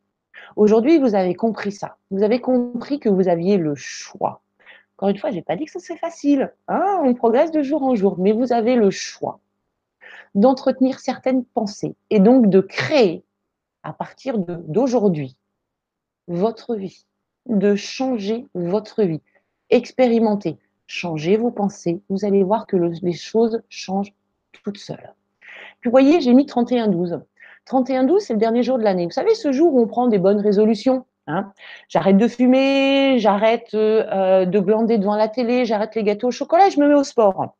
Aujourd'hui, 0.56 0.98
vous 0.98 1.14
avez 1.14 1.34
compris 1.34 1.72
ça. 1.72 1.96
Vous 2.10 2.22
avez 2.22 2.40
compris 2.40 3.00
que 3.00 3.08
vous 3.08 3.28
aviez 3.28 3.56
le 3.56 3.74
choix. 3.74 4.42
Encore 4.96 5.10
une 5.10 5.18
fois, 5.18 5.30
je 5.30 5.36
n'ai 5.36 5.42
pas 5.42 5.56
dit 5.56 5.66
que 5.66 5.72
ce 5.72 5.78
serait 5.78 5.98
facile. 5.98 6.52
Hein 6.68 7.00
On 7.02 7.14
progresse 7.14 7.50
de 7.50 7.62
jour 7.62 7.82
en 7.82 7.94
jour, 7.94 8.16
mais 8.18 8.32
vous 8.32 8.52
avez 8.52 8.76
le 8.76 8.90
choix 8.90 9.40
d'entretenir 10.34 11.00
certaines 11.00 11.44
pensées 11.44 11.96
et 12.10 12.20
donc 12.20 12.48
de 12.48 12.60
créer 12.60 13.24
à 13.82 13.92
partir 13.92 14.38
d'aujourd'hui 14.38 15.36
votre 16.28 16.74
vie, 16.74 17.06
de 17.46 17.74
changer 17.74 18.46
votre 18.54 19.02
vie, 19.02 19.22
expérimenter, 19.70 20.58
changer 20.86 21.36
vos 21.36 21.50
pensées. 21.50 22.00
Vous 22.08 22.24
allez 22.24 22.42
voir 22.42 22.66
que 22.66 22.76
les 22.76 23.12
choses 23.12 23.62
changent 23.68 24.14
toutes 24.52 24.78
seules. 24.78 25.14
Puis 25.80 25.88
vous 25.88 25.92
voyez, 25.92 26.20
j'ai 26.20 26.34
mis 26.34 26.44
31-12. 26.46 27.22
31-12, 27.66 28.20
c'est 28.20 28.32
le 28.32 28.38
dernier 28.38 28.62
jour 28.62 28.78
de 28.78 28.84
l'année. 28.84 29.04
Vous 29.04 29.12
savez, 29.12 29.34
ce 29.34 29.52
jour 29.52 29.74
où 29.74 29.80
on 29.80 29.86
prend 29.86 30.06
des 30.06 30.18
bonnes 30.18 30.40
résolutions. 30.40 31.06
Hein 31.28 31.52
j'arrête 31.88 32.18
de 32.18 32.28
fumer, 32.28 33.18
j'arrête 33.18 33.74
euh, 33.74 34.44
de 34.44 34.60
glander 34.60 34.96
devant 34.96 35.16
la 35.16 35.28
télé, 35.28 35.64
j'arrête 35.64 35.96
les 35.96 36.04
gâteaux 36.04 36.28
au 36.28 36.30
chocolat 36.30 36.68
et 36.68 36.70
je 36.70 36.78
me 36.78 36.86
mets 36.86 36.94
au 36.94 37.02
sport. 37.02 37.56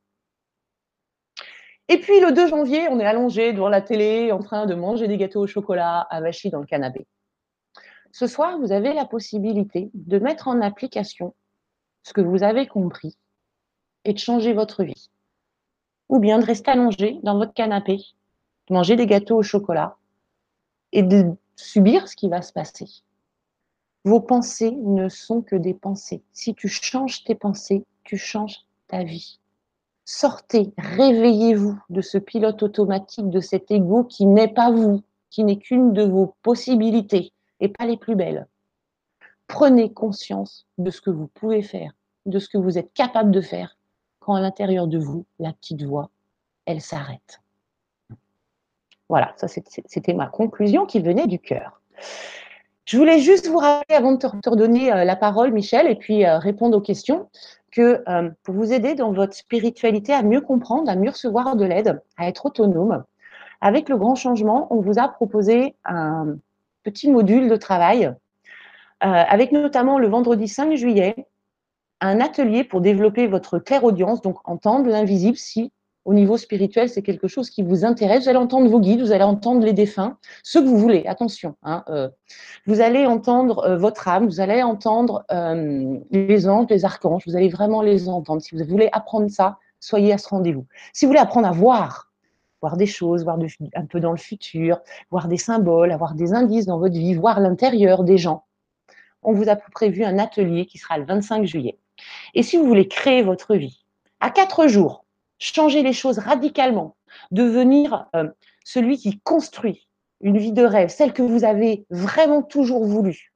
Et 1.89 1.99
puis 1.99 2.21
le 2.21 2.33
2 2.33 2.49
janvier, 2.49 2.89
on 2.91 3.01
est 3.01 3.05
allongé 3.05 3.53
devant 3.53 3.69
la 3.69 3.81
télé 3.81 4.31
en 4.31 4.39
train 4.39 4.67
de 4.67 4.75
manger 4.75 5.09
des 5.09 5.17
gâteaux 5.17 5.43
au 5.43 5.47
chocolat 5.49 6.01
avachis 6.11 6.51
dans 6.51 6.61
le 6.61 6.67
canapé. 6.67 7.07
Ce 8.13 8.27
soir, 8.27 8.59
vous 8.59 8.73
avez 8.73 8.93
la 8.93 9.05
possibilité 9.05 9.91
de 9.95 10.19
mettre 10.19 10.49
en 10.49 10.61
application 10.63 11.35
ce 12.03 12.13
que 12.13 12.21
vous 12.21 12.45
avez 12.45 12.67
compris 12.67 13.17
et 14.05 14.13
de 14.13 14.19
changer 14.19 14.53
votre 14.53 14.85
vie. 14.85 15.11
Ou 16.09 16.21
bien 16.21 16.39
de 16.39 16.45
rester 16.45 16.71
allongé 16.71 17.19
dans 17.25 17.37
votre 17.37 17.53
canapé, 17.53 17.99
de 18.69 18.75
manger 18.75 18.97
des 18.97 19.07
gâteaux 19.07 19.37
au 19.37 19.43
chocolat 19.43 19.97
et 20.93 21.03
de 21.03 21.33
subir 21.57 22.09
ce 22.09 22.17
qui 22.17 22.29
va 22.29 22.43
se 22.43 22.53
passer. 22.53 22.87
Vos 24.05 24.21
pensées 24.21 24.71
ne 24.71 25.09
sont 25.09 25.43
que 25.43 25.57
des 25.57 25.75
pensées. 25.75 26.23
Si 26.33 26.55
tu 26.55 26.69
changes 26.69 27.25
tes 27.25 27.35
pensées, 27.35 27.85
tu 28.05 28.17
changes 28.17 28.65
ta 28.87 29.03
vie. 29.03 29.41
Sortez, 30.05 30.73
réveillez-vous 30.79 31.81
de 31.91 32.01
ce 32.01 32.19
pilote 32.19 32.63
automatique, 32.63 33.29
de 33.29 33.41
cet 33.41 33.71
ego 33.73 34.05
qui 34.05 34.27
n'est 34.27 34.53
pas 34.53 34.71
vous, 34.71 35.03
qui 35.31 35.43
n'est 35.43 35.59
qu'une 35.59 35.93
de 35.93 36.05
vos 36.05 36.37
possibilités 36.43 37.33
et 37.59 37.69
pas 37.69 37.87
les 37.87 37.97
plus 37.97 38.15
belles. 38.15 38.47
Prenez 39.49 39.93
conscience 39.93 40.67
de 40.79 40.91
ce 40.91 41.01
que 41.01 41.11
vous 41.11 41.27
pouvez 41.27 41.63
faire, 41.63 41.93
de 42.27 42.39
ce 42.39 42.49
que 42.49 42.59
vous 42.59 42.79
êtes 42.79 42.93
capable 42.95 43.33
de 43.33 43.41
faire 43.41 43.77
quand 44.21 44.35
à 44.35 44.41
l'intérieur 44.41 44.89
de 44.89 44.99
vous, 44.99 45.25
la 45.39 45.53
petite 45.53 45.85
voix, 45.85 46.11
elle 46.65 46.81
s'arrête. 46.81 47.41
Voilà, 49.09 49.33
ça 49.37 49.47
c'était 49.49 50.15
ma 50.15 50.27
conclusion 50.27 50.87
qui 50.87 51.01
venait 51.01 51.27
du 51.27 51.39
cœur. 51.39 51.81
Je 52.87 52.97
voulais 52.97 53.19
juste 53.19 53.49
vous 53.49 53.59
rappeler, 53.59 53.97
avant 53.97 54.13
de 54.13 54.19
te 54.19 54.49
redonner 54.49 54.93
euh, 54.93 55.05
la 55.05 55.17
parole, 55.17 55.53
Michel, 55.53 55.89
et 55.89 55.97
puis 55.97 56.25
euh, 56.25 56.39
répondre 56.39 56.79
aux 56.79 56.81
questions, 56.81 57.29
que 57.73 58.05
euh, 58.09 58.31
pour 58.45 58.55
vous 58.55 58.73
aider 58.73 58.95
dans 58.95 59.13
votre 59.13 59.35
spiritualité 59.35 60.13
à 60.13 60.23
mieux 60.23 60.41
comprendre, 60.41 60.89
à 60.89 60.95
mieux 60.95 61.11
recevoir 61.11 61.57
de 61.57 61.65
l'aide, 61.65 62.01
à 62.17 62.29
être 62.29 62.47
autonome, 62.47 63.03
avec 63.61 63.89
le 63.89 63.97
grand 63.97 64.15
changement, 64.15 64.69
on 64.71 64.81
vous 64.81 65.01
a 65.01 65.09
proposé 65.09 65.75
un 65.85 66.37
petit 66.85 67.11
module 67.11 67.49
de 67.49 67.57
travail, 67.57 68.15
avec 69.01 69.51
notamment 69.51 69.99
le 69.99 70.09
vendredi 70.09 70.47
5 70.47 70.75
juillet, 70.77 71.27
un 72.01 72.21
atelier 72.21 72.65
pour 72.65 72.81
développer 72.81 73.27
votre 73.27 73.59
claire-audience, 73.59 74.21
donc 74.21 74.39
entendre 74.45 74.89
l'invisible 74.89 75.37
si 75.37 75.73
au 76.07 76.15
niveau 76.15 76.37
spirituel, 76.37 76.89
c'est 76.89 77.03
quelque 77.03 77.27
chose 77.27 77.51
qui 77.51 77.63
vous 77.63 77.85
intéresse. 77.85 78.23
Vous 78.23 78.29
allez 78.29 78.39
entendre 78.39 78.71
vos 78.71 78.79
guides, 78.79 79.01
vous 79.01 79.11
allez 79.11 79.25
entendre 79.25 79.65
les 79.65 79.73
défunts, 79.73 80.17
ce 80.45 80.61
que 80.61 80.65
vous 80.65 80.79
voulez, 80.79 81.05
attention. 81.07 81.57
Hein, 81.65 81.83
euh, 81.89 82.09
vous 82.67 82.81
allez 82.81 83.07
entendre 83.07 83.59
euh, 83.65 83.77
votre 83.77 84.07
âme, 84.07 84.27
vous 84.27 84.41
allez 84.41 84.63
entendre 84.63 85.25
euh, 85.33 85.99
les 86.13 86.49
anges, 86.49 86.69
les 86.71 86.85
archanges, 86.85 87.25
vous 87.27 87.35
allez 87.35 87.49
vraiment 87.49 87.83
les 87.83 88.09
entendre. 88.09 88.41
Si 88.41 88.55
vous 88.55 88.65
voulez 88.65 88.89
apprendre 88.93 89.29
ça, 89.29 89.59
soyez 89.81 90.13
à 90.13 90.19
ce 90.19 90.29
rendez-vous. 90.29 90.65
Si 90.93 91.05
vous 91.05 91.11
voulez 91.11 91.21
apprendre 91.21 91.49
à 91.49 91.53
voir, 91.53 92.13
voir 92.63 92.77
des 92.77 92.87
choses, 92.87 93.25
voir 93.25 93.37
un 93.75 93.87
peu 93.87 93.99
dans 93.99 94.13
le 94.13 94.17
futur, 94.17 94.79
voir 95.11 95.27
des 95.27 95.39
symboles, 95.39 95.91
avoir 95.91 96.15
des 96.15 96.33
indices 96.33 96.67
dans 96.67 96.79
votre 96.79 96.95
vie, 96.95 97.15
voir 97.15 97.41
l'intérieur 97.41 98.05
des 98.05 98.17
gens, 98.17 98.45
on 99.23 99.33
vous 99.33 99.49
a 99.49 99.57
prévu 99.57 100.05
un 100.05 100.21
atelier 100.21 100.67
qui 100.67 100.79
sera 100.79 100.99
le 100.99 101.05
25 101.05 101.45
juillet. 101.47 101.79
Et 102.35 102.45
si 102.45 102.57
vous 102.57 102.65
voulez 102.65 102.87
créer 102.87 103.25
votre 103.25 103.57
vie, 103.57 103.85
à 104.21 104.31
quatre 104.31 104.69
jours, 104.69 105.06
changer 105.39 105.83
les 105.83 105.93
choses 105.93 106.19
radicalement, 106.19 106.97
devenir 107.31 108.07
euh, 108.15 108.29
celui 108.65 108.99
qui 108.99 109.21
construit 109.21 109.87
une 110.21 110.39
vie 110.39 110.53
de 110.53 110.65
rêve, 110.65 110.89
celle 110.89 111.13
que 111.13 111.23
vous 111.23 111.45
avez 111.45 111.85
vraiment 111.91 112.43
toujours 112.43 112.85
voulu, 112.85 113.33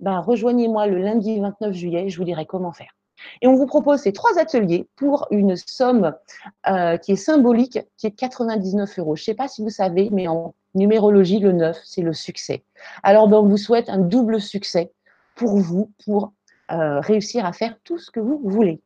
ben, 0.00 0.20
rejoignez-moi 0.20 0.86
le 0.86 0.98
lundi 0.98 1.38
29 1.38 1.74
juillet, 1.74 2.08
je 2.08 2.16
vous 2.16 2.24
dirai 2.24 2.46
comment 2.46 2.72
faire. 2.72 2.94
Et 3.42 3.46
on 3.46 3.54
vous 3.54 3.66
propose 3.66 4.00
ces 4.00 4.12
trois 4.12 4.38
ateliers 4.38 4.88
pour 4.96 5.26
une 5.30 5.54
somme 5.56 6.14
euh, 6.68 6.96
qui 6.96 7.12
est 7.12 7.16
symbolique, 7.16 7.78
qui 7.98 8.06
est 8.06 8.12
99 8.12 8.98
euros. 8.98 9.14
Je 9.14 9.22
ne 9.22 9.24
sais 9.24 9.34
pas 9.34 9.46
si 9.46 9.62
vous 9.62 9.68
savez, 9.68 10.08
mais 10.10 10.26
en 10.26 10.54
numérologie, 10.74 11.38
le 11.38 11.52
9, 11.52 11.76
c'est 11.84 12.00
le 12.00 12.14
succès. 12.14 12.64
Alors, 13.02 13.28
ben, 13.28 13.38
on 13.38 13.48
vous 13.48 13.58
souhaite 13.58 13.90
un 13.90 13.98
double 13.98 14.40
succès 14.40 14.90
pour 15.34 15.58
vous, 15.58 15.90
pour 16.04 16.32
euh, 16.72 17.00
réussir 17.00 17.44
à 17.44 17.52
faire 17.52 17.76
tout 17.84 17.98
ce 17.98 18.10
que 18.10 18.20
vous 18.20 18.40
voulez. 18.42 18.80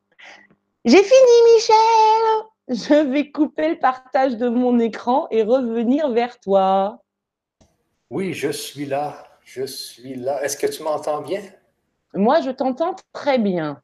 J'ai 0.85 1.03
fini, 1.03 1.55
Michel 1.55 2.54
je 2.69 2.95
vais 3.11 3.31
couper 3.31 3.71
le 3.71 3.79
partage 3.79 4.37
de 4.37 4.49
mon 4.49 4.79
écran 4.79 5.27
et 5.31 5.43
revenir 5.43 6.11
vers 6.11 6.39
toi. 6.41 7.03
Oui, 8.11 8.33
je 8.33 8.51
suis 8.51 8.87
là. 8.87 9.25
Je 9.45 9.65
suis 9.65 10.15
là. 10.15 10.43
Est-ce 10.43 10.57
que 10.57 10.67
tu 10.67 10.83
m'entends 10.83 11.21
bien? 11.21 11.43
Moi, 12.15 12.41
je 12.41 12.51
t'entends 12.51 12.97
très 13.13 13.39
bien. 13.39 13.83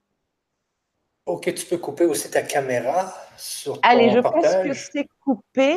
Ok, 1.26 1.52
tu 1.54 1.66
peux 1.66 1.78
couper 1.78 2.06
aussi 2.06 2.30
ta 2.30 2.42
caméra 2.42 3.12
sur 3.36 3.80
ton 3.80 3.88
Allez, 3.88 4.10
je 4.10 4.18
pense 4.18 4.44
que 4.44 4.72
c'est 4.72 5.06
coupé. 5.22 5.76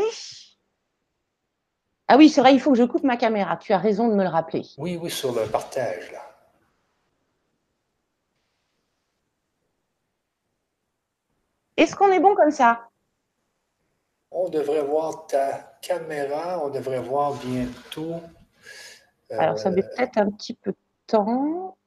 Ah 2.08 2.18
oui, 2.18 2.30
c'est 2.30 2.42
vrai, 2.42 2.54
il 2.54 2.60
faut 2.60 2.72
que 2.72 2.78
je 2.78 2.84
coupe 2.84 3.04
ma 3.04 3.18
caméra. 3.18 3.58
Tu 3.58 3.74
as 3.74 3.78
raison 3.78 4.08
de 4.08 4.14
me 4.14 4.24
le 4.24 4.30
rappeler. 4.30 4.64
Oui, 4.78 4.98
oui, 5.02 5.10
sur 5.10 5.34
le 5.34 5.46
partage, 5.48 6.12
là. 6.12 6.22
Est-ce 11.76 11.96
qu'on 11.96 12.12
est 12.12 12.20
bon 12.20 12.36
comme 12.36 12.52
ça? 12.52 12.88
On 14.36 14.50
devrait 14.50 14.84
voir 14.84 15.28
ta 15.28 15.78
caméra, 15.82 16.60
on 16.66 16.70
devrait 16.70 17.00
voir 17.00 17.34
bientôt. 17.36 18.20
Alors, 19.30 19.60
ça 19.60 19.70
met 19.70 19.84
euh, 19.84 19.88
peut-être 19.96 20.18
un 20.18 20.32
petit 20.32 20.56
peu 20.56 20.72
de 20.72 20.78
temps. 21.06 21.78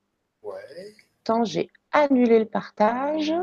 Ouais. 0.42 0.94
Tant 1.24 1.42
j'ai 1.42 1.68
annulé 1.90 2.38
le 2.38 2.44
partage. 2.44 3.34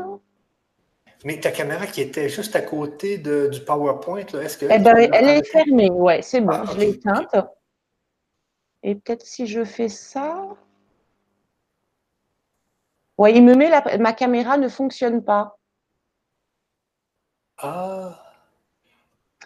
Mais 1.24 1.38
ta 1.38 1.50
caméra 1.50 1.86
qui 1.86 2.00
était 2.00 2.30
juste 2.30 2.56
à 2.56 2.62
côté 2.62 3.18
du 3.18 3.60
PowerPoint, 3.66 4.24
est-ce 4.24 4.56
que. 4.56 4.66
Eh 4.70 4.78
ben, 4.78 4.96
elle 4.96 5.28
est 5.28 5.44
fermée, 5.44 5.90
ouais, 5.90 6.22
c'est 6.22 6.40
bon, 6.40 6.52
ah, 6.52 6.64
je 6.72 6.78
l'ai 6.78 6.90
éteinte. 6.90 7.36
Et 8.82 8.94
peut-être 8.94 9.26
si 9.26 9.46
je 9.46 9.64
fais 9.64 9.88
ça. 9.88 10.48
Ouais, 13.16 13.34
il 13.34 13.44
me 13.44 13.54
met 13.54 13.68
la... 13.68 13.98
ma 13.98 14.12
caméra 14.12 14.56
ne 14.56 14.68
fonctionne 14.68 15.22
pas. 15.22 15.58
Ah. 17.58 18.23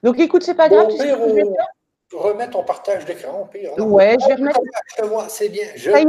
Donc 0.02 0.18
écoute, 0.18 0.42
c'est 0.42 0.54
pas 0.54 0.68
grave. 0.68 0.88
tu 2.08 2.16
remets 2.16 2.48
ton 2.48 2.64
partage 2.64 3.04
d'écran, 3.04 3.48
pire. 3.52 3.78
Ouais, 3.78 4.16
je 4.20 4.26
vais 4.28 4.34
remettre. 4.34 4.60
Je 4.96 5.02
te 5.02 5.06
vois, 5.06 5.28
c'est 5.28 5.48
bien. 5.48 5.66
Je 5.76 5.90
Ça 5.90 6.00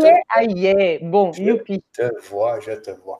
y 0.43 0.65
est, 0.65 0.99
ah. 1.01 1.05
Bon, 1.05 1.31
je 1.33 1.53
te 1.53 2.27
vois, 2.29 2.59
je 2.59 2.71
te 2.71 2.91
vois. 2.91 3.19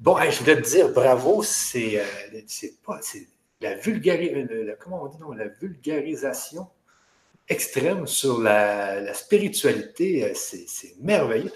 Bon, 0.00 0.16
je 0.18 0.38
voulais 0.38 0.56
te 0.56 0.66
dire 0.66 0.88
bravo, 0.90 1.42
c'est 1.42 2.00
euh, 2.00 2.40
pas 2.86 3.00
la, 3.60 3.72
euh, 3.72 4.74
comment 4.82 5.02
on 5.02 5.08
dit, 5.08 5.18
non, 5.18 5.32
la 5.32 5.48
vulgarisation 5.48 6.68
extrême 7.48 8.06
sur 8.06 8.40
la, 8.40 9.12
spiritualité, 9.12 10.24
euh, 10.24 10.32
c'est 10.34 10.94
merveilleux. 11.00 11.52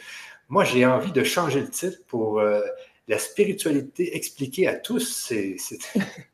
Moi, 0.51 0.65
j'ai 0.65 0.85
envie 0.85 1.13
de 1.13 1.25
changer 1.25 1.61
le 1.61 1.71
titre 1.71 1.99
pour 2.07 2.43
la 2.43 3.19
spiritualité 3.19 4.15
expliquée 4.15 4.69
à 4.69 4.75
tous. 4.75 5.27
C'est 5.27 5.57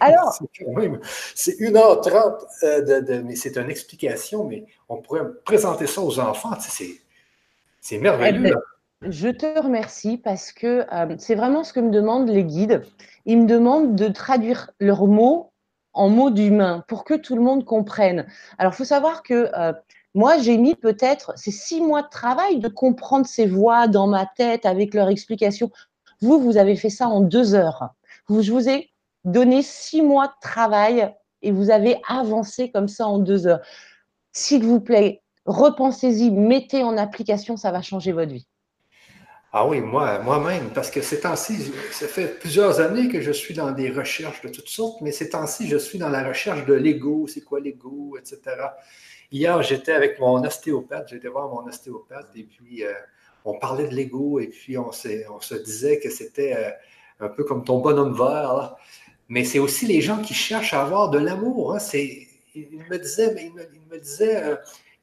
Alors. 0.00 0.38
c'est 1.34 1.58
1h30, 1.60 2.38
euh, 2.62 3.00
de, 3.00 3.22
mais 3.22 3.36
c'est 3.36 3.56
une 3.56 3.70
explication, 3.70 4.44
mais 4.44 4.66
on 4.88 4.98
pourrait 4.98 5.22
présenter 5.44 5.86
ça 5.86 6.00
aux 6.02 6.18
enfants. 6.18 6.56
c'est 7.80 7.98
merveilleux. 7.98 8.42
Eh 8.46 8.50
ben, 8.50 8.60
je 9.02 9.28
te 9.28 9.60
remercie 9.60 10.16
parce 10.16 10.52
que 10.52 10.86
euh, 10.92 11.14
c'est 11.18 11.34
vraiment 11.34 11.64
ce 11.64 11.72
que 11.72 11.80
me 11.80 11.90
demandent 11.90 12.30
les 12.30 12.44
guides. 12.44 12.82
Ils 13.26 13.42
me 13.42 13.46
demandent 13.46 13.94
de 13.94 14.08
traduire 14.08 14.70
leurs 14.80 15.06
mots 15.06 15.52
en 15.92 16.08
mots 16.08 16.30
d'humain 16.30 16.84
pour 16.88 17.04
que 17.04 17.14
tout 17.14 17.36
le 17.36 17.42
monde 17.42 17.64
comprenne. 17.64 18.26
Alors, 18.58 18.72
il 18.72 18.76
faut 18.76 18.84
savoir 18.84 19.22
que 19.22 19.50
euh, 19.56 19.72
moi, 20.14 20.38
j'ai 20.38 20.56
mis 20.56 20.74
peut-être 20.74 21.32
ces 21.36 21.50
six 21.50 21.80
mois 21.80 22.02
de 22.02 22.08
travail 22.08 22.58
de 22.58 22.68
comprendre 22.68 23.26
ces 23.26 23.46
voix 23.46 23.86
dans 23.86 24.06
ma 24.06 24.26
tête 24.26 24.64
avec 24.64 24.94
leur 24.94 25.08
explication 25.08 25.70
Vous, 26.20 26.40
vous 26.40 26.56
avez 26.56 26.76
fait 26.76 26.90
ça 26.90 27.08
en 27.08 27.20
deux 27.20 27.54
heures. 27.54 27.90
je 28.28 28.50
vous 28.50 28.68
ai 28.68 28.90
donné 29.26 29.62
six 29.62 30.00
mois 30.00 30.28
de 30.28 30.32
travail 30.40 31.12
et 31.42 31.52
vous 31.52 31.70
avez 31.70 32.00
avancé 32.08 32.70
comme 32.70 32.88
ça 32.88 33.06
en 33.06 33.18
deux 33.18 33.46
heures. 33.46 33.60
S'il 34.32 34.64
vous 34.64 34.80
plaît, 34.80 35.22
repensez-y, 35.44 36.30
mettez 36.30 36.82
en 36.82 36.96
application, 36.96 37.56
ça 37.56 37.70
va 37.70 37.82
changer 37.82 38.12
votre 38.12 38.32
vie. 38.32 38.46
Ah 39.52 39.66
oui, 39.66 39.80
moi, 39.80 40.18
moi-même, 40.18 40.70
parce 40.74 40.90
que 40.90 41.00
ces 41.00 41.20
temps-ci, 41.20 41.72
ça 41.90 42.06
fait 42.08 42.38
plusieurs 42.38 42.80
années 42.80 43.08
que 43.08 43.20
je 43.20 43.32
suis 43.32 43.54
dans 43.54 43.70
des 43.70 43.90
recherches 43.90 44.42
de 44.42 44.48
toutes 44.48 44.68
sortes, 44.68 45.00
mais 45.00 45.12
ces 45.12 45.30
temps-ci, 45.30 45.66
je 45.68 45.78
suis 45.78 45.98
dans 45.98 46.10
la 46.10 46.28
recherche 46.28 46.66
de 46.66 46.74
l'ego, 46.74 47.26
c'est 47.26 47.40
quoi 47.40 47.60
l'ego, 47.60 48.18
etc. 48.18 48.40
Hier, 49.32 49.62
j'étais 49.62 49.92
avec 49.92 50.20
mon 50.20 50.44
ostéopathe, 50.44 51.08
j'étais 51.08 51.28
voir 51.28 51.48
mon 51.48 51.66
ostéopathe, 51.66 52.28
et 52.36 52.42
puis 52.42 52.84
euh, 52.84 52.92
on 53.44 53.58
parlait 53.58 53.88
de 53.88 53.94
l'ego, 53.94 54.40
et 54.40 54.48
puis 54.48 54.76
on, 54.76 54.90
on, 54.90 55.40
se 55.40 55.54
disait 55.54 56.00
que 56.00 56.10
c'était 56.10 56.54
euh, 56.54 56.70
un 57.26 57.28
peu 57.28 57.44
comme 57.44 57.64
ton 57.64 57.78
bonhomme 57.78 58.14
vert, 58.14 58.76
mais 59.28 59.44
c'est 59.44 59.58
aussi 59.58 59.86
les 59.86 60.00
gens 60.00 60.18
qui 60.18 60.34
cherchent 60.34 60.74
à 60.74 60.82
avoir 60.82 61.10
de 61.10 61.18
l'amour. 61.18 61.74
Hein. 61.74 61.78
il 61.94 62.84
me 62.90 62.98
disait, 62.98 63.34
il 63.38 63.52
me, 63.90 63.98
disait 63.98 64.36
euh, 64.36 64.56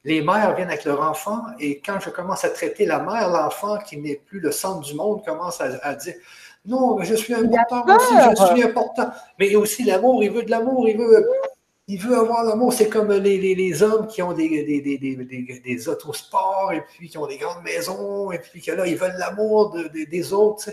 les 0.04 0.22
mères 0.22 0.54
viennent 0.54 0.68
avec 0.68 0.84
leur 0.84 1.00
enfant 1.00 1.42
et 1.58 1.80
quand 1.80 2.00
je 2.00 2.10
commence 2.10 2.44
à 2.44 2.50
traiter 2.50 2.86
la 2.86 3.00
mère, 3.00 3.28
l'enfant 3.30 3.78
qui 3.78 3.96
n'est 3.96 4.16
plus 4.16 4.40
le 4.40 4.52
centre 4.52 4.80
du 4.80 4.94
monde 4.94 5.24
commence 5.24 5.60
à, 5.60 5.94
dire 5.94 6.14
non, 6.66 7.02
je 7.02 7.14
suis 7.14 7.34
important 7.34 7.84
aussi, 7.84 8.14
je 8.30 8.46
suis 8.54 8.62
important. 8.62 9.10
Mais 9.38 9.54
aussi 9.54 9.84
l'amour, 9.84 10.24
il 10.24 10.30
veut 10.30 10.42
de 10.42 10.50
l'amour, 10.50 10.88
il 10.88 10.96
veut, 10.96 11.28
il 11.88 12.00
veut 12.00 12.16
avoir 12.16 12.44
l'amour. 12.44 12.72
C'est 12.72 12.88
comme 12.88 13.12
les, 13.12 13.54
les, 13.54 13.82
hommes 13.82 14.06
qui 14.06 14.22
ont 14.22 14.32
des, 14.32 14.48
des, 14.48 14.80
des, 14.80 15.60
des, 15.62 15.88
autosports 15.88 16.72
et 16.72 16.80
puis 16.80 17.10
qui 17.10 17.18
ont 17.18 17.26
des 17.26 17.36
grandes 17.36 17.62
maisons 17.62 18.32
et 18.32 18.38
puis 18.38 18.62
que 18.62 18.72
là, 18.72 18.86
ils 18.86 18.96
veulent 18.96 19.16
l'amour 19.18 19.76
des 19.92 20.32
autres. 20.32 20.70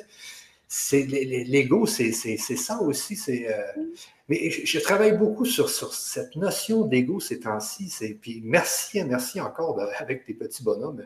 C'est 0.73 1.01
l'ego, 1.01 1.85
c'est 1.85 2.13
ça 2.13 2.81
aussi. 2.81 3.17
C'est 3.17 3.53
euh, 3.53 3.83
mais 4.29 4.49
je, 4.49 4.79
travaille 4.79 5.17
beaucoup 5.17 5.43
sur, 5.43 5.69
sur 5.69 5.93
cette 5.93 6.37
notion 6.37 6.85
d'ego 6.85 7.19
ces 7.19 7.41
temps-ci. 7.41 7.91
Puis 8.21 8.41
merci, 8.45 9.03
merci 9.03 9.41
encore 9.41 9.77
avec 9.99 10.23
tes 10.23 10.33
petits 10.33 10.63
bonhommes. 10.63 11.05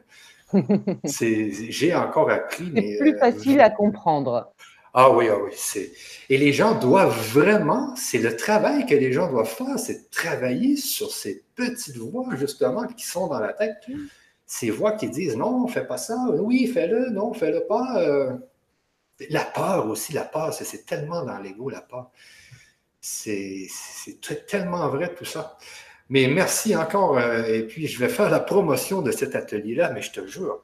J'ai 1.04 1.96
encore 1.96 2.30
appris. 2.30 2.72
C'est 2.76 2.98
plus 3.00 3.16
euh, 3.16 3.20
facile 3.20 3.60
à 3.60 3.72
comprendre. 3.72 4.54
Ah 4.94 5.10
oui, 5.10 5.30
ah 5.32 5.38
oui. 5.44 5.90
Et 6.30 6.38
les 6.38 6.54
gens 6.54 6.78
doivent 6.78 7.20
vraiment, 7.34 7.96
c'est 7.96 8.20
le 8.20 8.38
travail 8.38 8.86
que 8.86 8.94
les 8.94 9.12
gens 9.12 9.32
doivent 9.32 9.50
faire, 9.50 9.80
c'est 9.80 10.12
travailler 10.12 10.76
sur 10.76 11.12
ces 11.12 11.44
petites 11.56 11.98
voix, 11.98 12.36
justement, 12.36 12.86
qui 12.86 13.08
sont 13.08 13.26
dans 13.26 13.40
la 13.40 13.54
tête. 13.54 13.84
Ces 14.46 14.70
voix 14.70 14.92
qui 14.92 15.10
disent 15.10 15.36
non, 15.36 15.66
fais 15.66 15.88
pas 15.88 15.98
ça, 15.98 16.24
oui, 16.34 16.68
fais-le, 16.68 17.10
non, 17.10 17.34
fais-le 17.34 17.66
pas. 17.66 17.96
Euh. 17.98 18.34
La 19.30 19.46
peur 19.46 19.88
aussi, 19.88 20.14
la 20.14 20.24
peur, 20.24 20.54
c'est 20.54 20.86
tellement 20.86 21.24
dans 21.24 21.38
l'ego, 21.40 21.70
la 21.70 21.82
peur. 21.82 22.12
C'est 23.00 23.68
tellement 24.48 24.90
vrai 24.90 25.14
tout 25.14 25.26
ça. 25.26 25.58
Mais 26.10 26.28
merci 26.28 26.76
encore. 26.76 27.18
Euh, 27.18 27.44
et 27.46 27.64
puis, 27.64 27.88
je 27.88 28.00
vais 28.00 28.10
faire 28.10 28.30
la 28.30 28.40
promotion 28.40 29.02
de 29.02 29.12
cet 29.12 29.36
atelier-là, 29.36 29.92
mais 29.92 30.02
je 30.02 30.12
te 30.12 30.28
jure, 30.28 30.64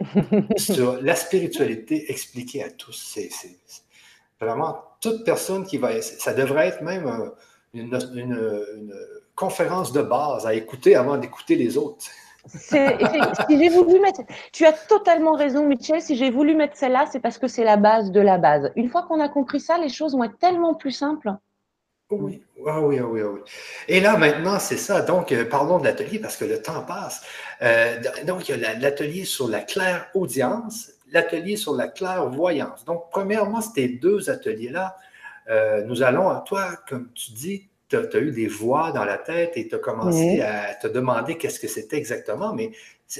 sur 0.56 1.00
la 1.02 1.14
spiritualité 1.14 2.10
expliquée 2.10 2.62
à 2.62 2.70
tous, 2.70 2.92
c'est 3.14 3.30
vraiment 4.40 4.84
toute 5.00 5.24
personne 5.24 5.66
qui 5.66 5.76
va. 5.78 6.00
Ça 6.00 6.32
devrait 6.32 6.68
être 6.68 6.82
même 6.82 7.06
euh, 7.06 7.30
une, 7.74 8.92
conférence 9.34 9.92
de 9.92 10.02
base 10.02 10.46
à 10.46 10.54
écouter 10.54 10.96
avant 10.96 11.16
d'écouter 11.16 11.54
les 11.54 11.76
autres. 11.76 12.06
Si 12.48 13.58
j'ai 13.58 13.68
voulu 13.68 14.00
mettre, 14.00 14.22
tu 14.52 14.64
as 14.64 14.72
totalement 14.72 15.32
raison, 15.32 15.66
Michel. 15.66 16.00
Si 16.00 16.16
j'ai 16.16 16.30
voulu 16.30 16.54
mettre 16.54 16.76
celle-là, 16.76 17.06
c'est 17.10 17.20
parce 17.20 17.38
que 17.38 17.48
c'est 17.48 17.64
la 17.64 17.76
base 17.76 18.10
de 18.10 18.20
la 18.20 18.38
base. 18.38 18.72
Une 18.76 18.88
fois 18.88 19.02
qu'on 19.02 19.20
a 19.20 19.28
compris 19.28 19.60
ça, 19.60 19.78
les 19.78 19.88
choses 19.88 20.14
vont 20.14 20.24
être 20.24 20.38
tellement 20.38 20.74
plus 20.74 20.92
simples. 20.92 21.32
Oui, 22.10 22.42
ah 22.66 22.80
oui, 22.80 22.98
ah 22.98 23.06
oui, 23.06 23.20
ah 23.22 23.28
oui. 23.28 23.40
Et 23.86 24.00
là, 24.00 24.16
maintenant, 24.16 24.58
c'est 24.58 24.78
ça. 24.78 25.02
Donc, 25.02 25.30
euh, 25.30 25.44
parlons 25.44 25.78
de 25.78 25.84
l'atelier 25.84 26.18
parce 26.18 26.38
que 26.38 26.46
le 26.46 26.62
temps 26.62 26.82
passe. 26.82 27.22
Euh, 27.60 28.00
donc, 28.26 28.48
il 28.48 28.58
y 28.58 28.64
a 28.64 28.74
l'atelier 28.78 29.26
sur 29.26 29.46
la 29.46 29.60
claire 29.60 30.08
audience, 30.14 30.90
l'atelier 31.12 31.56
sur 31.56 31.74
la 31.74 31.86
claire 31.88 32.30
voyance. 32.30 32.86
Donc, 32.86 33.10
premièrement, 33.10 33.60
ces 33.60 33.88
deux 33.88 34.30
ateliers-là, 34.30 34.96
euh, 35.50 35.82
nous 35.84 36.02
allons, 36.02 36.40
toi, 36.46 36.70
comme 36.88 37.12
tu 37.12 37.32
dis, 37.32 37.67
tu 37.88 37.96
as, 37.96 38.20
eu 38.20 38.32
des 38.32 38.46
voix 38.46 38.92
dans 38.92 39.04
la 39.04 39.18
tête 39.18 39.56
et 39.56 39.68
tu 39.68 39.74
as 39.74 39.78
commencé 39.78 40.40
à 40.40 40.74
te 40.74 40.86
demander 40.86 41.36
qu'est-ce 41.36 41.58
que 41.58 41.68
c'était 41.68 41.96
exactement, 41.96 42.52
mais 42.52 42.72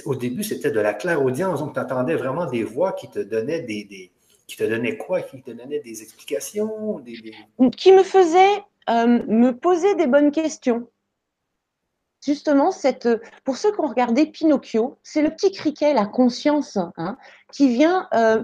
au 0.05 0.15
début, 0.15 0.43
c'était 0.43 0.71
de 0.71 0.79
la 0.79 0.93
claire 0.93 1.23
audience. 1.23 1.59
Donc, 1.59 1.73
tu 1.73 1.79
entendais 1.79 2.15
vraiment 2.15 2.45
des 2.45 2.63
voix 2.63 2.93
qui 2.93 3.09
te 3.09 3.19
donnaient 3.19 3.61
des, 3.61 4.11
qui 4.47 4.57
te 4.57 4.63
donnaient 4.63 4.97
quoi? 4.97 5.21
Qui 5.21 5.41
te 5.41 5.51
donnaient 5.51 5.79
des 5.79 6.01
explications? 6.03 6.99
Des, 6.99 7.33
Qui 7.75 7.91
me 7.91 8.03
faisaient 8.03 8.63
euh, 8.89 9.23
me 9.27 9.51
poser 9.51 9.95
des 9.95 10.07
bonnes 10.07 10.31
questions. 10.31 10.87
Justement, 12.23 12.71
cette, 12.71 13.07
pour 13.45 13.57
ceux 13.57 13.71
qui 13.71 13.79
ont 13.79 13.87
regardé 13.87 14.25
Pinocchio, 14.25 14.97
c'est 15.03 15.21
le 15.21 15.29
petit 15.29 15.51
criquet, 15.51 15.93
la 15.93 16.05
conscience, 16.05 16.77
hein, 16.97 17.17
qui 17.51 17.69
vient 17.69 18.07
euh, 18.13 18.43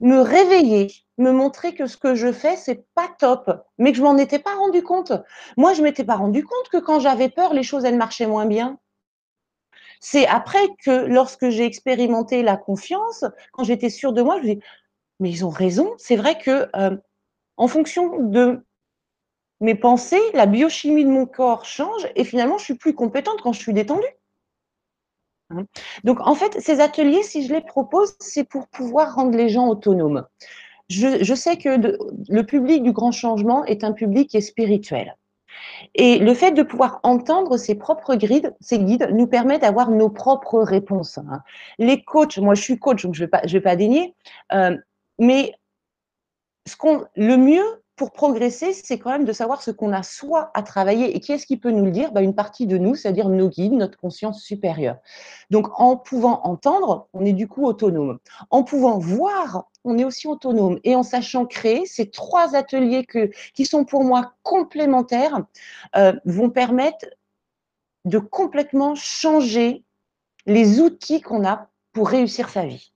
me 0.00 0.20
réveiller, 0.20 0.88
me 1.18 1.30
montrer 1.30 1.74
que 1.74 1.86
ce 1.86 1.96
que 1.96 2.14
je 2.14 2.32
fais, 2.32 2.56
c'est 2.56 2.86
pas 2.94 3.08
top, 3.18 3.50
mais 3.78 3.92
que 3.92 3.98
je 3.98 4.02
m'en 4.02 4.16
étais 4.16 4.38
pas 4.38 4.54
rendu 4.54 4.82
compte. 4.82 5.12
Moi, 5.56 5.74
je 5.74 5.82
m'étais 5.82 6.04
pas 6.04 6.16
rendu 6.16 6.44
compte 6.44 6.68
que 6.70 6.78
quand 6.78 7.00
j'avais 7.00 7.28
peur, 7.28 7.52
les 7.54 7.62
choses 7.62 7.84
elles 7.84 7.96
marchaient 7.96 8.26
moins 8.26 8.46
bien. 8.46 8.78
C'est 10.00 10.26
après 10.26 10.66
que, 10.84 11.06
lorsque 11.06 11.48
j'ai 11.50 11.64
expérimenté 11.64 12.42
la 12.42 12.56
confiance, 12.56 13.24
quand 13.52 13.64
j'étais 13.64 13.90
sûre 13.90 14.12
de 14.12 14.22
moi, 14.22 14.38
je 14.38 14.48
me 14.48 14.54
dis 14.54 14.60
mais 15.20 15.30
ils 15.30 15.46
ont 15.46 15.50
raison. 15.50 15.94
C'est 15.98 16.16
vrai 16.16 16.36
que 16.36 16.68
euh, 16.76 16.96
en 17.56 17.68
fonction 17.68 18.18
de 18.18 18.64
mes 19.60 19.76
pensées, 19.76 20.20
la 20.34 20.46
biochimie 20.46 21.04
de 21.04 21.10
mon 21.10 21.26
corps 21.26 21.64
change 21.64 22.08
et 22.16 22.24
finalement, 22.24 22.58
je 22.58 22.64
suis 22.64 22.74
plus 22.74 22.94
compétente 22.94 23.40
quand 23.40 23.52
je 23.52 23.60
suis 23.60 23.72
détendue. 23.72 24.02
Donc, 26.02 26.18
en 26.20 26.34
fait, 26.34 26.60
ces 26.60 26.80
ateliers, 26.80 27.22
si 27.22 27.46
je 27.46 27.52
les 27.52 27.60
propose, 27.60 28.16
c'est 28.18 28.44
pour 28.44 28.66
pouvoir 28.68 29.14
rendre 29.14 29.36
les 29.36 29.48
gens 29.48 29.68
autonomes. 29.68 30.26
Je, 30.88 31.34
sais 31.34 31.56
que 31.56 31.96
le 32.28 32.42
public 32.42 32.82
du 32.82 32.92
grand 32.92 33.12
changement 33.12 33.64
est 33.64 33.84
un 33.84 33.92
public 33.92 34.30
qui 34.30 34.36
est 34.36 34.42
spirituel. 34.42 35.16
Et 35.94 36.18
le 36.18 36.34
fait 36.34 36.52
de 36.52 36.62
pouvoir 36.62 37.00
entendre 37.02 37.56
ses 37.56 37.74
propres 37.74 38.14
guides, 38.14 38.54
ces 38.60 38.78
guides 38.78 39.10
nous 39.12 39.26
permet 39.26 39.58
d'avoir 39.58 39.90
nos 39.90 40.08
propres 40.08 40.60
réponses. 40.62 41.18
Hein. 41.18 41.40
Les 41.78 42.02
coachs, 42.02 42.38
moi 42.38 42.54
je 42.54 42.62
suis 42.62 42.78
coach, 42.78 43.04
donc 43.04 43.14
je 43.14 43.24
ne 43.24 43.28
vais, 43.52 43.60
pas, 43.60 43.76
dénier, 43.76 44.14
euh, 44.52 44.76
mais 45.18 45.54
le 47.16 47.36
mieux, 47.36 47.81
pour 48.02 48.10
progresser, 48.10 48.72
c'est 48.72 48.98
quand 48.98 49.10
même 49.10 49.24
de 49.24 49.32
savoir 49.32 49.62
ce 49.62 49.70
qu'on 49.70 49.92
a 49.92 50.02
soi 50.02 50.50
à 50.54 50.64
travailler. 50.64 51.14
Et 51.14 51.20
qui 51.20 51.30
est-ce 51.30 51.46
qui 51.46 51.56
peut 51.56 51.70
nous 51.70 51.84
le 51.84 51.92
dire? 51.92 52.10
Bah, 52.10 52.20
Une 52.20 52.34
partie 52.34 52.66
de 52.66 52.76
nous, 52.76 52.96
c'est-à-dire 52.96 53.28
nos 53.28 53.48
guides, 53.48 53.74
notre 53.74 53.96
conscience 53.96 54.42
supérieure. 54.42 54.96
Donc, 55.50 55.68
en 55.78 55.96
pouvant 55.96 56.40
entendre, 56.42 57.06
on 57.12 57.24
est 57.24 57.32
du 57.32 57.46
coup 57.46 57.64
autonome. 57.64 58.18
En 58.50 58.64
pouvant 58.64 58.98
voir, 58.98 59.68
on 59.84 59.98
est 59.98 60.02
aussi 60.04 60.26
autonome. 60.26 60.80
Et 60.82 60.96
en 60.96 61.04
sachant 61.04 61.46
créer, 61.46 61.86
ces 61.86 62.10
trois 62.10 62.56
ateliers 62.56 63.06
que, 63.06 63.30
qui 63.54 63.66
sont 63.66 63.84
pour 63.84 64.02
moi 64.02 64.32
complémentaires 64.42 65.38
euh, 65.94 66.12
vont 66.24 66.50
permettre 66.50 67.06
de 68.04 68.18
complètement 68.18 68.96
changer 68.96 69.84
les 70.46 70.80
outils 70.80 71.20
qu'on 71.20 71.46
a 71.46 71.68
pour 71.92 72.08
réussir 72.08 72.48
sa 72.48 72.66
vie. 72.66 72.92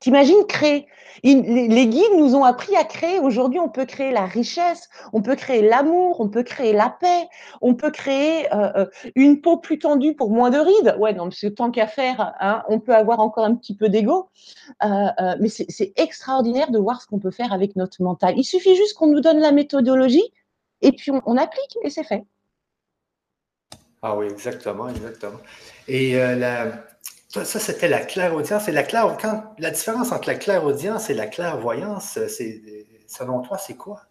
T'imagines 0.00 0.46
créer 0.46 0.86
Les 1.22 1.86
guides 1.86 2.16
nous 2.16 2.34
ont 2.34 2.44
appris 2.44 2.74
à 2.74 2.84
créer. 2.84 3.20
Aujourd'hui, 3.20 3.60
on 3.60 3.68
peut 3.68 3.84
créer 3.84 4.12
la 4.12 4.24
richesse, 4.24 4.88
on 5.12 5.20
peut 5.20 5.36
créer 5.36 5.60
l'amour, 5.60 6.20
on 6.20 6.28
peut 6.30 6.42
créer 6.42 6.72
la 6.72 6.88
paix, 6.88 7.28
on 7.60 7.74
peut 7.74 7.90
créer 7.90 8.50
euh, 8.54 8.72
euh, 8.76 8.86
une 9.14 9.42
peau 9.42 9.58
plus 9.58 9.78
tendue 9.78 10.14
pour 10.14 10.30
moins 10.30 10.48
de 10.48 10.58
rides. 10.58 10.96
Ouais, 10.98 11.12
non, 11.12 11.24
parce 11.24 11.42
que 11.42 11.48
tant 11.48 11.70
qu'à 11.70 11.86
faire, 11.86 12.34
hein, 12.40 12.62
on 12.68 12.80
peut 12.80 12.94
avoir 12.94 13.20
encore 13.20 13.44
un 13.44 13.54
petit 13.54 13.76
peu 13.76 13.90
d'ego. 13.90 14.30
Euh, 14.82 15.36
mais 15.38 15.48
c'est 15.50 15.92
extraordinaire 15.96 16.70
de 16.70 16.78
voir 16.78 17.02
ce 17.02 17.06
qu'on 17.06 17.18
peut 17.18 17.30
faire 17.30 17.52
avec 17.52 17.76
notre 17.76 18.02
mental. 18.02 18.34
Il 18.38 18.44
suffit 18.44 18.74
juste 18.76 18.94
qu'on 18.94 19.08
nous 19.08 19.20
donne 19.20 19.38
la 19.38 19.52
méthodologie 19.52 20.32
et 20.80 20.92
puis 20.92 21.10
on, 21.10 21.20
on 21.26 21.36
applique 21.36 21.76
et 21.82 21.90
c'est 21.90 22.04
fait. 22.04 22.24
Ah 24.00 24.16
oui, 24.16 24.28
exactement, 24.28 24.88
exactement. 24.88 25.40
Et 25.88 26.14
la, 26.14 26.72
ça, 27.30 27.44
c'était 27.44 27.88
la 27.88 28.00
claire-audience. 28.00 28.68
Et 28.68 28.72
la, 28.72 28.82
claire, 28.82 29.16
quand, 29.20 29.54
la 29.58 29.70
différence 29.70 30.10
entre 30.10 30.28
la 30.28 30.34
claire-audience 30.34 31.10
et 31.10 31.14
la 31.14 31.26
clairvoyance, 31.26 32.18
c'est, 32.28 32.60
selon 33.06 33.40
toi, 33.40 33.56
c'est 33.56 33.76
quoi? 33.76 34.02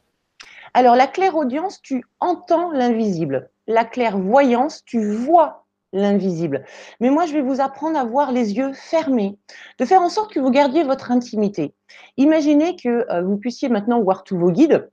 Alors, 0.73 0.95
la 0.95 1.07
claire-audience, 1.07 1.81
tu 1.81 2.05
entends 2.19 2.71
l'invisible. 2.71 3.49
La 3.67 3.83
clairvoyance, 3.83 4.83
tu 4.85 5.11
vois 5.11 5.65
l'invisible. 5.91 6.63
Mais 6.99 7.09
moi, 7.09 7.25
je 7.25 7.33
vais 7.33 7.41
vous 7.41 7.59
apprendre 7.61 7.99
à 7.99 8.05
voir 8.05 8.31
les 8.31 8.53
yeux 8.53 8.73
fermés, 8.73 9.37
de 9.79 9.85
faire 9.85 10.01
en 10.01 10.09
sorte 10.09 10.31
que 10.31 10.39
vous 10.39 10.51
gardiez 10.51 10.83
votre 10.83 11.11
intimité. 11.11 11.73
Imaginez 12.17 12.75
que 12.75 13.05
euh, 13.11 13.21
vous 13.21 13.37
puissiez 13.37 13.69
maintenant 13.69 14.01
voir 14.01 14.23
tous 14.23 14.37
vos 14.37 14.51
guides. 14.51 14.89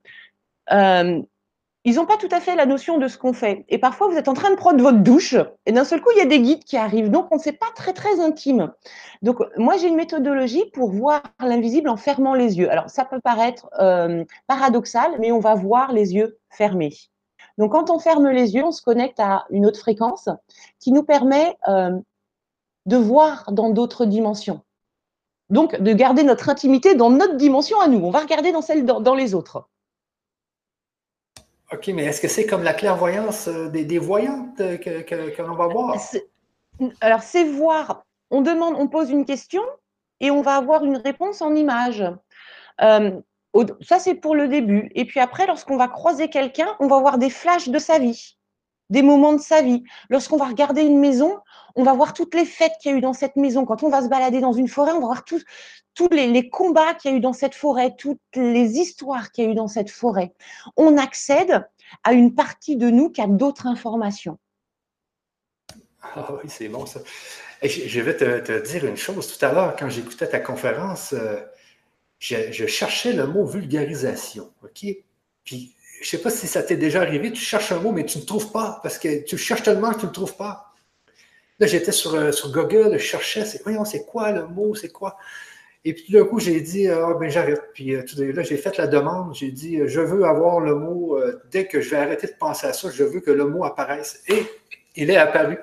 Euh, 0.71 1.21
ils 1.83 1.95
n'ont 1.95 2.05
pas 2.05 2.17
tout 2.17 2.27
à 2.31 2.41
fait 2.41 2.55
la 2.55 2.65
notion 2.65 2.97
de 2.97 3.07
ce 3.07 3.17
qu'on 3.17 3.33
fait. 3.33 3.65
Et 3.69 3.77
parfois, 3.77 4.07
vous 4.07 4.17
êtes 4.17 4.27
en 4.27 4.33
train 4.33 4.49
de 4.49 4.55
prendre 4.55 4.81
votre 4.81 4.97
douche 4.97 5.35
et 5.65 5.71
d'un 5.71 5.85
seul 5.85 6.01
coup, 6.01 6.09
il 6.15 6.19
y 6.19 6.21
a 6.21 6.25
des 6.25 6.41
guides 6.41 6.63
qui 6.63 6.75
arrivent. 6.75 7.09
Donc, 7.09 7.27
on 7.31 7.35
ne 7.35 7.41
sait 7.41 7.53
pas 7.53 7.67
très, 7.75 7.93
très 7.93 8.19
intime. 8.19 8.73
Donc, 9.21 9.37
moi, 9.57 9.77
j'ai 9.77 9.87
une 9.87 9.95
méthodologie 9.95 10.65
pour 10.73 10.91
voir 10.91 11.23
l'invisible 11.39 11.87
en 11.87 11.95
fermant 11.95 12.33
les 12.33 12.57
yeux. 12.57 12.69
Alors, 12.69 12.89
ça 12.89 13.05
peut 13.05 13.21
paraître 13.21 13.69
euh, 13.79 14.25
paradoxal, 14.47 15.15
mais 15.19 15.31
on 15.31 15.39
va 15.39 15.55
voir 15.55 15.93
les 15.93 16.13
yeux 16.13 16.37
fermés. 16.49 16.93
Donc, 17.57 17.71
quand 17.71 17.89
on 17.89 17.99
ferme 17.99 18.27
les 18.29 18.53
yeux, 18.55 18.63
on 18.65 18.71
se 18.71 18.81
connecte 18.81 19.19
à 19.19 19.45
une 19.49 19.65
autre 19.65 19.79
fréquence 19.79 20.29
qui 20.79 20.91
nous 20.91 21.03
permet 21.03 21.57
euh, 21.67 21.97
de 22.85 22.97
voir 22.97 23.51
dans 23.51 23.69
d'autres 23.69 24.05
dimensions. 24.05 24.61
Donc, 25.49 25.79
de 25.79 25.93
garder 25.93 26.23
notre 26.23 26.49
intimité 26.49 26.95
dans 26.95 27.09
notre 27.09 27.35
dimension 27.35 27.79
à 27.79 27.87
nous. 27.87 27.99
On 27.99 28.11
va 28.11 28.19
regarder 28.19 28.51
dans 28.51 28.61
celle 28.61 28.85
dans 28.85 29.15
les 29.15 29.33
autres. 29.33 29.69
OK, 31.73 31.87
mais 31.87 32.05
est-ce 32.05 32.21
que 32.21 32.27
c'est 32.27 32.45
comme 32.45 32.63
la 32.63 32.73
clairvoyance 32.73 33.47
euh, 33.49 33.67
des, 33.67 33.99
voyantes 33.99 34.59
euh, 34.61 34.77
que, 34.77 35.41
l'on 35.41 35.55
va 35.55 35.67
voir? 35.67 35.97
Alors, 37.01 37.21
c'est 37.21 37.43
voir. 37.43 38.05
On 38.31 38.41
demande, 38.41 38.75
on 38.77 38.87
pose 38.87 39.09
une 39.09 39.25
question 39.25 39.61
et 40.19 40.31
on 40.31 40.41
va 40.41 40.55
avoir 40.55 40.85
une 40.85 40.97
réponse 40.97 41.41
en 41.41 41.55
image. 41.55 42.03
Euh, 42.81 43.11
ça, 43.81 43.99
c'est 43.99 44.15
pour 44.15 44.35
le 44.35 44.47
début. 44.47 44.89
Et 44.95 45.05
puis 45.05 45.19
après, 45.19 45.45
lorsqu'on 45.45 45.77
va 45.77 45.87
croiser 45.87 46.29
quelqu'un, 46.29 46.75
on 46.79 46.87
va 46.87 46.99
voir 46.99 47.17
des 47.17 47.29
flashs 47.29 47.69
de 47.69 47.79
sa 47.79 47.99
vie, 47.99 48.36
des 48.89 49.01
moments 49.01 49.33
de 49.33 49.41
sa 49.41 49.61
vie. 49.61 49.83
Lorsqu'on 50.09 50.37
va 50.37 50.45
regarder 50.45 50.81
une 50.81 50.99
maison, 50.99 51.37
on 51.75 51.83
va 51.83 51.93
voir 51.93 52.13
toutes 52.13 52.33
les 52.33 52.45
fêtes 52.45 52.73
qu'il 52.81 52.91
y 52.91 52.93
a 52.95 52.97
eu 52.97 53.01
dans 53.01 53.13
cette 53.13 53.35
maison. 53.35 53.65
Quand 53.65 53.83
on 53.83 53.89
va 53.89 54.01
se 54.01 54.09
balader 54.09 54.39
dans 54.39 54.53
une 54.53 54.67
forêt, 54.67 54.91
on 54.91 54.99
va 54.99 55.07
voir 55.07 55.25
tous, 55.25 55.43
tous 55.93 56.09
les, 56.11 56.49
combats 56.49 56.93
qu'il 56.93 57.11
y 57.11 57.13
a 57.13 57.17
eu 57.17 57.19
dans 57.19 57.33
cette 57.33 57.55
forêt, 57.55 57.95
toutes 57.97 58.19
les 58.35 58.77
histoires 58.77 59.31
qu'il 59.31 59.45
y 59.45 59.47
a 59.47 59.51
eu 59.51 59.55
dans 59.55 59.67
cette 59.67 59.89
forêt. 59.89 60.33
On 60.75 60.97
accède 60.97 61.67
à 62.03 62.13
une 62.13 62.35
partie 62.35 62.75
de 62.75 62.89
nous 62.89 63.09
qui 63.09 63.21
a 63.21 63.27
d'autres 63.27 63.67
informations. 63.67 64.37
Ah 66.01 66.29
oui, 66.31 66.49
c'est 66.49 66.69
bon 66.69 66.85
ça. 66.85 66.99
je, 67.63 67.99
vais 68.01 68.15
te, 68.15 68.67
dire 68.67 68.85
une 68.85 68.97
chose. 68.97 69.37
Tout 69.37 69.45
à 69.45 69.51
l'heure, 69.51 69.75
quand 69.75 69.89
j'écoutais 69.89 70.27
ta 70.27 70.39
conférence, 70.39 71.13
euh, 71.13 71.39
je, 72.19 72.65
cherchais 72.65 73.13
le 73.13 73.27
mot 73.27 73.45
vulgarisation. 73.45 74.51
OK? 74.63 74.85
Puis, 75.43 75.75
je 76.01 76.05
ne 76.05 76.05
sais 76.05 76.17
pas 76.19 76.29
si 76.29 76.47
ça 76.47 76.63
t'est 76.63 76.77
déjà 76.77 77.01
arrivé, 77.01 77.31
tu 77.31 77.41
cherches 77.41 77.71
un 77.71 77.79
mot, 77.79 77.91
mais 77.91 78.05
tu 78.05 78.17
ne 78.17 78.23
le 78.23 78.27
trouves 78.27 78.51
pas 78.51 78.79
parce 78.83 78.97
que 78.97 79.23
tu 79.23 79.37
cherches 79.37 79.63
tellement 79.63 79.91
que 79.91 79.99
tu 79.99 80.03
ne 80.03 80.07
le 80.07 80.13
trouves 80.13 80.35
pas. 80.35 80.73
Là, 81.59 81.67
j'étais 81.67 81.91
sur, 81.91 82.13
euh, 82.13 82.31
sur 82.31 82.51
Google, 82.51 82.93
je 82.93 83.03
cherchais, 83.03 83.45
c'est, 83.45 83.63
voyons, 83.63 83.83
c'est 83.83 84.05
quoi 84.05 84.31
le 84.31 84.47
mot, 84.47 84.75
c'est 84.75 84.91
quoi? 84.91 85.17
Et 85.87 85.93
puis 85.93 86.11
d'un 86.11 86.25
coup, 86.25 86.37
j'ai 86.37 86.59
dit, 86.59 86.89
ah, 86.89 87.13
ben 87.17 87.29
j'arrête. 87.29 87.61
Puis 87.73 87.95
euh, 87.95 88.03
là, 88.33 88.43
j'ai 88.43 88.57
fait 88.57 88.75
la 88.75 88.87
demande. 88.87 89.33
J'ai 89.33 89.51
dit, 89.51 89.79
euh, 89.79 89.87
je 89.87 90.01
veux 90.01 90.25
avoir 90.25 90.59
le 90.59 90.75
mot, 90.75 91.15
euh, 91.15 91.41
dès 91.49 91.65
que 91.65 91.79
je 91.79 91.89
vais 91.91 91.95
arrêter 91.95 92.27
de 92.27 92.33
penser 92.33 92.67
à 92.67 92.73
ça, 92.73 92.89
je 92.91 93.05
veux 93.05 93.21
que 93.21 93.31
le 93.31 93.45
mot 93.47 93.63
apparaisse. 93.63 94.21
Et 94.27 94.43
il 94.97 95.09
est 95.09 95.15
apparu. 95.15 95.57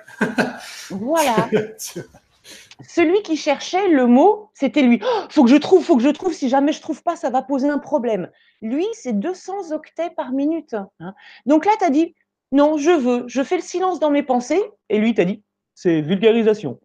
voilà. 0.89 1.51
Celui 2.89 3.23
qui 3.23 3.37
cherchait 3.37 3.89
le 3.89 4.07
mot, 4.07 4.51
c'était 4.55 4.83
lui. 4.83 5.01
Oh, 5.03 5.21
faut 5.31 5.45
que 5.45 5.51
je 5.51 5.57
trouve, 5.57 5.85
faut 5.85 5.97
que 5.97 6.03
je 6.03 6.09
trouve. 6.09 6.33
Si 6.33 6.49
jamais 6.49 6.73
je 6.73 6.81
trouve 6.81 7.03
pas, 7.03 7.17
ça 7.17 7.31
va 7.31 7.43
poser 7.43 7.69
un 7.69 7.79
problème. 7.79 8.31
Lui, 8.63 8.87
c'est 8.93 9.13
200 9.13 9.73
octets 9.73 10.11
par 10.11 10.33
minute. 10.33 10.75
Hein. 11.01 11.15
Donc 11.47 11.67
là, 11.67 11.73
tu 11.79 11.85
as 11.85 11.91
dit, 11.91 12.15
non, 12.53 12.77
je 12.77 12.91
veux. 12.91 13.25
Je 13.27 13.43
fais 13.43 13.57
le 13.57 13.63
silence 13.63 14.01
dans 14.01 14.11
mes 14.11 14.23
pensées. 14.23 14.63
Et 14.89 14.99
lui, 14.99 15.15
tu 15.15 15.21
as 15.21 15.25
dit, 15.25 15.43
c'est 15.75 16.01
vulgarisation. 16.01 16.81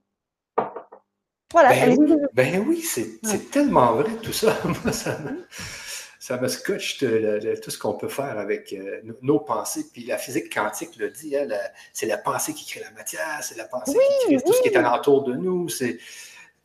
Voilà. 1.52 1.70
Ben, 1.70 1.98
oui, 1.98 2.16
ben 2.34 2.76
c'est 3.24 3.50
tellement 3.50 3.94
vrai 3.94 4.12
tout 4.22 4.34
ça. 4.34 4.56
ça 6.30 6.38
me 6.38 6.48
scotche 6.48 7.00
tout 7.00 7.72
ce 7.72 7.78
qu'on 7.80 7.96
peut 7.96 8.08
faire 8.08 8.38
avec 8.38 8.72
euh, 8.72 9.02
nos 9.24 9.40
pensées. 9.40 9.88
Puis 9.92 10.06
la 10.06 10.20
physique 10.20 10.54
quantique 10.54 10.96
le 10.98 11.10
dit, 11.10 11.36
hein, 11.36 11.48
c'est 11.92 12.06
la 12.06 12.20
pensée 12.20 12.54
qui 12.54 12.68
crée 12.68 12.82
la 12.82 12.92
matière, 12.92 13.40
c'est 13.42 13.58
la 13.58 13.66
pensée 13.66 13.94
qui 13.94 14.28
crée 14.28 14.42
tout 14.46 14.54
ce 14.54 14.62
qui 14.62 14.68
est 14.68 14.78
alentour 14.78 15.24
de 15.24 15.34
nous. 15.34 15.70
C'est 15.70 15.98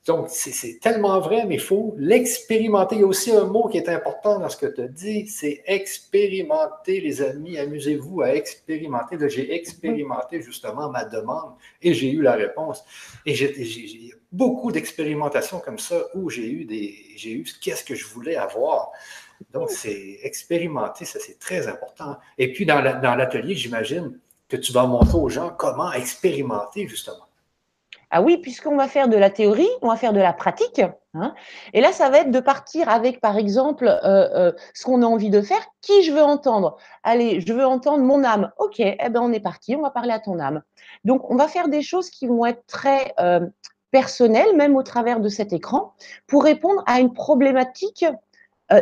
donc, 0.07 0.27
c'est 0.29 0.81
tellement 0.81 1.19
vrai, 1.19 1.47
mais 1.47 1.55
il 1.55 1.61
faut 1.63 1.95
l'expérimenter. 1.97 2.97
Il 2.97 3.01
y 3.01 3.05
a 3.05 3.07
aussi 3.07 3.33
un 3.33 3.45
mot 3.45 3.69
qui 3.69 3.79
est 3.79 3.89
important 3.89 4.39
dans 4.39 4.51
ce 4.51 4.59
que 4.59 4.67
tu 4.67 4.83
as 4.83 4.89
dit, 4.89 5.27
c'est 5.29 5.63
expérimenter, 5.65 7.01
les 7.01 7.23
amis. 7.23 7.57
Amusez-vous 7.57 8.21
à 8.21 8.35
expérimenter. 8.35 9.17
J'ai 9.31 9.55
expérimenté 9.55 10.43
justement 10.43 10.91
ma 10.91 11.07
demande 11.07 11.55
et 11.81 11.95
j'ai 11.95 12.11
eu 12.11 12.21
la 12.21 12.33
réponse. 12.35 12.85
Et 13.25 13.35
j'ai 13.35 14.13
beaucoup 14.31 14.73
d'expérimentations 14.73 15.61
comme 15.61 15.79
ça 15.79 16.05
où 16.15 16.29
j'ai 16.29 16.51
eu 16.51 16.67
des, 16.67 16.95
j'ai 17.17 17.33
eu 17.33 17.47
qu'est-ce 17.63 17.83
que 17.83 17.95
je 17.95 18.05
voulais 18.05 18.37
avoir. 18.37 18.93
Donc, 19.53 19.71
c'est 19.71 20.19
expérimenter, 20.23 21.05
ça 21.05 21.19
c'est 21.21 21.39
très 21.39 21.69
important. 21.69 22.17
Et 22.39 22.53
puis, 22.53 22.67
dans 22.67 22.81
l'atelier, 22.81 23.55
j'imagine 23.55 24.19
que 24.49 24.57
tu 24.57 24.73
vas 24.73 24.87
montrer 24.87 25.19
aux 25.19 25.29
gens 25.29 25.51
comment 25.51 25.93
expérimenter 25.93 26.87
justement. 26.89 27.27
Ah 28.17 28.23
oui, 28.23 28.37
puisqu'on 28.37 28.77
va 28.77 28.87
faire 28.87 29.09
de 29.09 29.17
la 29.17 29.29
théorie, 29.29 29.69
on 29.83 29.89
va 29.89 29.97
faire 29.97 30.13
de 30.13 30.21
la 30.21 30.33
pratique. 30.33 30.81
Hein. 31.17 31.35
et 31.73 31.81
là, 31.81 31.93
ça 31.93 32.11
va 32.11 32.19
être 32.19 32.31
de 32.31 32.39
partir 32.41 32.89
avec, 32.89 33.21
par 33.21 33.37
exemple, 33.37 33.87
euh, 33.87 33.99
euh, 34.05 34.53
ce 34.73 34.85
qu'on 34.85 35.03
a 35.03 35.07
envie 35.07 35.31
de 35.31 35.41
faire, 35.41 35.65
qui 35.81 36.05
je 36.05 36.13
veux 36.13 36.23
entendre. 36.23 36.77
Allez, 37.03 37.41
je 37.41 37.53
veux 37.53 37.67
entendre 37.67 38.05
mon 38.05 38.23
âme. 38.23 38.53
Ok, 38.59 38.79
eh 38.79 38.97
ben 39.11 39.21
on 39.21 39.33
est 39.33 39.41
parti, 39.41 39.75
on 39.75 39.83
va 39.83 39.91
parler 39.91 40.13
à 40.13 40.21
ton 40.21 40.39
âme. 40.39 40.63
Donc, 41.05 41.29
on 41.29 41.35
va 41.35 41.49
faire 41.49 41.69
des 41.69 41.83
choses 41.83 42.09
qui 42.09 42.29
vont 42.29 42.47
être 42.47 42.65
très 42.67 43.15
euh, 43.19 43.41
personnelles, 43.91 44.55
même 44.57 44.77
au 44.77 44.85
travers 44.85 45.19
de 45.19 45.29
cet 45.29 45.53
écran, 45.53 45.95
pour 46.29 46.45
répondre 46.45 46.85
à 46.87 47.01
une 47.01 47.13
problématique. 47.13 48.05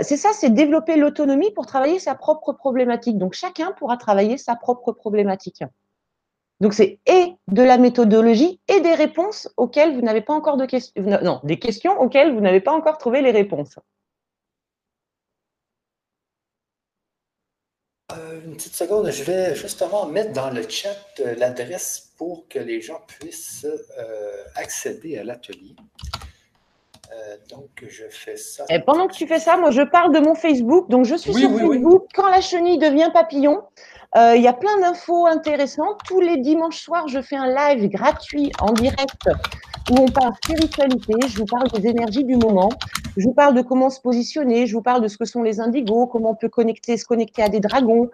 C'est 0.03 0.17
ça, 0.17 0.31
c'est 0.33 0.51
développer 0.51 0.97
l'autonomie 0.97 1.51
pour 1.51 1.67
travailler 1.67 1.99
sa 1.99 2.15
propre 2.15 2.53
problématique. 2.53 3.19
Donc, 3.19 3.35
chacun 3.35 3.73
pourra 3.73 3.97
travailler 3.97 4.39
sa 4.39 4.55
propre 4.57 4.93
problématique. 4.93 5.63
Donc, 6.61 6.75
c'est 6.75 7.01
et 7.07 7.35
de 7.49 7.63
la 7.63 7.77
méthodologie 7.77 8.61
et 8.69 8.81
des 8.81 8.95
réponses 8.95 9.49
auxquelles 9.57 9.95
vous 9.97 10.01
n'avez 10.01 10.21
pas 10.21 10.33
encore 10.33 10.57
de 10.57 10.65
questions. 10.65 11.03
Non, 11.03 11.41
des 11.43 11.59
questions 11.59 12.01
auxquelles 12.01 12.33
vous 12.33 12.41
n'avez 12.41 12.61
pas 12.61 12.71
encore 12.71 12.99
trouvé 12.99 13.21
les 13.21 13.33
réponses. 13.33 13.77
Euh, 18.13 18.41
une 18.45 18.55
petite 18.55 18.77
seconde, 18.77 19.11
je 19.11 19.25
vais 19.25 19.55
justement 19.55 20.07
mettre 20.07 20.33
dans 20.33 20.51
le 20.51 20.69
chat 20.69 20.97
euh, 21.21 21.35
l'adresse 21.35 22.13
pour 22.17 22.47
que 22.49 22.59
les 22.59 22.81
gens 22.81 23.01
puissent 23.09 23.67
euh, 23.99 24.45
accéder 24.55 25.19
à 25.19 25.25
l'atelier. 25.25 25.75
Donc, 27.49 27.69
je 27.87 28.05
fais 28.09 28.37
ça. 28.37 28.65
Et 28.71 28.81
pendant 28.81 29.07
que 29.07 29.15
tu 29.15 29.27
fais 29.27 29.39
ça, 29.39 29.57
moi, 29.57 29.71
je 29.71 29.83
parle 29.83 30.13
de 30.15 30.21
mon 30.21 30.35
Facebook. 30.35 30.89
Donc, 30.89 31.05
je 31.05 31.15
suis 31.15 31.35
sur 31.35 31.51
Facebook. 31.51 32.07
Quand 32.15 32.29
la 32.29 32.41
chenille 32.41 32.79
devient 32.79 33.11
papillon, 33.13 33.63
euh, 34.17 34.35
il 34.37 34.43
y 34.43 34.49
a 34.49 34.53
plein 34.53 34.79
d'infos 34.81 35.27
intéressantes. 35.27 36.01
Tous 36.07 36.21
les 36.21 36.37
dimanches 36.39 36.81
soirs, 36.81 37.09
je 37.09 37.21
fais 37.23 37.37
un 37.37 37.49
live 37.49 37.89
gratuit 37.89 38.53
en 38.61 38.73
direct 38.73 39.29
où 39.91 39.95
on 39.99 40.07
parle 40.07 40.35
spiritualité, 40.37 41.15
je 41.27 41.39
vous 41.39 41.47
parle 41.47 41.69
des 41.71 41.89
énergies 41.89 42.25
du 42.25 42.37
moment, 42.37 42.69
je 43.17 43.25
vous 43.25 43.35
parle 43.35 43.55
de 43.55 43.63
comment 43.63 43.91
se 43.91 44.01
positionner, 44.01 44.67
je 44.67 44.77
vous 44.77 44.83
parle 44.83 45.03
de 45.03 45.09
ce 45.09 45.17
que 45.17 45.25
sont 45.25 45.43
les 45.43 45.61
indigos, 45.61 46.07
comment 46.07 46.31
on 46.31 46.35
peut 46.37 46.49
connecter, 46.49 46.97
se 46.97 47.05
connecter 47.05 47.43
à 47.43 47.49
des 47.49 47.61
dragons, 47.61 48.11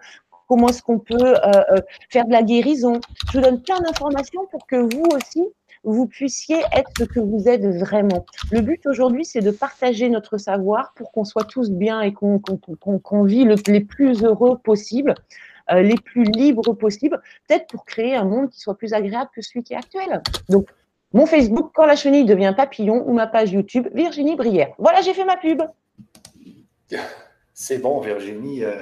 comment 0.47 0.69
est-ce 0.69 0.81
qu'on 0.81 0.99
peut 0.99 1.15
euh, 1.19 1.63
euh, 1.71 1.81
faire 2.09 2.25
de 2.25 2.31
la 2.31 2.41
guérison. 2.41 2.99
Je 3.31 3.37
vous 3.37 3.43
donne 3.43 3.61
plein 3.61 3.79
d'informations 3.79 4.47
pour 4.49 4.65
que 4.65 4.77
vous 4.77 5.05
aussi, 5.15 5.43
vous 5.83 6.07
puissiez 6.07 6.59
être 6.73 6.91
ce 6.97 7.03
que 7.03 7.19
vous 7.19 7.47
êtes 7.47 7.65
vraiment. 7.65 8.25
Le 8.51 8.61
but 8.61 8.85
aujourd'hui, 8.85 9.25
c'est 9.25 9.41
de 9.41 9.51
partager 9.51 10.09
notre 10.09 10.37
savoir 10.37 10.93
pour 10.95 11.11
qu'on 11.11 11.23
soit 11.23 11.45
tous 11.45 11.71
bien 11.71 12.01
et 12.01 12.13
qu'on 12.13 12.39
qu 12.39 13.27
vit 13.27 13.45
le, 13.45 13.55
les 13.67 13.81
plus 13.81 14.23
heureux 14.23 14.57
possible. 14.57 15.15
Euh, 15.71 15.81
les 15.83 15.95
plus 15.95 16.23
libres 16.23 16.73
possibles, 16.73 17.21
peut-être 17.47 17.67
pour 17.67 17.85
créer 17.85 18.15
un 18.15 18.23
monde 18.23 18.49
qui 18.49 18.59
soit 18.59 18.75
plus 18.75 18.93
agréable 18.93 19.29
que 19.35 19.41
celui 19.43 19.63
qui 19.63 19.73
est 19.73 19.77
actuel. 19.77 20.23
Donc, 20.49 20.67
mon 21.13 21.27
Facebook, 21.27 21.71
quand 21.75 21.85
la 21.85 21.95
chenille 21.95 22.25
devient 22.25 22.53
papillon, 22.57 23.07
ou 23.07 23.13
ma 23.13 23.27
page 23.27 23.51
YouTube, 23.51 23.87
Virginie 23.93 24.35
Brière. 24.35 24.69
Voilà, 24.79 25.01
j'ai 25.01 25.13
fait 25.13 25.25
ma 25.25 25.37
pub. 25.37 25.61
C'est 27.61 27.79
bon, 27.79 27.99
Virginie. 27.99 28.63
Euh, 28.63 28.77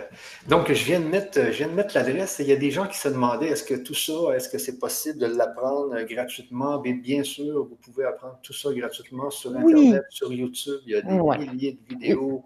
donc, 0.48 0.72
je 0.72 0.86
viens 0.86 0.99
de 0.99 1.08
mettre, 1.08 1.45
je 1.45 1.58
viens 1.58 1.68
de 1.68 1.74
mettre 1.74 1.95
l'adresse. 1.95 2.36
Il 2.40 2.45
y 2.45 2.52
a 2.52 2.56
des 2.56 2.70
gens 2.70 2.86
qui 2.86 2.95
se 2.95 3.08
demandaient 3.08 3.48
est-ce 3.48 3.64
que 3.64 3.74
tout 3.74 3.95
ça, 3.95 4.36
est-ce 4.36 4.49
que 4.49 4.60
c'est 4.60 4.78
possible 4.78 5.18
de 5.18 5.26
l'apprendre 5.26 5.99
gratuitement? 6.04 6.78
Bien, 6.78 6.94
bien 6.94 7.24
sûr, 7.24 7.66
vous 7.66 7.76
pouvez 7.76 8.06
apprendre 8.06 8.38
tout 8.44 8.54
ça 8.54 8.72
gratuitement 8.72 9.32
sur 9.32 9.58
Internet, 9.58 10.04
sur 10.12 10.32
YouTube. 10.32 10.80
Il 10.86 10.91
y 10.91 10.95
a 10.95 11.02
des 11.02 11.48
milliers 11.48 11.80
de 11.82 11.95
vidéos. 11.95 12.44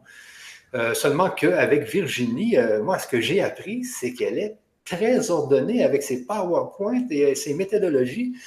Euh, 0.74 0.94
seulement 0.94 1.30
qu'avec 1.30 1.84
Virginie, 1.84 2.56
euh, 2.56 2.82
moi, 2.82 2.98
ce 2.98 3.10
que 3.10 3.20
j'ai 3.20 3.42
appris, 3.42 3.84
c'est 3.84 4.14
qu'elle 4.14 4.38
est 4.38 4.56
très 4.86 5.32
ordonnée 5.32 5.84
avec 5.84 6.02
ses 6.02 6.26
PowerPoint 6.26 7.08
et 7.10 7.36
ses 7.36 7.54
méthodologies. 7.56 8.38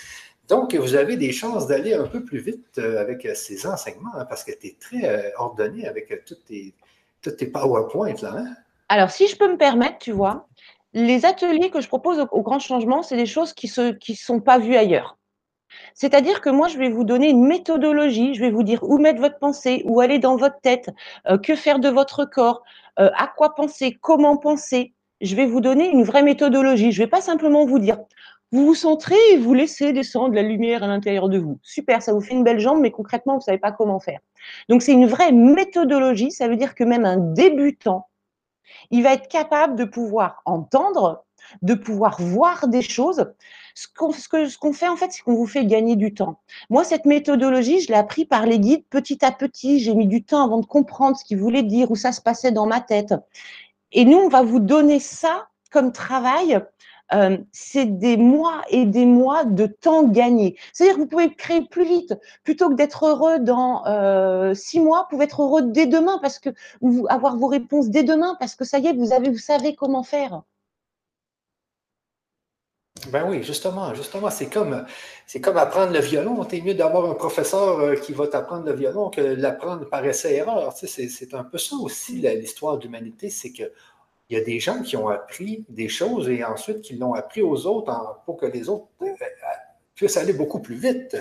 Donc, 0.48 0.74
vous 0.74 0.94
avez 0.94 1.19
des 1.19 1.32
chances 1.32 1.66
d'aller 1.66 1.93
un 1.93 2.06
peu 2.06 2.24
plus 2.24 2.39
vite 2.39 2.78
avec 2.78 3.28
ces 3.35 3.66
enseignements 3.66 4.15
hein, 4.15 4.24
parce 4.24 4.43
que 4.43 4.52
tu 4.52 4.69
es 4.69 4.77
très 4.81 5.35
ordonné 5.36 5.86
avec 5.86 6.24
toutes 6.24 6.47
tes, 6.47 6.73
PowerPoint. 7.52 8.14
Là, 8.22 8.34
hein? 8.36 8.46
Alors, 8.88 9.10
si 9.10 9.26
je 9.26 9.36
peux 9.36 9.51
me 9.51 9.56
permettre, 9.56 9.98
tu 9.98 10.12
vois, 10.12 10.46
les 10.92 11.24
ateliers 11.26 11.70
que 11.70 11.80
je 11.80 11.88
propose 11.88 12.24
au, 12.30 12.42
Grand 12.42 12.59
Changement, 12.59 13.02
c'est 13.02 13.16
des 13.16 13.26
choses 13.26 13.52
qui 13.52 13.72
ne 13.78 13.92
qui 13.92 14.14
sont 14.14 14.40
pas 14.40 14.59
vues 14.59 14.76
ailleurs. 14.76 15.18
C'est-à-dire 15.94 16.40
que 16.40 16.51
moi, 16.51 16.68
je 16.68 16.78
vais 16.78 16.88
vous 16.88 17.05
donner 17.05 17.30
une 17.30 17.46
méthodologie, 17.46 18.34
je 18.34 18.40
vais 18.40 18.51
vous 18.51 18.62
dire 18.62 18.82
où 18.84 18.98
mettre 18.98 19.20
votre 19.20 19.38
pensée, 19.38 19.82
où 19.86 20.01
aller 20.01 20.18
dans 20.18 20.36
votre 20.36 20.60
tête, 20.60 20.90
euh, 21.28 21.38
que 21.38 21.56
faire 21.56 21.78
de 21.80 21.88
votre 21.88 22.24
corps, 22.24 22.62
euh, 23.01 23.10
à 23.16 23.26
quoi 23.26 23.55
penser, 23.55 23.96
comment 24.01 24.36
penser. 24.36 24.92
je 25.20 25.36
vais 25.36 25.46
vous 25.46 25.60
donner 25.60 25.88
une 25.88 26.05
vraie 26.05 26.22
méthodologie. 26.22 26.92
Je 26.92 27.01
ne 27.01 27.06
vais 27.06 27.10
pas 27.10 27.20
simplement 27.20 27.64
vous 27.64 27.78
dire, 27.78 27.98
vous 28.55 28.66
vous 28.66 28.74
centrez 28.76 29.18
et 29.32 29.36
vous 29.36 29.52
laissez 29.52 29.93
descendre 29.93 30.32
la 30.32 30.43
lumière 30.43 30.85
à 30.85 30.86
l'intérieur 30.86 31.28
de 31.28 31.39
vous. 31.39 31.59
Super, 31.64 32.01
ça 32.02 32.12
vous 32.12 32.20
fait 32.20 32.35
une 32.35 32.44
belle 32.44 32.60
jambe, 32.60 32.78
mais 32.81 32.93
concrètement, 32.93 33.32
vous 33.32 33.40
ne 33.40 33.44
savez 33.44 33.59
pas 33.59 33.72
comment 33.72 33.98
faire. 33.98 34.20
Donc, 34.68 34.82
c'est 34.82 34.93
une 34.93 35.06
vraie 35.06 35.32
méthodologie. 35.32 36.31
Ça 36.31 36.47
veut 36.47 36.55
dire 36.56 36.76
que 36.76 36.85
même 36.85 37.05
un 37.05 37.16
débutant, 37.16 38.06
il 38.93 39.02
va 39.02 39.14
être 39.14 39.26
capable 39.26 39.74
de 39.74 39.85
pouvoir 39.85 40.40
entendre, 40.44 41.24
de 41.62 41.74
pouvoir 41.74 42.20
voir 42.20 42.68
des 42.68 42.82
choses. 42.82 43.32
Ce 43.74 43.89
qu'on 43.93 44.12
ce 44.12 44.72
fait, 44.72 44.89
en 44.89 44.94
fait, 44.94 45.10
c'est 45.10 45.22
qu'on 45.22 45.35
vous 45.35 45.48
fait 45.48 45.66
gagner 45.66 45.97
du 45.97 46.14
temps. 46.14 46.39
Moi, 46.70 46.85
cette 46.85 47.06
méthodologie, 47.06 47.81
je 47.81 47.89
l'ai 47.89 47.98
appris 47.98 48.24
par 48.24 48.47
les 48.47 48.60
guides 48.60 48.85
petit 48.89 49.24
à 49.24 49.32
petit. 49.32 49.81
J'ai 49.81 49.97
mis 49.97 50.06
du 50.06 50.22
temps 50.22 50.44
avant 50.44 50.60
de 50.60 50.66
comprendre 50.66 51.16
ce 51.16 51.24
qu'ils 51.24 51.39
voulaient 51.39 51.64
dire, 51.64 51.90
où 51.90 51.97
ça 51.97 52.12
se 52.12 52.20
passait 52.20 52.52
dans 52.52 52.66
ma 52.66 52.81
tête. 52.81 53.14
Et 53.90 54.05
nous, 54.05 54.18
on 54.18 54.28
va 54.28 54.43
vous 54.43 54.60
donner 54.60 55.01
ça 55.01 55.48
comme 55.72 55.90
travail 55.90 56.60
euh, 57.15 57.39
c'est 57.53 57.86
des 57.86 58.16
mois 58.16 58.62
et 58.69 58.86
des 58.86 59.07
mois 59.07 59.45
de 59.45 59.66
temps 59.66 60.05
gagné. 60.05 60.57
C'est-à-dire 60.73 60.97
que 60.97 61.01
vous 61.01 61.07
pouvez 61.07 61.35
créer 61.35 61.62
plus 61.62 61.85
vite. 61.85 62.15
Plutôt 62.43 62.69
que 62.69 62.74
d'être 62.74 63.07
heureux 63.07 63.39
dans 63.39 63.86
euh, 63.86 64.55
six 64.55 64.81
mois, 64.81 65.03
vous 65.03 65.16
pouvez 65.16 65.24
être 65.24 65.43
heureux 65.43 65.62
dès 65.62 65.86
demain 65.86 66.19
parce 66.20 66.39
que 66.39 66.51
vous 66.81 67.07
avoir 67.09 67.36
vos 67.36 67.47
réponses 67.47 67.89
dès 67.89 68.03
demain 68.03 68.36
parce 68.41 68.55
que 68.57 68.65
ça 68.65 68.78
y 68.78 68.89
est, 68.89 68.93
vous 68.93 69.12
avez, 69.12 69.35
savez 69.36 69.74
comment 69.74 70.03
faire. 70.03 70.43
Ben 73.09 73.28
oui, 73.28 73.43
justement, 73.43 73.93
justement, 73.95 74.31
c'est 74.31 74.47
comme, 74.47 74.86
c'est 75.27 75.41
comme 75.41 75.57
apprendre 75.59 75.93
le 75.93 75.99
violon. 75.99 76.47
C'est 76.49 76.61
mieux 76.62 76.74
d'avoir 76.74 77.11
un 77.11 77.15
professeur 77.15 77.81
euh, 77.81 77.97
qui 77.97 78.12
va 78.12 78.27
t'apprendre 78.28 78.65
le 78.65 78.73
violon 78.73 79.11
que 79.11 79.20
l'apprendre 79.20 79.89
par 79.89 80.05
essai-erreur. 80.05 80.73
c'est 80.74 81.35
un 81.35 81.45
peu 81.45 81.59
ça 81.59 81.77
aussi 81.77 82.20
l'histoire 82.20 82.78
d'humanité, 82.78 83.31
c'est 83.31 83.53
que 83.53 83.65
il 84.35 84.39
y 84.39 84.40
a 84.40 84.44
des 84.44 84.59
gens 84.59 84.82
qui 84.82 84.97
ont 84.97 85.09
appris 85.09 85.65
des 85.69 85.89
choses 85.89 86.28
et 86.28 86.43
ensuite 86.43 86.81
qui 86.81 86.97
l'ont 86.97 87.15
appris 87.15 87.40
aux 87.40 87.66
autres 87.66 88.20
pour 88.27 88.36
que 88.36 88.47
les 88.47 88.69
autres 88.69 88.89
euh, 89.02 89.06
euh, 89.06 89.27
puissent 89.94 90.16
aller 90.16 90.32
beaucoup 90.32 90.61
plus 90.61 90.74
vite. 90.74 91.16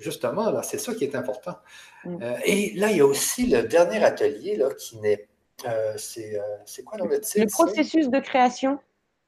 Justement, 0.00 0.50
là, 0.50 0.62
c'est 0.62 0.78
ça 0.78 0.94
qui 0.94 1.04
est 1.04 1.14
important. 1.14 1.56
Mm. 2.04 2.22
Euh, 2.22 2.36
et 2.44 2.72
là, 2.76 2.90
il 2.90 2.96
y 2.96 3.00
a 3.00 3.06
aussi 3.06 3.46
le 3.46 3.62
dernier 3.62 4.02
atelier 4.02 4.56
là, 4.56 4.70
qui 4.72 4.96
n'est. 4.98 5.28
c'est, 5.96 6.82
quoi 6.84 6.98
le 6.98 7.20
titre? 7.20 7.40
Le 7.40 7.50
processus 7.50 8.08
de 8.08 8.20
création. 8.20 8.78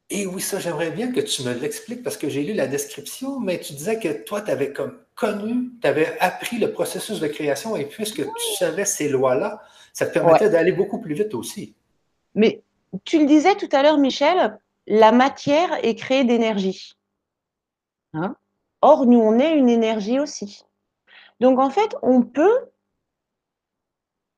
Et 0.08 0.26
oui, 0.26 0.40
ça, 0.40 0.58
j'aimerais 0.58 0.90
bien 0.90 1.12
que 1.12 1.20
tu 1.20 1.42
me 1.42 1.52
l'expliques 1.52 2.02
parce 2.02 2.16
que 2.16 2.30
j'ai 2.30 2.44
lu 2.44 2.54
la 2.54 2.66
description, 2.66 3.40
mais 3.40 3.60
tu 3.60 3.74
disais 3.74 3.98
que 3.98 4.24
toi, 4.24 4.40
tu 4.40 4.50
avais 4.50 4.72
comme 4.72 4.98
connu, 5.16 5.72
tu 5.82 5.86
avais 5.86 6.16
appris 6.20 6.58
le 6.58 6.72
processus 6.72 7.20
de 7.20 7.26
création 7.26 7.76
et 7.76 7.84
puisque 7.84 8.22
tu 8.22 8.56
savais 8.58 8.84
ces 8.84 9.08
lois-là, 9.08 9.60
ça 9.92 10.06
te 10.06 10.12
permettait 10.14 10.48
d'aller 10.48 10.72
beaucoup 10.72 11.00
plus 11.00 11.14
vite 11.14 11.34
aussi. 11.34 11.74
Mais 12.34 12.62
tu 13.04 13.18
le 13.18 13.26
disais 13.26 13.54
tout 13.56 13.68
à 13.72 13.82
l'heure, 13.82 13.98
Michel, 13.98 14.58
la 14.86 15.12
matière 15.12 15.84
est 15.84 15.94
créée 15.94 16.24
d'énergie. 16.24 16.96
Hein? 18.14 18.36
Or, 18.80 19.06
nous, 19.06 19.18
on 19.18 19.38
est 19.38 19.56
une 19.56 19.68
énergie 19.68 20.20
aussi. 20.20 20.64
Donc, 21.40 21.58
en 21.58 21.70
fait, 21.70 21.96
on 22.02 22.22
peut 22.22 22.70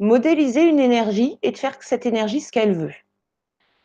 modéliser 0.00 0.62
une 0.62 0.78
énergie 0.78 1.38
et 1.42 1.50
de 1.50 1.58
faire 1.58 1.76
cette 1.80 2.06
énergie 2.06 2.40
ce 2.40 2.52
qu'elle 2.52 2.74
veut. 2.74 2.94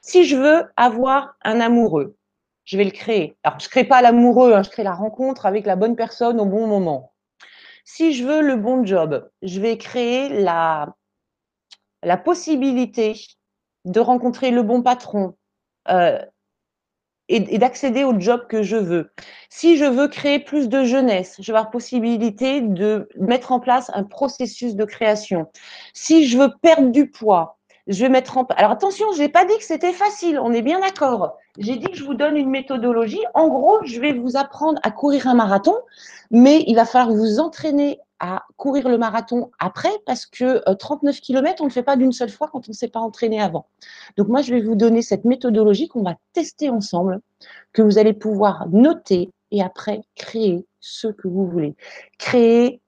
Si 0.02 0.26
je 0.26 0.36
veux 0.36 0.66
avoir 0.76 1.36
un 1.44 1.60
amoureux, 1.60 2.16
je 2.66 2.78
vais 2.78 2.84
le 2.84 2.92
créer. 2.92 3.36
Alors, 3.44 3.60
je 3.60 3.66
ne 3.66 3.70
crée 3.70 3.84
pas 3.84 4.02
l'amoureux, 4.02 4.54
hein, 4.54 4.64
je 4.64 4.70
crée 4.70 4.84
la 4.84 4.94
rencontre 4.94 5.46
avec 5.46 5.66
la 5.66 5.76
bonne 5.76 5.96
personne 5.96 6.40
au 6.40 6.46
bon 6.46 6.68
moment. 6.68 7.14
Si 7.86 8.14
je 8.14 8.26
veux 8.26 8.42
le 8.42 8.56
bon 8.56 8.86
job, 8.86 9.30
je 9.42 9.60
vais 9.60 9.78
créer 9.78 10.30
la, 10.30 10.96
la 12.04 12.18
possibilité 12.18 13.16
de 13.86 14.00
rencontrer 14.00 14.52
le 14.52 14.64
bon 14.64 14.82
patron 14.82 15.36
euh, 15.90 16.20
et, 17.30 17.58
d'accéder 17.58 18.04
au 18.04 18.20
job 18.20 18.48
que 18.48 18.64
je 18.64 18.76
veux. 18.76 19.12
Si 19.50 19.78
je 19.78 19.86
veux 19.86 20.08
créer 20.08 20.40
plus 20.40 20.70
de 20.70 20.84
jeunesse, 20.84 21.36
je 21.40 21.52
vais 21.52 21.58
avoir 21.58 21.72
possibilité 21.72 22.62
de 22.62 23.10
mettre 23.18 23.52
en 23.52 23.60
place 23.60 23.92
un 23.94 24.04
processus 24.04 24.76
de 24.76 24.86
création. 24.86 25.52
Si 25.94 26.28
je 26.28 26.38
veux 26.38 26.52
perdre 26.62 26.92
du 26.92 27.10
poids, 27.10 27.60
je 27.88 28.02
vais 28.02 28.10
mettre 28.10 28.38
en 28.38 28.46
Alors 28.56 28.72
attention, 28.72 29.06
je 29.14 29.20
n'ai 29.20 29.30
pas 29.30 29.46
dit 29.46 29.58
que 29.58 29.64
c'était 29.64 29.94
facile, 29.94 30.40
on 30.40 30.54
est 30.54 30.62
bien 30.62 30.80
d'accord. 30.80 31.38
J'ai 31.58 31.76
dit 31.76 31.86
que 31.88 31.96
je 31.96 32.04
vous 32.04 32.14
donne 32.14 32.38
une 32.38 32.50
méthodologie. 32.50 33.24
En 33.34 33.48
gros, 33.48 33.80
je 33.84 34.00
vais 34.00 34.14
vous 34.14 34.38
apprendre 34.38 34.80
à 34.84 34.92
courir 34.92 35.28
un 35.28 35.36
marathon, 35.36 35.76
mais 36.32 36.64
il 36.68 36.76
va 36.76 36.86
falloir 36.86 37.16
vous 37.16 37.40
entraîner 37.40 38.00
à 38.20 38.46
courir 38.56 38.88
le 38.88 38.98
marathon 38.98 39.52
après 39.60 39.92
parce 40.06 40.26
que 40.26 40.64
39 40.76 41.16
euh, 41.16 41.20
km, 41.20 41.62
on 41.62 41.66
ne 41.66 41.70
le 41.70 41.74
fait 41.74 41.84
pas 41.84 41.98
d'une 41.98 42.14
seule 42.14 42.30
fois 42.30 42.48
quand 42.48 42.70
on 42.70 42.72
ne 42.72 42.76
s'est 42.76 42.88
pas 42.88 43.02
entraîné 43.02 43.42
avant. 43.42 43.68
Donc 44.16 44.30
moi, 44.30 44.42
je 44.42 44.54
vais 44.54 44.62
vous 44.62 44.76
donner 44.76 45.02
cette 45.02 45.26
méthodologie 45.26 45.90
qu'on 45.90 46.04
va 46.04 46.16
tester 46.32 46.70
ensemble, 46.70 47.20
que 47.74 47.82
vous 47.82 47.98
allez 47.98 48.14
pouvoir 48.14 48.70
noter 48.70 49.30
et 49.52 49.62
après 49.62 50.04
créer 50.16 50.66
ce 50.80 51.10
que 51.10 51.28
vous 51.28 51.46
voulez. 51.46 51.76
Créer 52.18 52.80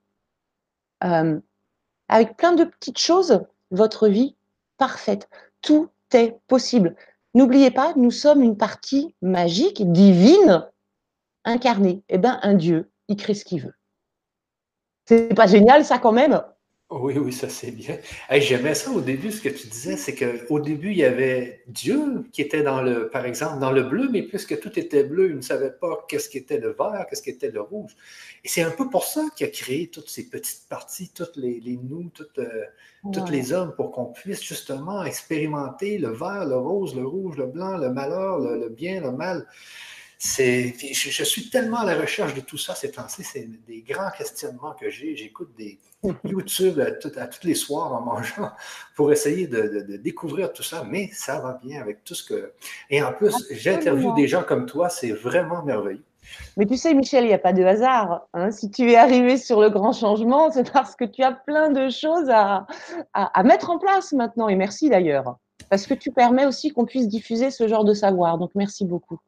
euh, 1.04 1.38
avec 2.08 2.36
plein 2.38 2.54
de 2.54 2.64
petites 2.64 2.98
choses 2.98 3.44
votre 3.70 4.08
vie 4.08 4.35
parfaite. 4.76 5.28
Tout 5.62 5.90
est 6.12 6.38
possible. 6.46 6.94
N'oubliez 7.34 7.70
pas, 7.70 7.92
nous 7.96 8.10
sommes 8.10 8.42
une 8.42 8.56
partie 8.56 9.14
magique, 9.20 9.90
divine, 9.92 10.66
incarnée. 11.44 12.02
Eh 12.08 12.18
bien, 12.18 12.38
un 12.42 12.54
Dieu, 12.54 12.90
il 13.08 13.16
crée 13.16 13.34
ce 13.34 13.44
qu'il 13.44 13.62
veut. 13.62 13.74
C'est 15.06 15.34
pas 15.34 15.46
génial, 15.46 15.84
ça, 15.84 15.98
quand 15.98 16.12
même? 16.12 16.42
Oui, 16.88 17.18
oui, 17.18 17.32
ça 17.32 17.48
c'est 17.48 17.72
bien. 17.72 17.98
J'aimais 18.30 18.76
ça 18.76 18.92
au 18.92 19.00
début, 19.00 19.32
ce 19.32 19.40
que 19.40 19.48
tu 19.48 19.66
disais, 19.66 19.96
c'est 19.96 20.14
qu'au 20.14 20.60
début, 20.60 20.92
il 20.92 20.98
y 20.98 21.04
avait 21.04 21.64
Dieu 21.66 22.22
qui 22.32 22.42
était 22.42 22.62
dans 22.62 22.80
le, 22.80 23.08
par 23.10 23.26
exemple, 23.26 23.58
dans 23.58 23.72
le 23.72 23.82
bleu, 23.82 24.08
mais 24.08 24.22
puisque 24.22 24.60
tout 24.60 24.78
était 24.78 25.02
bleu, 25.02 25.30
il 25.30 25.36
ne 25.36 25.40
savait 25.40 25.72
pas 25.72 26.04
qu'est-ce 26.08 26.28
qu'était 26.28 26.58
le 26.58 26.68
vert, 26.78 27.04
qu'est-ce 27.10 27.22
qu'était 27.24 27.50
le 27.50 27.60
rouge. 27.60 27.96
Et 28.44 28.48
c'est 28.48 28.62
un 28.62 28.70
peu 28.70 28.88
pour 28.88 29.02
ça 29.02 29.24
qu'il 29.34 29.48
a 29.48 29.50
créé 29.50 29.88
toutes 29.88 30.08
ces 30.08 30.28
petites 30.28 30.68
parties, 30.68 31.10
toutes 31.12 31.34
les, 31.34 31.60
nous, 31.82 32.08
toutes, 32.14 32.38
euh, 32.38 32.66
toutes 33.12 33.30
les 33.30 33.52
hommes, 33.52 33.74
pour 33.74 33.90
qu'on 33.90 34.06
puisse 34.06 34.44
justement 34.44 35.02
expérimenter 35.02 35.98
le 35.98 36.10
vert, 36.10 36.46
le 36.46 36.56
rose, 36.56 36.94
le 36.94 37.04
rouge, 37.04 37.36
le 37.36 37.46
blanc, 37.46 37.78
le 37.78 37.90
malheur, 37.90 38.38
le 38.38 38.68
bien, 38.68 39.00
le 39.00 39.10
mal 39.10 39.44
c'est, 40.18 40.74
je, 40.92 41.24
suis 41.24 41.50
tellement 41.50 41.78
à 41.78 41.84
la 41.84 42.00
recherche 42.00 42.34
de 42.34 42.40
tout 42.40 42.56
ça 42.56 42.74
ces 42.74 42.90
temps-ci. 42.90 43.22
C'est 43.22 43.48
des 43.66 43.82
grands 43.82 44.10
questionnements 44.10 44.72
que 44.72 44.88
j'ai. 44.88 45.14
J'écoute 45.14 45.50
des 45.56 45.78
YouTube 46.24 46.80
à, 46.80 46.92
tous 46.92 47.46
les 47.46 47.54
soirs 47.54 47.92
en 47.92 48.00
mangeant 48.00 48.50
pour 48.96 49.12
essayer 49.12 49.46
de, 49.46 49.96
découvrir 49.96 50.52
tout 50.52 50.62
ça, 50.62 50.84
mais 50.88 51.10
ça 51.12 51.40
va 51.40 51.60
bien 51.62 51.80
avec 51.80 52.02
tout 52.04 52.14
ce 52.14 52.24
que. 52.24 52.52
Et 52.88 53.02
en 53.02 53.12
plus, 53.12 53.34
j'interviewe 53.50 54.14
des 54.14 54.28
gens 54.28 54.42
comme 54.42 54.66
toi, 54.66 54.88
c'est 54.88 55.12
vraiment 55.12 55.62
merveilleux. 55.62 56.04
Mais 56.56 56.66
tu 56.66 56.76
sais, 56.76 56.92
Michel, 56.94 57.24
il 57.24 57.28
n'y 57.28 57.34
a 57.34 57.38
pas 57.38 57.52
de 57.52 57.62
hasard. 57.62 58.26
Hein. 58.34 58.50
Si 58.50 58.70
tu 58.70 58.90
es 58.90 58.96
arrivé 58.96 59.36
sur 59.36 59.60
le 59.60 59.70
grand 59.70 59.92
changement, 59.92 60.50
c'est 60.52 60.70
parce 60.72 60.96
que 60.96 61.04
tu 61.04 61.22
as 61.22 61.32
plein 61.32 61.70
de 61.70 61.88
choses 61.90 62.28
à, 62.30 62.66
à 63.12 63.42
mettre 63.42 63.70
en 63.70 63.78
place 63.78 64.12
maintenant. 64.12 64.48
Et 64.48 64.56
merci 64.56 64.88
d'ailleurs. 64.88 65.36
Parce 65.68 65.86
que 65.86 65.94
tu 65.94 66.12
permets 66.12 66.46
aussi 66.46 66.70
qu'on 66.70 66.84
puisse 66.84 67.08
diffuser 67.08 67.50
ce 67.50 67.66
genre 67.68 67.84
de 67.84 67.94
savoir. 67.94 68.38
Donc, 68.38 68.52
merci 68.54 68.84
beaucoup. 68.84 69.18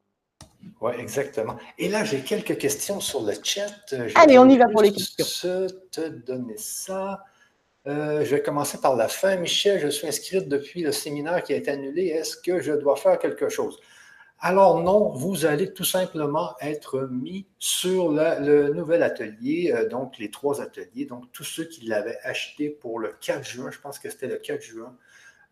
Oui, 0.80 0.92
exactement. 0.98 1.56
Et 1.78 1.88
là, 1.88 2.04
j'ai 2.04 2.20
quelques 2.20 2.58
questions 2.58 3.00
sur 3.00 3.22
le 3.22 3.34
chat. 3.42 3.94
Allez, 4.14 4.38
on 4.38 4.48
y 4.48 4.58
va 4.58 4.68
pour 4.68 4.82
les 4.82 4.92
questions. 4.92 5.26
Je 5.28 5.68
te 5.90 6.08
donner 6.08 6.56
ça. 6.56 7.24
Euh, 7.86 8.24
je 8.24 8.36
vais 8.36 8.42
commencer 8.42 8.80
par 8.80 8.96
la 8.96 9.08
fin. 9.08 9.36
Michel, 9.36 9.80
je 9.80 9.88
suis 9.88 10.06
inscrite 10.06 10.48
depuis 10.48 10.82
le 10.82 10.92
séminaire 10.92 11.42
qui 11.42 11.52
a 11.54 11.56
été 11.56 11.70
annulé. 11.70 12.06
Est-ce 12.06 12.36
que 12.36 12.60
je 12.60 12.72
dois 12.72 12.96
faire 12.96 13.18
quelque 13.18 13.48
chose? 13.48 13.80
Alors 14.40 14.80
non, 14.80 15.08
vous 15.08 15.46
allez 15.46 15.72
tout 15.72 15.84
simplement 15.84 16.54
être 16.60 17.08
mis 17.10 17.48
sur 17.58 18.12
le 18.12 18.72
nouvel 18.72 19.02
atelier, 19.02 19.72
euh, 19.74 19.88
donc 19.88 20.16
les 20.18 20.30
trois 20.30 20.60
ateliers, 20.60 21.06
donc 21.06 21.24
tous 21.32 21.42
ceux 21.42 21.64
qui 21.64 21.86
l'avaient 21.86 22.20
acheté 22.22 22.70
pour 22.70 23.00
le 23.00 23.16
4 23.20 23.42
juin, 23.42 23.70
je 23.72 23.80
pense 23.80 23.98
que 23.98 24.08
c'était 24.08 24.28
le 24.28 24.36
4 24.36 24.62
juin, 24.62 24.96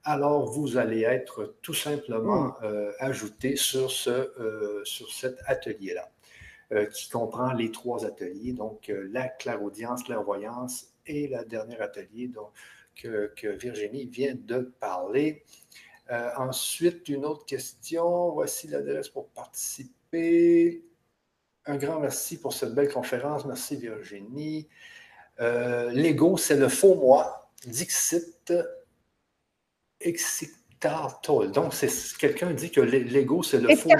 alors 0.06 0.46
vous 0.46 0.76
allez 0.76 1.02
être 1.02 1.56
tout 1.62 1.74
simplement 1.74 2.44
hmm. 2.44 2.54
euh, 2.62 2.92
ajouté 3.00 3.56
sur, 3.56 3.90
ce, 3.90 4.10
euh, 4.10 4.84
sur 4.84 5.12
cet 5.12 5.36
atelier-là, 5.46 6.10
euh, 6.72 6.86
qui 6.86 7.10
comprend 7.10 7.52
les 7.52 7.72
trois 7.72 8.06
ateliers, 8.06 8.52
donc 8.52 8.90
la 9.10 9.28
clairaudience, 9.28 10.04
clairvoyance 10.04 10.94
et 11.06 11.26
le 11.26 11.44
dernier 11.44 11.78
atelier 11.80 12.28
donc, 12.28 12.50
que, 12.94 13.32
que, 13.36 13.48
Virginie 13.48 14.06
vient 14.06 14.36
de 14.36 14.72
parler. 14.80 15.44
ensuite, 16.36 17.08
une 17.08 17.24
autre 17.24 17.44
question. 17.44 18.30
Voici 18.30 18.68
l'adresse 18.68 19.08
pour 19.08 19.28
participer. 19.28 20.84
Un 21.66 21.76
grand 21.78 21.98
merci 21.98 22.38
pour 22.38 22.52
cette 22.52 22.74
belle 22.74 22.92
conférence. 22.92 23.44
Merci 23.44 23.76
Virginie. 23.76 24.68
L'ego, 25.38 26.36
c'est 26.36 26.56
le 26.56 26.68
faux 26.68 26.94
moi. 26.94 27.50
Dixit 27.66 28.52
Excitatol. 30.00 31.52
Donc, 31.52 31.72
quelqu'un 32.18 32.52
dit 32.52 32.70
que 32.70 32.80
l'ego, 32.80 33.42
c'est 33.42 33.58
le 33.58 33.74
faux. 33.76 33.90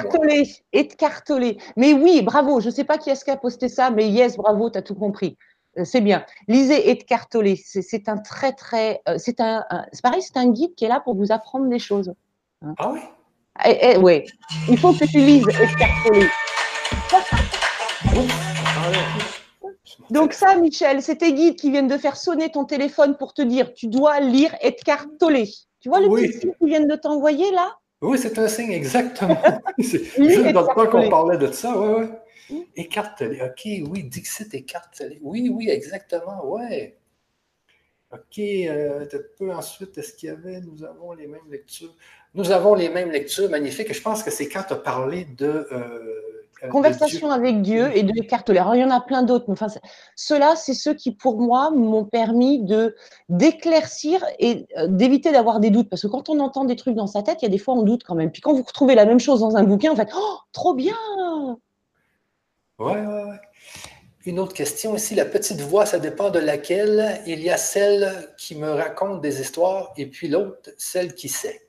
Écartolé. 0.73 1.59
Mais 1.77 1.93
oui, 1.93 2.23
bravo. 2.23 2.60
Je 2.60 2.66
ne 2.66 2.73
sais 2.73 2.85
pas 2.85 2.98
qui 2.98 3.10
est-ce 3.10 3.24
qui 3.24 3.31
a 3.31 3.36
posté 3.36 3.68
ça, 3.68 3.90
mais 3.90 4.09
yes, 4.09 4.36
bravo, 4.36 4.70
tu 4.70 4.78
as 4.78 4.82
tout 4.82 4.94
compris. 4.94 5.36
Euh, 5.78 5.85
c'est 5.85 6.01
bien. 6.01 6.24
Lisez 6.48 6.90
Écartolé. 6.90 7.56
C'est 7.56 8.09
un 8.09 8.18
très, 8.18 8.52
très. 8.52 9.01
Euh, 9.09 9.16
c'est 9.18 9.40
un, 9.40 9.64
c'est 9.93 10.02
pareil, 10.02 10.23
c'est 10.23 10.36
un 10.36 10.48
guide 10.48 10.74
qui 10.74 10.85
est 10.85 10.89
là 10.89 11.01
pour 11.01 11.16
vous 11.16 11.32
apprendre 11.32 11.68
des 11.68 11.78
choses. 11.78 12.12
Hein. 12.62 12.74
Ah 12.78 12.90
oui? 12.93 13.01
Eh, 13.64 13.78
eh, 13.81 13.97
oui, 13.97 14.24
il 14.68 14.78
faut 14.78 14.93
que 14.93 15.06
tu 15.06 15.18
lises 15.18 15.48
escarpolé. 15.48 16.28
Donc 20.10 20.35
ça, 20.35 20.56
Michel, 20.56 21.02
c'est 21.02 21.16
tes 21.16 21.32
guides 21.32 21.56
qui 21.56 21.70
viennent 21.70 21.89
de 21.89 21.97
faire 21.97 22.16
sonner 22.16 22.51
ton 22.51 22.64
téléphone 22.64 23.16
pour 23.16 23.32
te 23.32 23.43
dire 23.43 23.73
tu 23.73 23.86
dois 23.86 24.20
lire 24.20 24.55
Edcartolé. 24.60 25.48
Tu 25.87 25.91
vois 25.91 26.01
le 26.01 26.09
petit 26.09 26.41
signe 26.41 26.53
qu'ils 26.59 26.67
viennent 26.67 26.89
de 26.89 26.97
t'envoyer 26.97 27.49
là? 27.53 27.79
Oui, 28.01 28.19
c'est 28.19 28.37
un 28.41 28.49
signe, 28.49 28.73
exactement. 28.73 29.41
Je 29.79 29.99
ne 30.19 30.53
pas 30.53 30.89
qu'on 30.89 31.09
parlait 31.09 31.39
de 31.39 31.47
ça, 31.53 31.81
oui, 31.81 32.09
oui. 32.51 32.67
Écartelé, 32.75 33.41
ok, 33.41 33.89
oui, 33.89 34.03
Dixit 34.03 34.53
écartelé. 34.53 35.21
Oui, 35.23 35.49
oui, 35.49 35.71
exactement, 35.71 36.45
ouais. 36.45 36.97
OK, 38.11 38.41
euh, 38.41 39.07
peu 39.39 39.53
ensuite, 39.53 39.97
est-ce 39.97 40.15
qu'il 40.15 40.31
y 40.31 40.33
avait, 40.33 40.61
nous 40.61 40.83
avons 40.83 41.13
les 41.13 41.29
mêmes 41.29 41.49
lectures. 41.49 41.95
Nous 42.35 42.51
avons 42.51 42.75
les 42.75 42.89
mêmes 42.89 43.13
lectures, 43.13 43.49
magnifiques. 43.49 43.95
Je 43.95 44.03
pense 44.03 44.25
que 44.25 44.33
c'est 44.33 44.49
quand 44.49 44.65
tu 44.65 44.73
as 44.73 44.79
parlé 44.79 45.25
de, 45.39 45.69
euh, 45.71 46.45
Conversation 46.70 47.30
avec 47.30 47.62
Dieu 47.62 47.90
et 47.97 48.02
de 48.02 48.22
Cartelet. 48.22 48.59
Alors, 48.59 48.74
il 48.74 48.80
y 48.80 48.84
en 48.84 48.90
a 48.90 49.01
plein 49.01 49.22
d'autres. 49.22 49.47
Enfin, 49.48 49.66
Ceux-là, 50.14 50.55
c'est 50.56 50.74
ceux 50.74 50.94
qui, 50.94 51.12
pour 51.12 51.40
moi, 51.40 51.70
m'ont 51.70 52.05
permis 52.05 52.62
de 52.62 52.94
d'éclaircir 53.28 54.24
et 54.38 54.66
euh, 54.76 54.86
d'éviter 54.88 55.32
d'avoir 55.32 55.60
des 55.60 55.70
doutes. 55.70 55.88
Parce 55.88 56.02
que 56.02 56.09
quand 56.09 56.28
on 56.28 56.40
entend 56.40 56.64
des 56.64 56.76
trucs 56.76 56.94
dans 56.94 57.06
sa 57.06 57.22
tête, 57.22 57.43
il 57.43 57.44
y 57.44 57.48
a 57.48 57.51
des 57.51 57.59
fois, 57.59 57.74
on 57.74 57.82
doute 57.82 58.02
quand 58.05 58.14
même. 58.14 58.30
Puis 58.30 58.43
quand 58.43 58.52
vous 58.52 58.62
retrouvez 58.62 58.94
la 58.94 59.06
même 59.06 59.20
chose 59.20 59.40
dans 59.40 59.56
un 59.56 59.64
bouquin, 59.64 59.93
en 59.93 59.97
fait, 59.97 60.10
oh, 60.16 60.36
trop 60.52 60.74
bien 60.74 60.97
Ouais, 62.78 62.93
ouais, 62.93 63.24
ouais. 63.24 63.40
Une 64.26 64.40
autre 64.40 64.55
question 64.55 64.97
ici, 64.97 65.14
la 65.14 65.24
petite 65.24 65.60
voix, 65.60 65.86
ça 65.86 66.01
dépend 66.01 66.30
de 66.30 66.40
laquelle. 66.40 67.22
Il 67.26 67.40
y 67.40 67.48
a 67.48 67.56
celle 67.56 68.28
qui 68.36 68.56
me 68.56 68.68
raconte 68.68 69.20
des 69.20 69.40
histoires 69.40 69.93
et 69.97 70.06
puis 70.06 70.28
l'autre, 70.28 70.70
celle 70.76 71.14
qui 71.14 71.28
sait. 71.28 71.65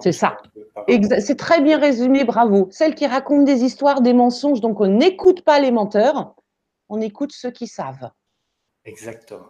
C'est 0.00 0.12
ça. 0.12 0.36
C'est 1.20 1.36
très 1.36 1.60
bien 1.60 1.78
résumé, 1.78 2.24
bravo. 2.24 2.68
Celle 2.70 2.94
qui 2.94 3.06
raconte 3.06 3.44
des 3.44 3.64
histoires, 3.64 4.00
des 4.00 4.12
mensonges, 4.12 4.60
donc 4.60 4.80
on 4.80 4.86
n'écoute 4.86 5.42
pas 5.42 5.58
les 5.58 5.70
menteurs, 5.70 6.34
on 6.88 7.00
écoute 7.00 7.32
ceux 7.32 7.50
qui 7.50 7.66
savent. 7.66 8.10
Exactement. 8.84 9.48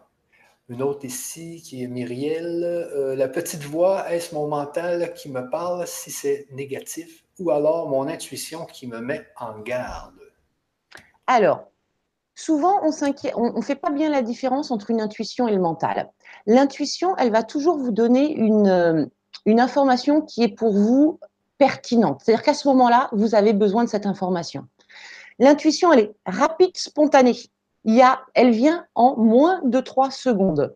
Une 0.69 0.83
autre 0.83 1.05
ici 1.05 1.63
qui 1.63 1.83
est 1.83 1.87
Myriel. 1.87 2.63
Euh, 2.65 3.17
la 3.17 3.29
petite 3.29 3.63
voix, 3.63 4.11
est-ce 4.13 4.35
mon 4.35 4.49
mental 4.49 5.15
qui 5.15 5.31
me 5.31 5.49
parle 5.49 5.87
si 5.87 6.11
c'est 6.11 6.47
négatif 6.53 7.25
ou 7.39 7.51
alors 7.51 7.89
mon 7.89 8.07
intuition 8.07 8.67
qui 8.67 8.87
me 8.87 9.01
met 9.01 9.27
en 9.37 9.61
garde? 9.61 10.19
Alors, 11.27 11.71
souvent, 12.35 12.81
on 12.83 12.89
ne 12.89 13.63
fait 13.63 13.77
pas 13.77 13.91
bien 13.91 14.11
la 14.11 14.23
différence 14.23 14.71
entre 14.71 14.91
une 14.91 15.01
intuition 15.01 15.49
et 15.49 15.53
le 15.53 15.61
mental. 15.61 16.11
L'intuition, 16.47 17.17
elle 17.17 17.31
va 17.31 17.43
toujours 17.43 17.79
vous 17.79 17.93
donner 17.93 18.31
une, 18.31 18.67
euh, 18.67 19.07
une 19.47 19.61
information 19.61 20.21
qui 20.21 20.43
est 20.43 20.55
pour 20.55 20.73
vous 20.73 21.19
pertinente. 21.59 22.21
C'est-à-dire 22.23 22.45
qu'à 22.45 22.55
ce 22.55 22.69
moment-là, 22.69 23.09
vous 23.13 23.35
avez 23.35 23.53
besoin 23.53 23.85
de 23.85 23.89
cette 23.89 24.07
information. 24.07 24.67
L'intuition, 25.39 25.93
elle 25.93 26.01
est 26.01 26.15
rapide, 26.27 26.77
spontanée. 26.77 27.37
Il 27.85 28.05
elle 28.35 28.51
vient 28.51 28.87
en 28.95 29.17
moins 29.17 29.61
de 29.65 29.81
trois 29.81 30.11
secondes. 30.11 30.75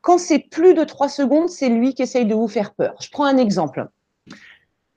Quand 0.00 0.18
c'est 0.18 0.38
plus 0.38 0.74
de 0.74 0.84
trois 0.84 1.08
secondes, 1.08 1.48
c'est 1.48 1.68
lui 1.68 1.94
qui 1.94 2.02
essaye 2.02 2.24
de 2.24 2.34
vous 2.34 2.48
faire 2.48 2.72
peur. 2.74 2.94
Je 3.00 3.10
prends 3.10 3.24
un 3.24 3.36
exemple. 3.36 3.88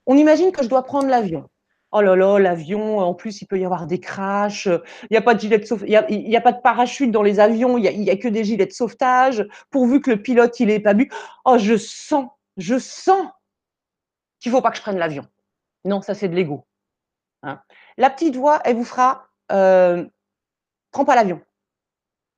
On 0.06 0.16
imagine 0.16 0.52
que 0.52 0.64
je 0.64 0.70
dois 0.70 0.84
prendre 0.84 1.08
l'avion. 1.08 1.50
Oh 1.92 2.02
là 2.02 2.16
là, 2.16 2.38
l'avion, 2.38 3.00
en 3.00 3.16
plus, 3.16 3.42
il 3.42 3.48
peut 3.48 3.60
y 3.60 3.66
avoir 3.66 3.88
des 3.88 4.00
crashs. 4.00 4.68
Il 4.68 5.08
n'y 5.12 5.18
a 5.18 5.22
pas 5.22 5.34
de 5.34 5.40
gilet 5.40 5.58
de 5.58 5.66
sauvetage, 5.66 6.06
parachute 6.64 7.12
dans 7.12 7.24
les 7.24 7.40
avions. 7.40 7.78
Il 7.78 8.00
n'y 8.00 8.10
a, 8.10 8.14
a, 8.14 8.16
que 8.16 8.28
des 8.28 8.44
gilets 8.44 8.68
de 8.68 8.72
sauvetage. 8.72 9.48
Pourvu 9.72 10.00
que 10.00 10.12
le 10.12 10.22
pilote, 10.22 10.60
il 10.60 10.68
n'ait 10.68 10.80
pas 10.80 10.94
bu. 10.94 11.12
Oh, 11.46 11.58
je 11.58 11.78
sens 11.78 12.28
je 12.60 12.78
sens 12.78 13.28
qu'il 14.40 14.52
ne 14.52 14.58
faut 14.58 14.62
pas 14.62 14.72
que 14.72 14.78
je 14.78 14.82
prenne 14.82 14.98
l'avion. 14.98 15.28
Non, 15.86 16.02
ça 16.02 16.14
c'est 16.14 16.28
de 16.28 16.36
l'ego. 16.36 16.68
Hein. 17.44 17.62
La 17.98 18.10
petite 18.10 18.36
voix, 18.36 18.62
elle 18.66 18.76
vous 18.76 18.86
fera 18.86 19.30
euh, 19.52 20.06
prends 20.92 21.06
pas 21.06 21.16
l'avion. 21.16 21.42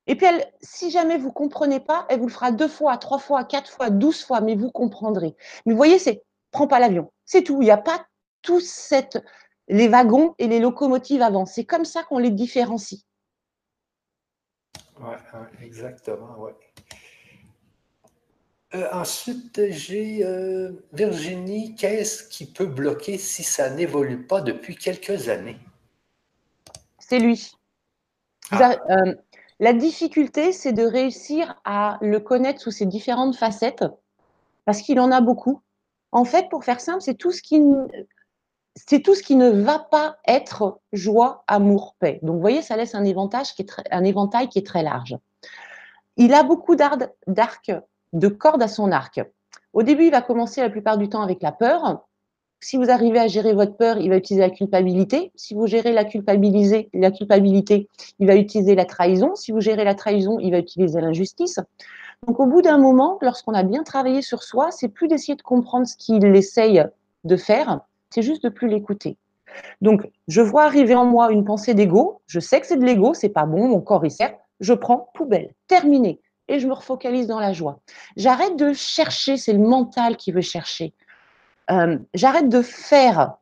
Et 0.07 0.15
puis, 0.15 0.25
elle, 0.25 0.51
si 0.61 0.89
jamais 0.89 1.17
vous 1.17 1.27
ne 1.27 1.33
comprenez 1.33 1.79
pas, 1.79 2.05
elle 2.09 2.19
vous 2.19 2.27
le 2.27 2.31
fera 2.33 2.51
deux 2.51 2.67
fois, 2.67 2.97
trois 2.97 3.19
fois, 3.19 3.43
quatre 3.43 3.71
fois, 3.71 3.89
douze 3.89 4.23
fois, 4.23 4.41
mais 4.41 4.55
vous 4.55 4.71
comprendrez. 4.71 5.35
Mais 5.65 5.73
vous 5.73 5.77
voyez, 5.77 5.99
c'est 5.99 6.23
prends 6.51 6.67
pas 6.67 6.79
l'avion. 6.79 7.11
C'est 7.25 7.43
tout. 7.43 7.61
Il 7.61 7.65
n'y 7.65 7.71
a 7.71 7.77
pas 7.77 8.05
tout 8.41 8.59
cette, 8.59 9.23
les 9.67 9.87
wagons 9.87 10.35
et 10.37 10.47
les 10.47 10.59
locomotives 10.59 11.21
avant. 11.21 11.45
C'est 11.45 11.65
comme 11.65 11.85
ça 11.85 12.03
qu'on 12.03 12.17
les 12.17 12.31
différencie. 12.31 13.05
Oui, 14.99 15.15
exactement, 15.61 16.37
ouais. 16.39 16.55
Euh, 18.73 18.87
ensuite, 18.93 19.69
j'ai 19.69 20.23
euh, 20.23 20.71
Virginie. 20.93 21.75
Qu'est-ce 21.75 22.23
qui 22.23 22.45
peut 22.45 22.65
bloquer 22.65 23.17
si 23.17 23.43
ça 23.43 23.69
n'évolue 23.69 24.25
pas 24.25 24.41
depuis 24.41 24.75
quelques 24.75 25.27
années? 25.27 25.57
C'est 26.99 27.19
lui. 27.19 27.51
Ah. 28.51 28.75
Euh, 28.89 29.15
la 29.59 29.73
difficulté, 29.73 30.53
c'est 30.53 30.73
de 30.73 30.83
réussir 30.83 31.59
à 31.65 31.97
le 32.01 32.19
connaître 32.19 32.61
sous 32.61 32.71
ses 32.71 32.85
différentes 32.85 33.35
facettes, 33.35 33.83
parce 34.65 34.81
qu'il 34.81 34.99
en 34.99 35.11
a 35.11 35.21
beaucoup. 35.21 35.61
En 36.13 36.25
fait, 36.25 36.49
pour 36.49 36.63
faire 36.63 36.79
simple, 36.79 37.01
c'est 37.01 37.15
tout 37.15 37.31
ce 37.31 37.41
qui 37.41 37.61
c'est 38.75 39.01
tout 39.01 39.15
ce 39.15 39.23
qui 39.23 39.35
ne 39.35 39.49
va 39.49 39.79
pas 39.79 40.17
être 40.25 40.79
joie, 40.93 41.43
amour, 41.47 41.95
paix. 41.99 42.19
Donc, 42.23 42.35
vous 42.35 42.41
voyez, 42.41 42.61
ça 42.61 42.77
laisse 42.77 42.95
un 42.95 43.03
éventail 43.03 43.43
qui 43.43 43.63
est 43.63 43.65
très, 43.65 43.83
un 43.91 44.05
éventail 44.05 44.47
qui 44.47 44.59
est 44.59 44.65
très 44.65 44.81
large. 44.81 45.17
Il 46.15 46.33
a 46.33 46.43
beaucoup 46.43 46.75
d'arcs 46.75 47.71
de 48.13 48.27
cordes 48.27 48.63
à 48.63 48.67
son 48.67 48.91
arc. 48.91 49.21
Au 49.73 49.83
début, 49.83 50.05
il 50.05 50.11
va 50.11 50.21
commencer 50.21 50.61
la 50.61 50.69
plupart 50.69 50.97
du 50.97 51.09
temps 51.09 51.21
avec 51.21 51.41
la 51.41 51.51
peur. 51.51 52.05
Si 52.59 52.77
vous 52.77 52.91
arrivez 52.91 53.19
à 53.19 53.27
gérer 53.27 53.53
votre 53.53 53.75
peur, 53.75 53.97
il 53.97 54.09
va 54.09 54.17
utiliser 54.17 54.45
la 54.45 54.51
culpabilité. 54.51 55.31
Si 55.35 55.55
vous 55.55 55.65
gérez 55.65 55.93
la, 55.93 56.05
culpabilité, 56.05 56.89
la 56.93 57.09
culpabilité, 57.09 57.89
il 58.19 58.27
va 58.27 58.35
utiliser 58.35 58.75
la 58.75 58.85
trahison. 58.85 59.33
Si 59.35 59.51
vous 59.51 59.61
gérez 59.61 59.83
la 59.83 59.95
trahison, 59.95 60.37
il 60.39 60.51
va 60.51 60.59
utiliser 60.59 61.01
l'injustice. 61.01 61.59
Donc, 62.27 62.39
au 62.39 62.45
bout 62.45 62.61
d'un 62.61 62.77
moment, 62.77 63.17
lorsqu'on 63.21 63.53
a 63.53 63.63
bien 63.63 63.81
travaillé 63.81 64.21
sur 64.21 64.43
soi, 64.43 64.69
c'est 64.69 64.89
plus 64.89 65.07
d'essayer 65.07 65.35
de 65.35 65.41
comprendre 65.41 65.87
ce 65.87 65.95
qu'il 65.95 66.23
essaye 66.35 66.85
de 67.23 67.35
faire, 67.35 67.79
c'est 68.11 68.21
juste 68.21 68.43
de 68.43 68.49
plus 68.49 68.67
l'écouter. 68.67 69.17
Donc, 69.81 70.07
je 70.27 70.41
vois 70.41 70.63
arriver 70.63 70.95
en 70.95 71.05
moi 71.05 71.31
une 71.31 71.43
pensée 71.43 71.73
d'ego. 71.73 72.21
Je 72.27 72.39
sais 72.39 72.61
que 72.61 72.67
c'est 72.67 72.77
de 72.77 72.85
l'ego, 72.85 73.13
c'est 73.13 73.29
pas 73.29 73.45
bon, 73.45 73.67
mon 73.67 73.81
corps 73.81 74.05
est 74.05 74.11
sert. 74.11 74.35
Je 74.59 74.73
prends 74.73 75.09
poubelle. 75.15 75.53
Terminé 75.67 76.19
et 76.51 76.59
je 76.59 76.67
me 76.67 76.73
refocalise 76.73 77.27
dans 77.27 77.39
la 77.39 77.53
joie. 77.53 77.79
J'arrête 78.17 78.57
de 78.57 78.73
chercher, 78.73 79.37
c'est 79.37 79.53
le 79.53 79.59
mental 79.59 80.17
qui 80.17 80.31
veut 80.31 80.41
chercher. 80.41 80.93
Euh, 81.69 81.97
j'arrête 82.13 82.49
de 82.49 82.61
faire 82.61 83.37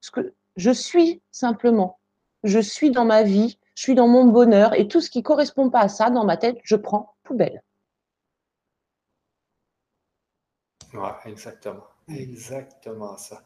ce 0.00 0.10
que 0.10 0.32
je 0.56 0.70
suis 0.70 1.20
simplement. 1.30 1.98
Je 2.44 2.58
suis 2.58 2.90
dans 2.90 3.04
ma 3.04 3.22
vie, 3.22 3.58
je 3.74 3.82
suis 3.82 3.94
dans 3.94 4.08
mon 4.08 4.24
bonheur 4.24 4.72
et 4.74 4.88
tout 4.88 5.00
ce 5.02 5.10
qui 5.10 5.18
ne 5.18 5.24
correspond 5.24 5.68
pas 5.68 5.80
à 5.80 5.88
ça 5.88 6.08
dans 6.08 6.24
ma 6.24 6.38
tête, 6.38 6.58
je 6.62 6.76
prends 6.76 7.14
poubelle. 7.22 7.62
Ouais, 10.94 11.10
exactement. 11.26 11.84
Exactement 12.08 13.18
ça. 13.18 13.44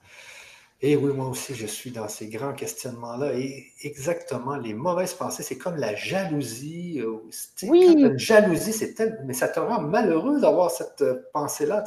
Et 0.84 0.96
oui, 0.96 1.12
moi 1.12 1.28
aussi, 1.28 1.54
je 1.54 1.66
suis 1.66 1.92
dans 1.92 2.08
ces 2.08 2.26
grands 2.26 2.54
questionnements-là. 2.54 3.34
Et 3.34 3.68
exactement, 3.82 4.56
les 4.56 4.74
mauvaises 4.74 5.14
pensées, 5.14 5.44
c'est 5.44 5.56
comme 5.56 5.76
la 5.76 5.94
jalousie. 5.94 7.00
Euh, 7.00 7.18
oui. 7.62 7.96
Quand 8.02 8.18
jalousie, 8.18 8.72
c'est 8.72 8.94
tel... 8.94 9.22
mais 9.24 9.32
ça 9.32 9.46
te 9.46 9.60
rend 9.60 9.80
malheureux 9.80 10.40
d'avoir 10.40 10.72
cette 10.72 11.02
euh, 11.02 11.22
pensée-là. 11.32 11.84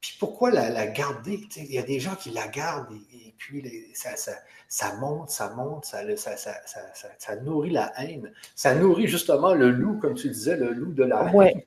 Puis 0.00 0.16
pourquoi 0.18 0.50
la, 0.50 0.86
garder? 0.86 1.40
Il 1.56 1.70
y 1.70 1.78
a 1.78 1.82
des 1.82 2.00
gens 2.00 2.14
qui 2.14 2.30
la 2.30 2.48
gardent 2.48 2.90
et, 3.12 3.34
puis 3.36 3.62
ça, 3.92 4.10
ça, 4.16 4.96
monte, 4.96 5.28
ça 5.28 5.50
monte, 5.50 5.84
ça, 5.84 6.00
ça, 6.16 7.36
nourrit 7.36 7.70
la 7.70 7.92
haine. 8.00 8.32
Ça 8.56 8.74
nourrit 8.74 9.08
justement 9.08 9.52
le 9.52 9.70
loup, 9.70 9.98
comme 9.98 10.14
tu 10.14 10.28
disais, 10.30 10.56
le 10.56 10.72
loup 10.72 10.94
de 10.94 11.04
la 11.04 11.30
haine. 11.34 11.60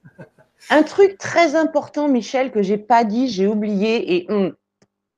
Un 0.71 0.81
truc 0.81 1.19
très 1.19 1.55
important, 1.55 2.07
Michel, 2.07 2.51
que 2.51 2.63
j'ai 2.63 2.79
pas 2.79 3.03
dit, 3.03 3.27
j'ai 3.27 3.45
oublié, 3.45 4.15
et 4.15 4.31
hum, 4.31 4.55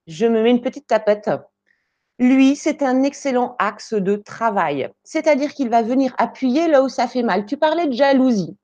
je 0.07 0.25
me 0.25 0.41
mets 0.41 0.51
une 0.51 0.61
petite 0.61 0.87
tapette. 0.87 1.29
Lui, 2.17 2.55
c'est 2.55 2.81
un 2.81 3.03
excellent 3.03 3.55
axe 3.59 3.93
de 3.93 4.15
travail. 4.15 4.89
C'est-à-dire 5.03 5.53
qu'il 5.53 5.69
va 5.69 5.81
venir 5.81 6.15
appuyer 6.17 6.67
là 6.67 6.81
où 6.81 6.89
ça 6.89 7.07
fait 7.07 7.23
mal. 7.23 7.45
Tu 7.45 7.57
parlais 7.57 7.87
de 7.87 7.93
jalousie. 7.93 8.55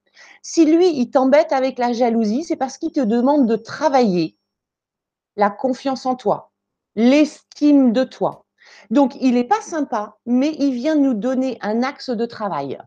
Si 0.42 0.66
lui, 0.66 0.90
il 0.98 1.12
t'embête 1.12 1.52
avec 1.52 1.78
la 1.78 1.94
jalousie, 1.94 2.44
c'est 2.44 2.56
parce 2.56 2.78
qu'il 2.78 2.92
te 2.92 3.02
demande 3.02 3.48
de 3.48 3.56
travailler 3.56 4.38
la 5.36 5.50
confiance 5.50 6.06
en 6.06 6.16
toi, 6.16 6.52
l'estime 6.96 7.94
de 7.94 8.04
toi. 8.04 8.46
Donc, 8.90 9.16
il 9.22 9.36
n'est 9.36 9.44
pas 9.44 9.62
sympa, 9.62 10.18
mais 10.26 10.56
il 10.60 10.74
vient 10.74 10.96
nous 10.96 11.14
donner 11.14 11.58
un 11.62 11.84
axe 11.84 12.10
de 12.10 12.26
travail. 12.26 12.78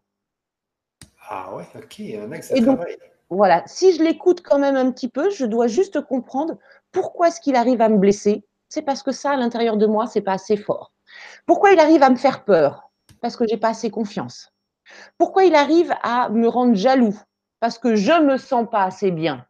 Ah 1.29 1.55
ouais, 1.55 1.67
ok, 1.75 2.01
un 2.23 2.33
axe 2.33 2.53
de 2.53 2.61
travail. 2.61 2.97
Voilà, 3.31 3.63
si 3.67 3.95
je 3.95 4.03
l'écoute 4.03 4.43
quand 4.43 4.59
même 4.59 4.77
un 4.77 4.91
petit 4.93 5.09
peu, 5.09 5.31
je 5.31 5.47
dois 5.47 5.67
juste 5.67 6.01
comprendre 6.03 6.59
pourquoi 6.95 7.29
est-ce 7.29 7.41
qu'il 7.41 7.57
arrive 7.57 7.83
à 7.83 7.91
me 7.91 7.99
blesser? 7.99 8.47
C'est 8.71 8.83
parce 8.83 9.03
que 9.03 9.13
ça, 9.13 9.33
à 9.33 9.37
l'intérieur 9.37 9.77
de 9.77 9.87
moi, 9.87 10.07
c'est 10.07 10.23
pas 10.23 10.33
assez 10.33 10.57
fort. 10.57 10.93
Pourquoi 11.45 11.73
il 11.73 11.81
arrive 11.81 12.03
à 12.03 12.09
me 12.09 12.17
faire 12.17 12.45
peur? 12.45 12.91
Parce 13.21 13.37
que 13.37 13.47
j'ai 13.47 13.59
pas 13.59 13.69
assez 13.69 13.91
confiance. 13.91 14.51
Pourquoi 15.19 15.45
il 15.45 15.55
arrive 15.55 15.95
à 16.03 16.31
me 16.31 16.49
rendre 16.49 16.75
jaloux? 16.75 17.19
Parce 17.61 17.79
que 17.79 17.97
je 17.97 18.23
me 18.23 18.37
sens 18.37 18.67
pas 18.71 18.85
assez 18.85 19.11
bien. 19.11 19.45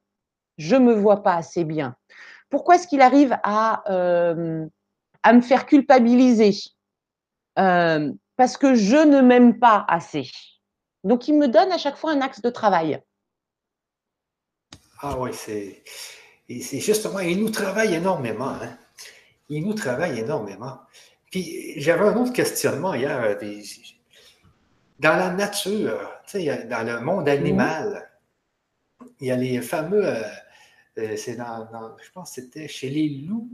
Je 0.59 0.77
me 0.77 0.95
vois 0.95 1.23
pas 1.23 1.35
assez 1.35 1.65
bien. 1.65 1.97
Pourquoi 2.51 2.77
est-ce 2.77 2.87
qu'il 2.89 3.01
arrive 3.01 3.37
à, 3.43 3.83
euh, 3.93 4.67
me 5.27 5.41
faire 5.41 5.67
culpabiliser? 5.67 6.53
Euh, 7.59 8.13
Parce 8.37 8.57
que 8.57 8.75
je 8.75 8.97
ne 8.97 9.21
m'aime 9.21 9.59
pas 9.59 9.85
assez. 9.89 10.31
Donc, 11.03 11.29
il 11.29 11.37
me 11.37 11.49
donne 11.49 11.73
à 11.73 11.79
chaque 11.79 11.97
fois 11.97 12.13
un 12.13 12.21
axe 12.21 12.41
de 12.41 12.51
travail. 12.51 13.01
Ah 15.01 15.19
oui, 15.19 15.31
c'est, 15.35 15.83
c'est 16.49 16.81
justement, 16.81 17.21
il 17.21 17.41
nous 17.41 17.51
travaille 17.51 17.95
énormément. 17.95 18.51
Hein? 18.51 18.77
Il 19.49 19.65
nous 19.65 19.75
travaille 19.75 20.21
énormément. 20.21 20.79
Puis 21.31 21.81
j'avais 21.81 22.07
un 22.07 22.17
autre 22.17 22.33
questionnement 22.33 22.95
hier. 22.95 23.21
Euh, 23.23 23.63
dans 25.01 25.17
la 25.17 25.31
nature, 25.31 26.11
dans 26.33 26.87
le 26.87 27.01
monde 27.01 27.29
animal, 27.29 28.11
il 29.21 29.29
y 29.29 29.31
a 29.31 29.37
les 29.37 29.61
fameux, 29.61 30.07
euh, 30.07 30.23
euh, 30.99 31.17
c'est 31.17 31.37
dans, 31.37 31.67
je 32.03 32.11
pense 32.13 32.31
que 32.31 32.43
c'était 32.43 32.69
chez 32.69 32.91
les 32.91 33.09
loups. 33.09 33.49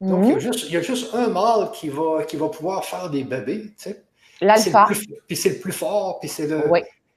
Donc, 0.00 0.24
il, 0.24 0.32
y 0.32 0.34
a 0.34 0.38
juste, 0.38 0.64
il, 0.64 0.72
y 0.72 0.76
a 0.76 0.82
juste, 0.82 1.14
un 1.14 1.28
mâle 1.28 1.70
qui 1.72 1.88
va, 1.88 2.24
qui 2.24 2.36
va 2.36 2.48
pouvoir 2.48 2.84
faire 2.84 3.08
des 3.08 3.24
bébés. 3.24 3.62
Tu 3.62 3.72
sais. 3.76 4.04
L'alpha. 4.40 4.88
Puis 5.26 5.36
c'est 5.36 5.50
le 5.50 5.58
plus 5.58 5.72
fort, 5.72 6.20
puis 6.20 6.28
c'est 6.28 6.46
le. 6.46 6.62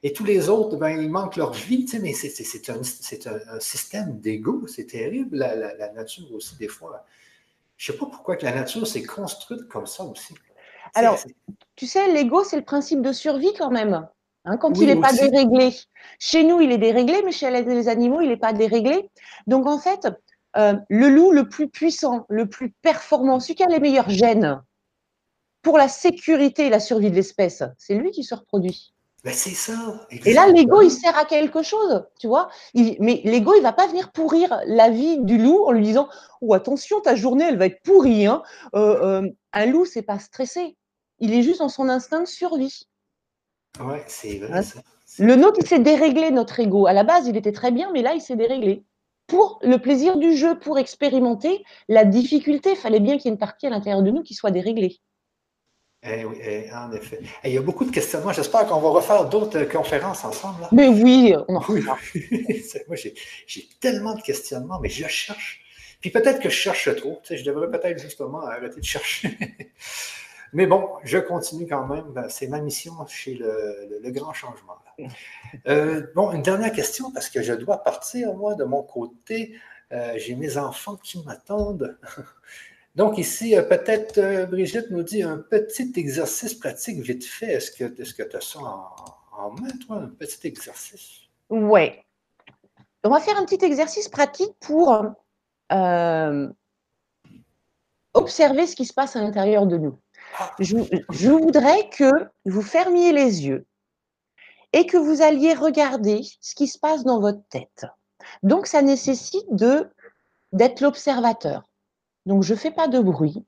Et 0.01 0.13
tous 0.13 0.23
les 0.23 0.47
autres, 0.47 0.77
ben, 0.77 0.89
ils 0.89 1.09
manquent 1.09 1.35
leur 1.35 1.53
vie, 1.53 1.85
tu 1.85 1.97
sais, 1.97 1.99
mais 1.99 2.13
c'est 2.13 2.69
un, 2.69 2.79
un, 2.79 3.59
système 3.59 4.19
d'ego. 4.19 4.65
C'est 4.67 4.85
terrible, 4.85 5.37
la, 5.37 5.55
la, 5.55 5.91
nature 5.91 6.33
aussi, 6.33 6.55
des 6.55 6.69
fois. 6.69 7.05
Je 7.75 7.91
ne 7.91 7.95
sais 7.95 7.99
pas 7.99 8.05
pourquoi 8.05 8.37
que 8.37 8.45
la 8.45 8.53
nature 8.53 8.87
s'est 8.87 9.03
construite 9.03 9.67
comme 9.67 9.87
ça 9.87 10.03
aussi. 10.03 10.35
Alors, 10.95 11.19
tu 11.75 11.85
sais, 11.85 12.11
l'ego, 12.13 12.43
c'est 12.43 12.55
le 12.55 12.63
principe 12.63 13.01
de 13.01 13.11
survie 13.11 13.53
quand 13.57 13.71
même. 13.71 14.07
Hein, 14.45 14.57
quand 14.57 14.77
il 14.79 14.87
n'est 14.87 14.99
pas 14.99 15.13
déréglé. 15.13 15.75
Chez 16.17 16.43
nous, 16.43 16.61
il 16.61 16.71
est 16.71 16.77
déréglé, 16.77 17.21
mais 17.25 17.31
chez 17.31 17.51
les 17.51 17.87
animaux, 17.89 18.21
il 18.21 18.29
n'est 18.29 18.37
pas 18.37 18.53
déréglé. 18.53 19.09
Donc, 19.47 19.67
en 19.67 19.79
fait, 19.79 20.07
euh, 20.57 20.75
le 20.89 21.09
loup 21.09 21.31
le 21.31 21.47
plus 21.47 21.69
puissant, 21.69 22.25
le 22.29 22.47
plus 22.47 22.71
performant, 22.81 23.39
celui 23.39 23.55
qui 23.55 23.63
a 23.63 23.67
les 23.67 23.79
meilleurs 23.79 24.09
gènes 24.09 24.61
pour 25.61 25.77
la 25.77 25.89
sécurité 25.89 26.67
et 26.67 26.69
la 26.69 26.79
survie 26.79 27.11
de 27.11 27.15
l'espèce, 27.15 27.63
c'est 27.77 27.95
lui 27.95 28.11
qui 28.11 28.23
se 28.23 28.33
reproduit. 28.33 28.93
Ben 29.23 29.33
c'est 29.33 29.49
ça. 29.49 30.07
Et 30.11 30.33
là, 30.33 30.47
l'ego, 30.47 30.81
il 30.81 30.91
sert 30.91 31.17
à 31.17 31.25
quelque 31.25 31.61
chose, 31.61 32.05
tu 32.19 32.27
vois. 32.27 32.49
mais 32.73 33.21
l'ego, 33.25 33.53
il 33.57 33.61
va 33.61 33.73
pas 33.73 33.87
venir 33.87 34.11
pourrir 34.11 34.61
la 34.65 34.89
vie 34.89 35.19
du 35.19 35.37
loup 35.37 35.65
en 35.65 35.71
lui 35.71 35.83
disant 35.83 36.07
Oh, 36.41 36.53
attention, 36.53 37.01
ta 37.01 37.15
journée, 37.15 37.43
elle 37.43 37.57
va 37.57 37.65
être 37.65 37.81
pourrie. 37.83 38.27
Hein. 38.27 38.41
Euh, 38.75 39.21
euh, 39.23 39.29
un 39.51 39.65
loup, 39.65 39.85
c'est 39.85 40.03
pas 40.03 40.19
stressé. 40.19 40.77
Il 41.19 41.33
est 41.33 41.43
juste 41.43 41.59
dans 41.59 41.69
son 41.69 41.89
instinct 41.89 42.21
de 42.21 42.27
survie. 42.27 42.87
Ouais, 43.81 44.03
c'est 44.07 44.37
vrai. 44.39 44.59
Hein? 44.59 44.81
Le 45.17 45.35
nôtre, 45.35 45.57
il 45.59 45.67
s'est 45.67 45.79
déréglé, 45.79 46.31
notre 46.31 46.59
ego. 46.61 46.87
À 46.87 46.93
la 46.93 47.03
base, 47.03 47.27
il 47.27 47.35
était 47.35 47.51
très 47.51 47.71
bien, 47.71 47.91
mais 47.91 48.01
là, 48.01 48.13
il 48.13 48.21
s'est 48.21 48.37
déréglé. 48.37 48.85
Pour 49.27 49.59
le 49.61 49.77
plaisir 49.77 50.17
du 50.17 50.35
jeu, 50.35 50.57
pour 50.57 50.79
expérimenter 50.79 51.63
la 51.89 52.05
difficulté, 52.05 52.71
il 52.71 52.77
fallait 52.77 53.01
bien 53.01 53.17
qu'il 53.17 53.25
y 53.25 53.27
ait 53.27 53.33
une 53.33 53.37
partie 53.37 53.67
à 53.67 53.69
l'intérieur 53.69 54.01
de 54.01 54.11
nous 54.11 54.23
qui 54.23 54.33
soit 54.33 54.51
déréglée. 54.51 54.99
Eh 56.01 56.23
oui, 56.23 56.37
eh, 56.41 56.71
en 56.73 56.91
effet. 56.93 57.19
Eh, 57.43 57.49
il 57.49 57.53
y 57.55 57.57
a 57.57 57.61
beaucoup 57.61 57.83
de 57.83 57.91
questionnements. 57.91 58.31
J'espère 58.31 58.65
qu'on 58.67 58.79
va 58.79 58.89
refaire 58.89 59.27
d'autres 59.27 59.63
conférences 59.65 60.23
ensemble. 60.23 60.67
Mais 60.71 60.87
oui, 60.87 61.35
on 61.49 61.57
en 61.57 61.63
oui. 61.67 61.83
Moi, 62.87 62.95
j'ai 62.95 63.69
tellement 63.81 64.13
de 64.13 64.21
questionnements, 64.21 64.79
mais 64.79 64.89
je 64.89 65.07
cherche. 65.07 65.61
Puis 65.99 66.09
peut-être 66.09 66.39
que 66.39 66.49
je 66.49 66.55
cherche 66.55 66.95
trop. 66.95 67.19
Tu 67.23 67.29
sais, 67.29 67.37
je 67.37 67.43
devrais 67.43 67.69
peut-être 67.69 67.99
justement 67.99 68.41
arrêter 68.45 68.79
de 68.79 68.85
chercher. 68.85 69.37
mais 70.53 70.67
bon, 70.67 70.87
je 71.03 71.17
continue 71.17 71.67
quand 71.67 71.85
même. 71.85 72.05
Ben, 72.13 72.29
c'est 72.29 72.47
ma 72.47 72.61
mission 72.61 72.93
chez 73.05 73.33
le, 73.33 74.09
grand 74.11 74.31
changement. 74.31 74.77
Euh, 75.67 76.07
bon, 76.15 76.31
une 76.31 76.41
dernière 76.41 76.71
question, 76.71 77.11
parce 77.11 77.29
que 77.29 77.41
je 77.41 77.53
dois 77.53 77.83
partir, 77.83 78.33
moi, 78.35 78.55
de 78.55 78.63
mon 78.63 78.83
côté. 78.83 79.53
Euh, 79.91 80.13
j'ai 80.17 80.35
mes 80.35 80.57
enfants 80.57 80.95
qui 80.95 81.21
m'attendent. 81.23 81.97
Donc 82.95 83.17
ici, 83.17 83.55
euh, 83.55 83.61
peut-être 83.61 84.17
euh, 84.17 84.45
Brigitte 84.45 84.89
nous 84.91 85.03
dit 85.03 85.23
un 85.23 85.37
petit 85.37 85.91
exercice 85.95 86.53
pratique 86.53 86.99
vite 86.99 87.25
fait. 87.25 87.53
Est-ce 87.53 87.71
que 87.71 88.23
tu 88.23 88.35
as 88.35 88.41
ça 88.41 88.59
en, 88.59 89.51
main, 89.51 89.69
toi, 89.85 89.97
un 89.97 90.07
petit 90.07 90.47
exercice? 90.47 91.21
Oui. 91.49 91.91
On 93.03 93.09
va 93.09 93.19
faire 93.19 93.37
un 93.37 93.45
petit 93.45 93.63
exercice 93.63 94.09
pratique 94.09 94.53
pour 94.59 95.05
euh, 95.71 96.47
observer 98.13 98.67
ce 98.67 98.75
qui 98.75 98.85
se 98.85 98.93
passe 98.93 99.15
à 99.15 99.21
l'intérieur 99.21 99.65
de 99.65 99.77
nous. 99.77 99.97
Ah. 100.37 100.51
Je, 100.59 100.77
je, 101.11 101.29
voudrais 101.29 101.89
que 101.89 102.11
vous 102.45 102.61
fermiez 102.61 103.13
les 103.13 103.47
yeux 103.47 103.65
et 104.73 104.85
que 104.85 104.97
vous 104.97 105.21
alliez 105.21 105.53
regarder 105.53 106.21
ce 106.41 106.53
qui 106.53 106.67
se 106.67 106.77
passe 106.77 107.03
dans 107.03 107.21
votre 107.21 107.41
tête. 107.49 107.85
Donc, 108.43 108.67
ça 108.67 108.81
nécessite 108.81 109.47
d'être 110.51 110.81
l'observateur. 110.81 111.68
Donc, 112.29 112.43
je 112.43 112.53
ne 112.53 112.59
fais 112.59 112.69
pas 112.69 112.87
de 112.87 112.99
bruit. 112.99 113.43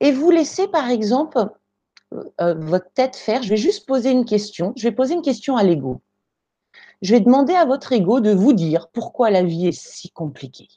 Et 0.00 0.12
vous 0.12 0.30
laissez, 0.30 0.68
par 0.68 0.90
exemple, 0.90 1.38
euh, 2.12 2.24
euh, 2.42 2.54
votre 2.54 2.92
tête 2.92 3.16
faire. 3.16 3.42
Je 3.42 3.48
vais 3.48 3.56
juste 3.56 3.86
poser 3.86 4.10
une 4.10 4.26
question. 4.26 4.74
Je 4.76 4.86
vais 4.86 4.94
poser 4.94 5.14
une 5.14 5.22
question 5.22 5.56
à 5.56 5.62
l'ego. 5.62 6.02
Je 7.00 7.14
vais 7.14 7.20
demander 7.20 7.54
à 7.54 7.64
votre 7.64 7.90
ego 7.92 8.20
de 8.20 8.32
vous 8.32 8.52
dire 8.52 8.88
pourquoi 8.92 9.30
la 9.30 9.42
vie 9.42 9.68
est 9.68 9.80
si 9.80 10.10
compliquée. 10.10 10.68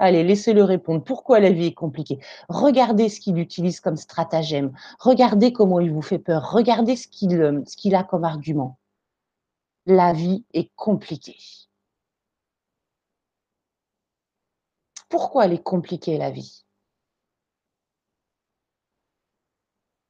Allez, 0.00 0.24
laissez-le 0.24 0.64
répondre. 0.64 1.04
Pourquoi 1.04 1.38
la 1.38 1.52
vie 1.52 1.66
est 1.66 1.74
compliquée? 1.74 2.18
Regardez 2.48 3.08
ce 3.08 3.20
qu'il 3.20 3.38
utilise 3.38 3.78
comme 3.78 3.96
stratagème. 3.96 4.72
Regardez 4.98 5.52
comment 5.52 5.78
il 5.78 5.92
vous 5.92 6.02
fait 6.02 6.18
peur. 6.18 6.50
Regardez 6.50 6.96
ce 6.96 7.06
qu'il 7.06 7.40
euh, 7.40 7.62
qu'il 7.76 7.94
a 7.94 8.02
comme 8.02 8.24
argument. 8.24 8.78
La 9.86 10.12
vie 10.12 10.44
est 10.54 10.72
compliquée. 10.74 11.38
Pourquoi 15.12 15.44
elle 15.44 15.52
est 15.52 15.62
compliquée 15.62 16.16
la 16.16 16.30
vie? 16.30 16.64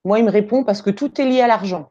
Moi, 0.05 0.20
il 0.20 0.24
me 0.24 0.31
répond 0.31 0.62
parce 0.62 0.81
que 0.81 0.91
tout 0.91 1.20
est 1.20 1.24
lié 1.24 1.41
à 1.41 1.49
l'argent. 1.49 1.91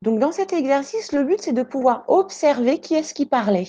Donc, 0.00 0.20
dans 0.20 0.32
cet 0.32 0.54
exercice, 0.54 1.12
le 1.12 1.22
but, 1.22 1.42
c'est 1.42 1.52
de 1.52 1.62
pouvoir 1.62 2.04
observer 2.08 2.80
qui 2.80 2.94
est-ce 2.94 3.12
qui 3.12 3.26
parlait. 3.26 3.68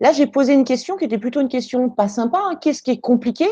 Là, 0.00 0.10
j'ai 0.12 0.26
posé 0.26 0.52
une 0.52 0.64
question 0.64 0.96
qui 0.96 1.04
était 1.04 1.18
plutôt 1.18 1.40
une 1.40 1.48
question 1.48 1.88
pas 1.88 2.08
sympa. 2.08 2.40
Hein. 2.42 2.56
Qu'est-ce 2.56 2.82
qui 2.82 2.90
est 2.90 3.00
compliqué? 3.00 3.46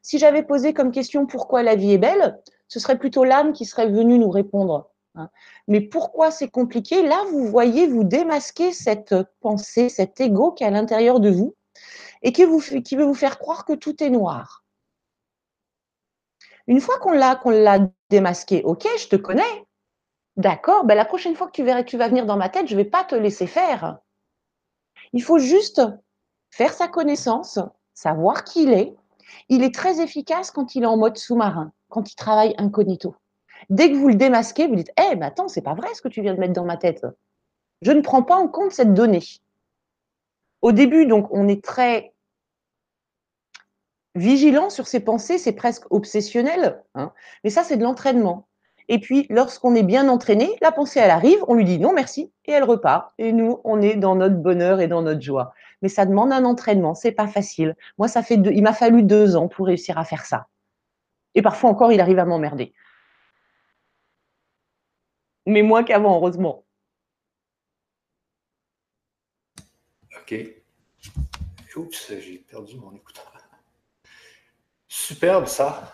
Si 0.00 0.18
j'avais 0.18 0.42
posé 0.42 0.72
comme 0.72 0.90
question 0.90 1.26
pourquoi 1.26 1.62
la 1.62 1.76
vie 1.76 1.92
est 1.92 1.98
belle, 1.98 2.40
ce 2.68 2.80
serait 2.80 2.98
plutôt 2.98 3.24
l'âme 3.24 3.52
qui 3.52 3.66
serait 3.66 3.90
venue 3.90 4.18
nous 4.18 4.30
répondre. 4.30 4.90
Hein. 5.16 5.30
Mais 5.68 5.80
pourquoi 5.80 6.30
c'est 6.30 6.48
compliqué? 6.48 7.02
Là, 7.02 7.24
vous 7.30 7.46
voyez, 7.48 7.86
vous 7.86 8.04
démasquez 8.04 8.72
cette 8.72 9.14
pensée, 9.40 9.88
cet 9.88 10.20
ego 10.20 10.52
qui 10.52 10.64
est 10.64 10.66
à 10.66 10.70
l'intérieur 10.70 11.20
de 11.20 11.30
vous 11.30 11.54
et 12.22 12.32
qui, 12.32 12.44
veut 12.44 13.04
vous 13.04 13.14
faire 13.14 13.38
croire 13.38 13.64
que 13.64 13.72
tout 13.72 14.02
est 14.02 14.10
noir. 14.10 14.64
Une 16.66 16.80
fois 16.80 16.98
qu'on 16.98 17.12
l'a, 17.12 17.36
qu'on 17.36 17.50
l'a 17.50 17.88
démasqué, 18.10 18.62
ok, 18.64 18.86
je 18.98 19.08
te 19.08 19.16
connais. 19.16 19.64
D'accord, 20.36 20.84
ben 20.84 20.94
la 20.94 21.04
prochaine 21.04 21.36
fois 21.36 21.46
que 21.46 21.52
tu 21.52 21.64
verras, 21.64 21.82
tu 21.82 21.96
vas 21.96 22.08
venir 22.08 22.26
dans 22.26 22.36
ma 22.36 22.48
tête, 22.48 22.66
je 22.66 22.74
ne 22.74 22.82
vais 22.82 22.88
pas 22.88 23.04
te 23.04 23.14
laisser 23.14 23.46
faire. 23.46 23.98
Il 25.12 25.22
faut 25.22 25.38
juste 25.38 25.80
faire 26.50 26.72
sa 26.72 26.88
connaissance, 26.88 27.58
savoir 27.94 28.44
qui 28.44 28.64
il 28.64 28.72
est. 28.72 28.96
Il 29.48 29.62
est 29.62 29.74
très 29.74 30.00
efficace 30.00 30.50
quand 30.50 30.74
il 30.74 30.82
est 30.82 30.86
en 30.86 30.96
mode 30.96 31.16
sous-marin, 31.16 31.72
quand 31.88 32.10
il 32.10 32.16
travaille 32.16 32.54
incognito. 32.58 33.14
Dès 33.70 33.90
que 33.90 33.96
vous 33.96 34.08
le 34.08 34.14
démasquez, 34.14 34.66
vous 34.66 34.76
dites 34.76 34.92
Eh, 34.98 35.16
mais 35.16 35.26
attends, 35.26 35.48
c'est 35.48 35.62
pas 35.62 35.74
vrai 35.74 35.88
ce 35.94 36.02
que 36.02 36.08
tu 36.08 36.22
viens 36.22 36.34
de 36.34 36.40
mettre 36.40 36.52
dans 36.52 36.64
ma 36.64 36.76
tête. 36.76 37.06
Je 37.82 37.92
ne 37.92 38.00
prends 38.00 38.22
pas 38.22 38.36
en 38.36 38.48
compte 38.48 38.72
cette 38.72 38.94
donnée. 38.94 39.22
Au 40.62 40.72
début, 40.72 41.06
donc, 41.06 41.28
on 41.30 41.48
est 41.48 41.62
très 41.62 42.12
vigilant 44.14 44.70
sur 44.70 44.86
ses 44.86 45.00
pensées, 45.00 45.38
c'est 45.38 45.52
presque 45.52 45.84
obsessionnel, 45.90 46.82
hein. 46.94 47.12
mais 47.44 47.50
ça, 47.50 47.62
c'est 47.62 47.76
de 47.76 47.82
l'entraînement. 47.82 48.48
Et 48.88 48.98
puis, 48.98 49.26
lorsqu'on 49.30 49.74
est 49.74 49.82
bien 49.82 50.08
entraîné, 50.08 50.48
la 50.62 50.72
pensée, 50.72 51.00
elle 51.00 51.10
arrive, 51.10 51.38
on 51.48 51.54
lui 51.54 51.64
dit 51.64 51.78
non, 51.78 51.92
merci, 51.92 52.32
et 52.46 52.52
elle 52.52 52.64
repart. 52.64 53.12
Et 53.18 53.32
nous, 53.32 53.60
on 53.64 53.82
est 53.82 53.96
dans 53.96 54.14
notre 54.14 54.36
bonheur 54.36 54.80
et 54.80 54.86
dans 54.86 55.02
notre 55.02 55.20
joie. 55.20 55.52
Mais 55.82 55.88
ça 55.88 56.06
demande 56.06 56.32
un 56.32 56.44
entraînement, 56.44 56.94
c'est 56.94 57.12
pas 57.12 57.26
facile. 57.26 57.76
Moi, 57.98 58.08
ça 58.08 58.22
fait 58.22 58.36
il 58.36 58.62
m'a 58.62 58.72
fallu 58.72 59.02
deux 59.02 59.36
ans 59.36 59.48
pour 59.48 59.66
réussir 59.66 59.98
à 59.98 60.04
faire 60.04 60.24
ça. 60.24 60.46
Et 61.34 61.42
parfois 61.42 61.68
encore, 61.68 61.92
il 61.92 62.00
arrive 62.00 62.20
à 62.20 62.24
m'emmerder 62.24 62.72
mais 65.46 65.62
moins 65.62 65.84
qu'avant, 65.84 66.16
heureusement. 66.16 66.64
OK. 70.20 70.34
Oups, 71.76 72.12
j'ai 72.20 72.38
perdu 72.38 72.76
mon 72.76 72.92
écouteur. 72.94 73.32
Superbe, 74.88 75.46
ça. 75.46 75.92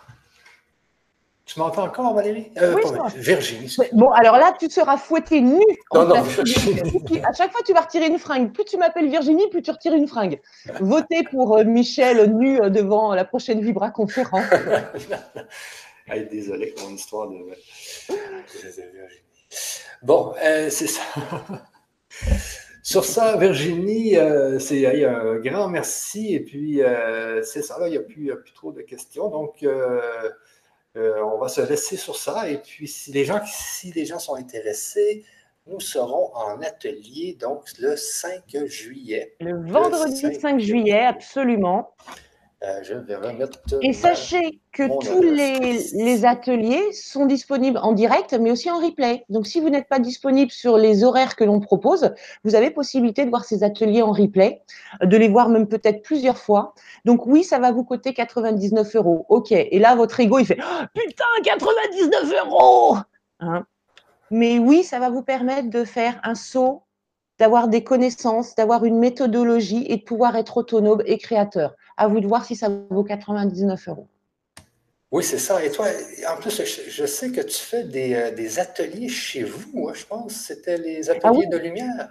Tu 1.45 1.59
m'entends 1.59 1.85
encore, 1.85 2.15
Valérie? 2.15 2.51
Euh, 2.57 2.75
oui, 2.75 2.83
Virginie. 3.17 3.77
Bon, 3.93 4.11
alors 4.11 4.39
là, 4.39 4.55
tu 4.59 4.71
seras 4.71 4.97
fouettée 4.97 5.43
nue. 5.43 5.61
Non, 5.93 6.07
non, 6.07 6.15
À 6.15 7.33
chaque 7.35 7.53
fois, 7.53 7.61
tu 7.67 7.75
vas 7.75 7.83
retirer 7.83 8.07
une 8.07 8.19
fringue. 8.19 8.53
Plus 8.53 8.65
tu 8.65 8.79
m'appelles 8.79 9.11
Virginie, 9.11 9.51
plus 9.51 9.61
tu 9.61 9.71
retires 9.71 9.93
une 9.93 10.09
fringue. 10.09 10.41
Votez 10.81 11.25
pour 11.31 11.59
euh, 11.59 11.65
Michel 11.65 12.33
nu 12.33 12.59
euh, 12.61 12.71
devant 12.71 13.13
la 13.15 13.27
prochaine 13.27 13.61
Vibra 13.61 13.91
conférence. 13.91 14.47
désolé 16.31 16.69
pour 16.69 16.89
mon 16.89 16.95
histoire 16.95 17.29
de 17.29 17.37
Bon, 20.03 20.35
euh, 20.43 20.69
c'est 20.71 20.89
ça. 20.89 21.03
Sur 22.83 23.05
ça, 23.05 23.37
Virginie, 23.37 24.17
euh, 24.17 24.59
c'est 24.59 25.05
un 25.05 25.37
grand 25.37 25.69
merci. 25.69 26.35
Et 26.35 26.41
puis, 26.41 26.83
euh, 26.83 27.43
c'est 27.45 27.63
ça, 27.63 27.79
là, 27.79 27.87
il 27.87 27.93
n'y 27.93 27.97
a, 28.31 28.37
plus 28.37 28.53
trop 28.53 28.73
de 28.73 28.83
questions. 28.83 29.29
Donc, 29.31 29.65
on 30.95 31.39
va 31.39 31.49
se 31.49 31.61
laisser 31.61 31.97
sur 31.97 32.17
ça. 32.17 32.51
Et 32.51 32.59
puis, 32.59 32.89
si 32.89 33.13
les 33.13 33.25
gens, 33.25 33.41
si 33.47 33.93
les 33.93 34.05
gens 34.05 34.19
sont 34.19 34.35
intéressés, 34.35 35.25
nous 35.69 35.79
serons 35.79 36.35
en 36.35 36.61
atelier, 36.61 37.37
donc 37.39 37.67
le 37.79 37.95
5 37.97 38.43
juillet. 38.67 39.37
Le 39.39 39.71
vendredi 39.71 40.35
5 40.35 40.59
juillet, 40.59 41.05
absolument. 41.05 41.95
Euh, 42.65 42.81
je 42.83 42.95
vais 42.95 43.17
remettre. 43.17 43.59
Et 43.81 43.93
sachez 43.93 44.61
que 44.73 44.85
tous 44.85 45.21
les, 45.21 46.25
ateliers 46.25 46.93
sont 46.93 47.27
disponibles 47.27 47.79
en 47.79 47.93
direct, 47.93 48.35
mais 48.35 48.53
aussi 48.53 48.71
en 48.71 48.79
replay. 48.79 49.25
Donc, 49.31 49.49
si 49.49 49.61
vous 49.61 49.69
n'êtes 49.69 49.89
pas 49.89 49.99
disponible 49.99 50.53
sur 50.53 50.79
les 50.79 51.03
horaires 51.03 51.35
que 51.35 51.43
l'on 51.43 51.59
propose, 51.59 52.15
vous 52.45 52.55
avez 52.55 52.71
possibilité 52.71 53.25
de 53.25 53.31
voir 53.31 53.45
ces 53.45 53.65
ateliers 53.65 54.03
en 54.03 54.13
replay, 54.13 54.63
de 55.03 55.17
les 55.17 55.29
voir 55.29 55.49
même 55.49 55.67
peut-être 55.67 56.03
plusieurs 56.03 56.39
fois. 56.39 56.75
Donc, 57.05 57.27
oui, 57.27 57.43
ça 57.43 57.59
va 57.59 57.73
vous 57.73 57.83
coûter 57.83 58.15
99 58.15 58.95
euros. 58.95 59.27
OK. 59.29 59.51
Et 59.51 59.79
là, 59.81 59.97
votre 59.97 60.21
ego, 60.21 60.39
il 60.39 60.47
fait 60.47 60.59
oh, 60.61 60.85
Putain, 60.95 61.25
99 61.43 62.33
euros 62.47 62.97
hein 63.41 63.67
Mais 64.31 64.61
oui, 64.61 64.85
ça 64.85 65.01
va 65.01 65.11
vous 65.11 65.23
permettre 65.23 65.69
de 65.69 65.83
faire 65.83 66.21
un 66.23 66.37
saut 66.37 66.85
d'avoir 67.41 67.67
des 67.67 67.83
connaissances, 67.83 68.55
d'avoir 68.55 68.85
une 68.85 69.01
méthodologie 69.01 69.85
et 69.89 69.97
de 69.97 70.03
pouvoir 70.03 70.37
être 70.37 70.59
autonome 70.59 71.03
et 71.07 71.19
créateur. 71.19 71.75
À 72.03 72.09
vous 72.09 72.19
de 72.19 72.27
voir 72.27 72.45
si 72.45 72.57
ça 72.57 72.69
vaut 72.91 73.05
99 73.05 73.89
euros. 73.89 74.09
Oui, 75.13 75.23
c'est 75.23 75.39
ça. 75.39 75.65
Et 75.65 75.71
toi, 75.71 75.87
en 76.29 76.41
plus, 76.41 76.61
je, 76.89 77.07
sais 77.07 77.31
que 77.31 77.41
tu 77.41 77.61
fais 77.61 77.85
des, 77.85 78.15
euh, 78.15 78.61
ateliers 78.61 79.09
chez 79.09 79.45
vous, 79.45 79.89
hein, 79.89 79.93
je 79.95 80.05
pense. 80.05 80.33
C'était 80.33 80.79
les 80.79 81.09
ah 81.09 81.13
ateliers 81.13 81.47
de 81.47 81.59
lumière. 81.59 82.09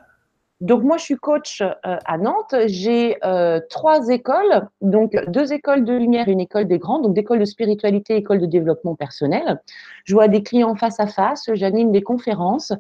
Donc 0.61 0.83
moi, 0.83 0.97
je 0.97 1.03
suis 1.03 1.15
coach 1.15 1.61
euh, 1.61 1.73
à 1.83 2.17
Nantes. 2.19 2.55
J'ai 2.67 3.17
euh, 3.25 3.59
trois 3.69 4.07
écoles, 4.09 4.67
donc 4.79 5.13
deux 5.27 5.51
écoles 5.51 5.83
de 5.83 5.93
lumière, 5.93 6.29
une 6.29 6.39
école 6.39 6.67
des 6.67 6.77
grands, 6.77 6.99
donc 6.99 7.15
d'école 7.15 7.39
de 7.39 7.45
spiritualité, 7.45 8.15
école 8.15 8.39
de 8.39 8.45
développement 8.45 8.95
personnel. 8.95 9.59
Je 10.05 10.13
vois 10.13 10.27
des 10.27 10.43
clients 10.43 10.75
face 10.75 10.99
à 10.99 11.07
face, 11.07 11.49
j'anime 11.53 11.91
des 11.91 12.03
conférences. 12.03 12.71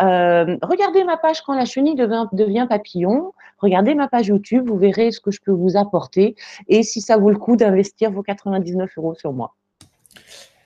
Euh, 0.00 0.56
regardez 0.62 1.02
ma 1.02 1.16
page 1.16 1.42
quand 1.42 1.54
la 1.54 1.64
chenille 1.64 1.96
devient, 1.96 2.26
devient, 2.32 2.66
papillon. 2.68 3.32
Regardez 3.64 3.94
ma 3.94 4.08
page 4.08 4.26
YouTube, 4.26 4.68
vous 4.68 4.76
verrez 4.76 5.10
ce 5.10 5.20
que 5.20 5.30
je 5.30 5.40
peux 5.42 5.50
vous 5.50 5.78
apporter 5.78 6.36
et 6.68 6.82
si 6.82 7.00
ça 7.00 7.16
vaut 7.16 7.30
le 7.30 7.38
coup 7.38 7.56
d'investir 7.56 8.10
vos 8.10 8.22
99 8.22 8.90
euros 8.98 9.14
sur 9.14 9.32
moi. 9.32 9.54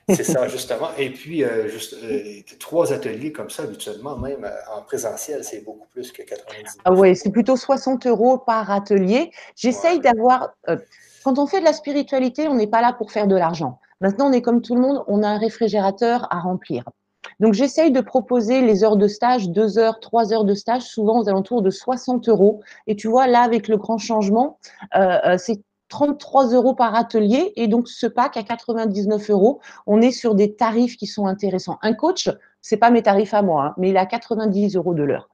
C'est 0.09 0.25
ça, 0.25 0.49
justement. 0.49 0.89
Et 0.97 1.11
puis, 1.11 1.45
euh, 1.45 1.69
juste, 1.69 1.95
euh, 2.03 2.41
trois 2.59 2.91
ateliers 2.91 3.31
comme 3.31 3.49
ça, 3.49 3.63
habituellement, 3.63 4.17
même 4.17 4.43
euh, 4.43 4.75
en 4.75 4.81
présentiel, 4.81 5.45
c'est 5.45 5.63
beaucoup 5.63 5.87
plus 5.87 6.11
que 6.11 6.23
90 6.23 6.79
Ah 6.83 6.91
oui, 6.91 7.15
c'est 7.15 7.31
plutôt 7.31 7.55
60 7.55 8.05
euros 8.05 8.37
par 8.37 8.69
atelier. 8.69 9.31
J'essaye 9.55 10.01
d'avoir. 10.01 10.49
quand 11.23 11.39
on 11.39 11.47
fait 11.47 11.61
de 11.61 11.65
la 11.65 11.73
spiritualité, 11.73 12.49
on 12.49 12.55
n'est 12.55 12.67
pas 12.67 12.81
là 12.81 12.91
pour 12.91 13.13
faire 13.13 13.27
de 13.27 13.35
l'argent. 13.35 13.79
Maintenant, 14.01 14.29
on 14.29 14.33
est 14.33 14.41
comme 14.41 14.61
tout 14.61 14.75
le 14.75 14.81
monde, 14.81 15.05
on 15.07 15.23
a 15.23 15.27
un 15.29 15.37
réfrigérateur 15.37 16.27
à 16.31 16.39
remplir. 16.39 16.83
Donc, 17.39 17.53
j'essaye 17.53 17.91
de 17.91 18.01
proposer 18.01 18.61
les 18.61 18.83
heures 18.83 18.97
de 18.97 19.07
stage, 19.07 19.49
deux 19.49 19.77
heures, 19.77 19.99
trois 19.99 20.33
heures 20.33 20.45
de 20.45 20.53
stage, 20.53 20.83
souvent 20.83 21.19
aux 21.19 21.29
alentours 21.29 21.61
de 21.61 21.69
60 21.69 22.27
euros. 22.29 22.61
Et 22.87 22.95
tu 22.95 23.07
vois, 23.07 23.27
là, 23.27 23.41
avec 23.41 23.67
le 23.67 23.77
grand 23.77 23.97
changement, 23.97 24.59
c'est 25.37 25.61
33 25.89 26.53
euros 26.53 26.75
par 26.75 26.95
atelier 26.95 27.51
et 27.55 27.67
donc 27.67 27.89
ce 27.89 28.07
pack 28.07 28.37
à 28.37 28.43
99 28.43 29.29
euros, 29.31 29.59
on 29.87 30.01
est 30.01 30.11
sur 30.11 30.35
des 30.35 30.55
tarifs 30.55 30.97
qui 30.97 31.07
sont 31.07 31.25
intéressants. 31.25 31.79
Un 31.81 31.93
coach, 31.93 32.29
c'est 32.61 32.77
pas 32.77 32.91
mes 32.91 33.01
tarifs 33.01 33.33
à 33.33 33.41
moi, 33.41 33.65
hein, 33.65 33.73
mais 33.77 33.89
il 33.89 33.97
a 33.97 34.05
90 34.05 34.75
euros 34.75 34.93
de 34.93 35.03
l'heure. 35.03 35.29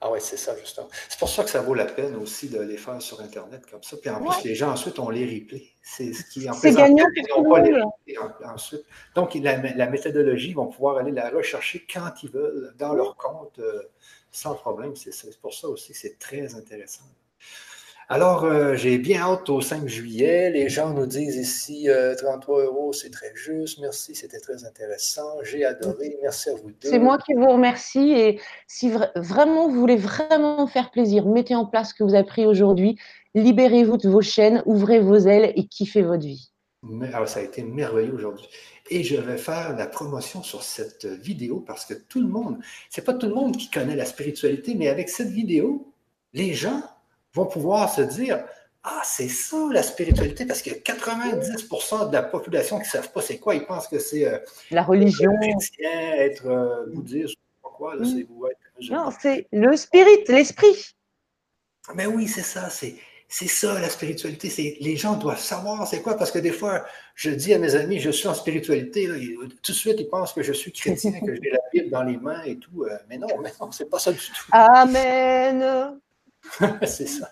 Ah 0.00 0.10
oui, 0.12 0.18
c'est 0.20 0.36
ça, 0.36 0.54
justement. 0.58 0.88
C'est 1.08 1.18
pour 1.18 1.28
ça 1.28 1.42
que 1.42 1.48
ça 1.48 1.62
vaut 1.62 1.72
la 1.72 1.86
peine 1.86 2.16
aussi 2.16 2.50
de 2.50 2.60
les 2.60 2.76
faire 2.76 3.00
sur 3.00 3.20
Internet 3.22 3.64
comme 3.70 3.82
ça. 3.82 3.96
Puis 3.96 4.10
en 4.10 4.22
plus, 4.22 4.44
les 4.44 4.54
gens 4.54 4.70
ensuite, 4.70 4.98
ont 4.98 5.08
les 5.08 5.24
replays. 5.24 5.70
C'est 5.82 6.12
ce 6.12 6.22
qui 6.24 6.48
en 6.50 6.52
C'est 6.52 6.74
gagnant 6.74 7.06
pour 7.34 7.56
les 7.58 8.18
ensuite. 8.44 8.84
Donc, 9.14 9.34
la, 9.34 9.86
méthodologie, 9.86 10.50
ils 10.50 10.56
vont 10.56 10.66
pouvoir 10.66 10.98
aller 10.98 11.12
la 11.12 11.30
rechercher 11.30 11.86
quand 11.90 12.22
ils 12.22 12.30
veulent 12.30 12.74
dans 12.78 12.92
leur 12.92 13.16
compte 13.16 13.58
euh, 13.58 13.82
sans 14.30 14.54
problème. 14.54 14.94
C'est 14.96 15.40
pour 15.40 15.54
ça 15.54 15.68
aussi 15.68 15.92
que 15.92 15.98
c'est 15.98 16.18
très 16.18 16.54
intéressant. 16.54 17.04
Alors, 18.08 18.44
euh, 18.44 18.76
j'ai 18.76 18.98
bien 18.98 19.22
hâte 19.22 19.50
au 19.50 19.60
5 19.60 19.88
juillet. 19.88 20.50
Les 20.50 20.68
gens 20.68 20.90
nous 20.90 21.06
disent 21.06 21.34
ici 21.34 21.88
33 22.18 22.60
euh, 22.60 22.64
euros, 22.66 22.92
c'est 22.92 23.10
très 23.10 23.34
juste. 23.34 23.80
Merci, 23.80 24.14
c'était 24.14 24.38
très 24.38 24.64
intéressant. 24.64 25.26
J'ai 25.42 25.64
adoré. 25.64 26.16
Merci 26.22 26.50
à 26.50 26.54
vous 26.54 26.70
deux. 26.70 26.88
C'est 26.88 27.00
moi 27.00 27.18
qui 27.18 27.34
vous 27.34 27.48
remercie. 27.48 28.12
Et 28.12 28.40
si 28.68 28.92
vraiment 29.16 29.68
vous 29.68 29.80
voulez 29.80 29.96
vraiment 29.96 30.68
faire 30.68 30.92
plaisir, 30.92 31.26
mettez 31.26 31.56
en 31.56 31.66
place 31.66 31.90
ce 31.90 31.94
que 31.94 32.04
vous 32.04 32.14
avez 32.14 32.26
pris 32.26 32.46
aujourd'hui. 32.46 32.96
Libérez-vous 33.34 33.96
de 33.96 34.08
vos 34.08 34.22
chaînes, 34.22 34.62
ouvrez 34.66 35.00
vos 35.00 35.18
ailes 35.18 35.52
et 35.56 35.66
kiffez 35.66 36.02
votre 36.02 36.24
vie. 36.24 36.52
Alors, 37.12 37.26
ça 37.26 37.40
a 37.40 37.42
été 37.42 37.64
merveilleux 37.64 38.14
aujourd'hui. 38.14 38.46
Et 38.88 39.02
je 39.02 39.16
vais 39.16 39.36
faire 39.36 39.76
la 39.76 39.88
promotion 39.88 40.44
sur 40.44 40.62
cette 40.62 41.06
vidéo 41.06 41.58
parce 41.58 41.84
que 41.84 41.94
tout 41.94 42.20
le 42.20 42.28
monde, 42.28 42.58
c'est 42.88 43.04
pas 43.04 43.14
tout 43.14 43.26
le 43.26 43.34
monde 43.34 43.56
qui 43.56 43.68
connaît 43.68 43.96
la 43.96 44.04
spiritualité, 44.04 44.76
mais 44.76 44.86
avec 44.86 45.08
cette 45.08 45.30
vidéo, 45.30 45.92
les 46.32 46.54
gens 46.54 46.82
vont 47.36 47.46
pouvoir 47.46 47.92
se 47.92 48.00
dire 48.00 48.44
Ah, 48.82 49.02
c'est 49.04 49.28
ça 49.28 49.68
la 49.70 49.82
spiritualité, 49.82 50.46
parce 50.46 50.62
que 50.62 50.70
90% 50.70 52.08
de 52.08 52.12
la 52.12 52.22
population 52.22 52.78
qui 52.78 52.84
ne 52.84 52.88
savent 52.88 53.12
pas 53.12 53.22
c'est 53.22 53.38
quoi, 53.38 53.54
ils 53.54 53.66
pensent 53.66 53.88
que 53.88 53.98
c'est 53.98 54.26
euh, 54.26 54.38
la 54.70 54.82
religion, 54.82 55.30
être 55.42 55.58
chrétien, 55.58 56.12
être 56.16 56.46
euh, 56.46 56.86
bouddhiste, 56.92 57.36
quoi, 57.62 57.94
là, 57.94 58.04
c'est 58.04 58.90
Non, 58.90 59.10
c'est 59.20 59.46
le 59.52 59.76
spirit, 59.76 60.24
l'esprit. 60.28 60.94
Mais 61.94 62.06
oui, 62.06 62.26
c'est 62.26 62.42
ça, 62.42 62.68
c'est. 62.70 62.96
C'est 63.28 63.48
ça 63.48 63.80
la 63.80 63.88
spiritualité. 63.88 64.48
C'est 64.48 64.76
les 64.80 64.94
gens 64.94 65.16
doivent 65.16 65.40
savoir 65.40 65.84
c'est 65.88 66.00
quoi 66.00 66.16
parce 66.16 66.30
que 66.30 66.38
des 66.38 66.52
fois 66.52 66.84
je 67.16 67.30
dis 67.30 67.52
à 67.54 67.58
mes 67.58 67.74
amis 67.74 67.98
je 67.98 68.10
suis 68.10 68.28
en 68.28 68.34
spiritualité 68.34 69.08
tout 69.64 69.72
de 69.72 69.76
suite 69.76 69.96
ils 69.98 70.08
pensent 70.08 70.32
que 70.32 70.44
je 70.44 70.52
suis 70.52 70.70
chrétien 70.70 71.10
que 71.18 71.34
j'ai 71.34 71.50
la 71.50 71.58
Bible 71.72 71.90
dans 71.90 72.04
les 72.04 72.18
mains 72.18 72.44
et 72.44 72.56
tout 72.56 72.84
euh, 72.84 72.96
mais 73.08 73.18
non 73.18 73.26
mais 73.42 73.50
non 73.60 73.72
c'est 73.72 73.90
pas 73.90 73.98
ça 73.98 74.12
du 74.12 74.18
tout. 74.18 74.32
Amen. 74.52 75.98
c'est 76.86 77.06
ça. 77.06 77.30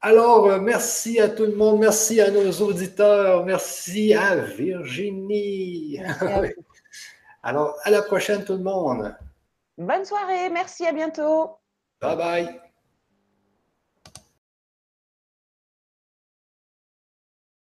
Alors, 0.00 0.46
euh, 0.46 0.60
merci 0.60 1.18
à 1.18 1.28
tout 1.28 1.44
le 1.44 1.56
monde, 1.56 1.80
merci 1.80 2.20
à 2.20 2.30
nos 2.30 2.50
auditeurs, 2.62 3.44
merci 3.44 4.14
à 4.14 4.36
Virginie. 4.36 5.98
Alors, 7.42 7.76
à 7.82 7.90
la 7.90 8.02
prochaine 8.02 8.44
tout 8.44 8.52
le 8.52 8.62
monde. 8.62 9.14
Bonne 9.78 10.04
soirée, 10.04 10.48
merci, 10.50 10.86
à 10.86 10.92
bientôt. 10.92 11.58
Bye 12.00 12.16
bye. 12.16 12.65